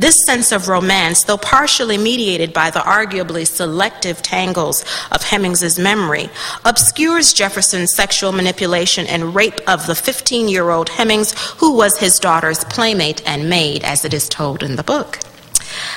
This 0.00 0.24
sense 0.24 0.50
of 0.50 0.68
romance, 0.68 1.24
though 1.24 1.36
partially 1.36 1.98
mediated 1.98 2.54
by 2.54 2.70
the 2.70 2.78
arguably 2.78 3.46
selective 3.46 4.22
tangles 4.22 4.80
of 5.12 5.22
Hemings's 5.22 5.78
memory, 5.78 6.30
obscures 6.64 7.34
Jefferson's 7.34 7.92
sexual 7.92 8.32
manipulation 8.32 9.06
and 9.06 9.34
rape 9.34 9.60
of 9.68 9.86
the 9.86 9.94
15 9.94 10.48
year 10.48 10.70
old 10.70 10.88
Hemings, 10.88 11.34
who 11.58 11.76
was 11.76 11.98
his 11.98 12.18
daughter's 12.18 12.64
playmate 12.64 13.22
and 13.26 13.50
maid, 13.50 13.84
as 13.84 14.06
it 14.06 14.14
is 14.14 14.26
told 14.26 14.62
in 14.62 14.76
the 14.76 14.82
book. 14.82 15.18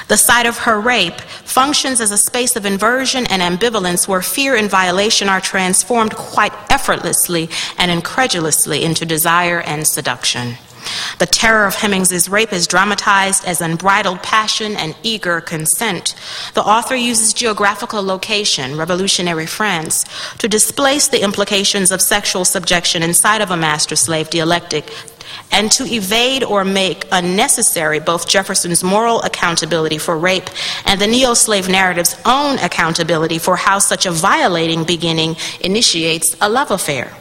The 0.09 0.17
site 0.17 0.47
of 0.47 0.57
her 0.57 0.81
rape 0.81 1.21
functions 1.45 2.01
as 2.01 2.11
a 2.11 2.17
space 2.17 2.57
of 2.57 2.65
inversion 2.65 3.25
and 3.27 3.41
ambivalence 3.41 4.05
where 4.05 4.21
fear 4.21 4.57
and 4.57 4.69
violation 4.69 5.29
are 5.29 5.39
transformed 5.39 6.13
quite 6.13 6.51
effortlessly 6.69 7.49
and 7.77 7.89
incredulously 7.89 8.83
into 8.83 9.05
desire 9.05 9.61
and 9.61 9.87
seduction. 9.87 10.57
The 11.19 11.25
terror 11.25 11.65
of 11.65 11.75
Hemings's 11.75 12.29
rape 12.29 12.53
is 12.53 12.67
dramatized 12.67 13.45
as 13.45 13.61
unbridled 13.61 14.23
passion 14.23 14.75
and 14.75 14.95
eager 15.03 15.41
consent. 15.41 16.15
The 16.53 16.63
author 16.63 16.95
uses 16.95 17.33
geographical 17.33 18.03
location, 18.03 18.77
revolutionary 18.77 19.45
France, 19.45 20.05
to 20.39 20.47
displace 20.47 21.07
the 21.07 21.23
implications 21.23 21.91
of 21.91 22.01
sexual 22.01 22.45
subjection 22.45 23.03
inside 23.03 23.41
of 23.41 23.51
a 23.51 23.57
master 23.57 23.95
slave 23.95 24.29
dialectic 24.29 24.91
and 25.51 25.71
to 25.71 25.85
evade 25.85 26.43
or 26.43 26.65
make 26.65 27.05
unnecessary 27.11 27.99
both 27.99 28.27
Jefferson's 28.27 28.83
moral 28.83 29.21
accountability 29.21 29.97
for 29.97 30.17
rape 30.17 30.49
and 30.85 30.99
the 30.99 31.07
neo 31.07 31.33
slave 31.33 31.69
narrative's 31.69 32.15
own 32.25 32.57
accountability 32.59 33.39
for 33.39 33.55
how 33.55 33.79
such 33.79 34.05
a 34.05 34.11
violating 34.11 34.83
beginning 34.83 35.35
initiates 35.61 36.35
a 36.41 36.49
love 36.49 36.71
affair. 36.71 37.11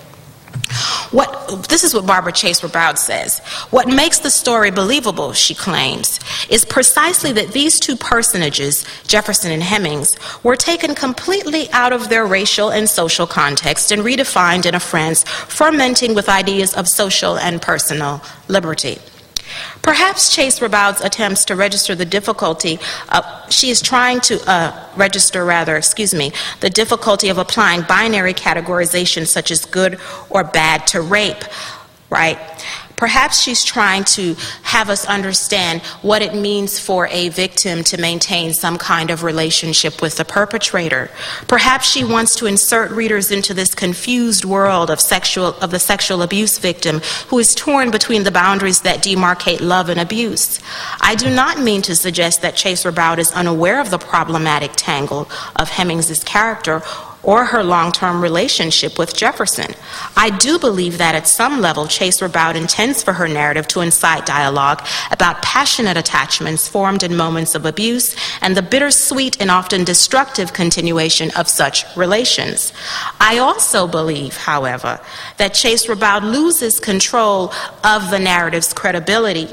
What, 1.11 1.69
this 1.69 1.85
is 1.85 1.95
what 1.95 2.07
Barbara 2.07 2.33
Chase 2.33 2.63
Riboud 2.63 2.97
says. 2.97 3.41
What 3.71 3.87
makes 3.87 4.21
the 4.21 4.31
story 4.31 4.71
believable, 4.71 5.35
she 5.35 5.55
claims, 5.55 6.19
is 6.49 6.65
precisely 6.65 7.33
that 7.33 7.53
these 7.53 7.79
two 7.79 7.97
personages, 7.97 8.87
Jefferson 9.07 9.53
and 9.53 9.63
Hemings, 9.63 10.17
were 10.43 10.57
taken 10.57 10.95
completely 10.95 11.71
out 11.73 11.93
of 11.93 12.09
their 12.09 12.25
racial 12.25 12.71
and 12.71 12.89
social 12.89 13.27
context 13.27 13.93
and 13.93 14.03
redefined 14.03 14.65
in 14.65 14.75
a 14.75 14.81
France 14.81 15.25
fermenting 15.25 16.15
with 16.15 16.29
ideas 16.31 16.75
of 16.75 16.89
social 16.89 17.37
and 17.37 17.61
personal 17.61 18.23
liberty. 18.49 18.99
Perhaps 19.83 20.35
Chase 20.35 20.61
Riboud's 20.61 21.01
attempts 21.01 21.45
to 21.47 21.57
register 21.57 21.95
the 21.95 22.05
difficulty, 22.05 22.79
uh, 23.09 23.49
she 23.49 23.71
is 23.71 23.81
trying 23.81 24.21
to 24.21 24.41
uh, 24.51 24.89
register, 24.97 25.45
rather, 25.45 25.77
excuse 25.77 26.15
me, 26.15 26.33
the 26.61 26.71
difficulty 26.71 27.29
of 27.29 27.39
applying 27.39 27.83
binary 27.83 28.35
categorization 28.35 29.27
such 29.27 29.51
as 29.51 29.65
good 29.65 29.99
or 30.31 30.45
bad 30.45 30.87
to 30.89 31.01
rape, 31.01 31.45
right? 32.11 32.39
Perhaps 33.03 33.43
she's 33.43 33.65
trying 33.65 34.05
to 34.05 34.37
have 34.63 34.89
us 34.89 35.05
understand 35.07 35.83
what 36.03 36.23
it 36.23 36.37
means 36.37 36.79
for 36.79 37.09
a 37.09 37.31
victim 37.31 37.83
to 37.83 38.01
maintain 38.01 38.55
some 38.55 38.79
kind 38.79 39.11
of 39.11 39.25
relationship 39.25 40.01
with 40.01 40.19
the 40.19 40.25
perpetrator. 40.25 41.11
Perhaps 41.49 41.91
she 41.91 42.05
wants 42.05 42.37
to 42.37 42.47
insert 42.47 42.93
readers 42.93 43.33
into 43.33 43.55
this 43.55 43.75
confused 43.75 44.45
world 44.45 44.89
of 44.89 45.01
sexual 45.01 45.49
of 45.61 45.73
the 45.73 45.81
sexual 45.81 46.23
abuse 46.23 46.59
victim 46.59 47.01
who 47.27 47.41
is 47.41 47.57
torn 47.57 47.91
between 47.91 48.23
the 48.23 48.31
boundaries 48.31 48.83
that 48.83 49.03
demarcate 49.03 49.61
love 49.61 49.89
and 49.89 49.99
abuse. 49.99 50.61
I 51.01 51.17
do 51.17 51.29
not 51.29 51.59
mean 51.59 51.83
to 51.83 51.97
suggest 51.97 52.41
that 52.43 52.55
Chase 52.55 52.85
Riboud 52.85 53.19
is 53.19 53.33
unaware 53.33 53.81
of 53.81 53.91
the 53.91 53.99
problematic 53.99 54.75
tangle 54.77 55.23
of 55.57 55.71
Hemings's 55.71 56.23
character 56.23 56.83
or 57.23 57.45
her 57.45 57.63
long 57.63 57.93
term 57.93 58.21
relationship 58.21 58.99
with 58.99 59.17
Jefferson. 59.17 59.75
I 60.17 60.31
do 60.31 60.59
believe 60.59 60.99
that 60.99 61.15
at 61.15 61.29
some 61.29 61.61
level, 61.61 61.87
Chase 61.87 62.21
Riboud 62.21 62.55
intends 62.55 63.03
for 63.03 63.13
her 63.13 63.29
narrative 63.29 63.69
to 63.69 63.81
incite 63.81 64.27
dialogue 64.27 64.87
about 65.11 65.43
passionate 65.43 65.97
attachments 65.97 66.69
formed 66.69 67.03
in 67.03 67.17
moments 67.17 67.55
of 67.55 67.67
abuse 67.67 68.17
and 68.41 68.57
the 68.57 68.63
bittersweet 68.63 69.41
and 69.41 69.51
often 69.51 69.85
destructive 69.85 70.53
continuation 70.53 71.31
of 71.37 71.49
such 71.49 71.85
relations. 71.97 72.73
I 73.21 73.39
also 73.39 73.87
believe, 73.87 74.37
however, 74.37 75.01
that 75.37 75.55
Chase 75.55 75.87
Riboud 75.87 76.23
loses 76.23 76.81
control 76.81 77.53
of 77.85 78.11
the 78.11 78.19
narrative's 78.19 78.73
credibility 78.73 79.49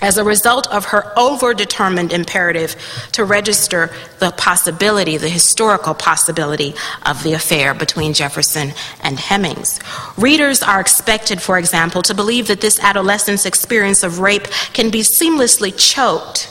as 0.00 0.18
a 0.18 0.24
result 0.24 0.66
of 0.68 0.86
her 0.86 1.12
over-determined 1.18 2.12
imperative 2.12 2.76
to 3.12 3.24
register 3.24 3.90
the 4.18 4.30
possibility, 4.32 5.16
the 5.16 5.28
historical 5.28 5.94
possibility 5.94 6.74
of 7.06 7.22
the 7.22 7.32
affair 7.32 7.74
between 7.74 8.12
Jefferson 8.12 8.72
and 9.02 9.18
Hemings. 9.18 9.80
Readers 10.16 10.62
are 10.62 10.80
expected, 10.80 11.40
for 11.40 11.58
example, 11.58 12.02
to 12.02 12.14
believe 12.14 12.48
that 12.48 12.60
this 12.60 12.80
adolescent's 12.80 13.46
experience 13.46 14.02
of 14.02 14.18
rape 14.20 14.48
can 14.72 14.90
be 14.90 15.00
seamlessly 15.00 15.72
choked 15.76 16.50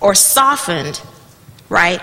or 0.00 0.14
softened, 0.14 1.00
right, 1.68 2.00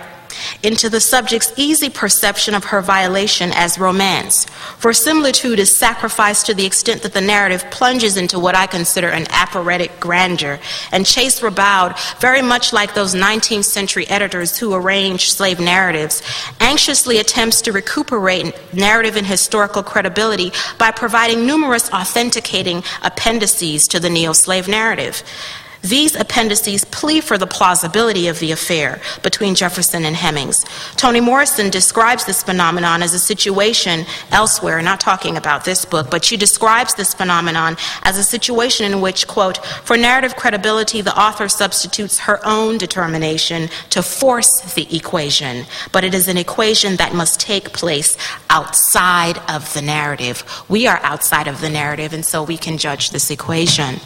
into 0.63 0.89
the 0.89 0.99
subject's 0.99 1.53
easy 1.57 1.89
perception 1.89 2.53
of 2.53 2.65
her 2.65 2.81
violation 2.81 3.51
as 3.53 3.77
romance. 3.77 4.45
For 4.77 4.93
similitude 4.93 5.59
is 5.59 5.73
sacrificed 5.73 6.45
to 6.45 6.53
the 6.53 6.65
extent 6.65 7.01
that 7.03 7.13
the 7.13 7.21
narrative 7.21 7.69
plunges 7.71 8.17
into 8.17 8.39
what 8.39 8.55
I 8.55 8.67
consider 8.67 9.09
an 9.09 9.27
apparatic 9.29 9.99
grandeur. 9.99 10.59
And 10.91 11.05
Chase 11.05 11.39
Riboud, 11.41 11.97
very 12.19 12.41
much 12.41 12.73
like 12.73 12.93
those 12.93 13.15
19th 13.15 13.65
century 13.65 14.07
editors 14.07 14.57
who 14.57 14.73
arranged 14.73 15.31
slave 15.31 15.59
narratives, 15.59 16.21
anxiously 16.59 17.17
attempts 17.17 17.61
to 17.63 17.71
recuperate 17.71 18.53
narrative 18.73 19.15
and 19.15 19.25
historical 19.25 19.83
credibility 19.83 20.51
by 20.77 20.91
providing 20.91 21.45
numerous 21.45 21.91
authenticating 21.91 22.83
appendices 23.03 23.87
to 23.87 23.99
the 23.99 24.09
neo 24.09 24.33
slave 24.33 24.67
narrative. 24.67 25.23
These 25.81 26.15
appendices 26.15 26.85
plea 26.85 27.21
for 27.21 27.37
the 27.37 27.47
plausibility 27.47 28.27
of 28.27 28.39
the 28.39 28.51
affair 28.51 29.01
between 29.23 29.55
Jefferson 29.55 30.05
and 30.05 30.15
Hemings. 30.15 30.63
Toni 30.95 31.19
Morrison 31.19 31.69
describes 31.69 32.25
this 32.25 32.43
phenomenon 32.43 33.01
as 33.01 33.13
a 33.13 33.19
situation 33.19 34.05
elsewhere, 34.31 34.81
not 34.81 34.99
talking 34.99 35.37
about 35.37 35.65
this 35.65 35.85
book, 35.85 36.11
but 36.11 36.23
she 36.23 36.37
describes 36.37 36.93
this 36.93 37.13
phenomenon 37.13 37.77
as 38.03 38.17
a 38.17 38.23
situation 38.23 38.91
in 38.91 39.01
which, 39.01 39.27
quote, 39.27 39.57
for 39.83 39.97
narrative 39.97 40.35
credibility, 40.35 41.01
the 41.01 41.19
author 41.19 41.49
substitutes 41.49 42.19
her 42.19 42.39
own 42.45 42.77
determination 42.77 43.69
to 43.89 44.03
force 44.03 44.73
the 44.75 44.95
equation, 44.95 45.65
but 45.91 46.03
it 46.03 46.13
is 46.13 46.27
an 46.27 46.37
equation 46.37 46.95
that 46.97 47.15
must 47.15 47.39
take 47.39 47.73
place 47.73 48.17
outside 48.49 49.39
of 49.49 49.73
the 49.73 49.81
narrative. 49.81 50.43
We 50.69 50.85
are 50.85 50.99
outside 51.03 51.47
of 51.47 51.59
the 51.61 51.69
narrative, 51.69 52.13
and 52.13 52.25
so 52.25 52.43
we 52.43 52.57
can 52.57 52.77
judge 52.77 53.09
this 53.09 53.31
equation. 53.31 53.99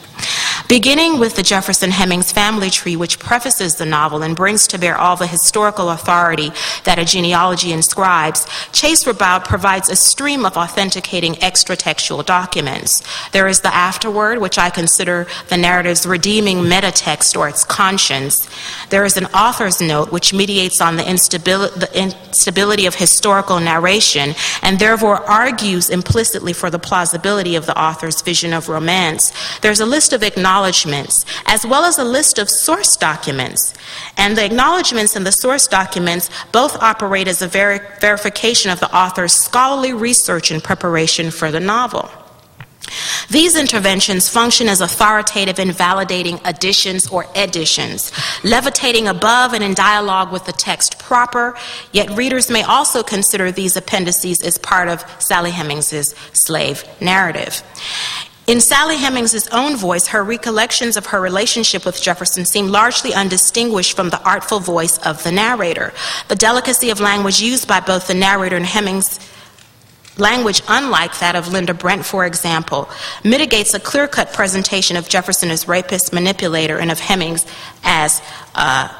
Beginning 0.67 1.19
with 1.19 1.35
the 1.35 1.43
Jefferson 1.43 1.91
Hemings 1.91 2.31
family 2.31 2.71
tree, 2.71 2.95
which 2.95 3.19
prefaces 3.19 3.75
the 3.75 3.85
novel 3.85 4.23
and 4.23 4.35
brings 4.35 4.65
to 4.67 4.79
bear 4.79 4.97
all 4.97 5.15
the 5.15 5.27
historical 5.27 5.91
authority 5.91 6.51
that 6.85 6.97
a 6.97 7.05
genealogy 7.05 7.71
inscribes, 7.71 8.47
Chase 8.71 9.03
Riboud 9.03 9.45
provides 9.45 9.89
a 9.89 9.95
stream 9.95 10.43
of 10.43 10.57
authenticating 10.57 11.35
extratextual 11.35 12.25
documents. 12.25 13.03
There 13.31 13.47
is 13.47 13.61
the 13.61 13.73
afterword, 13.73 14.39
which 14.39 14.57
I 14.57 14.71
consider 14.71 15.27
the 15.49 15.57
narrative's 15.57 16.07
redeeming 16.07 16.57
metatext 16.63 17.37
or 17.37 17.47
its 17.47 17.63
conscience. 17.63 18.49
There 18.89 19.05
is 19.05 19.17
an 19.17 19.25
author's 19.27 19.79
note, 19.79 20.11
which 20.11 20.33
mediates 20.33 20.81
on 20.81 20.95
the, 20.95 21.03
the 21.03 21.91
instability 21.93 22.87
of 22.87 22.95
historical 22.95 23.59
narration 23.59 24.33
and 24.63 24.79
therefore 24.79 25.17
argues 25.29 25.91
implicitly 25.91 26.53
for 26.53 26.71
the 26.71 26.79
plausibility 26.79 27.55
of 27.55 27.67
the 27.67 27.79
author's 27.79 28.23
vision 28.23 28.51
of 28.51 28.67
romance. 28.67 29.31
There's 29.61 29.79
a 29.79 29.85
list 29.85 30.11
of 30.11 30.23
acknowledgments, 30.23 30.54
as 31.45 31.65
well 31.65 31.83
as 31.83 31.97
a 31.97 32.03
list 32.03 32.39
of 32.39 32.49
source 32.49 32.95
documents. 32.95 33.73
And 34.17 34.37
the 34.37 34.45
acknowledgments 34.45 35.15
and 35.15 35.25
the 35.25 35.31
source 35.31 35.67
documents 35.67 36.29
both 36.51 36.81
operate 36.81 37.27
as 37.27 37.41
a 37.41 37.47
ver- 37.47 37.97
verification 37.99 38.71
of 38.71 38.79
the 38.79 38.95
author's 38.95 39.33
scholarly 39.33 39.93
research 39.93 40.51
and 40.51 40.63
preparation 40.63 41.31
for 41.31 41.51
the 41.51 41.59
novel. 41.59 42.09
These 43.29 43.55
interventions 43.55 44.29
function 44.29 44.67
as 44.67 44.81
authoritative 44.81 45.59
and 45.59 45.71
validating 45.71 46.39
additions 46.45 47.07
or 47.07 47.25
additions, 47.35 48.11
levitating 48.43 49.07
above 49.07 49.53
and 49.53 49.63
in 49.63 49.73
dialogue 49.73 50.31
with 50.31 50.45
the 50.45 50.51
text 50.51 50.99
proper, 50.99 51.57
yet 51.91 52.15
readers 52.15 52.51
may 52.51 52.63
also 52.63 53.01
consider 53.01 53.51
these 53.51 53.75
appendices 53.75 54.41
as 54.41 54.57
part 54.57 54.87
of 54.87 55.03
Sally 55.19 55.51
Hemings's 55.51 56.13
slave 56.33 56.83
narrative. 57.01 57.63
In 58.47 58.61
Sally 58.61 58.97
Hemings's 58.97 59.47
own 59.47 59.75
voice, 59.75 60.07
her 60.07 60.23
recollections 60.23 60.97
of 60.97 61.07
her 61.07 61.19
relationship 61.19 61.83
with 61.83 61.99
Jefferson 61.99 62.45
seem 62.45 62.67
largely 62.67 63.11
undistinguished 63.11 63.95
from 63.95 64.09
the 64.09 64.21
artful 64.21 64.59
voice 64.59 64.99
of 64.99 65.23
the 65.23 65.31
narrator. 65.31 65.93
The 66.27 66.35
delicacy 66.35 66.91
of 66.91 66.99
language 66.99 67.41
used 67.41 67.67
by 67.67 67.79
both 67.79 68.07
the 68.07 68.13
narrator 68.13 68.55
and 68.55 68.65
Hemings 68.65 69.19
Language 70.17 70.61
unlike 70.69 71.19
that 71.19 71.35
of 71.35 71.49
Linda 71.49 71.73
Brent, 71.73 72.05
for 72.05 72.25
example, 72.25 72.89
mitigates 73.25 73.73
a 73.73 73.81
clear 73.81 74.07
cut 74.07 74.31
presentation 74.31 74.95
of 74.95 75.09
Jefferson 75.09 75.49
as 75.51 75.67
rapist, 75.67 76.13
manipulator, 76.13 76.77
and 76.77 76.89
of 76.89 76.99
Hemings 77.01 77.45
as. 77.83 78.21
Uh, 78.53 78.93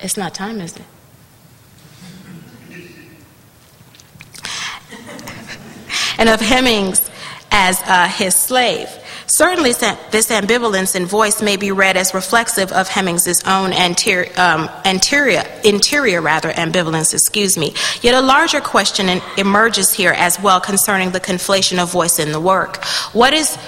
it's 0.00 0.16
not 0.16 0.32
time, 0.32 0.62
is 0.62 0.76
it? 0.76 0.82
and 6.18 6.28
of 6.30 6.40
Hemings 6.40 7.10
as 7.50 7.80
uh, 7.82 8.08
his 8.08 8.34
slave. 8.34 8.88
Certainly, 9.26 9.72
this 9.72 10.30
ambivalence 10.30 10.96
in 10.96 11.06
voice 11.06 11.42
may 11.42 11.56
be 11.56 11.70
read 11.70 11.96
as 11.96 12.14
reflexive 12.14 12.72
of 12.72 12.88
Hemings's 12.88 13.42
own 13.44 13.72
anterior, 13.72 14.30
um, 14.36 14.68
anterior, 14.84 15.44
interior 15.64 16.20
rather 16.22 16.50
ambivalence. 16.50 17.12
Excuse 17.12 17.58
me. 17.58 17.74
Yet 18.00 18.14
a 18.14 18.20
larger 18.20 18.60
question 18.60 19.20
emerges 19.36 19.92
here 19.92 20.12
as 20.12 20.40
well 20.40 20.60
concerning 20.60 21.10
the 21.10 21.20
conflation 21.20 21.82
of 21.82 21.92
voice 21.92 22.18
in 22.18 22.32
the 22.32 22.40
work. 22.40 22.84
What 23.12 23.32
is 23.32 23.58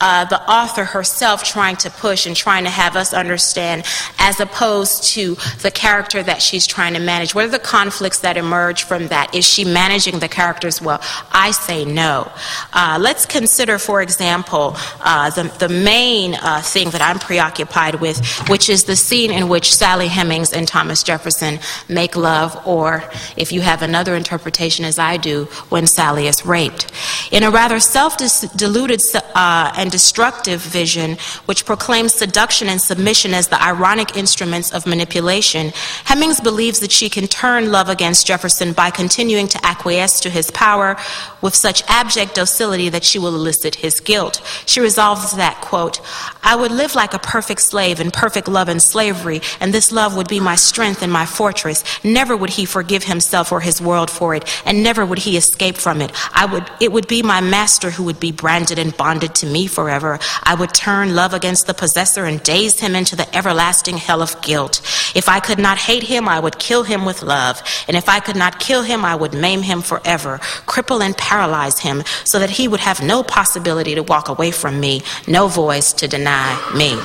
uh, 0.00 0.24
the 0.26 0.40
author 0.50 0.84
herself 0.84 1.44
trying 1.44 1.76
to 1.76 1.90
push 1.90 2.26
and 2.26 2.36
trying 2.36 2.64
to 2.64 2.70
have 2.70 2.96
us 2.96 3.12
understand 3.12 3.84
as 4.18 4.40
opposed 4.40 5.04
to 5.04 5.36
the 5.62 5.70
character 5.70 6.22
that 6.22 6.42
she's 6.42 6.66
trying 6.66 6.94
to 6.94 7.00
manage? 7.00 7.34
What 7.34 7.44
are 7.44 7.48
the 7.48 7.58
conflicts 7.58 8.20
that 8.20 8.36
emerge 8.36 8.84
from 8.84 9.08
that? 9.08 9.34
Is 9.34 9.46
she 9.46 9.64
managing 9.64 10.18
the 10.18 10.28
characters 10.28 10.80
well? 10.80 11.00
I 11.32 11.50
say 11.50 11.84
no. 11.84 12.30
Uh, 12.72 12.98
let's 13.00 13.26
consider, 13.26 13.78
for 13.78 14.02
example, 14.02 14.76
uh, 15.00 15.30
the, 15.30 15.44
the 15.58 15.68
main 15.68 16.34
uh, 16.34 16.62
thing 16.62 16.90
that 16.90 17.02
I'm 17.02 17.18
preoccupied 17.18 17.96
with, 17.96 18.18
which 18.48 18.68
is 18.68 18.84
the 18.84 18.96
scene 18.96 19.30
in 19.30 19.48
which 19.48 19.74
Sally 19.74 20.08
Hemings 20.08 20.52
and 20.52 20.66
Thomas 20.66 21.02
Jefferson 21.02 21.58
make 21.88 22.16
love, 22.16 22.60
or 22.66 23.04
if 23.36 23.52
you 23.52 23.60
have 23.60 23.82
another 23.82 24.14
interpretation 24.14 24.84
as 24.84 24.98
I 24.98 25.16
do, 25.16 25.44
when 25.68 25.86
Sally 25.86 26.26
is 26.26 26.44
raped. 26.46 26.90
In 27.30 27.42
a 27.42 27.50
rather 27.50 27.80
self 27.80 28.16
deluded 28.16 29.00
uh, 29.34 29.72
and 29.76 29.89
destructive 29.90 30.60
vision, 30.60 31.18
which 31.46 31.66
proclaims 31.66 32.14
seduction 32.14 32.68
and 32.68 32.80
submission 32.80 33.34
as 33.34 33.48
the 33.48 33.62
ironic 33.62 34.16
instruments 34.16 34.72
of 34.72 34.86
manipulation, 34.86 35.72
Hemings 36.04 36.40
believes 36.40 36.80
that 36.80 36.92
she 36.92 37.08
can 37.08 37.26
turn 37.26 37.70
love 37.72 37.88
against 37.88 38.26
Jefferson 38.26 38.72
by 38.72 38.90
continuing 38.90 39.48
to 39.48 39.66
acquiesce 39.66 40.20
to 40.20 40.30
his 40.30 40.50
power 40.50 40.96
with 41.42 41.54
such 41.54 41.82
abject 41.88 42.34
docility 42.34 42.88
that 42.88 43.04
she 43.04 43.18
will 43.18 43.34
elicit 43.34 43.76
his 43.76 44.00
guilt. 44.00 44.42
She 44.66 44.80
resolves 44.80 45.36
that, 45.36 45.60
quote, 45.60 46.00
I 46.42 46.56
would 46.56 46.70
live 46.70 46.94
like 46.94 47.14
a 47.14 47.18
perfect 47.18 47.60
slave 47.60 48.00
in 48.00 48.10
perfect 48.10 48.48
love 48.48 48.68
and 48.68 48.82
slavery, 48.82 49.40
and 49.60 49.72
this 49.72 49.92
love 49.92 50.16
would 50.16 50.28
be 50.28 50.40
my 50.40 50.56
strength 50.56 51.02
and 51.02 51.12
my 51.12 51.26
fortress. 51.26 51.84
Never 52.04 52.36
would 52.36 52.50
he 52.50 52.64
forgive 52.64 53.04
himself 53.04 53.52
or 53.52 53.60
his 53.60 53.80
world 53.80 54.10
for 54.10 54.34
it, 54.34 54.44
and 54.64 54.82
never 54.82 55.04
would 55.04 55.18
he 55.18 55.36
escape 55.36 55.76
from 55.76 56.00
it. 56.00 56.12
I 56.32 56.46
would, 56.46 56.70
it 56.80 56.92
would 56.92 57.08
be 57.08 57.22
my 57.22 57.40
master 57.40 57.90
who 57.90 58.04
would 58.04 58.20
be 58.20 58.32
branded 58.32 58.78
and 58.78 58.96
bonded 58.96 59.34
to 59.36 59.46
me 59.46 59.66
forever. 59.80 60.18
I 60.42 60.54
would 60.54 60.74
turn 60.74 61.14
love 61.14 61.32
against 61.32 61.66
the 61.66 61.72
possessor 61.72 62.26
and 62.26 62.42
daze 62.42 62.78
him 62.80 62.94
into 62.94 63.16
the 63.16 63.34
everlasting 63.34 63.96
hell 63.96 64.20
of 64.20 64.38
guilt. 64.42 64.82
If 65.14 65.26
I 65.26 65.40
could 65.40 65.58
not 65.58 65.78
hate 65.78 66.02
him, 66.02 66.28
I 66.28 66.38
would 66.38 66.58
kill 66.58 66.82
him 66.82 67.06
with 67.06 67.22
love. 67.22 67.62
And 67.88 67.96
if 67.96 68.06
I 68.06 68.20
could 68.20 68.36
not 68.36 68.60
kill 68.60 68.82
him, 68.82 69.06
I 69.06 69.14
would 69.14 69.32
maim 69.32 69.62
him 69.62 69.80
forever, 69.80 70.36
cripple 70.72 71.00
and 71.00 71.16
paralyze 71.16 71.78
him 71.78 72.02
so 72.24 72.38
that 72.38 72.50
he 72.50 72.68
would 72.68 72.80
have 72.80 73.02
no 73.02 73.22
possibility 73.22 73.94
to 73.94 74.02
walk 74.02 74.28
away 74.28 74.50
from 74.50 74.78
me, 74.78 75.02
no 75.26 75.48
voice 75.48 75.94
to 75.94 76.06
deny 76.06 76.48
me. 76.76 76.98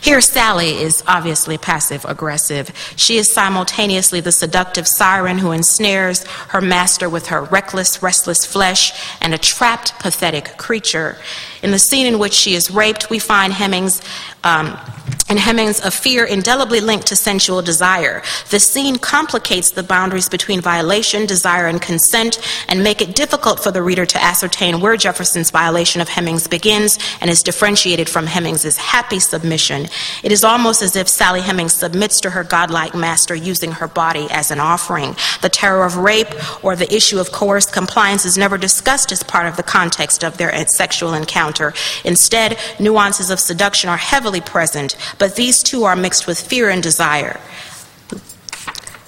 Here, 0.00 0.20
Sally 0.20 0.70
is 0.70 1.04
obviously 1.06 1.56
passive 1.56 2.04
aggressive. 2.04 2.72
She 2.96 3.16
is 3.16 3.32
simultaneously 3.32 4.20
the 4.20 4.32
seductive 4.32 4.88
siren 4.88 5.38
who 5.38 5.52
ensnares 5.52 6.24
her 6.48 6.60
master 6.60 7.08
with 7.08 7.28
her 7.28 7.42
reckless, 7.42 8.02
restless 8.02 8.44
flesh 8.44 8.92
and 9.20 9.32
a 9.32 9.38
trapped, 9.38 9.96
pathetic 10.00 10.56
creature. 10.58 11.18
In 11.62 11.70
the 11.70 11.78
scene 11.78 12.06
in 12.06 12.18
which 12.18 12.32
she 12.34 12.54
is 12.54 12.70
raped, 12.70 13.08
we 13.08 13.20
find 13.20 13.52
Hemings 13.52 14.02
um, 14.42 14.76
and 15.28 15.38
Hemings 15.38 15.80
of 15.80 15.94
fear 15.94 16.24
indelibly 16.24 16.80
linked 16.80 17.06
to 17.06 17.16
sensual 17.16 17.62
desire. 17.62 18.22
The 18.50 18.58
scene 18.58 18.96
complicates 18.96 19.70
the 19.70 19.82
boundaries 19.84 20.28
between 20.28 20.60
violation, 20.60 21.24
desire, 21.24 21.68
and 21.68 21.80
consent, 21.80 22.40
and 22.68 22.82
make 22.82 23.00
it 23.00 23.14
difficult 23.14 23.60
for 23.60 23.70
the 23.70 23.82
reader 23.82 24.04
to 24.04 24.22
ascertain 24.22 24.80
where 24.80 24.96
Jefferson's 24.96 25.50
violation 25.50 26.00
of 26.00 26.08
Hemings 26.08 26.48
begins 26.48 26.98
and 27.20 27.30
is 27.30 27.42
differentiated 27.42 28.08
from 28.08 28.26
Hemings's 28.26 28.76
happy 28.76 29.20
submission. 29.20 29.86
It 30.24 30.32
is 30.32 30.44
almost 30.44 30.82
as 30.82 30.96
if 30.96 31.08
Sally 31.08 31.40
Hemings 31.40 31.74
submits 31.74 32.20
to 32.22 32.30
her 32.30 32.42
godlike 32.42 32.94
master 32.94 33.34
using 33.34 33.72
her 33.72 33.88
body 33.88 34.26
as 34.30 34.50
an 34.50 34.58
offering. 34.58 35.16
The 35.40 35.48
terror 35.48 35.84
of 35.84 35.96
rape 35.96 36.64
or 36.64 36.74
the 36.74 36.92
issue 36.92 37.20
of 37.20 37.30
coerced 37.30 37.72
compliance 37.72 38.24
is 38.24 38.36
never 38.36 38.58
discussed 38.58 39.12
as 39.12 39.22
part 39.22 39.46
of 39.46 39.56
the 39.56 39.62
context 39.62 40.24
of 40.24 40.36
their 40.36 40.52
sexual 40.66 41.14
encounter. 41.14 41.51
Instead, 42.04 42.58
nuances 42.78 43.30
of 43.30 43.40
seduction 43.40 43.90
are 43.90 43.96
heavily 43.96 44.40
present, 44.40 44.96
but 45.18 45.36
these 45.36 45.62
two 45.62 45.84
are 45.84 45.96
mixed 45.96 46.26
with 46.26 46.40
fear 46.40 46.70
and 46.70 46.82
desire. 46.82 47.40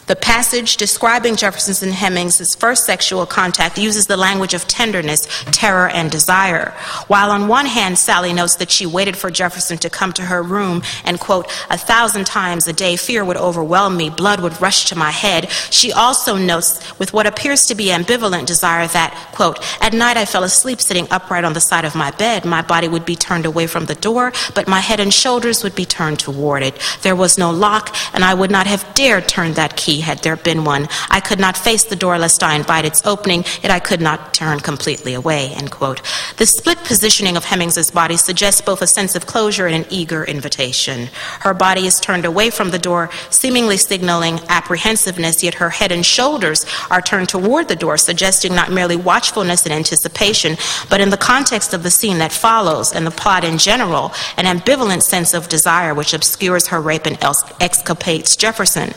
The 0.07 0.17
passage 0.17 0.77
describing 0.77 1.35
Jefferson's 1.35 1.83
and 1.83 1.95
Hemings' 1.95 2.55
first 2.55 2.85
sexual 2.85 3.25
contact 3.25 3.79
uses 3.79 4.07
the 4.07 4.19
language 4.19 4.53
of 4.53 4.69
tenderness, 4.69 5.27
terror, 5.47 5.89
and 5.89 6.11
desire. 6.11 6.75
While 7.07 7.31
on 7.31 7.49
one 7.49 7.65
hand, 7.65 7.99
Sally 7.99 8.35
notes 8.35 8.57
that 8.57 8.71
she 8.71 8.85
waited 8.85 9.17
for 9.17 9.31
Jefferson 9.31 9.79
to 9.79 9.89
come 9.89 10.13
to 10.13 10.23
her 10.23 10.43
room 10.43 10.83
and, 11.07 11.19
quote, 11.19 11.47
a 11.71 11.79
thousand 11.79 12.27
times 12.27 12.69
a 12.69 12.75
day 12.75 12.97
fear 12.97 13.25
would 13.25 13.39
overwhelm 13.39 13.97
me, 13.97 14.11
blood 14.11 14.41
would 14.41 14.61
rush 14.61 14.85
to 14.87 14.95
my 14.95 15.11
head, 15.11 15.51
she 15.71 15.91
also 15.91 16.37
notes 16.37 16.99
with 16.99 17.15
what 17.15 17.27
appears 17.27 17.65
to 17.67 17.75
be 17.75 17.87
ambivalent 17.87 18.45
desire 18.45 18.87
that, 18.89 19.31
quote, 19.33 19.59
at 19.83 19.95
night 19.95 20.19
I 20.19 20.27
fell 20.27 20.45
asleep 20.45 20.83
sitting 20.83 21.09
upright 21.11 21.45
on 21.45 21.55
the 21.55 21.61
side 21.61 21.87
of 21.87 21.95
my 21.95 22.11
bed. 22.11 22.45
My 22.45 22.61
body 22.61 22.89
would 22.89 23.07
be 23.07 23.17
turned 23.17 23.47
away 23.47 23.67
from 23.67 23.87
the 23.87 23.95
door, 23.95 24.35
but 24.55 24.69
my 24.69 24.81
head 24.81 25.01
and 25.01 25.15
shoulders 25.15 25.65
would 25.65 25.75
be 25.75 25.87
turned 25.87 26.19
toward 26.19 26.63
it. 26.63 26.79
There 27.01 27.17
was 27.17 27.39
no 27.39 27.51
lock, 27.51 27.97
and 28.13 28.23
I 28.23 28.35
would 28.35 28.51
not 28.51 28.67
have 28.67 28.95
dared 28.95 29.29
turn 29.29 29.55
that 29.55 29.77
key 29.77 29.94
had 30.01 30.21
there 30.21 30.37
been 30.37 30.65
one. 30.65 30.89
I 31.11 31.21
could 31.21 31.41
not 31.41 31.57
face 31.57 31.85
the 31.85 31.97
door 31.97 32.19
lest 32.19 32.43
I 32.43 32.57
invite 32.57 32.85
its 32.85 33.05
opening, 33.07 33.45
yet 33.63 33.71
I 33.71 33.81
could 33.81 34.01
not 34.01 34.35
turn 34.35 34.61
completely 34.61 35.15
away. 35.15 35.53
End 35.55 35.71
quote. 35.71 36.01
The 36.37 36.47
split 36.47 36.79
positioning 36.85 37.37
of 37.37 37.45
Hemings's 37.45 37.91
body 37.91 38.17
suggests 38.17 38.61
both 38.61 38.83
a 38.83 38.87
sense 38.87 39.15
of 39.15 39.27
closure 39.27 39.67
and 39.67 39.85
an 39.85 39.91
eager 39.91 40.25
invitation. 40.25 41.09
Her 41.41 41.55
body 41.55 41.87
is 41.87 42.01
turned 42.01 42.25
away 42.25 42.51
from 42.51 42.71
the 42.71 42.79
door, 42.79 43.11
seemingly 43.31 43.77
signaling 43.77 44.41
apprehensiveness, 44.49 45.43
yet 45.43 45.55
her 45.55 45.71
head 45.71 45.93
and 45.93 46.05
shoulders 46.05 46.67
are 46.91 47.03
turned 47.03 47.29
toward 47.29 47.69
the 47.69 47.77
door, 47.77 47.97
suggesting 47.97 48.55
not 48.55 48.73
merely 48.73 48.97
watchfulness 48.97 49.65
and 49.65 49.73
anticipation, 49.73 50.57
but 50.91 51.01
in 51.01 51.11
the 51.11 51.17
context 51.17 51.75
of 51.75 51.83
the 51.83 51.91
scene 51.91 52.19
that 52.19 52.33
follows 52.33 52.93
and 52.93 53.07
the 53.07 53.11
plot 53.11 53.45
in 53.45 53.59
general, 53.59 54.13
an 54.37 54.47
ambivalent 54.47 55.03
sense 55.03 55.35
of 55.35 55.49
desire 55.49 55.95
which 55.95 56.15
obscures 56.15 56.69
her 56.69 56.81
rape 56.81 57.07
and 57.07 57.19
exculpates 57.61 58.37
Jefferson. 58.37 58.93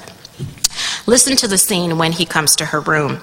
Listen 1.05 1.35
to 1.37 1.47
the 1.47 1.57
scene 1.57 1.97
when 1.97 2.11
he 2.11 2.25
comes 2.25 2.55
to 2.57 2.65
her 2.65 2.79
room. 2.81 3.21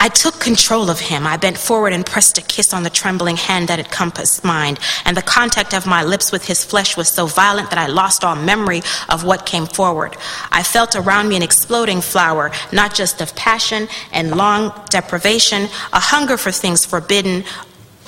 I 0.00 0.08
took 0.08 0.38
control 0.38 0.90
of 0.90 1.00
him. 1.00 1.26
I 1.26 1.36
bent 1.36 1.58
forward 1.58 1.92
and 1.92 2.06
pressed 2.06 2.38
a 2.38 2.42
kiss 2.42 2.72
on 2.72 2.84
the 2.84 2.90
trembling 2.90 3.36
hand 3.36 3.68
that 3.68 3.78
had 3.78 3.86
encompassed 3.86 4.44
mine, 4.44 4.78
and 5.04 5.16
the 5.16 5.22
contact 5.22 5.74
of 5.74 5.86
my 5.86 6.04
lips 6.04 6.30
with 6.30 6.46
his 6.46 6.64
flesh 6.64 6.96
was 6.96 7.08
so 7.08 7.26
violent 7.26 7.70
that 7.70 7.80
I 7.80 7.88
lost 7.88 8.24
all 8.24 8.36
memory 8.36 8.82
of 9.08 9.24
what 9.24 9.44
came 9.44 9.66
forward. 9.66 10.16
I 10.52 10.62
felt 10.62 10.94
around 10.94 11.28
me 11.28 11.36
an 11.36 11.42
exploding 11.42 12.00
flower, 12.00 12.52
not 12.72 12.94
just 12.94 13.20
of 13.20 13.34
passion 13.34 13.88
and 14.12 14.36
long 14.36 14.72
deprivation, 14.88 15.64
a 15.92 16.00
hunger 16.00 16.36
for 16.36 16.52
things 16.52 16.86
forbidden, 16.86 17.42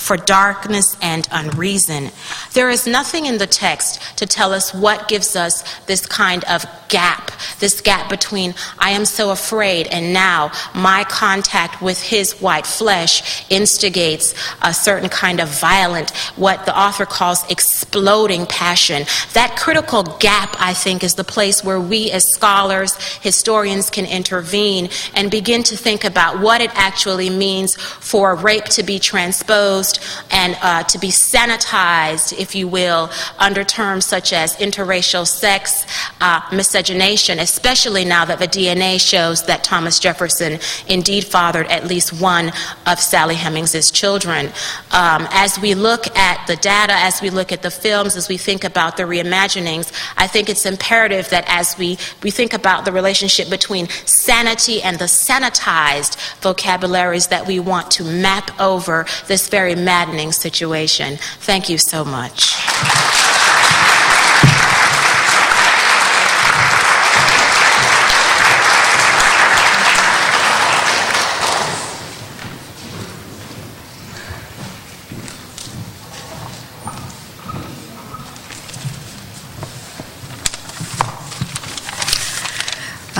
for 0.00 0.16
darkness 0.16 0.96
and 1.02 1.28
unreason. 1.30 2.10
There 2.54 2.70
is 2.70 2.86
nothing 2.86 3.26
in 3.26 3.38
the 3.38 3.46
text 3.46 4.00
to 4.18 4.26
tell 4.26 4.52
us 4.52 4.74
what 4.74 5.08
gives 5.08 5.36
us 5.36 5.62
this 5.84 6.06
kind 6.06 6.42
of 6.44 6.64
gap 6.88 7.30
this 7.60 7.80
gap 7.80 8.08
between 8.08 8.54
I 8.78 8.90
am 8.90 9.04
so 9.04 9.30
afraid 9.30 9.86
and 9.86 10.12
now 10.12 10.50
my 10.74 11.04
contact 11.04 11.80
with 11.80 12.02
his 12.02 12.40
white 12.40 12.66
flesh 12.66 13.44
instigates 13.50 14.34
a 14.62 14.74
certain 14.74 15.08
kind 15.08 15.40
of 15.40 15.48
violent, 15.48 16.10
what 16.36 16.66
the 16.66 16.78
author 16.78 17.06
calls 17.06 17.48
exploding 17.50 18.46
passion. 18.46 19.04
That 19.34 19.56
critical 19.56 20.02
gap, 20.02 20.56
I 20.58 20.74
think, 20.74 21.04
is 21.04 21.14
the 21.14 21.24
place 21.24 21.62
where 21.62 21.80
we 21.80 22.10
as 22.10 22.24
scholars, 22.32 22.96
historians 23.18 23.90
can 23.90 24.06
intervene 24.06 24.88
and 25.14 25.30
begin 25.30 25.62
to 25.64 25.76
think 25.76 26.04
about 26.04 26.40
what 26.40 26.60
it 26.60 26.70
actually 26.74 27.30
means 27.30 27.76
for 27.76 28.34
rape 28.34 28.64
to 28.64 28.82
be 28.82 28.98
transposed 28.98 29.89
and 30.30 30.56
uh, 30.62 30.82
to 30.84 30.98
be 30.98 31.08
sanitized, 31.08 32.38
if 32.38 32.54
you 32.54 32.68
will, 32.68 33.10
under 33.38 33.64
terms 33.64 34.04
such 34.04 34.32
as 34.32 34.56
interracial 34.56 35.26
sex, 35.26 35.86
uh, 36.20 36.40
miscegenation, 36.52 37.38
especially 37.38 38.04
now 38.04 38.24
that 38.24 38.38
the 38.38 38.48
DNA 38.48 39.00
shows 39.00 39.44
that 39.46 39.64
Thomas 39.64 39.98
Jefferson 39.98 40.58
indeed 40.88 41.24
fathered 41.24 41.66
at 41.66 41.86
least 41.86 42.20
one 42.20 42.52
of 42.86 43.00
Sally 43.00 43.34
Hemings's 43.34 43.90
children. 43.90 44.46
Um, 44.92 45.26
as 45.30 45.58
we 45.58 45.74
look 45.74 46.06
at 46.16 46.46
the 46.46 46.56
data, 46.56 46.94
as 46.94 47.20
we 47.22 47.30
look 47.30 47.52
at 47.52 47.62
the 47.62 47.70
films, 47.70 48.16
as 48.16 48.28
we 48.28 48.36
think 48.36 48.64
about 48.64 48.96
the 48.96 49.04
reimaginings, 49.04 49.92
I 50.16 50.26
think 50.26 50.48
it's 50.48 50.66
imperative 50.66 51.28
that 51.30 51.44
as 51.48 51.76
we, 51.78 51.98
we 52.22 52.30
think 52.30 52.52
about 52.52 52.84
the 52.84 52.92
relationship 52.92 53.48
between 53.48 53.88
sanity 54.04 54.82
and 54.82 54.98
the 54.98 55.06
sanitized 55.06 56.16
vocabularies 56.40 57.28
that 57.28 57.46
we 57.46 57.60
want 57.60 57.90
to 57.92 58.04
map 58.04 58.58
over 58.60 59.06
this 59.26 59.48
very 59.48 59.74
maddening 59.80 60.32
situation. 60.32 61.16
Thank 61.40 61.68
you 61.68 61.78
so 61.78 62.04
much. 62.04 62.54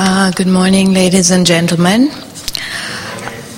Uh, 0.03 0.31
good 0.31 0.47
morning, 0.47 0.95
ladies 0.95 1.31
and 1.31 1.47
gentlemen. 1.47 2.11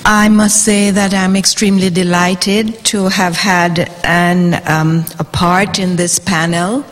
I 0.05 0.29
must 0.29 0.65
say 0.65 0.91
that 0.91 1.15
I'm 1.15 1.37
extremely 1.37 1.89
delighted 1.89 2.85
to 2.87 3.07
have 3.07 3.37
had 3.37 3.89
an, 4.03 4.61
um, 4.69 5.05
a 5.21 5.25
part 5.25 5.79
in 5.79 5.95
this 5.95 6.19
panel. 6.19 6.85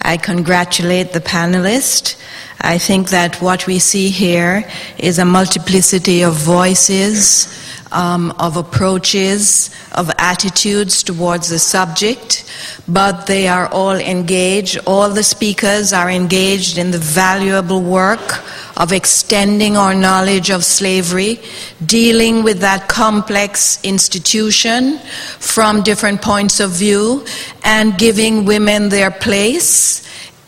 I 0.00 0.16
congratulate 0.16 1.12
the 1.12 1.20
panelists. 1.20 2.16
I 2.62 2.78
think 2.78 3.10
that 3.10 3.42
what 3.42 3.66
we 3.66 3.78
see 3.78 4.08
here 4.08 4.66
is 4.96 5.18
a 5.18 5.26
multiplicity 5.26 6.22
of 6.22 6.36
voices, 6.36 7.48
um, 7.94 8.32
of 8.38 8.56
approaches, 8.56 9.70
of 9.92 10.10
attitudes 10.18 11.02
towards 11.02 11.48
the 11.48 11.58
subject, 11.58 12.44
but 12.88 13.26
they 13.26 13.48
are 13.48 13.68
all 13.68 13.96
engaged. 13.96 14.78
All 14.86 15.08
the 15.08 15.22
speakers 15.22 15.92
are 15.92 16.10
engaged 16.10 16.76
in 16.76 16.90
the 16.90 16.98
valuable 16.98 17.80
work 17.80 18.44
of 18.76 18.92
extending 18.92 19.76
our 19.76 19.94
knowledge 19.94 20.50
of 20.50 20.64
slavery, 20.64 21.40
dealing 21.86 22.42
with 22.42 22.58
that 22.58 22.88
complex 22.88 23.78
institution 23.84 24.98
from 25.38 25.82
different 25.82 26.20
points 26.20 26.58
of 26.58 26.72
view, 26.72 27.24
and 27.62 27.96
giving 27.96 28.44
women 28.44 28.88
their 28.88 29.12
place 29.12 30.02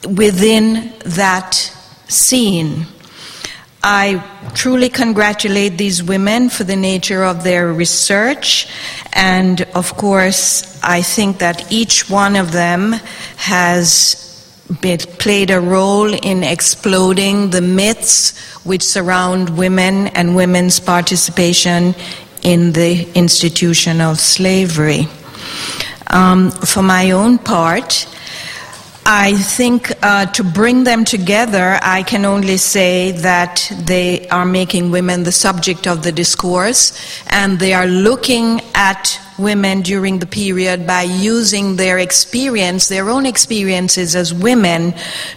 within 0.05 0.93
that 1.05 1.55
scene. 2.09 2.87
I 3.89 4.21
truly 4.57 4.89
congratulate 4.89 5.79
these 5.79 6.03
women 6.03 6.49
for 6.49 6.65
the 6.65 6.75
nature 6.75 7.23
of 7.23 7.45
their 7.45 7.73
research, 7.73 8.67
and 9.13 9.63
of 9.77 9.97
course, 9.97 10.81
I 10.83 11.03
think 11.03 11.39
that 11.39 11.71
each 11.71 12.11
one 12.11 12.35
of 12.35 12.51
them 12.51 12.95
has 13.37 14.27
played 15.21 15.53
a 15.53 15.61
role 15.61 16.13
in 16.13 16.43
exploding 16.43 17.51
the 17.51 17.61
myths 17.61 18.37
which 18.65 18.83
surround 18.83 19.57
women 19.57 20.09
and 20.09 20.35
women's 20.35 20.81
participation 20.81 21.95
in 22.43 22.73
the 22.73 23.09
institution 23.15 24.01
of 24.01 24.19
slavery. 24.19 25.07
Um, 26.09 26.51
for 26.51 26.83
my 26.83 27.13
own 27.13 27.39
part, 27.39 28.09
I 29.09 29.35
think 29.35 29.93
uh, 30.03 30.27
to 30.33 30.43
bring 30.43 30.83
them 30.83 31.05
together, 31.05 31.79
I 31.81 32.03
can 32.03 32.25
only 32.25 32.57
say 32.57 33.13
that 33.13 33.73
they 33.85 34.27
are 34.31 34.45
making 34.45 34.91
women 34.91 35.23
the 35.23 35.31
subject 35.31 35.87
of 35.87 36.03
the 36.03 36.11
discourse 36.11 36.93
and 37.29 37.61
they 37.61 37.73
are 37.73 37.87
looking 37.87 38.61
at 38.75 39.21
women 39.39 39.83
during 39.83 40.19
the 40.19 40.27
period 40.27 40.89
by 40.89 41.03
using 41.03 41.77
their 41.77 42.01
experience, 42.01 42.89
their 42.89 43.09
own 43.09 43.27
experiences 43.27 44.17
as 44.17 44.35
women, 44.35 44.93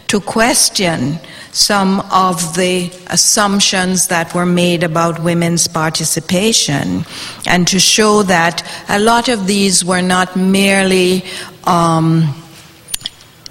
to 0.08 0.20
question 0.20 1.20
some 1.52 2.00
of 2.12 2.56
the 2.56 2.92
assumptions 3.12 4.08
that 4.08 4.34
were 4.34 4.48
made 4.48 4.82
about 4.82 5.24
women's 5.24 5.68
participation 5.68 7.06
and 7.46 7.68
to 7.68 7.80
show 7.80 8.24
that 8.24 8.68
a 8.90 8.98
lot 8.98 9.30
of 9.30 9.46
these 9.46 9.86
were 9.86 10.02
not 10.02 10.36
merely. 10.36 11.24
Um, 11.66 12.34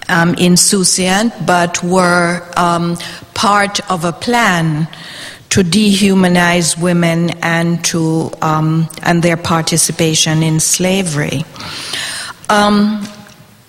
um, 0.08 0.34
insouciant, 0.34 1.46
but 1.46 1.82
were 1.82 2.48
um, 2.56 2.96
part 3.34 3.80
of 3.90 4.04
a 4.04 4.12
plan 4.12 4.88
to 5.50 5.62
dehumanize 5.62 6.80
women 6.80 7.30
and 7.42 7.82
to 7.84 8.30
um, 8.42 8.88
and 9.02 9.22
their 9.22 9.36
participation 9.36 10.42
in 10.42 10.60
slavery. 10.60 11.42
Um, 12.50 13.06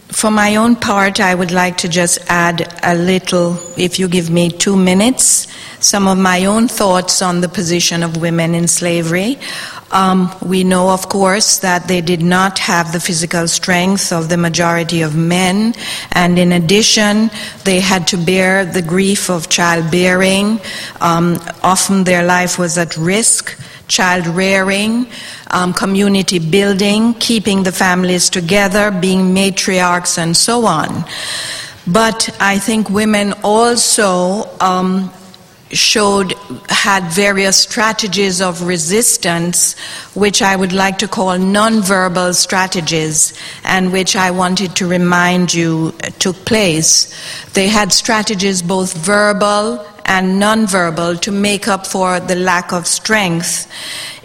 for 0.09 0.31
my 0.31 0.55
own 0.55 0.75
part, 0.75 1.19
I 1.19 1.35
would 1.35 1.51
like 1.51 1.77
to 1.77 1.87
just 1.87 2.19
add 2.27 2.67
a 2.83 2.95
little, 2.95 3.57
if 3.77 3.99
you 3.99 4.07
give 4.07 4.29
me 4.29 4.49
two 4.49 4.75
minutes, 4.75 5.47
some 5.79 6.07
of 6.07 6.17
my 6.17 6.45
own 6.45 6.67
thoughts 6.67 7.21
on 7.21 7.41
the 7.41 7.47
position 7.47 8.03
of 8.03 8.17
women 8.17 8.55
in 8.55 8.67
slavery. 8.67 9.37
Um, 9.91 10.33
we 10.41 10.63
know, 10.63 10.89
of 10.89 11.09
course, 11.09 11.59
that 11.59 11.87
they 11.87 12.01
did 12.01 12.21
not 12.21 12.59
have 12.59 12.93
the 12.93 12.99
physical 12.99 13.47
strength 13.47 14.11
of 14.11 14.29
the 14.29 14.37
majority 14.37 15.01
of 15.01 15.15
men, 15.15 15.73
and 16.11 16.37
in 16.37 16.51
addition, 16.51 17.31
they 17.63 17.79
had 17.79 18.07
to 18.07 18.17
bear 18.17 18.65
the 18.65 18.81
grief 18.81 19.29
of 19.29 19.49
childbearing. 19.49 20.59
Um, 21.01 21.39
often 21.63 22.03
their 22.03 22.23
life 22.23 22.59
was 22.59 22.77
at 22.77 22.97
risk. 22.97 23.57
Child 23.87 24.27
rearing, 24.27 25.07
um, 25.49 25.73
community 25.73 26.37
building, 26.37 27.15
keeping 27.15 27.63
the 27.63 27.71
families 27.71 28.29
together, 28.29 28.91
being 28.91 29.33
matriarchs, 29.33 30.19
and 30.19 30.37
so 30.37 30.67
on. 30.67 31.03
But 31.87 32.29
I 32.39 32.59
think 32.59 32.91
women 32.91 33.33
also 33.43 34.47
um, 34.59 35.11
showed 35.71 36.33
had 36.69 37.03
various 37.11 37.57
strategies 37.57 38.41
of 38.41 38.63
resistance 38.63 39.77
which 40.15 40.41
I 40.41 40.55
would 40.55 40.73
like 40.73 40.97
to 40.99 41.07
call 41.07 41.37
nonverbal 41.37 42.33
strategies 42.33 43.33
and 43.63 43.91
which 43.91 44.15
I 44.15 44.31
wanted 44.31 44.75
to 44.77 44.87
remind 44.87 45.53
you 45.53 45.91
took 46.17 46.37
place. 46.45 47.13
They 47.53 47.67
had 47.67 47.93
strategies 47.93 48.61
both 48.61 48.97
verbal 48.97 49.85
and 50.05 50.41
nonverbal 50.41 51.21
to 51.21 51.31
make 51.31 51.67
up 51.67 51.85
for 51.85 52.19
the 52.19 52.35
lack 52.35 52.73
of 52.73 52.87
strength. 52.87 53.71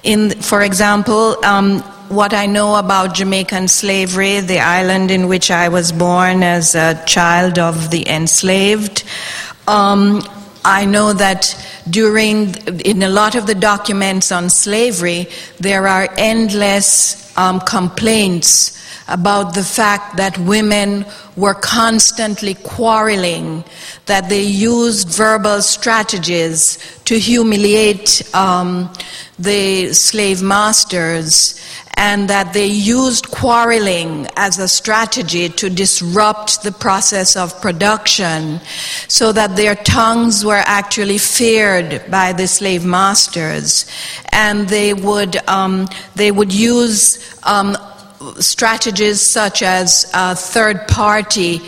In 0.03 0.31
for 0.41 0.63
example 0.63 1.45
um, 1.45 1.81
what 2.09 2.33
I 2.33 2.47
know 2.47 2.77
about 2.77 3.15
Jamaican 3.15 3.69
slavery, 3.69 4.41
the 4.41 4.61
island 4.61 5.11
in 5.11 5.29
which 5.29 5.51
I 5.51 5.69
was 5.69 5.93
born 5.93 6.43
as 6.43 6.75
a 6.75 7.03
child 7.07 7.59
of 7.59 7.91
the 7.91 8.09
enslaved, 8.09 9.05
um, 9.67 10.23
I 10.65 10.87
know 10.87 11.13
that 11.13 11.55
during, 11.91 12.55
in 12.81 13.03
a 13.03 13.09
lot 13.09 13.35
of 13.35 13.47
the 13.47 13.55
documents 13.55 14.33
on 14.33 14.49
slavery, 14.49 15.29
there 15.61 15.87
are 15.87 16.09
endless 16.17 17.37
um, 17.37 17.61
complaints 17.61 18.81
about 19.09 19.55
the 19.55 19.63
fact 19.63 20.17
that 20.17 20.39
women 20.39 21.05
were 21.37 21.55
constantly 21.55 22.55
quarreling, 22.55 23.63
that 24.07 24.29
they 24.31 24.43
used 24.43 25.09
verbal 25.09 25.61
strategies 25.61 26.79
to 27.05 27.19
humiliate 27.19 28.23
um, 28.35 28.91
the 29.39 29.93
slave 29.93 30.43
masters, 30.43 31.61
and 31.97 32.29
that 32.29 32.53
they 32.53 32.67
used 32.67 33.31
quarreling 33.31 34.27
as 34.37 34.59
a 34.59 34.69
strategy 34.69 35.49
to 35.49 35.71
disrupt 35.71 36.63
the 36.63 36.73
process 36.73 37.37
of 37.37 37.61
production 37.61 38.61
so 39.09 39.33
that 39.33 39.57
their 39.57 39.75
tongues 39.75 40.45
were 40.45 40.63
actually 40.65 41.19
feared 41.19 42.03
by 42.11 42.33
the 42.33 42.47
slave 42.47 42.85
masters. 42.85 43.87
And 44.33 44.69
they 44.69 44.95
would 44.95 45.37
um, 45.49 45.89
they 46.15 46.31
would 46.31 46.53
use 46.53 47.19
um, 47.45 47.77
strategies 48.39 49.21
such 49.21 49.63
as 49.63 50.11
uh, 50.15 50.35
third 50.35 50.89
party 50.89 51.61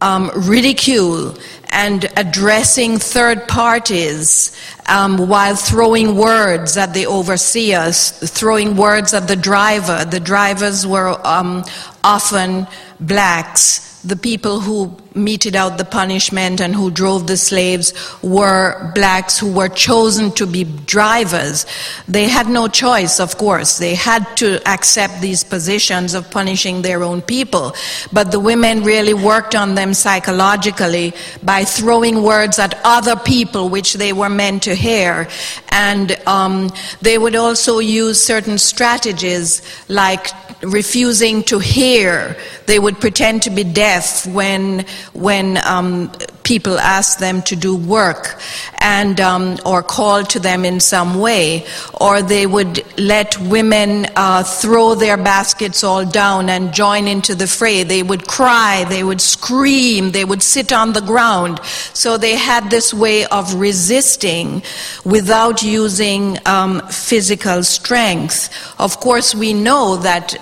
um, 0.00 0.30
ridicule 0.34 1.36
and 1.70 2.06
addressing 2.16 2.98
third 2.98 3.46
parties 3.48 4.56
um, 4.86 5.28
while 5.28 5.56
throwing 5.56 6.16
words 6.16 6.76
at 6.76 6.94
the 6.94 7.06
overseers, 7.06 8.10
throwing 8.10 8.76
words 8.76 9.14
at 9.14 9.28
the 9.28 9.36
driver. 9.36 10.04
The 10.04 10.20
drivers 10.20 10.86
were 10.86 11.20
um, 11.26 11.64
often 12.02 12.66
blacks 13.00 13.97
the 14.04 14.16
people 14.16 14.60
who 14.60 14.96
meted 15.14 15.56
out 15.56 15.78
the 15.78 15.84
punishment 15.84 16.60
and 16.60 16.74
who 16.74 16.90
drove 16.90 17.26
the 17.26 17.36
slaves 17.36 17.92
were 18.22 18.92
blacks 18.94 19.38
who 19.38 19.52
were 19.52 19.68
chosen 19.68 20.30
to 20.32 20.46
be 20.46 20.64
drivers. 20.64 21.66
They 22.06 22.28
had 22.28 22.48
no 22.48 22.68
choice, 22.68 23.18
of 23.18 23.36
course. 23.36 23.78
They 23.78 23.94
had 23.94 24.24
to 24.36 24.66
accept 24.68 25.20
these 25.20 25.42
positions 25.42 26.14
of 26.14 26.30
punishing 26.30 26.82
their 26.82 27.02
own 27.02 27.22
people. 27.22 27.74
But 28.12 28.30
the 28.30 28.40
women 28.40 28.84
really 28.84 29.14
worked 29.14 29.54
on 29.54 29.74
them 29.74 29.94
psychologically 29.94 31.12
by 31.42 31.64
throwing 31.64 32.22
words 32.22 32.58
at 32.58 32.80
other 32.84 33.16
people 33.16 33.68
which 33.68 33.94
they 33.94 34.12
were 34.12 34.30
meant 34.30 34.62
to 34.64 34.74
hear. 34.74 35.28
And 35.70 36.12
um, 36.26 36.70
they 37.02 37.18
would 37.18 37.34
also 37.34 37.80
use 37.80 38.22
certain 38.22 38.58
strategies 38.58 39.62
like 39.88 40.28
refusing 40.62 41.42
to 41.44 41.58
hear. 41.58 42.36
They 42.66 42.78
would 42.78 43.00
pretend 43.00 43.42
to 43.42 43.50
be 43.50 43.64
deaf 43.64 43.97
when, 44.26 44.84
when 45.12 45.58
um, 45.66 46.12
people 46.48 46.78
asked 46.78 47.18
them 47.18 47.42
to 47.42 47.54
do 47.54 47.76
work 47.76 48.40
and, 48.78 49.20
um, 49.20 49.58
or 49.66 49.82
called 49.82 50.30
to 50.30 50.40
them 50.40 50.64
in 50.64 50.80
some 50.80 51.20
way. 51.20 51.66
Or 52.00 52.22
they 52.22 52.46
would 52.46 52.82
let 52.98 53.38
women 53.38 54.06
uh, 54.16 54.42
throw 54.44 54.94
their 54.94 55.18
baskets 55.18 55.84
all 55.84 56.06
down 56.06 56.48
and 56.48 56.72
join 56.72 57.06
into 57.06 57.34
the 57.34 57.46
fray. 57.46 57.82
They 57.82 58.02
would 58.02 58.26
cry, 58.26 58.86
they 58.88 59.04
would 59.04 59.20
scream, 59.20 60.12
they 60.12 60.24
would 60.24 60.42
sit 60.42 60.72
on 60.72 60.94
the 60.94 61.02
ground. 61.02 61.60
So 61.92 62.16
they 62.16 62.36
had 62.36 62.70
this 62.70 62.94
way 62.94 63.26
of 63.26 63.52
resisting 63.52 64.62
without 65.04 65.62
using 65.62 66.38
um, 66.46 66.80
physical 66.88 67.62
strength. 67.62 68.48
Of 68.78 69.00
course, 69.00 69.34
we 69.34 69.52
know 69.52 69.96
that 69.98 70.34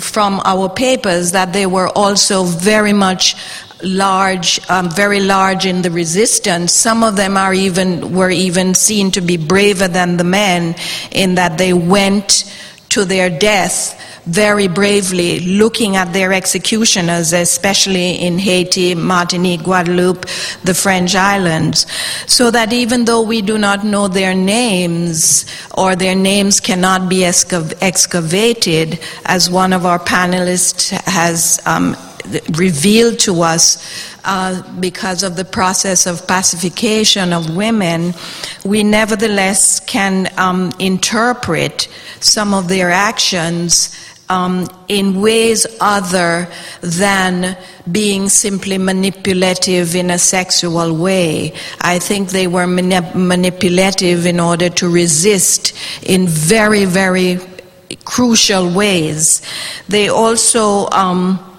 from 0.00 0.40
our 0.44 0.68
papers 0.68 1.30
that 1.32 1.52
they 1.52 1.66
were 1.66 1.88
also 1.90 2.42
very 2.42 2.92
much 2.92 3.36
large, 3.82 4.60
um, 4.70 4.90
very 4.90 5.20
large 5.20 5.66
in 5.66 5.82
the 5.82 5.90
resistance. 5.90 6.72
Some 6.72 7.02
of 7.04 7.16
them 7.16 7.36
are 7.36 7.54
even 7.54 8.14
were 8.14 8.30
even 8.30 8.74
seen 8.74 9.10
to 9.12 9.20
be 9.20 9.36
braver 9.36 9.88
than 9.88 10.16
the 10.16 10.24
men, 10.24 10.74
in 11.10 11.34
that 11.36 11.58
they 11.58 11.72
went 11.72 12.44
to 12.90 13.04
their 13.04 13.30
death 13.30 13.98
very 14.26 14.68
bravely, 14.68 15.40
looking 15.40 15.96
at 15.96 16.12
their 16.12 16.32
executioners, 16.32 17.32
especially 17.32 18.12
in 18.16 18.38
Haiti, 18.38 18.94
Martinique, 18.94 19.64
Guadeloupe, 19.64 20.26
the 20.62 20.74
French 20.74 21.14
islands. 21.14 21.86
So 22.26 22.50
that 22.50 22.72
even 22.72 23.04
though 23.04 23.22
we 23.22 23.42
do 23.42 23.58
not 23.58 23.84
know 23.84 24.08
their 24.08 24.34
names, 24.34 25.44
or 25.76 25.96
their 25.96 26.14
names 26.14 26.60
cannot 26.60 27.08
be 27.08 27.24
excavated, 27.24 29.00
as 29.24 29.50
one 29.50 29.72
of 29.72 29.84
our 29.86 29.98
panelists 29.98 30.90
has 30.90 31.60
um, 31.66 31.96
revealed 32.52 33.18
to 33.20 33.42
us 33.42 33.82
uh, 34.24 34.62
because 34.80 35.22
of 35.22 35.36
the 35.36 35.44
process 35.44 36.06
of 36.06 36.26
pacification 36.26 37.32
of 37.32 37.56
women, 37.56 38.14
we 38.64 38.82
nevertheless 38.82 39.80
can 39.80 40.28
um, 40.38 40.70
interpret 40.78 41.88
some 42.20 42.54
of 42.54 42.68
their 42.68 42.90
actions 42.90 43.96
um, 44.28 44.66
in 44.88 45.20
ways 45.20 45.66
other 45.80 46.48
than 46.80 47.56
being 47.90 48.28
simply 48.28 48.78
manipulative 48.78 49.94
in 49.94 50.10
a 50.10 50.18
sexual 50.18 50.96
way. 50.96 51.52
I 51.80 51.98
think 51.98 52.30
they 52.30 52.46
were 52.46 52.66
manip- 52.66 53.14
manipulative 53.14 54.24
in 54.24 54.40
order 54.40 54.70
to 54.70 54.88
resist 54.88 55.74
in 56.02 56.26
very, 56.28 56.86
very 56.86 57.40
crucial 58.04 58.72
ways. 58.72 59.42
They 59.88 60.08
also 60.08 60.88
um, 60.90 61.51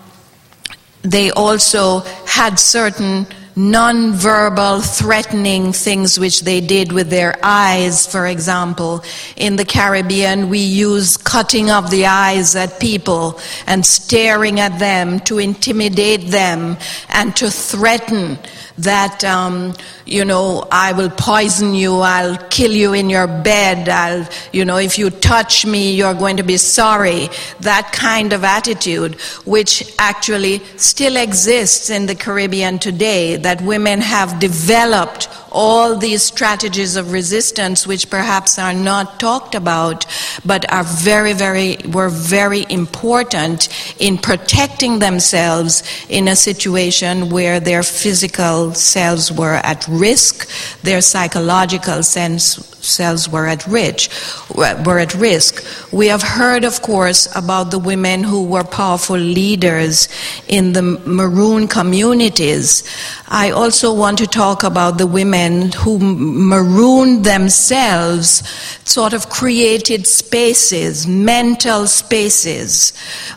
they 1.03 1.31
also 1.31 1.99
had 2.25 2.57
certain 2.57 3.27
non-verbal 3.55 4.81
threatening 4.81 5.71
things 5.71 6.19
which 6.19 6.41
they 6.41 6.59
did 6.59 6.91
with 6.91 7.09
their 7.09 7.35
eyes. 7.43 8.07
For 8.07 8.25
example 8.25 9.03
in 9.35 9.55
the 9.57 9.65
caribbean 9.65 10.49
we 10.49 10.59
use 10.59 11.17
cutting 11.17 11.69
of 11.69 11.91
the 11.91 12.07
eyes 12.07 12.55
at 12.55 12.80
people 12.80 13.39
and 13.67 13.85
staring 13.85 14.59
at 14.59 14.80
them 14.80 15.19
to 15.21 15.38
intimidate 15.38 16.31
them 16.31 16.77
and 17.09 17.35
to 17.35 17.51
threaten 17.51 18.39
that, 18.78 19.24
um, 19.24 19.74
you 20.06 20.26
know, 20.26 20.68
I 20.72 20.94
will 20.94 21.10
poison 21.10 21.76
you, 21.76 21.95
I'll 22.00 22.38
kill 22.50 22.72
you 22.72 22.94
in 22.94 23.10
your 23.10 23.28
bed, 23.28 23.88
I'll, 23.88 24.28
you 24.52 24.66
know, 24.66 24.78
if 24.78 24.98
you 24.98 25.10
touch 25.10 25.66
me, 25.66 25.94
you're 25.94 26.14
going 26.14 26.38
to 26.38 26.44
be 26.44 26.58
sorry. 26.58 27.30
That 27.62 27.91
kind 27.94 28.34
of 28.34 28.44
attitude, 28.44 29.16
which 29.45 29.94
actually 30.00 30.60
still 30.78 31.18
exists 31.18 31.90
in 31.90 32.08
the 32.08 32.16
Caribbean 32.16 32.80
today, 32.80 33.38
that 33.38 33.62
women 33.62 34.02
have 34.02 34.40
developed 34.40 35.30
all 35.52 35.95
these 35.95 36.24
strategies 36.24 36.95
of 36.95 37.12
resistance, 37.12 37.86
which 37.86 38.10
perhaps 38.10 38.58
are 38.58 38.74
not 38.74 39.20
talked 39.20 39.54
about, 39.54 40.06
but 40.44 40.70
are 40.74 40.84
very, 40.84 41.34
very, 41.34 41.78
were 41.91 42.10
very 42.10 42.66
important 42.70 43.70
in 44.02 44.18
protecting 44.18 44.98
themselves 44.98 45.84
in 46.10 46.28
a 46.28 46.36
situation 46.36 47.30
where 47.30 47.60
their 47.60 47.84
physical 47.84 48.62
selves 48.72 49.31
were 49.31 49.56
at 49.56 49.85
risk, 49.88 50.48
their 50.84 51.02
psychological 51.02 52.03
cells 52.03 53.30
were 53.30 53.48
at 53.48 53.65
risk. 53.68 54.11
Were 54.56 54.99
at 54.99 55.14
risk. 55.15 55.65
We 55.91 56.07
have 56.07 56.22
heard, 56.22 56.64
of 56.64 56.81
course, 56.81 57.34
about 57.35 57.72
the 57.72 57.80
women 57.80 58.23
who 58.23 58.44
were 58.44 58.64
powerful 58.64 59.18
leaders 59.18 60.07
in 60.48 60.73
the 60.73 60.81
maroon 60.81 61.68
communities. 61.68 62.84
I 63.27 63.52
also 63.52 63.94
want 63.94 64.18
to 64.19 64.27
talk 64.27 64.64
about 64.64 64.98
the 64.98 65.07
women 65.07 65.72
who 65.72 65.98
marooned 65.98 67.26
themselves, 67.26 68.44
sort 68.85 69.14
of 69.14 69.30
created 69.30 70.06
spaces, 70.06 71.07
mental 71.07 71.88
spaces 71.88 72.91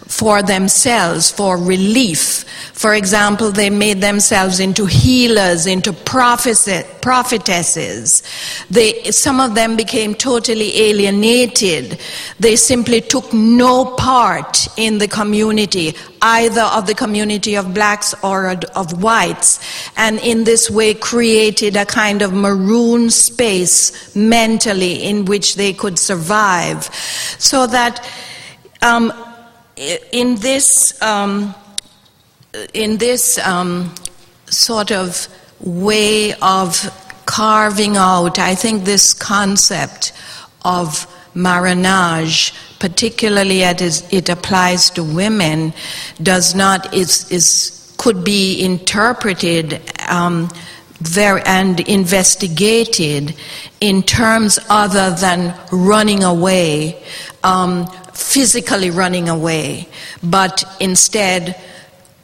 for 0.07 0.43
themselves, 0.43 1.31
for 1.31 1.57
relief. 1.57 2.45
For 2.73 2.95
example, 2.95 3.53
they 3.53 3.71
made 3.71 4.01
themselves 4.01 4.61
into 4.61 4.85
healers, 4.87 5.16
into 5.25 5.93
prophetesses. 7.01 8.23
They, 8.71 9.03
some 9.11 9.41
of 9.41 9.55
them 9.55 9.77
became 9.77 10.15
totally 10.15 10.77
alienated. 10.79 11.99
They 12.39 12.57
simply 12.57 13.01
took 13.01 13.33
no 13.33 13.85
part 13.97 14.69
in 14.77 14.99
the 14.99 15.09
community, 15.09 15.95
either 16.21 16.63
of 16.63 16.87
the 16.87 16.95
community 16.95 17.57
of 17.57 17.73
blacks 17.73 18.15
or 18.23 18.51
of 18.75 19.03
whites, 19.03 19.59
and 19.97 20.19
in 20.21 20.45
this 20.45 20.71
way 20.71 20.95
created 20.95 21.77
a 21.77 21.87
kind 21.87 22.23
of 22.23 22.33
maroon 22.33 23.11
space 23.11 24.15
mentally 24.15 25.03
in 25.03 25.25
which 25.25 25.57
they 25.57 25.73
could 25.73 25.99
survive. 25.99 26.85
So 27.39 27.67
that 27.67 28.07
um, 28.83 29.13
in 30.13 30.37
this 30.37 31.01
um, 31.03 31.55
in 32.73 32.97
this 32.99 33.39
um, 33.39 33.95
sort 34.49 34.93
of 34.93 35.29
way 35.61 36.35
of 36.35 36.91
carving 37.27 37.97
out, 37.97 38.39
I 38.39 38.55
think 38.55 38.85
this 38.85 39.13
concept 39.13 40.13
of 40.65 41.07
marronage, 41.35 42.55
particularly 42.79 43.63
as 43.63 44.07
it 44.13 44.29
applies 44.29 44.91
to 44.91 45.05
women, 45.05 45.75
does 46.23 46.55
not 46.55 46.95
is 46.95 47.31
is 47.31 47.95
could 47.99 48.25
be 48.25 48.63
interpreted 48.63 49.81
um, 50.09 50.49
very, 51.01 51.43
and 51.47 51.81
investigated 51.81 53.35
in 53.81 54.03
terms 54.03 54.59
other 54.69 55.11
than 55.11 55.55
running 55.73 56.23
away, 56.23 57.03
um, 57.43 57.87
physically 58.13 58.91
running 58.91 59.29
away, 59.29 59.89
but 60.23 60.65
instead 60.81 61.57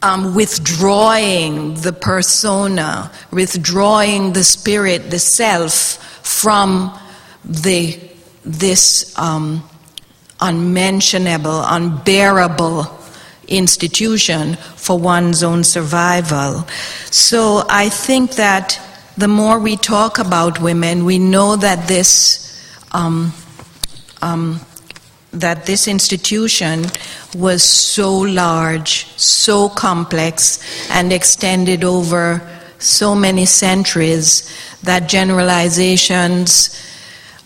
um, 0.03 0.35
withdrawing 0.35 1.75
the 1.75 1.93
persona, 1.93 3.11
withdrawing 3.31 4.33
the 4.33 4.45
spirit, 4.45 5.11
the 5.11 5.19
self 5.19 5.75
from 6.27 6.99
the, 7.45 7.99
this 8.45 9.17
um, 9.19 9.69
unmentionable, 10.41 11.63
unbearable 11.65 12.87
institution 13.49 14.57
for 14.77 14.99
one's 14.99 15.43
own 15.43 15.63
survival. 15.65 16.67
So 17.11 17.65
I 17.69 17.89
think 17.89 18.33
that 18.33 18.81
the 19.17 19.29
more 19.29 19.59
we 19.59 19.77
talk 19.77 20.19
about 20.19 20.61
women, 20.61 21.05
we 21.05 21.19
know 21.19 21.57
that 21.57 21.87
this 21.87 22.41
um, 22.93 23.33
um, 24.23 24.61
that 25.33 25.67
this 25.67 25.89
institution 25.89 26.85
was 27.35 27.63
so 27.63 28.19
large, 28.19 29.07
so 29.17 29.69
complex, 29.69 30.61
and 30.91 31.13
extended 31.13 31.85
over 31.85 32.47
so 32.79 33.15
many 33.15 33.47
centuries 33.47 34.51
that 34.83 35.09
generalizations 35.09 36.79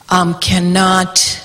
um, 0.09 0.39
cannot 0.41 1.43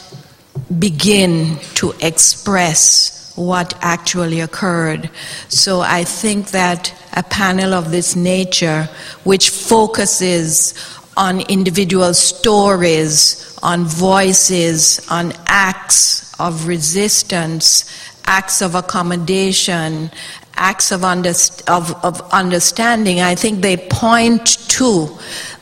begin 0.80 1.58
to 1.76 1.94
express 2.02 3.34
what 3.36 3.74
actually 3.82 4.40
occurred. 4.40 5.10
So 5.50 5.82
I 5.82 6.04
think 6.04 6.52
that 6.52 6.94
a 7.14 7.24
panel 7.24 7.74
of 7.74 7.92
this 7.92 8.16
nature, 8.16 8.90
which 9.24 9.50
focuses 9.50 10.74
on 11.18 11.42
individual 11.42 12.14
stories, 12.14 13.58
on 13.62 13.86
voices, 13.86 15.06
on 15.10 15.34
acts 15.48 16.34
of 16.40 16.68
resistance, 16.68 17.86
acts 18.26 18.62
of 18.62 18.76
accommodation, 18.76 20.10
acts 20.56 20.92
of, 20.92 21.02
underst- 21.02 21.68
of, 21.70 21.94
of 22.04 22.22
understanding, 22.32 23.20
I 23.20 23.36
think 23.36 23.62
they 23.62 23.78
point 23.78 24.46
to 24.70 25.10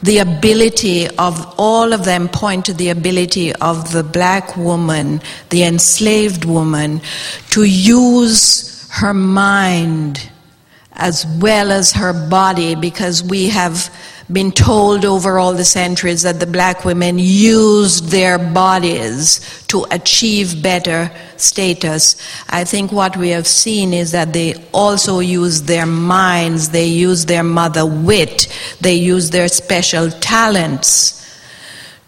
the 0.04 0.20
ability 0.20 1.08
of 1.18 1.54
all 1.58 1.94
of 1.94 2.06
them 2.06 2.30
point 2.30 2.66
to 2.66 2.74
the 2.74 2.90
ability 2.90 3.54
of 3.56 3.92
the 3.92 4.04
black 4.04 4.56
woman, 4.56 5.22
the 5.50 5.64
enslaved 5.64 6.46
woman, 6.46 7.02
to 7.52 7.64
use 7.64 8.88
her 8.92 9.14
mind 9.14 10.30
as 10.94 11.26
well 11.40 11.72
as 11.72 11.94
her 11.94 12.14
body 12.30 12.76
because 12.76 13.24
we 13.24 13.48
have 13.48 13.94
been 14.32 14.52
told 14.52 15.06
over 15.06 15.40
all 15.40 15.54
the 15.54 15.66
centuries 15.66 16.22
that 16.22 16.40
the 16.40 16.46
black 16.46 16.86
women 16.86 17.18
used 17.18 18.10
their 18.10 18.38
bodies 18.38 19.64
to 19.68 19.86
achieve 19.90 20.62
better 20.62 21.12
status. 21.38 22.16
I 22.48 22.64
think 22.64 22.92
what 22.92 23.18
we 23.18 23.30
have 23.30 23.48
seen 23.48 23.94
is 23.94 24.12
that 24.12 24.34
they 24.34 24.54
also 24.72 25.20
use 25.20 25.64
their 25.64 25.88
minds, 25.88 26.70
they 26.70 26.86
use 26.86 27.26
their 27.26 27.44
mother 27.44 27.86
wit, 27.86 28.48
they 28.82 28.96
use 28.96 29.32
their 29.32 29.48
special 29.48 30.12
talents 30.12 31.16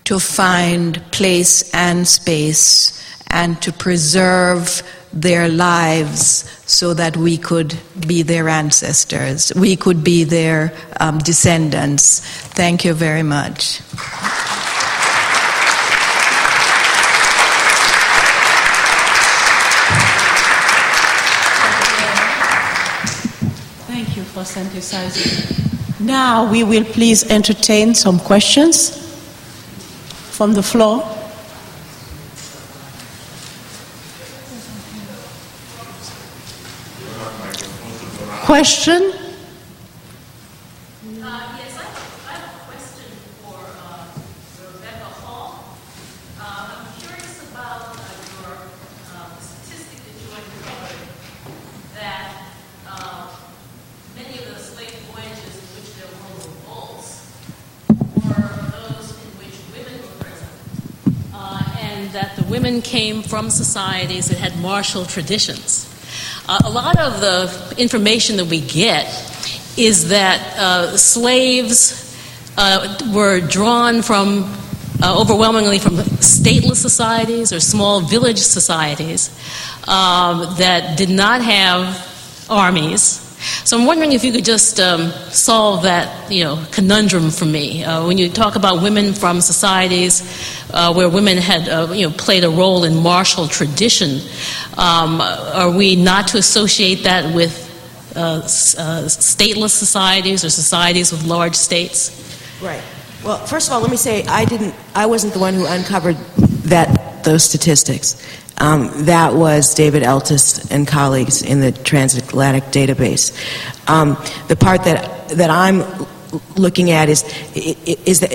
to 0.04 0.20
find 0.20 1.02
place 1.12 1.74
and 1.74 2.08
space 2.08 3.02
and 3.28 3.60
to 3.62 3.72
preserve 3.72 4.84
their 5.14 5.50
lives 5.50 6.50
so 6.66 6.94
that 6.94 7.18
we 7.18 7.38
could 7.38 7.78
be 8.08 8.22
their 8.22 8.48
ancestors, 8.48 9.52
we 9.56 9.76
could 9.76 10.04
be 10.04 10.24
their 10.24 10.74
um, 11.00 11.18
descendants. 11.20 12.20
Thank 12.54 12.86
you 12.86 12.94
very 12.94 13.24
much. 13.24 13.80
Thank 23.88 24.16
you 24.16 24.24
for 24.24 24.46
synthesizing. 24.46 25.68
Now 26.00 26.50
we 26.52 26.64
will 26.64 26.86
please 26.86 27.30
entertain 27.30 27.94
some 27.94 28.20
questions 28.20 28.98
from 30.32 30.54
the 30.54 30.64
floor. 30.64 31.21
Question? 38.52 39.02
Uh, 39.02 39.16
yes, 41.08 41.72
I 41.80 42.34
have 42.34 42.52
a 42.52 42.60
question 42.68 43.08
for 43.42 43.56
uh, 43.56 44.12
Rebecca 44.76 45.10
Hall. 45.24 45.78
Uh, 46.38 46.76
I'm 46.76 46.84
curious 47.00 47.50
about 47.50 47.96
your 47.96 48.60
statistically 49.40 50.20
joined 50.20 50.52
the 50.52 51.96
that 51.96 52.28
many 54.18 54.36
of 54.40 54.46
the 54.54 54.60
slave 54.60 55.00
voyages 55.14 55.56
in 55.56 55.68
which 55.80 55.96
there 55.96 56.12
were 56.12 56.52
bulls 56.68 57.08
were 58.16 58.52
those 58.76 59.16
in 59.16 59.32
which 59.40 59.56
women 59.72 59.96
were 60.02 60.16
present, 60.20 60.52
and 61.80 62.12
that 62.12 62.36
the 62.36 62.44
women 62.52 62.82
came 62.82 63.24
from 63.24 63.50
societies 63.50 64.28
that 64.28 64.40
had 64.40 64.60
martial 64.60 65.06
traditions. 65.06 65.91
Uh, 66.48 66.60
a 66.66 66.70
lot 66.70 67.00
of 67.00 67.22
the 67.22 67.76
information 67.78 68.38
that 68.38 68.46
we 68.46 68.62
get 68.62 69.06
is 69.78 70.10
that 70.10 70.58
uh, 70.58 70.98
slaves 70.98 72.18
uh, 72.58 72.98
were 73.14 73.40
drawn 73.40 74.02
from 74.02 74.44
uh, 75.02 75.20
overwhelmingly 75.20 75.80
from 75.80 75.94
stateless 75.94 76.76
societies 76.76 77.52
or 77.54 77.60
small 77.60 78.02
village 78.02 78.38
societies 78.40 79.30
um, 79.88 80.56
that 80.58 80.98
did 80.98 81.10
not 81.10 81.42
have 81.42 82.48
armies. 82.50 83.31
So 83.42 83.78
I'm 83.78 83.86
wondering 83.86 84.12
if 84.12 84.24
you 84.24 84.32
could 84.32 84.46
just 84.46 84.80
um, 84.80 85.12
solve 85.32 85.84
that, 85.84 86.32
you 86.32 86.44
know, 86.44 86.64
conundrum 86.72 87.32
for 87.32 87.46
me. 87.46 87.84
Uh, 87.84 88.06
when 88.06 88.18
you 88.18 88.30
talk 88.30 88.56
about 88.56 88.84
women 88.84 89.14
from 89.14 89.42
societies 89.42 90.22
uh, 90.72 90.94
where 90.94 91.10
women 91.10 91.38
had, 91.38 91.68
uh, 91.68 91.92
you 91.92 92.08
know, 92.08 92.14
played 92.16 92.44
a 92.44 92.50
role 92.50 92.84
in 92.84 92.96
martial 92.96 93.48
tradition, 93.48 94.20
um, 94.78 95.22
are 95.22 95.72
we 95.72 95.96
not 95.96 96.28
to 96.28 96.38
associate 96.38 97.04
that 97.04 97.34
with 97.34 97.68
uh, 98.16 98.20
uh, 98.20 98.42
stateless 99.08 99.72
societies 99.72 100.46
or 100.46 100.50
societies 100.50 101.12
with 101.12 101.24
large 101.24 101.56
states? 101.56 102.12
Right. 102.62 102.84
Well, 103.24 103.38
first 103.46 103.68
of 103.68 103.74
all, 103.74 103.82
let 103.82 103.92
me 103.92 103.98
say 103.98 104.24
I 104.26 104.46
didn't. 104.46 104.76
I 104.96 105.06
wasn't 105.06 105.34
the 105.34 105.40
one 105.40 105.54
who 105.54 105.66
uncovered 105.66 106.18
that 106.66 107.24
those 107.24 107.44
statistics. 107.44 108.22
Um, 108.58 109.06
that 109.06 109.34
was 109.34 109.74
David 109.74 110.04
Eltis 110.04 110.70
and 110.70 110.88
colleagues 110.88 111.42
in 111.42 111.62
the 111.62 111.72
Transatlantic 111.72 112.66
Database. 112.66 113.32
Um, 113.90 114.18
the 114.48 114.56
part 114.56 114.84
that 114.84 115.30
that 115.30 115.50
I'm 115.50 115.84
looking 116.56 116.92
at 116.92 117.10
is 117.10 117.24
is 117.56 118.20
that 118.20 118.34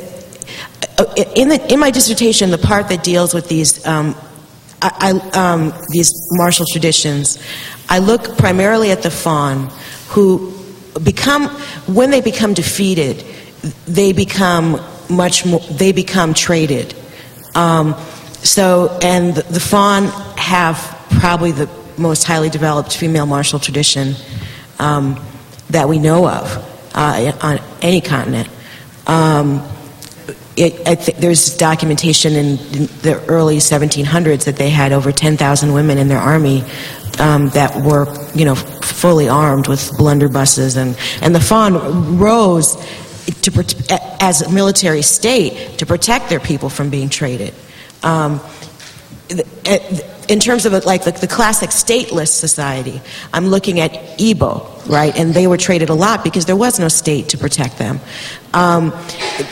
uh, 0.98 1.04
in 1.36 1.48
the 1.48 1.72
in 1.72 1.78
my 1.78 1.90
dissertation, 1.90 2.50
the 2.50 2.58
part 2.58 2.88
that 2.88 3.04
deals 3.04 3.34
with 3.34 3.48
these 3.48 3.86
um, 3.86 4.16
I, 4.82 5.12
um, 5.32 5.72
these 5.88 6.12
martial 6.32 6.66
traditions, 6.66 7.42
I 7.88 7.98
look 7.98 8.36
primarily 8.36 8.90
at 8.90 9.02
the 9.02 9.10
Fon, 9.10 9.70
who 10.08 10.52
become 11.02 11.48
when 11.86 12.10
they 12.10 12.20
become 12.20 12.54
defeated, 12.54 13.24
they 13.86 14.12
become 14.12 14.80
much 15.08 15.46
more. 15.46 15.60
They 15.60 15.92
become 15.92 16.34
traded. 16.34 16.94
So, 18.42 18.98
and 19.02 19.34
the, 19.34 19.60
Fon 19.60 20.04
have 20.36 20.76
probably 21.10 21.52
the 21.52 21.68
most 21.98 22.24
highly 22.24 22.50
developed 22.50 22.96
female 22.96 23.26
martial 23.26 23.58
tradition 23.58 24.14
um, 24.78 25.20
that 25.70 25.88
we 25.88 25.98
know 25.98 26.28
of 26.28 26.90
uh, 26.94 27.32
on 27.42 27.58
any 27.82 28.00
continent. 28.00 28.48
Um, 29.06 29.66
it, 30.56 31.00
th- 31.00 31.18
there's 31.18 31.56
documentation 31.56 32.32
in, 32.34 32.56
the 33.02 33.22
early 33.28 33.58
1700s 33.58 34.44
that 34.44 34.56
they 34.56 34.70
had 34.70 34.92
over 34.92 35.12
10,000 35.12 35.72
women 35.72 35.98
in 35.98 36.08
their 36.08 36.18
army 36.18 36.64
um, 37.18 37.48
that 37.50 37.82
were, 37.82 38.06
you 38.34 38.44
know, 38.44 38.54
fully 38.54 39.28
armed 39.28 39.68
with 39.68 39.80
blunderbusses, 39.92 40.76
and 40.76 40.96
and 41.22 41.34
the 41.34 41.40
Fon 41.40 42.18
rose 42.18 42.76
to 43.42 43.64
as 44.20 44.42
a 44.42 44.50
military 44.50 45.02
state 45.02 45.78
to 45.78 45.86
protect 45.86 46.28
their 46.28 46.40
people 46.40 46.68
from 46.68 46.90
being 46.90 47.08
traded. 47.08 47.54
Um, 48.02 48.40
in 50.28 50.40
terms 50.40 50.66
of 50.66 50.72
like 50.84 51.04
the, 51.04 51.26
classic 51.26 51.70
stateless 51.70 52.28
society, 52.28 53.00
I'm 53.32 53.48
looking 53.48 53.80
at 53.80 53.92
Igbo, 54.18 54.88
right? 54.88 55.16
And 55.16 55.34
they 55.34 55.46
were 55.46 55.56
traded 55.56 55.88
a 55.88 55.94
lot 55.94 56.24
because 56.24 56.46
there 56.46 56.56
was 56.56 56.78
no 56.78 56.88
state 56.88 57.30
to 57.30 57.38
protect 57.38 57.78
them. 57.78 58.00
Um, 58.54 58.90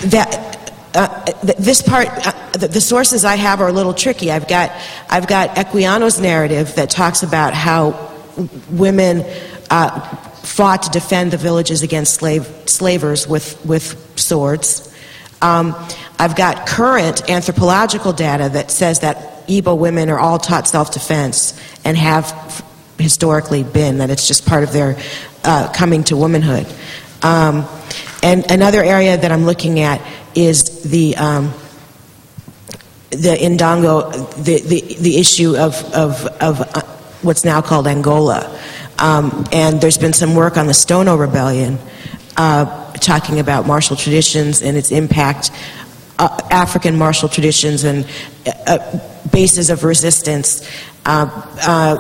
that 0.07 0.73
uh, 0.95 1.25
this 1.43 1.83
part, 1.83 2.09
uh, 2.09 2.33
the, 2.53 2.69
the, 2.69 2.81
sources 2.81 3.25
I 3.25 3.35
have 3.35 3.61
are 3.61 3.69
a 3.69 3.73
little 3.73 3.95
tricky. 3.95 4.31
I've 4.31 4.47
got, 4.47 4.71
I've 5.11 5.27
got 5.27 5.57
Equiano's 5.57 6.21
narrative 6.21 6.77
that 6.77 6.89
talks 6.89 7.25
about 7.25 7.53
how 7.53 8.13
women 8.71 9.25
uh, 9.71 10.01
fought 10.45 10.85
to 10.85 10.91
defend 10.91 11.33
the 11.33 11.37
villages 11.37 11.83
against 11.83 12.15
slave, 12.15 12.47
slavers 12.67 13.27
with, 13.27 13.65
with 13.67 14.19
swords. 14.19 14.94
Um, 15.45 15.75
I've 16.19 16.37
got 16.37 16.67
current 16.67 17.29
anthropological 17.29 18.15
data 18.15 18.49
that 18.49 18.71
says 18.71 19.01
that 19.01 19.47
Igbo 19.47 19.77
women 19.77 20.09
are 20.09 20.19
all 20.19 20.39
taught 20.39 20.67
self 20.67 20.95
defense 20.95 21.53
and 21.85 21.99
have 21.99 22.65
historically 22.99 23.63
been, 23.63 23.99
that 23.99 24.09
it's 24.09 24.27
just 24.27 24.47
part 24.47 24.63
of 24.63 24.73
their 24.73 24.97
uh, 25.45 25.71
coming 25.75 26.03
to 26.05 26.17
womanhood. 26.17 26.67
Um, 27.23 27.69
and 28.23 28.51
another 28.51 28.83
area 28.83 29.19
that 29.19 29.31
I'm 29.31 29.45
looking 29.45 29.81
at 29.81 30.01
is 30.35 30.83
the 30.83 31.15
um, 31.17 31.53
the 33.11 33.37
Indongo, 33.37 34.35
the, 34.43 34.61
the, 34.61 34.95
the 34.99 35.19
issue 35.19 35.57
of, 35.57 35.75
of, 35.93 36.27
of 36.41 36.61
uh, 36.63 36.81
what's 37.21 37.45
now 37.45 37.61
called 37.61 37.87
Angola. 37.87 38.59
Um, 38.99 39.47
and 39.53 39.79
there's 39.81 39.99
been 39.99 40.15
some 40.15 40.35
work 40.35 40.57
on 40.57 40.67
the 40.67 40.75
Stono 40.75 41.17
Rebellion 41.17 41.79
uh, 42.37 42.84
talking 43.01 43.41
about 43.41 43.67
martial 43.67 43.97
traditions 43.97 44.63
and 44.63 44.77
its 44.77 44.91
impact, 44.91 45.51
uh, 46.19 46.41
African 46.51 46.97
martial 46.97 47.29
traditions 47.29 47.85
and 47.85 48.07
uh, 48.67 48.99
bases 49.31 49.71
of 49.71 49.85
resistance 49.85 50.69
uh, 51.07 51.97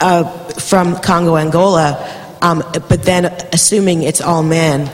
uh, 0.00 0.24
from 0.54 0.96
Congo, 0.96 1.36
Angola. 1.36 2.18
Um, 2.42 2.62
but 2.88 3.04
then, 3.04 3.26
assuming 3.52 4.02
it's 4.02 4.20
all 4.20 4.42
men, 4.42 4.90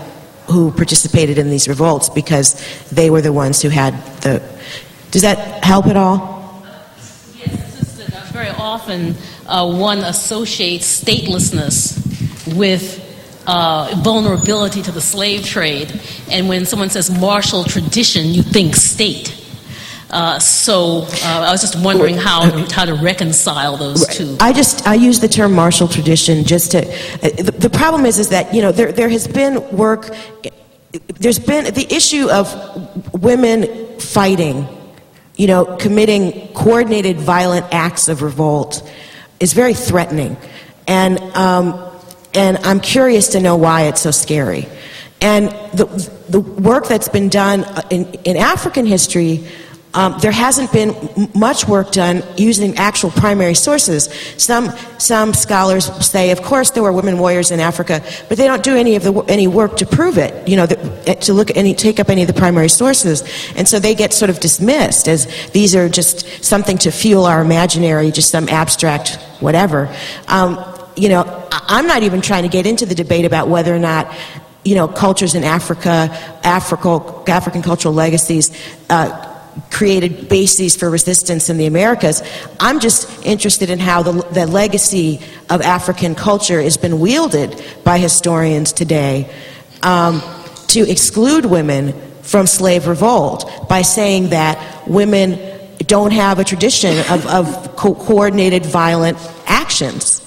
who 0.48 0.70
participated 0.72 1.38
in 1.38 1.50
these 1.50 1.68
revolts 1.68 2.08
because 2.08 2.54
they 2.88 3.10
were 3.10 3.20
the 3.20 3.32
ones 3.32 3.60
who 3.60 3.68
had 3.68 3.92
the. 4.22 4.42
Does 5.10 5.22
that 5.22 5.62
help 5.64 5.86
at 5.86 5.96
all? 5.96 6.62
Yes, 7.36 8.00
very 8.32 8.48
often 8.50 9.14
uh, 9.46 9.70
one 9.70 9.98
associates 9.98 11.02
statelessness 11.02 11.96
with 12.56 13.04
uh, 13.48 13.94
vulnerability 14.04 14.82
to 14.82 14.92
the 14.92 15.00
slave 15.00 15.44
trade. 15.44 16.00
And 16.30 16.48
when 16.48 16.66
someone 16.66 16.90
says 16.90 17.10
martial 17.10 17.64
tradition, 17.64 18.26
you 18.26 18.42
think 18.42 18.76
state. 18.76 19.34
Uh, 20.10 20.38
so 20.38 21.06
uh, 21.22 21.44
I 21.46 21.50
was 21.50 21.60
just 21.60 21.82
wondering 21.82 22.16
how 22.16 22.48
to, 22.48 22.74
how 22.74 22.84
to 22.84 22.94
reconcile 22.94 23.76
those 23.76 24.06
two. 24.06 24.36
I 24.40 24.52
just 24.52 24.86
I 24.86 24.94
use 24.94 25.20
the 25.20 25.28
term 25.28 25.52
martial 25.52 25.88
tradition 25.88 26.44
just 26.44 26.72
to. 26.72 26.86
Uh, 26.86 27.28
the, 27.42 27.54
the 27.58 27.70
problem 27.70 28.06
is 28.06 28.18
is 28.18 28.30
that 28.30 28.54
you 28.54 28.62
know 28.62 28.72
there 28.72 28.90
there 28.92 29.08
has 29.08 29.28
been 29.28 29.76
work. 29.76 30.14
There's 31.20 31.38
been 31.38 31.74
the 31.74 31.86
issue 31.94 32.30
of 32.30 33.12
women 33.22 33.98
fighting, 33.98 34.66
you 35.36 35.46
know, 35.46 35.76
committing 35.76 36.48
coordinated 36.54 37.18
violent 37.18 37.66
acts 37.72 38.08
of 38.08 38.22
revolt 38.22 38.90
is 39.40 39.52
very 39.52 39.74
threatening, 39.74 40.38
and 40.86 41.20
um, 41.36 41.87
and 42.38 42.56
I'm 42.58 42.80
curious 42.80 43.28
to 43.28 43.40
know 43.40 43.56
why 43.56 43.82
it's 43.82 44.00
so 44.00 44.12
scary. 44.12 44.68
And 45.20 45.50
the 45.74 45.86
the 46.28 46.40
work 46.40 46.86
that's 46.86 47.08
been 47.08 47.28
done 47.28 47.66
in 47.90 48.06
in 48.24 48.36
African 48.36 48.86
history 48.86 49.46
um, 49.94 50.16
there 50.20 50.32
hasn't 50.32 50.70
been 50.70 50.94
much 51.34 51.66
work 51.66 51.92
done 51.92 52.22
using 52.36 52.76
actual 52.76 53.10
primary 53.10 53.54
sources. 53.54 54.04
Some 54.36 54.70
some 54.98 55.32
scholars 55.32 55.86
say, 56.06 56.30
of 56.30 56.42
course, 56.42 56.70
there 56.72 56.82
were 56.82 56.92
women 56.92 57.18
warriors 57.18 57.50
in 57.50 57.58
Africa, 57.58 58.04
but 58.28 58.36
they 58.36 58.46
don't 58.46 58.62
do 58.62 58.76
any 58.76 58.96
of 58.96 59.02
the 59.02 59.12
any 59.28 59.46
work 59.46 59.78
to 59.78 59.86
prove 59.86 60.18
it. 60.18 60.46
You 60.46 60.56
know, 60.56 60.66
the, 60.66 61.14
to 61.22 61.32
look 61.32 61.50
at 61.50 61.56
any 61.56 61.74
take 61.74 61.98
up 61.98 62.10
any 62.10 62.20
of 62.20 62.28
the 62.28 62.34
primary 62.34 62.68
sources, 62.68 63.24
and 63.56 63.66
so 63.66 63.78
they 63.78 63.94
get 63.94 64.12
sort 64.12 64.30
of 64.30 64.40
dismissed 64.40 65.08
as 65.08 65.26
these 65.52 65.74
are 65.74 65.88
just 65.88 66.44
something 66.44 66.76
to 66.78 66.90
fuel 66.90 67.24
our 67.24 67.40
imaginary, 67.40 68.10
just 68.10 68.30
some 68.30 68.48
abstract 68.50 69.16
whatever. 69.40 69.92
Um, 70.28 70.77
you 70.98 71.08
know, 71.08 71.48
I'm 71.50 71.86
not 71.86 72.02
even 72.02 72.20
trying 72.20 72.42
to 72.42 72.48
get 72.48 72.66
into 72.66 72.86
the 72.86 72.94
debate 72.94 73.24
about 73.24 73.48
whether 73.48 73.74
or 73.74 73.78
not 73.78 74.12
you 74.64 74.74
know, 74.74 74.88
cultures 74.88 75.34
in 75.34 75.44
Africa, 75.44 76.10
Africa 76.44 77.30
African 77.30 77.62
cultural 77.62 77.94
legacies, 77.94 78.50
uh, 78.90 79.24
created 79.70 80.28
bases 80.28 80.76
for 80.76 80.90
resistance 80.90 81.48
in 81.48 81.56
the 81.56 81.66
Americas. 81.66 82.22
I'm 82.60 82.80
just 82.80 83.24
interested 83.24 83.70
in 83.70 83.78
how 83.78 84.02
the, 84.02 84.12
the 84.12 84.46
legacy 84.46 85.20
of 85.50 85.62
African 85.62 86.14
culture 86.14 86.60
has 86.60 86.76
been 86.76 87.00
wielded 87.00 87.62
by 87.84 87.98
historians 87.98 88.72
today 88.72 89.30
um, 89.82 90.22
to 90.68 90.88
exclude 90.88 91.46
women 91.46 91.94
from 92.22 92.46
slave 92.46 92.86
revolt 92.86 93.68
by 93.68 93.82
saying 93.82 94.30
that 94.30 94.86
women 94.86 95.38
don't 95.78 96.12
have 96.12 96.38
a 96.38 96.44
tradition 96.44 96.98
of, 97.10 97.26
of 97.26 97.76
co- 97.76 97.94
coordinated 97.94 98.66
violent 98.66 99.16
actions. 99.46 100.22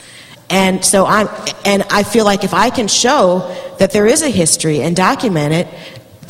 And 0.51 0.83
so 0.83 1.05
I'm, 1.05 1.29
and 1.65 1.83
I 1.89 2.03
feel 2.03 2.25
like 2.25 2.43
if 2.43 2.53
I 2.53 2.69
can 2.69 2.87
show 2.87 3.39
that 3.79 3.91
there 3.91 4.05
is 4.05 4.21
a 4.21 4.29
history 4.29 4.81
and 4.81 4.95
document 4.95 5.53
it, 5.53 5.67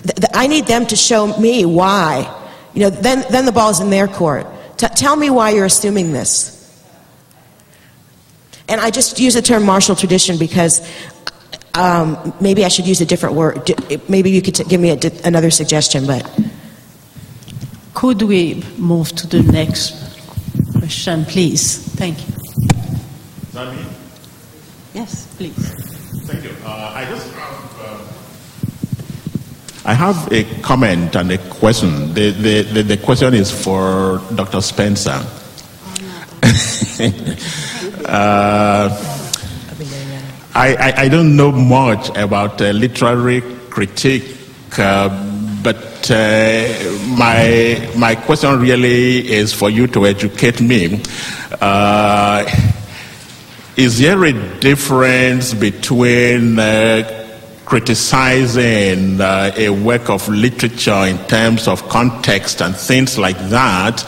th- 0.04 0.16
th- 0.16 0.32
I 0.34 0.48
need 0.48 0.68
them 0.68 0.86
to 0.88 0.96
show 0.96 1.36
me 1.38 1.66
why 1.66 2.38
you 2.74 2.82
know, 2.82 2.90
then, 2.90 3.26
then 3.30 3.46
the 3.46 3.52
ball's 3.52 3.80
in 3.80 3.90
their 3.90 4.08
court. 4.08 4.48
T- 4.78 4.88
tell 4.88 5.16
me 5.16 5.30
why 5.30 5.52
you're 5.52 5.66
assuming 5.66 6.14
this. 6.14 6.58
And 8.68 8.80
I 8.80 8.92
just 8.92 9.20
use 9.20 9.34
the 9.34 9.42
term 9.42 9.66
martial 9.66 9.96
tradition 9.96 10.38
because 10.38 10.88
um, 11.74 12.34
maybe 12.40 12.64
I 12.64 12.70
should 12.70 12.88
use 12.88 13.02
a 13.02 13.06
different 13.06 13.36
word. 13.36 13.70
Maybe 14.08 14.32
you 14.32 14.42
could 14.42 14.56
t- 14.56 14.64
give 14.64 14.80
me 14.80 14.96
di- 14.96 15.12
another 15.26 15.52
suggestion, 15.52 16.08
but. 16.08 16.24
Could 17.94 18.22
we 18.22 18.64
move 18.78 19.12
to 19.16 19.28
the 19.28 19.44
next 19.44 19.94
question, 20.80 21.26
please? 21.26 21.78
Thank 21.78 22.26
you. 22.26 22.34
Is 24.94 25.28
that 25.28 25.42
me? 25.42 25.52
Yes, 25.54 25.54
please. 25.54 26.28
Thank 26.28 26.44
you. 26.44 26.52
Uh, 26.66 26.94
I 26.96 27.06
just 27.06 27.32
I 29.84 29.94
have 29.96 30.32
a 30.32 30.44
comment 30.62 31.16
and 31.16 31.32
a 31.32 31.38
question. 31.40 32.14
The, 32.14 32.30
the, 32.32 32.62
the, 32.62 32.84
the 32.84 32.98
question 32.98 33.34
is 33.34 33.50
for 33.50 34.22
Dr. 34.36 34.62
Spencer. 34.62 35.10
uh, 38.06 38.90
I, 40.54 40.76
I, 40.76 40.94
I, 40.98 41.08
don't 41.08 41.36
know 41.36 41.52
much 41.52 42.16
about 42.16 42.62
uh, 42.62 42.72
literary 42.72 43.42
critique, 43.70 44.36
uh, 44.78 45.10
but 45.64 46.12
uh, 46.12 46.68
my, 47.18 47.90
my 47.98 48.16
question 48.16 48.60
really 48.60 49.32
is 49.32 49.52
for 49.54 49.70
you 49.72 49.88
to 49.88 50.06
educate 50.06 50.62
me. 50.62 51.02
Uh, 53.72 53.82
is 53.82 54.00
there 54.00 54.24
a 54.26 54.60
difference 54.60 55.54
between 55.54 56.60
uh, 56.60 57.38
criticizing 57.66 59.20
uh, 59.22 59.52
a 59.56 59.70
work 59.70 60.10
of 60.10 60.28
literature 60.28 61.06
in 61.06 61.18
terms 61.28 61.68
of 61.68 61.88
context 61.88 62.62
and 62.62 62.76
things 62.76 63.18
like 63.18 63.38
that, 63.50 64.04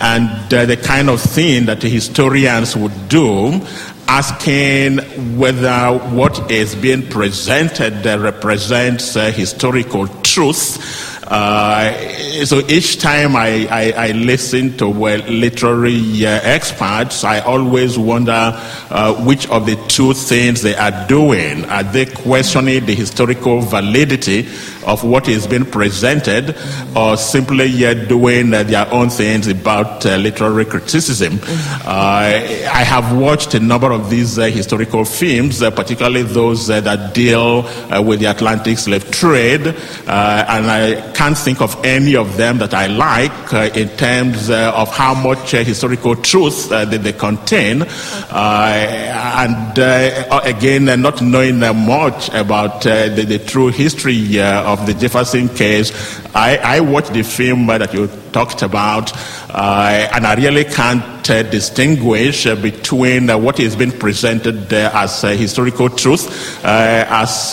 and 0.00 0.52
uh, 0.52 0.64
the 0.66 0.76
kind 0.76 1.08
of 1.08 1.20
thing 1.20 1.66
that 1.66 1.82
historians 1.82 2.76
would 2.76 3.08
do, 3.08 3.60
asking 4.08 4.98
whether 5.38 5.98
what 6.14 6.50
is 6.50 6.74
being 6.74 7.06
presented 7.08 8.06
uh, 8.06 8.18
represents 8.18 9.14
historical 9.14 10.06
truth 10.22 11.07
uh, 11.28 12.44
so 12.46 12.60
each 12.68 13.00
time 13.00 13.36
I, 13.36 13.66
I, 13.70 14.08
I 14.08 14.12
listen 14.12 14.78
to 14.78 14.88
well, 14.88 15.18
literary 15.28 16.24
uh, 16.24 16.40
experts, 16.42 17.22
I 17.22 17.40
always 17.40 17.98
wonder 17.98 18.32
uh, 18.32 19.14
which 19.26 19.46
of 19.50 19.66
the 19.66 19.76
two 19.88 20.14
things 20.14 20.62
they 20.62 20.74
are 20.74 21.06
doing. 21.06 21.66
Are 21.66 21.82
they 21.82 22.06
questioning 22.06 22.86
the 22.86 22.94
historical 22.94 23.60
validity 23.60 24.48
of 24.86 25.04
what 25.04 25.28
is 25.28 25.46
being 25.46 25.64
presented, 25.64 26.56
or 26.96 27.16
simply 27.16 27.66
yet 27.66 28.08
doing 28.08 28.52
uh, 28.54 28.62
their 28.62 28.92
own 28.92 29.10
things 29.10 29.46
about 29.46 30.04
uh, 30.06 30.16
literary 30.16 30.64
criticism? 30.64 31.38
Uh, 31.42 31.86
I 31.86 32.84
have 32.84 33.16
watched 33.16 33.54
a 33.54 33.60
number 33.60 33.92
of 33.92 34.10
these 34.10 34.36
historical 34.36 35.04
films, 35.04 35.60
particularly 35.60 36.22
those 36.22 36.66
that 36.68 37.14
deal 37.14 37.62
with 38.04 38.20
the 38.20 38.26
Atlantic 38.26 38.78
slave 38.78 39.10
trade, 39.10 39.66
and 39.66 40.70
I 40.70 41.12
can't 41.12 41.36
think 41.36 41.60
of 41.60 41.84
any 41.84 42.16
of 42.16 42.36
them 42.36 42.58
that 42.58 42.74
I 42.74 42.86
like 42.86 43.52
uh, 43.52 43.70
in 43.74 43.88
terms 43.96 44.50
uh, 44.50 44.72
of 44.74 44.94
how 44.94 45.14
much 45.14 45.54
uh, 45.54 45.64
historical 45.64 46.16
truth 46.16 46.70
uh, 46.70 46.84
that 46.84 47.02
they 47.02 47.12
contain. 47.12 47.82
Uh, 47.82 49.44
and 49.44 49.78
uh, 49.78 50.40
again, 50.44 50.84
not 51.00 51.22
knowing 51.22 51.58
much 51.58 52.28
about 52.30 52.82
the, 52.82 53.24
the, 53.26 53.38
true 53.38 53.68
history 53.68 54.38
of 54.72 54.86
the 54.86 54.94
Jefferson 54.94 55.48
case, 55.48 55.90
I, 56.34 56.56
I 56.56 56.80
watched 56.80 57.12
the 57.12 57.22
film 57.22 57.66
that 57.66 57.92
you 57.94 58.08
talked 58.32 58.62
about, 58.62 59.12
uh, 59.50 60.08
and 60.12 60.26
I 60.26 60.34
really 60.34 60.64
can't 60.64 61.18
uh, 61.30 61.42
distinguish 61.42 62.46
uh, 62.46 62.56
between 62.56 63.28
uh, 63.28 63.36
what 63.36 63.60
is 63.60 63.76
being 63.76 63.92
presented 63.92 64.72
as 64.72 65.24
uh, 65.24 65.28
historical 65.28 65.90
truth 65.90 66.64
uh, 66.64 67.04
as 67.08 67.52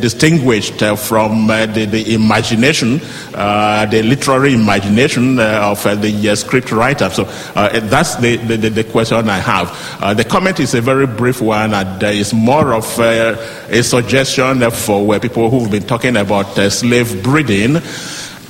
distinguished 0.00 0.80
from 0.96 1.46
the, 1.46 1.86
the, 1.90 2.14
imagination, 2.14 2.98
the 2.98 4.02
literary 4.04 4.54
imagination 4.54 5.38
of 5.38 5.82
the 5.84 6.34
script 6.36 6.72
writer. 6.72 7.10
So 7.10 7.24
that's 7.54 8.16
the, 8.16 8.36
the, 8.36 8.56
the, 8.56 8.84
question 8.84 9.28
I 9.28 9.38
have. 9.38 10.16
the 10.16 10.24
comment 10.24 10.60
is 10.60 10.74
a 10.74 10.80
very 10.80 11.06
brief 11.06 11.40
one 11.40 11.74
and 11.74 12.02
it's 12.02 12.32
more 12.32 12.74
of 12.74 12.98
a 12.98 13.82
suggestion 13.82 14.68
for 14.70 15.06
where 15.06 15.20
people 15.20 15.50
who've 15.50 15.70
been 15.70 15.86
talking 15.86 16.16
about 16.16 16.54
slave 16.70 17.22
breeding. 17.22 17.80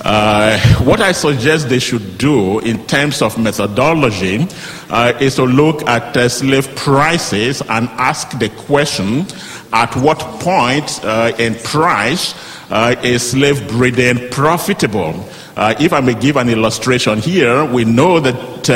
Uh, 0.01 0.59
what 0.85 1.01
I 1.01 1.13
suggest 1.13 1.69
they 1.69 1.81
should 1.81 2.19
do 2.19 2.61
in 2.61 2.87
terms 2.87 3.21
of 3.21 3.37
methodology 3.37 4.47
uh, 4.91 5.13
is 5.21 5.35
to 5.37 5.45
look 5.45 5.83
at 5.89 6.17
uh, 6.17 6.29
slave 6.29 6.75
prices 6.77 7.63
and 7.63 7.89
ask 7.91 8.39
the 8.39 8.49
question 8.49 9.27
at 9.73 9.95
what 9.97 10.19
point 10.41 11.01
uh, 11.05 11.33
in 11.39 11.57
price 11.57 12.35
uh, 12.71 12.95
is 13.03 13.31
slave 13.31 13.67
breeding 13.69 14.31
profitable? 14.31 15.29
If 15.61 15.93
I 15.93 16.01
may 16.01 16.15
give 16.15 16.37
an 16.37 16.49
illustration 16.49 17.19
here, 17.19 17.65
we 17.65 17.85
know 17.85 18.21
that 18.21 18.71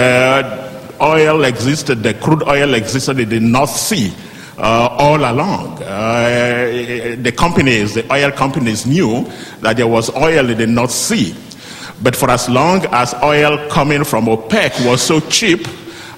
oil 1.00 1.44
existed, 1.44 2.02
the 2.02 2.14
crude 2.14 2.42
oil 2.42 2.74
existed 2.74 3.20
in 3.20 3.28
the 3.28 3.38
North 3.38 3.70
Sea 3.70 4.12
uh, 4.62 4.89
all 4.97 5.18
along. 5.18 5.82
Uh, 5.82 7.16
the 7.18 7.32
companies, 7.36 7.94
the 7.94 8.12
oil 8.12 8.30
companies 8.30 8.86
knew 8.86 9.28
that 9.60 9.76
there 9.76 9.89
was 9.89 10.09
oil 10.14 10.48
in 10.48 10.56
the 10.56 10.66
North 10.66 10.93
Sea. 10.93 11.34
But 12.01 12.16
for 12.16 12.30
as 12.30 12.48
long 12.48 12.86
as 12.86 13.12
oil 13.22 13.68
coming 13.68 14.05
from 14.05 14.26
OPEC 14.26 14.86
was 14.86 15.02
so 15.02 15.20
cheap, 15.20 15.66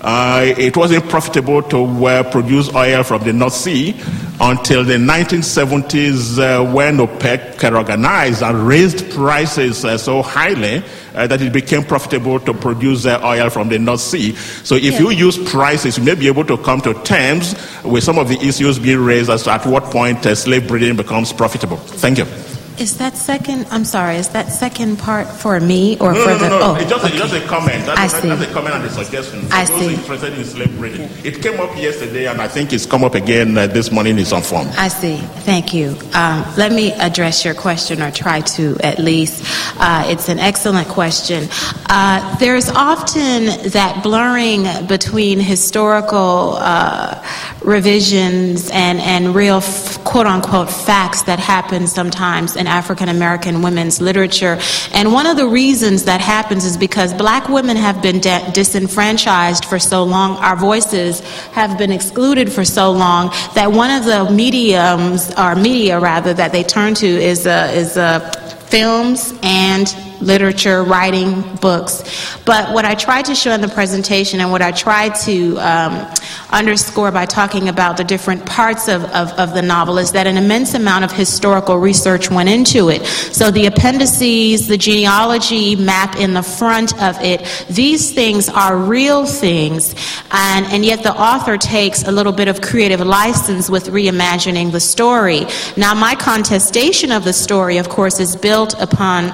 uh, 0.03 0.45
it 0.59 0.77
wasn't 0.77 1.09
profitable 1.09 1.63
to 1.63 2.07
uh, 2.07 2.31
produce 2.31 2.73
oil 2.75 3.03
from 3.03 3.25
the 3.25 3.33
North 3.33 3.55
Sea 3.55 3.99
until 4.39 4.85
the 4.85 4.97
1970s 4.97 6.39
uh, 6.39 6.73
when 6.73 6.99
OPEC 6.99 7.59
car 7.59 7.77
organized 7.77 8.43
and 8.43 8.67
raised 8.67 9.11
prices 9.13 9.85
uh, 9.85 9.97
so 9.97 10.21
highly 10.21 10.83
uh, 11.15 11.27
that 11.27 11.41
it 11.41 11.53
became 11.53 11.85
profitable 11.85 12.41
to 12.41 12.55
produce 12.55 13.07
uh, 13.07 13.21
oil 13.25 13.51
from 13.51 13.69
the 13.69 13.79
North 13.79 14.01
Sea. 14.01 14.35
So 14.65 14.77
if 14.77 14.99
you 14.99 15.11
use 15.11 15.39
prices, 15.51 15.99
you 15.99 16.05
may 16.05 16.15
be 16.15 16.27
able 16.27 16.45
to 16.45 16.57
come 16.59 16.81
to 16.83 16.95
terms 17.03 17.55
with 17.85 18.05
some 18.05 18.19
of 18.19 18.29
the 18.29 18.39
issues 18.41 18.79
being 18.79 19.01
raised 19.01 19.31
as 19.31 19.45
to 19.45 19.53
at 19.53 19.67
what 19.67 19.85
point 19.85 20.27
uh, 20.27 20.35
slave 20.35 20.69
breeding 20.69 20.97
becomes 20.97 21.33
profitable. 21.33 21.77
Thank 21.77 22.19
you. 22.19 22.44
Is 22.77 22.99
that 22.99 23.17
second, 23.17 23.69
I'm 23.71 23.85
sorry, 23.85 24.17
is 24.17 24.31
that 24.31 24.51
second 24.51 24.99
part 24.99 25.29
for 25.29 25.61
me 25.61 25.97
or 26.01 26.13
No, 26.13 26.25
for 26.25 26.31
no, 26.31 26.39
the? 26.39 26.49
no, 26.49 26.59
no. 26.59 26.67
oh, 26.73 26.75
It's 26.75 26.91
just, 26.91 27.05
a, 27.07 27.17
just 27.17 27.33
a 27.35 27.41
comment. 27.47 27.87
That's, 27.87 28.01
I 28.01 28.19
a, 28.19 28.21
see. 28.23 28.29
that's 28.29 28.43
a 28.51 28.53
comment 28.53 28.75
and 28.75 28.85
a 28.85 28.91
suggestion. 28.91 29.43
For 29.43 29.55
I 29.55 29.65
those 29.65 29.79
see. 29.79 29.95
interested 29.95 30.33
in 30.37 30.45
slave 30.45 30.77
breeding. 30.77 31.09
It 31.23 31.41
came 31.41 31.61
up 31.61 31.77
yesterday, 31.77 32.27
and 32.27 32.41
I 32.43 32.49
think 32.49 32.73
it's 32.73 32.85
come 32.85 33.05
up 33.05 33.15
again 33.15 33.57
uh, 33.57 33.69
this 33.69 33.93
morning 33.93 34.19
in 34.19 34.25
some 34.25 34.43
form. 34.43 34.67
I 34.77 34.89
see. 34.89 35.19
Thank 35.47 35.73
you. 35.73 35.97
Um, 36.15 36.45
let 36.57 36.73
me 36.73 36.91
address 36.95 37.45
your 37.45 37.55
question, 37.55 38.03
or 38.03 38.11
try 38.11 38.41
to 38.41 38.77
at 38.83 38.99
least. 38.99 39.45
Uh, 39.79 40.05
it's 40.09 40.29
an 40.29 40.41
excellent 40.41 40.89
question. 40.89 41.45
Uh, 41.89 42.37
there's 42.39 42.69
often 42.71 43.47
that 43.71 44.01
blurring 44.03 44.65
between 44.89 45.39
historical 45.39 46.57
uh, 46.59 47.25
revisions 47.63 48.69
and, 48.71 49.01
and 49.01 49.35
real 49.35 49.59
f- 49.59 50.03
quote 50.05 50.27
unquote 50.27 50.69
facts 50.71 51.23
that 51.23 51.39
happen 51.39 51.87
sometimes 51.87 52.57
African 52.67 53.09
American 53.09 53.63
women's 53.63 54.01
literature. 54.01 54.59
And 54.93 55.13
one 55.13 55.27
of 55.27 55.37
the 55.37 55.47
reasons 55.47 56.05
that 56.05 56.21
happens 56.21 56.65
is 56.65 56.77
because 56.77 57.13
black 57.15 57.49
women 57.49 57.77
have 57.77 58.03
been 58.03 58.21
de- 58.21 58.51
disenfranchised 58.53 59.65
for 59.65 59.79
so 59.79 60.03
long, 60.05 60.37
our 60.37 60.57
voices 60.57 61.21
have 61.53 61.79
been 61.79 61.93
excluded 61.93 62.53
for 62.53 62.65
so 62.65 62.91
long 62.91 63.29
that 63.55 63.73
one 63.73 63.91
of 63.91 64.05
the 64.05 64.31
mediums, 64.31 65.33
or 65.39 65.55
media 65.55 65.99
rather, 65.99 66.35
that 66.35 66.53
they 66.53 66.63
turn 66.63 66.95
to 66.95 67.07
is, 67.07 67.47
uh, 67.47 67.71
is 67.75 67.97
uh, 67.97 68.21
films 68.69 69.33
and 69.43 69.95
literature, 70.25 70.83
writing 70.83 71.43
books. 71.57 72.03
But 72.45 72.73
what 72.73 72.85
I 72.85 72.95
tried 72.95 73.27
to 73.27 73.35
show 73.35 73.53
in 73.53 73.61
the 73.61 73.69
presentation 73.69 74.41
and 74.41 74.51
what 74.51 74.63
I 74.63 74.73
tried 74.73 75.15
to 75.27 75.57
um, 75.59 76.13
underscore 76.51 77.11
by 77.13 77.27
talking 77.27 77.69
about 77.69 77.97
the 77.97 78.05
different 78.05 78.47
parts 78.47 78.89
of, 78.89 79.05
of, 79.05 79.31
of 79.33 79.55
the 79.55 79.63
novel 79.63 79.99
is 79.99 80.13
that 80.13 80.27
an 80.27 80.37
immense 80.37 80.75
amount 80.75 81.05
of 81.05 81.13
historical 81.13 81.79
research 81.79 82.31
went 82.31 82.49
into 82.49 82.89
it. 82.89 83.05
So 83.07 83.51
the 83.51 83.67
appendices, 83.67 84.69
the 84.69 84.79
genealogy 84.79 85.77
map 85.77 86.17
in 86.17 86.35
the 86.35 86.43
front 86.43 87.01
of 87.03 87.21
it, 87.21 87.67
these 87.69 88.13
things 88.13 88.49
are 88.49 88.77
real 88.77 89.27
things, 89.27 89.95
and, 90.31 90.67
and 90.67 90.85
yet 90.85 91.03
the 91.03 91.15
author 91.15 91.57
takes 91.57 92.05
a 92.05 92.13
little 92.13 92.33
bit 92.33 92.49
of 92.49 92.61
creative 92.61 93.01
license 93.01 93.69
with 93.69 93.89
reimagining 93.89 94.73
the 94.73 94.81
story. 94.81 95.47
Now, 95.77 95.95
my 95.95 96.15
contestation 96.15 97.13
of 97.13 97.25
the 97.25 97.33
story, 97.33 97.79
of 97.79 97.89
course, 97.89 98.21
is 98.21 98.37
built 98.37 98.75
upon 98.81 99.33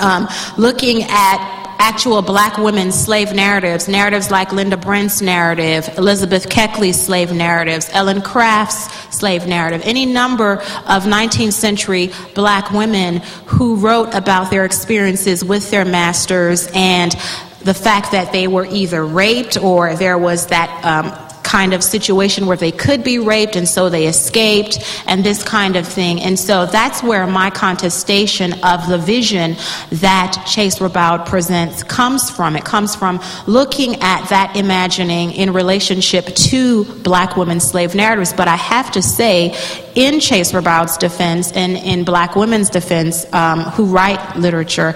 um, 0.00 0.28
looking 0.56 1.02
at 1.04 1.58
actual 1.78 2.22
black 2.22 2.58
women's 2.58 2.94
slave 2.94 3.32
narratives, 3.32 3.88
narratives 3.88 4.30
like 4.30 4.52
Linda 4.52 4.76
Brent's 4.76 5.22
narrative, 5.22 5.88
Elizabeth 5.96 6.48
Keckley's 6.48 7.00
slave 7.00 7.32
narratives, 7.32 7.88
Ellen 7.92 8.20
Craft's 8.20 9.16
slave 9.16 9.46
narrative, 9.46 9.82
any 9.84 10.04
number 10.04 10.54
of 10.54 11.04
19th 11.04 11.52
century 11.52 12.10
black 12.34 12.70
women 12.72 13.18
who 13.46 13.76
wrote 13.76 14.12
about 14.14 14.50
their 14.50 14.64
experiences 14.64 15.44
with 15.44 15.70
their 15.70 15.84
masters 15.84 16.68
and 16.74 17.12
the 17.62 17.74
fact 17.74 18.12
that 18.12 18.32
they 18.32 18.46
were 18.46 18.66
either 18.66 19.04
raped 19.04 19.56
or 19.56 19.94
there 19.94 20.18
was 20.18 20.46
that 20.48 20.84
um, 20.84 21.27
kind 21.48 21.72
of 21.72 21.82
situation 21.82 22.44
where 22.44 22.58
they 22.58 22.70
could 22.70 23.02
be 23.02 23.18
raped 23.18 23.56
and 23.56 23.66
so 23.66 23.88
they 23.88 24.06
escaped 24.06 24.78
and 25.06 25.24
this 25.24 25.42
kind 25.42 25.76
of 25.76 25.88
thing. 25.88 26.20
And 26.20 26.38
so 26.38 26.66
that's 26.66 27.02
where 27.02 27.26
my 27.26 27.48
contestation 27.48 28.52
of 28.62 28.86
the 28.86 28.98
vision 28.98 29.56
that 29.92 30.44
Chase 30.46 30.78
Riboud 30.78 31.24
presents 31.24 31.82
comes 31.82 32.28
from. 32.28 32.54
It 32.54 32.66
comes 32.66 32.94
from 32.94 33.20
looking 33.46 33.94
at 34.02 34.28
that 34.28 34.56
imagining 34.56 35.32
in 35.32 35.54
relationship 35.54 36.26
to 36.50 36.84
black 37.02 37.36
women's 37.38 37.64
slave 37.64 37.94
narratives. 37.94 38.34
But 38.34 38.48
I 38.48 38.56
have 38.56 38.90
to 38.92 39.00
say, 39.00 39.56
in 39.94 40.20
Chase 40.20 40.52
Riboud's 40.52 40.98
defense 40.98 41.50
and 41.52 41.78
in 41.78 42.04
black 42.04 42.36
women's 42.36 42.68
defense 42.68 43.24
um, 43.32 43.60
who 43.60 43.86
write 43.86 44.36
literature, 44.36 44.94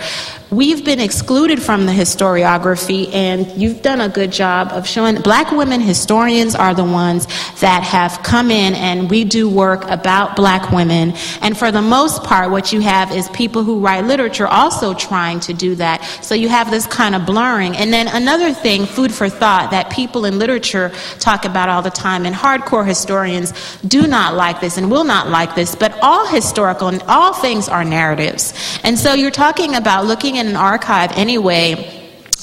we've 0.52 0.84
been 0.84 1.00
excluded 1.00 1.62
from 1.62 1.86
the 1.86 1.92
historiography, 1.92 3.12
and 3.14 3.50
you've 3.60 3.80
done 3.80 4.02
a 4.02 4.08
good 4.08 4.30
job 4.30 4.68
of 4.70 4.86
showing 4.86 5.16
black 5.22 5.50
women 5.50 5.80
historians 5.80 6.54
are 6.54 6.74
the 6.74 6.84
ones 6.84 7.26
that 7.60 7.82
have 7.82 8.22
come 8.22 8.50
in 8.50 8.74
and 8.74 9.08
we 9.08 9.24
do 9.24 9.48
work 9.48 9.82
about 9.88 10.36
black 10.36 10.70
women. 10.70 11.14
And 11.40 11.56
for 11.56 11.72
the 11.72 11.80
most 11.80 12.22
part, 12.22 12.50
what 12.50 12.72
you 12.72 12.80
have 12.80 13.10
is 13.12 13.28
people 13.30 13.64
who 13.64 13.80
write 13.80 14.04
literature 14.04 14.46
also 14.46 14.92
trying 14.92 15.40
to 15.40 15.54
do 15.54 15.74
that. 15.76 16.02
So 16.22 16.34
you 16.34 16.50
have 16.50 16.70
this 16.70 16.86
kind 16.86 17.14
of 17.14 17.24
blurring. 17.24 17.74
And 17.76 17.90
then 17.92 18.08
another 18.08 18.52
thing, 18.52 18.84
food 18.84 19.12
for 19.12 19.30
thought, 19.30 19.70
that 19.70 19.90
people 19.90 20.26
in 20.26 20.38
literature 20.38 20.92
talk 21.18 21.46
about 21.46 21.70
all 21.70 21.80
the 21.80 21.90
time, 21.90 22.26
and 22.26 22.34
hardcore 22.34 22.86
historians 22.86 23.52
do 23.82 24.06
not 24.06 24.34
like 24.34 24.60
this 24.60 24.76
and 24.76 24.90
will 24.90 25.04
not 25.04 25.28
like 25.28 25.54
this, 25.54 25.74
but 25.74 25.98
all 26.02 26.26
historical 26.26 26.88
and 26.88 27.02
all 27.04 27.32
things 27.32 27.68
are 27.70 27.84
narratives. 27.84 28.52
And 28.84 28.98
so 28.98 29.14
you're 29.14 29.30
talking 29.30 29.74
about 29.74 30.04
looking 30.04 30.36
at 30.38 30.41
an 30.46 30.56
archive 30.56 31.12
anyway 31.12 31.98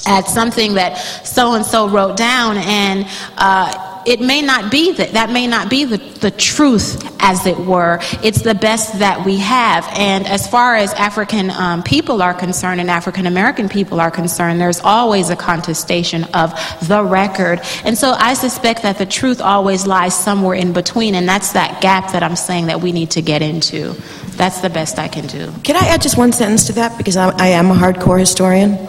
at 0.07 0.27
something 0.27 0.75
that 0.75 0.95
so 1.25 1.53
and 1.53 1.65
so 1.65 1.89
wrote 1.89 2.17
down 2.17 2.57
and 2.57 3.05
uh, 3.37 4.03
it 4.05 4.21
may 4.21 4.41
not 4.41 4.71
be 4.71 4.93
that 4.93 5.11
that 5.11 5.29
may 5.29 5.45
not 5.45 5.69
be 5.69 5.83
the, 5.83 5.97
the 5.97 6.31
truth 6.31 7.05
as 7.19 7.45
it 7.45 7.57
were. 7.57 7.99
It's 8.23 8.41
the 8.41 8.55
best 8.55 8.99
that 8.99 9.25
we 9.25 9.37
have. 9.37 9.87
And 9.91 10.25
as 10.25 10.47
far 10.47 10.75
as 10.75 10.93
african 10.93 11.51
um, 11.51 11.83
people 11.83 12.21
are 12.21 12.33
concerned 12.33 12.79
and 12.81 12.89
african 12.89 13.25
american 13.25 13.69
people 13.69 13.99
are 13.99 14.11
concerned 14.11 14.59
there's 14.59 14.79
always 14.79 15.29
a 15.29 15.35
contestation 15.35 16.23
of 16.33 16.53
the 16.87 17.03
record. 17.03 17.61
And 17.83 17.97
so 17.97 18.11
i 18.11 18.33
suspect 18.33 18.83
that 18.83 18.97
the 18.97 19.05
truth 19.05 19.41
always 19.41 19.85
lies 19.85 20.15
somewhere 20.15 20.55
in 20.55 20.73
between 20.73 21.13
and 21.13 21.27
that's 21.27 21.53
that 21.53 21.81
gap 21.81 22.13
that 22.13 22.23
i'm 22.23 22.35
saying 22.35 22.67
that 22.67 22.81
we 22.81 22.91
need 22.91 23.11
to 23.11 23.21
get 23.21 23.41
into 23.41 23.95
that's 24.39 24.61
the 24.61 24.69
best 24.69 24.97
i 24.97 25.07
can 25.07 25.27
do 25.27 25.51
Can 25.63 25.75
I 25.75 25.87
add 25.89 26.01
just 26.01 26.17
one 26.17 26.31
sentence 26.31 26.65
to 26.67 26.73
that? 26.73 26.97
Because 26.97 27.15
I, 27.15 27.29
I 27.29 27.47
am 27.49 27.69
a 27.69 27.75
hardcore 27.75 28.19
historian. 28.19 28.77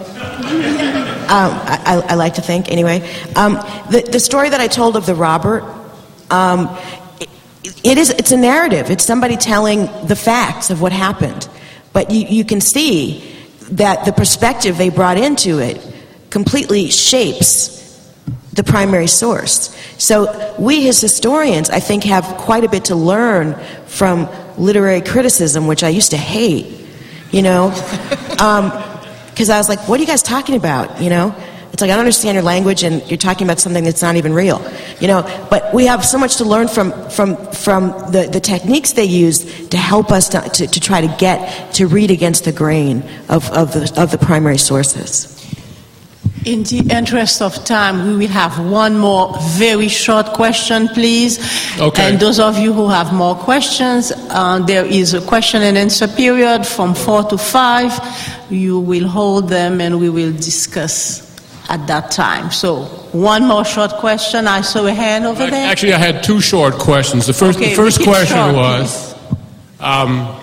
Um, 1.31 1.53
I, 1.53 2.05
I, 2.09 2.15
like 2.17 2.35
to 2.35 2.43
think, 2.43 2.73
anyway. 2.73 3.09
Um, 3.37 3.53
the, 3.89 4.03
the 4.11 4.19
story 4.19 4.49
that 4.49 4.61
I 4.61 4.67
told 4.67 4.97
of 4.97 5.07
the 5.07 5.15
Robert, 5.15 5.63
um, 6.29 6.77
it, 7.21 7.29
it 7.85 7.99
is, 7.99 8.11
it's 8.11 8.33
a 8.33 8.37
narrative. 8.37 8.91
It's 8.91 9.05
somebody 9.05 9.37
telling 9.37 9.83
the 10.09 10.17
facts 10.17 10.71
of 10.71 10.81
what 10.81 10.91
happened. 10.91 11.49
But 11.93 12.11
you, 12.11 12.27
you 12.27 12.45
can 12.45 12.61
see 12.61 13.33
that 13.71 14.07
the 14.07 14.13
perspective 14.13 14.77
they 14.77 14.89
brought 14.89 15.19
into 15.19 15.61
it 15.61 15.81
completely 16.31 16.91
shapes 16.91 17.79
the 18.55 18.65
primary 18.65 19.07
source. 19.07 19.73
So 19.99 20.57
we 20.59 20.89
as 20.89 21.01
historians, 21.01 21.71
I 21.71 21.79
think, 21.79 22.03
have 22.05 22.25
quite 22.39 22.65
a 22.65 22.69
bit 22.69 22.87
to 22.87 22.97
learn 22.97 23.55
from 23.87 24.29
literary 24.61 25.01
criticism, 25.01 25.67
which 25.67 25.83
I 25.83 25.89
used 25.89 26.11
to 26.13 26.17
hate, 26.17 26.67
you 27.31 27.43
know? 27.43 27.73
Um, 28.41 28.73
because 29.29 29.51
I 29.51 29.59
was 29.59 29.69
like, 29.69 29.87
what 29.87 29.99
are 29.99 30.03
you 30.03 30.07
guys 30.07 30.23
talking 30.23 30.55
about, 30.55 31.03
you 31.03 31.11
know? 31.11 31.35
It's 31.73 31.81
like, 31.81 31.91
I 31.91 31.95
don't 31.95 32.01
understand 32.01 32.35
your 32.35 32.43
language 32.43 32.83
and 32.83 33.03
you're 33.11 33.17
talking 33.17 33.47
about 33.47 33.59
something 33.59 33.85
that's 33.85 34.03
not 34.03 34.17
even 34.17 34.33
real, 34.33 34.63
you 34.99 35.09
know? 35.09 35.23
But 35.51 35.73
we 35.73 35.87
have 35.87 36.05
so 36.05 36.19
much 36.19 36.37
to 36.37 36.45
learn 36.45 36.69
from, 36.69 36.93
from, 37.11 37.37
from 37.53 37.91
the, 38.13 38.29
the 38.31 38.41
techniques 38.41 38.93
they 38.93 39.05
use 39.05 39.69
to 39.69 39.77
help 39.77 40.11
us 40.11 40.29
to, 40.31 40.41
to, 40.41 40.67
to 40.67 40.81
try 40.81 41.01
to 41.01 41.17
get, 41.19 41.75
to 41.75 41.87
read 41.87 42.11
against 42.11 42.45
the 42.45 42.53
grain 42.53 43.03
of, 43.29 43.51
of, 43.51 43.73
the, 43.73 43.93
of 43.97 44.11
the 44.11 44.19
primary 44.19 44.59
sources. 44.59 45.40
In 46.47 46.63
the 46.63 46.79
interest 46.91 47.43
of 47.43 47.65
time, 47.67 48.07
we 48.07 48.17
will 48.17 48.33
have 48.33 48.59
one 48.59 48.97
more 48.97 49.37
very 49.59 49.89
short 49.89 50.33
question, 50.33 50.89
please. 50.89 51.39
Okay. 51.79 52.03
And 52.03 52.19
those 52.19 52.41
of 52.41 52.57
you 52.57 52.73
who 52.73 52.89
have 52.89 53.13
more 53.13 53.35
questions, 53.35 54.11
uh, 54.31 54.59
there 54.61 54.87
is 54.87 55.13
a 55.13 55.21
question 55.21 55.61
and 55.61 55.77
answer 55.77 56.09
period 56.09 56.67
from 56.67 56.95
four 56.95 57.25
to 57.25 57.37
five. 57.37 57.93
You 58.49 58.81
will 58.81 59.07
hold 59.07 59.51
them 59.51 59.83
and 59.83 60.01
we 60.01 60.09
will 60.09 60.33
discuss 60.33 61.29
at 61.69 61.87
that 61.89 62.11
time. 62.11 62.51
So, 62.51 62.85
one 63.13 63.47
more 63.47 63.65
short 63.65 63.93
question. 63.93 64.47
I 64.47 64.63
saw 64.63 64.87
a 64.87 64.93
hand 64.93 65.27
over 65.27 65.47
there. 65.47 65.71
Actually, 65.71 65.93
I 65.93 65.99
had 65.99 66.25
two 66.25 66.41
short 66.41 66.75
questions. 66.75 67.27
The 67.27 67.35
first, 67.35 67.59
Okay, 67.59 67.71
the 67.71 67.77
first 67.77 68.03
question 68.03 68.39
short, 68.39 68.55
was 68.55 69.15
um, 69.79 70.35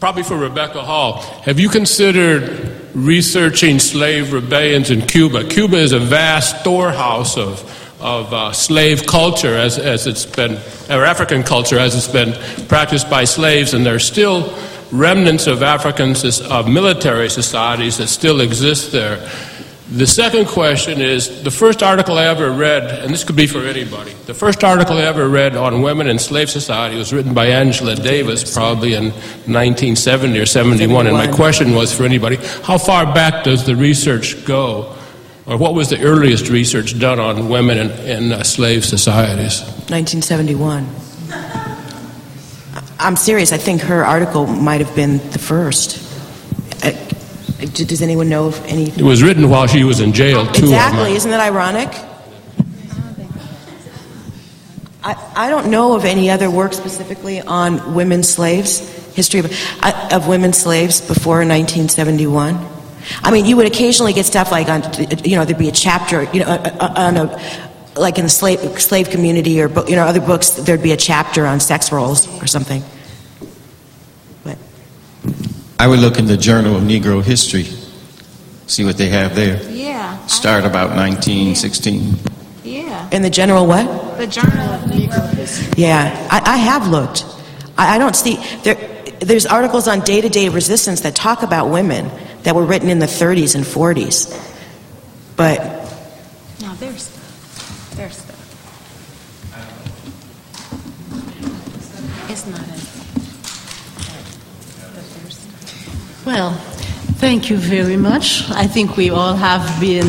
probably 0.00 0.22
for 0.22 0.38
Rebecca 0.38 0.80
Hall. 0.82 1.20
Have 1.42 1.60
you 1.60 1.68
considered 1.68 2.63
researching 2.94 3.78
slave 3.78 4.32
rebellions 4.32 4.90
in 4.90 5.02
Cuba? 5.02 5.44
Cuba 5.44 5.76
is 5.76 5.92
a 5.92 5.98
vast 5.98 6.60
storehouse 6.60 7.36
of, 7.36 7.60
of 8.00 8.32
uh, 8.32 8.52
slave 8.52 9.06
culture 9.06 9.56
as, 9.56 9.78
as 9.78 10.06
it's 10.06 10.24
been, 10.24 10.52
or 10.88 11.04
African 11.04 11.42
culture 11.42 11.78
as 11.78 11.94
it's 11.94 12.08
been 12.08 12.32
practiced 12.66 13.10
by 13.10 13.24
slaves, 13.24 13.74
and 13.74 13.84
there 13.84 13.94
are 13.94 13.98
still 13.98 14.56
remnants 14.92 15.46
of 15.46 15.62
African 15.62 16.14
of 16.50 16.68
military 16.68 17.28
societies 17.28 17.98
that 17.98 18.06
still 18.06 18.40
exist 18.40 18.92
there. 18.92 19.28
The 19.90 20.06
second 20.06 20.46
question 20.46 21.02
is 21.02 21.42
the 21.42 21.50
first 21.50 21.82
article 21.82 22.16
I 22.16 22.24
ever 22.24 22.50
read, 22.50 22.84
and 22.84 23.12
this 23.12 23.22
could 23.22 23.36
be 23.36 23.46
for 23.46 23.58
anybody, 23.58 24.12
the 24.24 24.32
first 24.32 24.64
article 24.64 24.96
I 24.96 25.02
ever 25.02 25.28
read 25.28 25.56
on 25.56 25.82
women 25.82 26.06
in 26.06 26.18
slave 26.18 26.48
society 26.48 26.96
was 26.96 27.12
written 27.12 27.34
by 27.34 27.48
Angela 27.48 27.94
Davis, 27.94 28.54
probably 28.54 28.94
in 28.94 29.10
1970 29.10 30.38
or 30.38 30.46
71. 30.46 31.06
And 31.06 31.14
my 31.14 31.30
question 31.30 31.74
was 31.74 31.94
for 31.94 32.04
anybody 32.04 32.36
how 32.62 32.78
far 32.78 33.04
back 33.12 33.44
does 33.44 33.66
the 33.66 33.76
research 33.76 34.46
go? 34.46 34.96
Or 35.46 35.58
what 35.58 35.74
was 35.74 35.90
the 35.90 36.00
earliest 36.00 36.48
research 36.48 36.98
done 36.98 37.20
on 37.20 37.50
women 37.50 37.76
in, 37.76 37.90
in 38.06 38.32
uh, 38.32 38.42
slave 38.42 38.86
societies? 38.86 39.60
1971. 39.90 40.88
I'm 42.98 43.16
serious. 43.16 43.52
I 43.52 43.58
think 43.58 43.82
her 43.82 44.02
article 44.02 44.46
might 44.46 44.80
have 44.80 44.96
been 44.96 45.18
the 45.32 45.38
first. 45.38 46.13
Does 47.66 48.02
anyone 48.02 48.28
know 48.28 48.46
of 48.46 48.64
any? 48.66 48.84
It 48.90 49.02
was 49.02 49.22
written 49.22 49.48
while 49.48 49.66
she 49.66 49.84
was 49.84 50.00
in 50.00 50.12
jail, 50.12 50.46
too. 50.46 50.64
Exactly. 50.64 51.14
Isn't 51.14 51.30
that 51.30 51.40
ironic? 51.40 51.88
I, 55.04 55.32
I 55.36 55.50
don't 55.50 55.70
know 55.70 55.94
of 55.94 56.06
any 56.06 56.30
other 56.30 56.50
work 56.50 56.72
specifically 56.72 57.40
on 57.42 57.94
women 57.94 58.22
slaves, 58.22 58.78
history 59.14 59.40
of, 59.40 59.52
uh, 59.82 60.08
of 60.12 60.26
women 60.26 60.54
slaves 60.54 61.00
before 61.02 61.36
1971. 61.36 62.58
I 63.22 63.30
mean, 63.30 63.44
you 63.44 63.56
would 63.56 63.66
occasionally 63.66 64.14
get 64.14 64.24
stuff 64.24 64.50
like 64.50 64.68
on, 64.68 64.82
you 65.24 65.36
know, 65.36 65.44
there'd 65.44 65.58
be 65.58 65.68
a 65.68 65.72
chapter, 65.72 66.24
you 66.32 66.40
know, 66.40 66.46
uh, 66.46 66.76
uh, 66.80 66.94
on 66.96 67.16
a, 67.18 68.00
like 68.00 68.16
in 68.16 68.24
the 68.24 68.30
slave, 68.30 68.60
slave 68.80 69.10
community 69.10 69.60
or, 69.60 69.68
you 69.86 69.94
know, 69.94 70.04
other 70.04 70.20
books, 70.20 70.50
there'd 70.50 70.82
be 70.82 70.92
a 70.92 70.96
chapter 70.96 71.46
on 71.46 71.60
sex 71.60 71.92
roles 71.92 72.26
or 72.42 72.46
something. 72.46 72.82
But. 75.76 75.84
I 75.84 75.88
would 75.88 75.98
look 75.98 76.18
in 76.18 76.26
the 76.26 76.36
Journal 76.36 76.76
of 76.76 76.82
Negro 76.82 77.22
History, 77.22 77.64
see 78.66 78.84
what 78.84 78.96
they 78.96 79.08
have 79.08 79.34
there. 79.34 79.62
Yeah. 79.70 80.24
Start 80.26 80.64
about 80.64 80.90
1916. 80.96 82.14
Yeah. 82.64 83.08
In 83.12 83.22
the 83.22 83.30
general 83.30 83.66
what? 83.66 84.16
The 84.18 84.26
Journal 84.26 84.58
of 84.70 84.80
Negro 84.82 85.28
History. 85.34 85.72
Yeah, 85.76 86.28
I, 86.30 86.54
I 86.54 86.56
have 86.56 86.88
looked. 86.88 87.24
I, 87.76 87.96
I 87.96 87.98
don't 87.98 88.16
see 88.16 88.36
there. 88.62 88.76
There's 89.20 89.46
articles 89.46 89.88
on 89.88 90.00
day-to-day 90.00 90.48
resistance 90.50 91.00
that 91.02 91.14
talk 91.14 91.42
about 91.42 91.70
women 91.70 92.10
that 92.42 92.54
were 92.54 92.64
written 92.64 92.90
in 92.90 92.98
the 92.98 93.06
30s 93.06 93.54
and 93.54 93.64
40s, 93.64 94.28
but 95.36 95.58
No, 96.60 96.74
there's 96.74 97.08
there's 97.96 98.16
stuff. 98.16 98.40
It's 102.30 102.46
not 102.46 102.73
Well, 106.26 106.52
thank 107.20 107.50
you 107.50 107.58
very 107.58 107.98
much. 107.98 108.48
I 108.50 108.66
think 108.66 108.96
we 108.96 109.10
all 109.10 109.34
have 109.34 109.78
been 109.78 110.08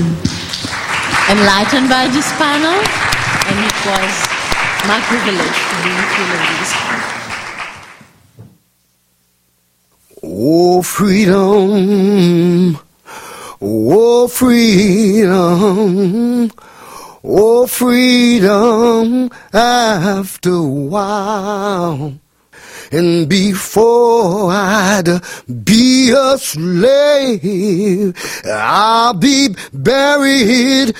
enlightened 1.29 1.89
by 1.89 2.07
this 2.07 2.31
panel, 2.37 2.71
and 2.71 3.59
it 3.59 3.75
was 3.83 4.27
my 4.87 5.01
privilege 5.11 5.59
to 5.69 5.75
be 5.83 5.91
with 5.91 6.15
you 6.17 6.25
ladies. 6.31 6.71
Oh, 10.23 10.81
freedom. 10.81 12.79
Oh, 13.61 14.27
freedom. 14.29 15.31
Oh, 17.25 17.67
freedom 17.67 19.29
after 19.51 20.51
a 20.51 20.63
while. 20.63 22.13
And 22.91 23.27
before 23.29 24.51
I'd 24.51 25.21
be 25.63 26.11
a 26.11 26.37
slave, 26.37 28.15
I'll 28.45 29.13
be 29.13 29.55
buried 29.73 30.95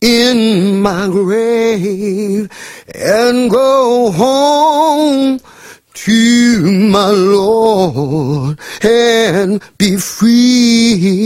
in 0.00 0.80
my 0.82 1.06
grave 1.06 2.50
and 2.94 3.50
go 3.50 4.10
home 4.10 5.40
to 5.94 6.60
my 6.90 7.10
Lord 7.10 8.58
and 8.82 9.62
be 9.78 9.96
free. 9.96 11.24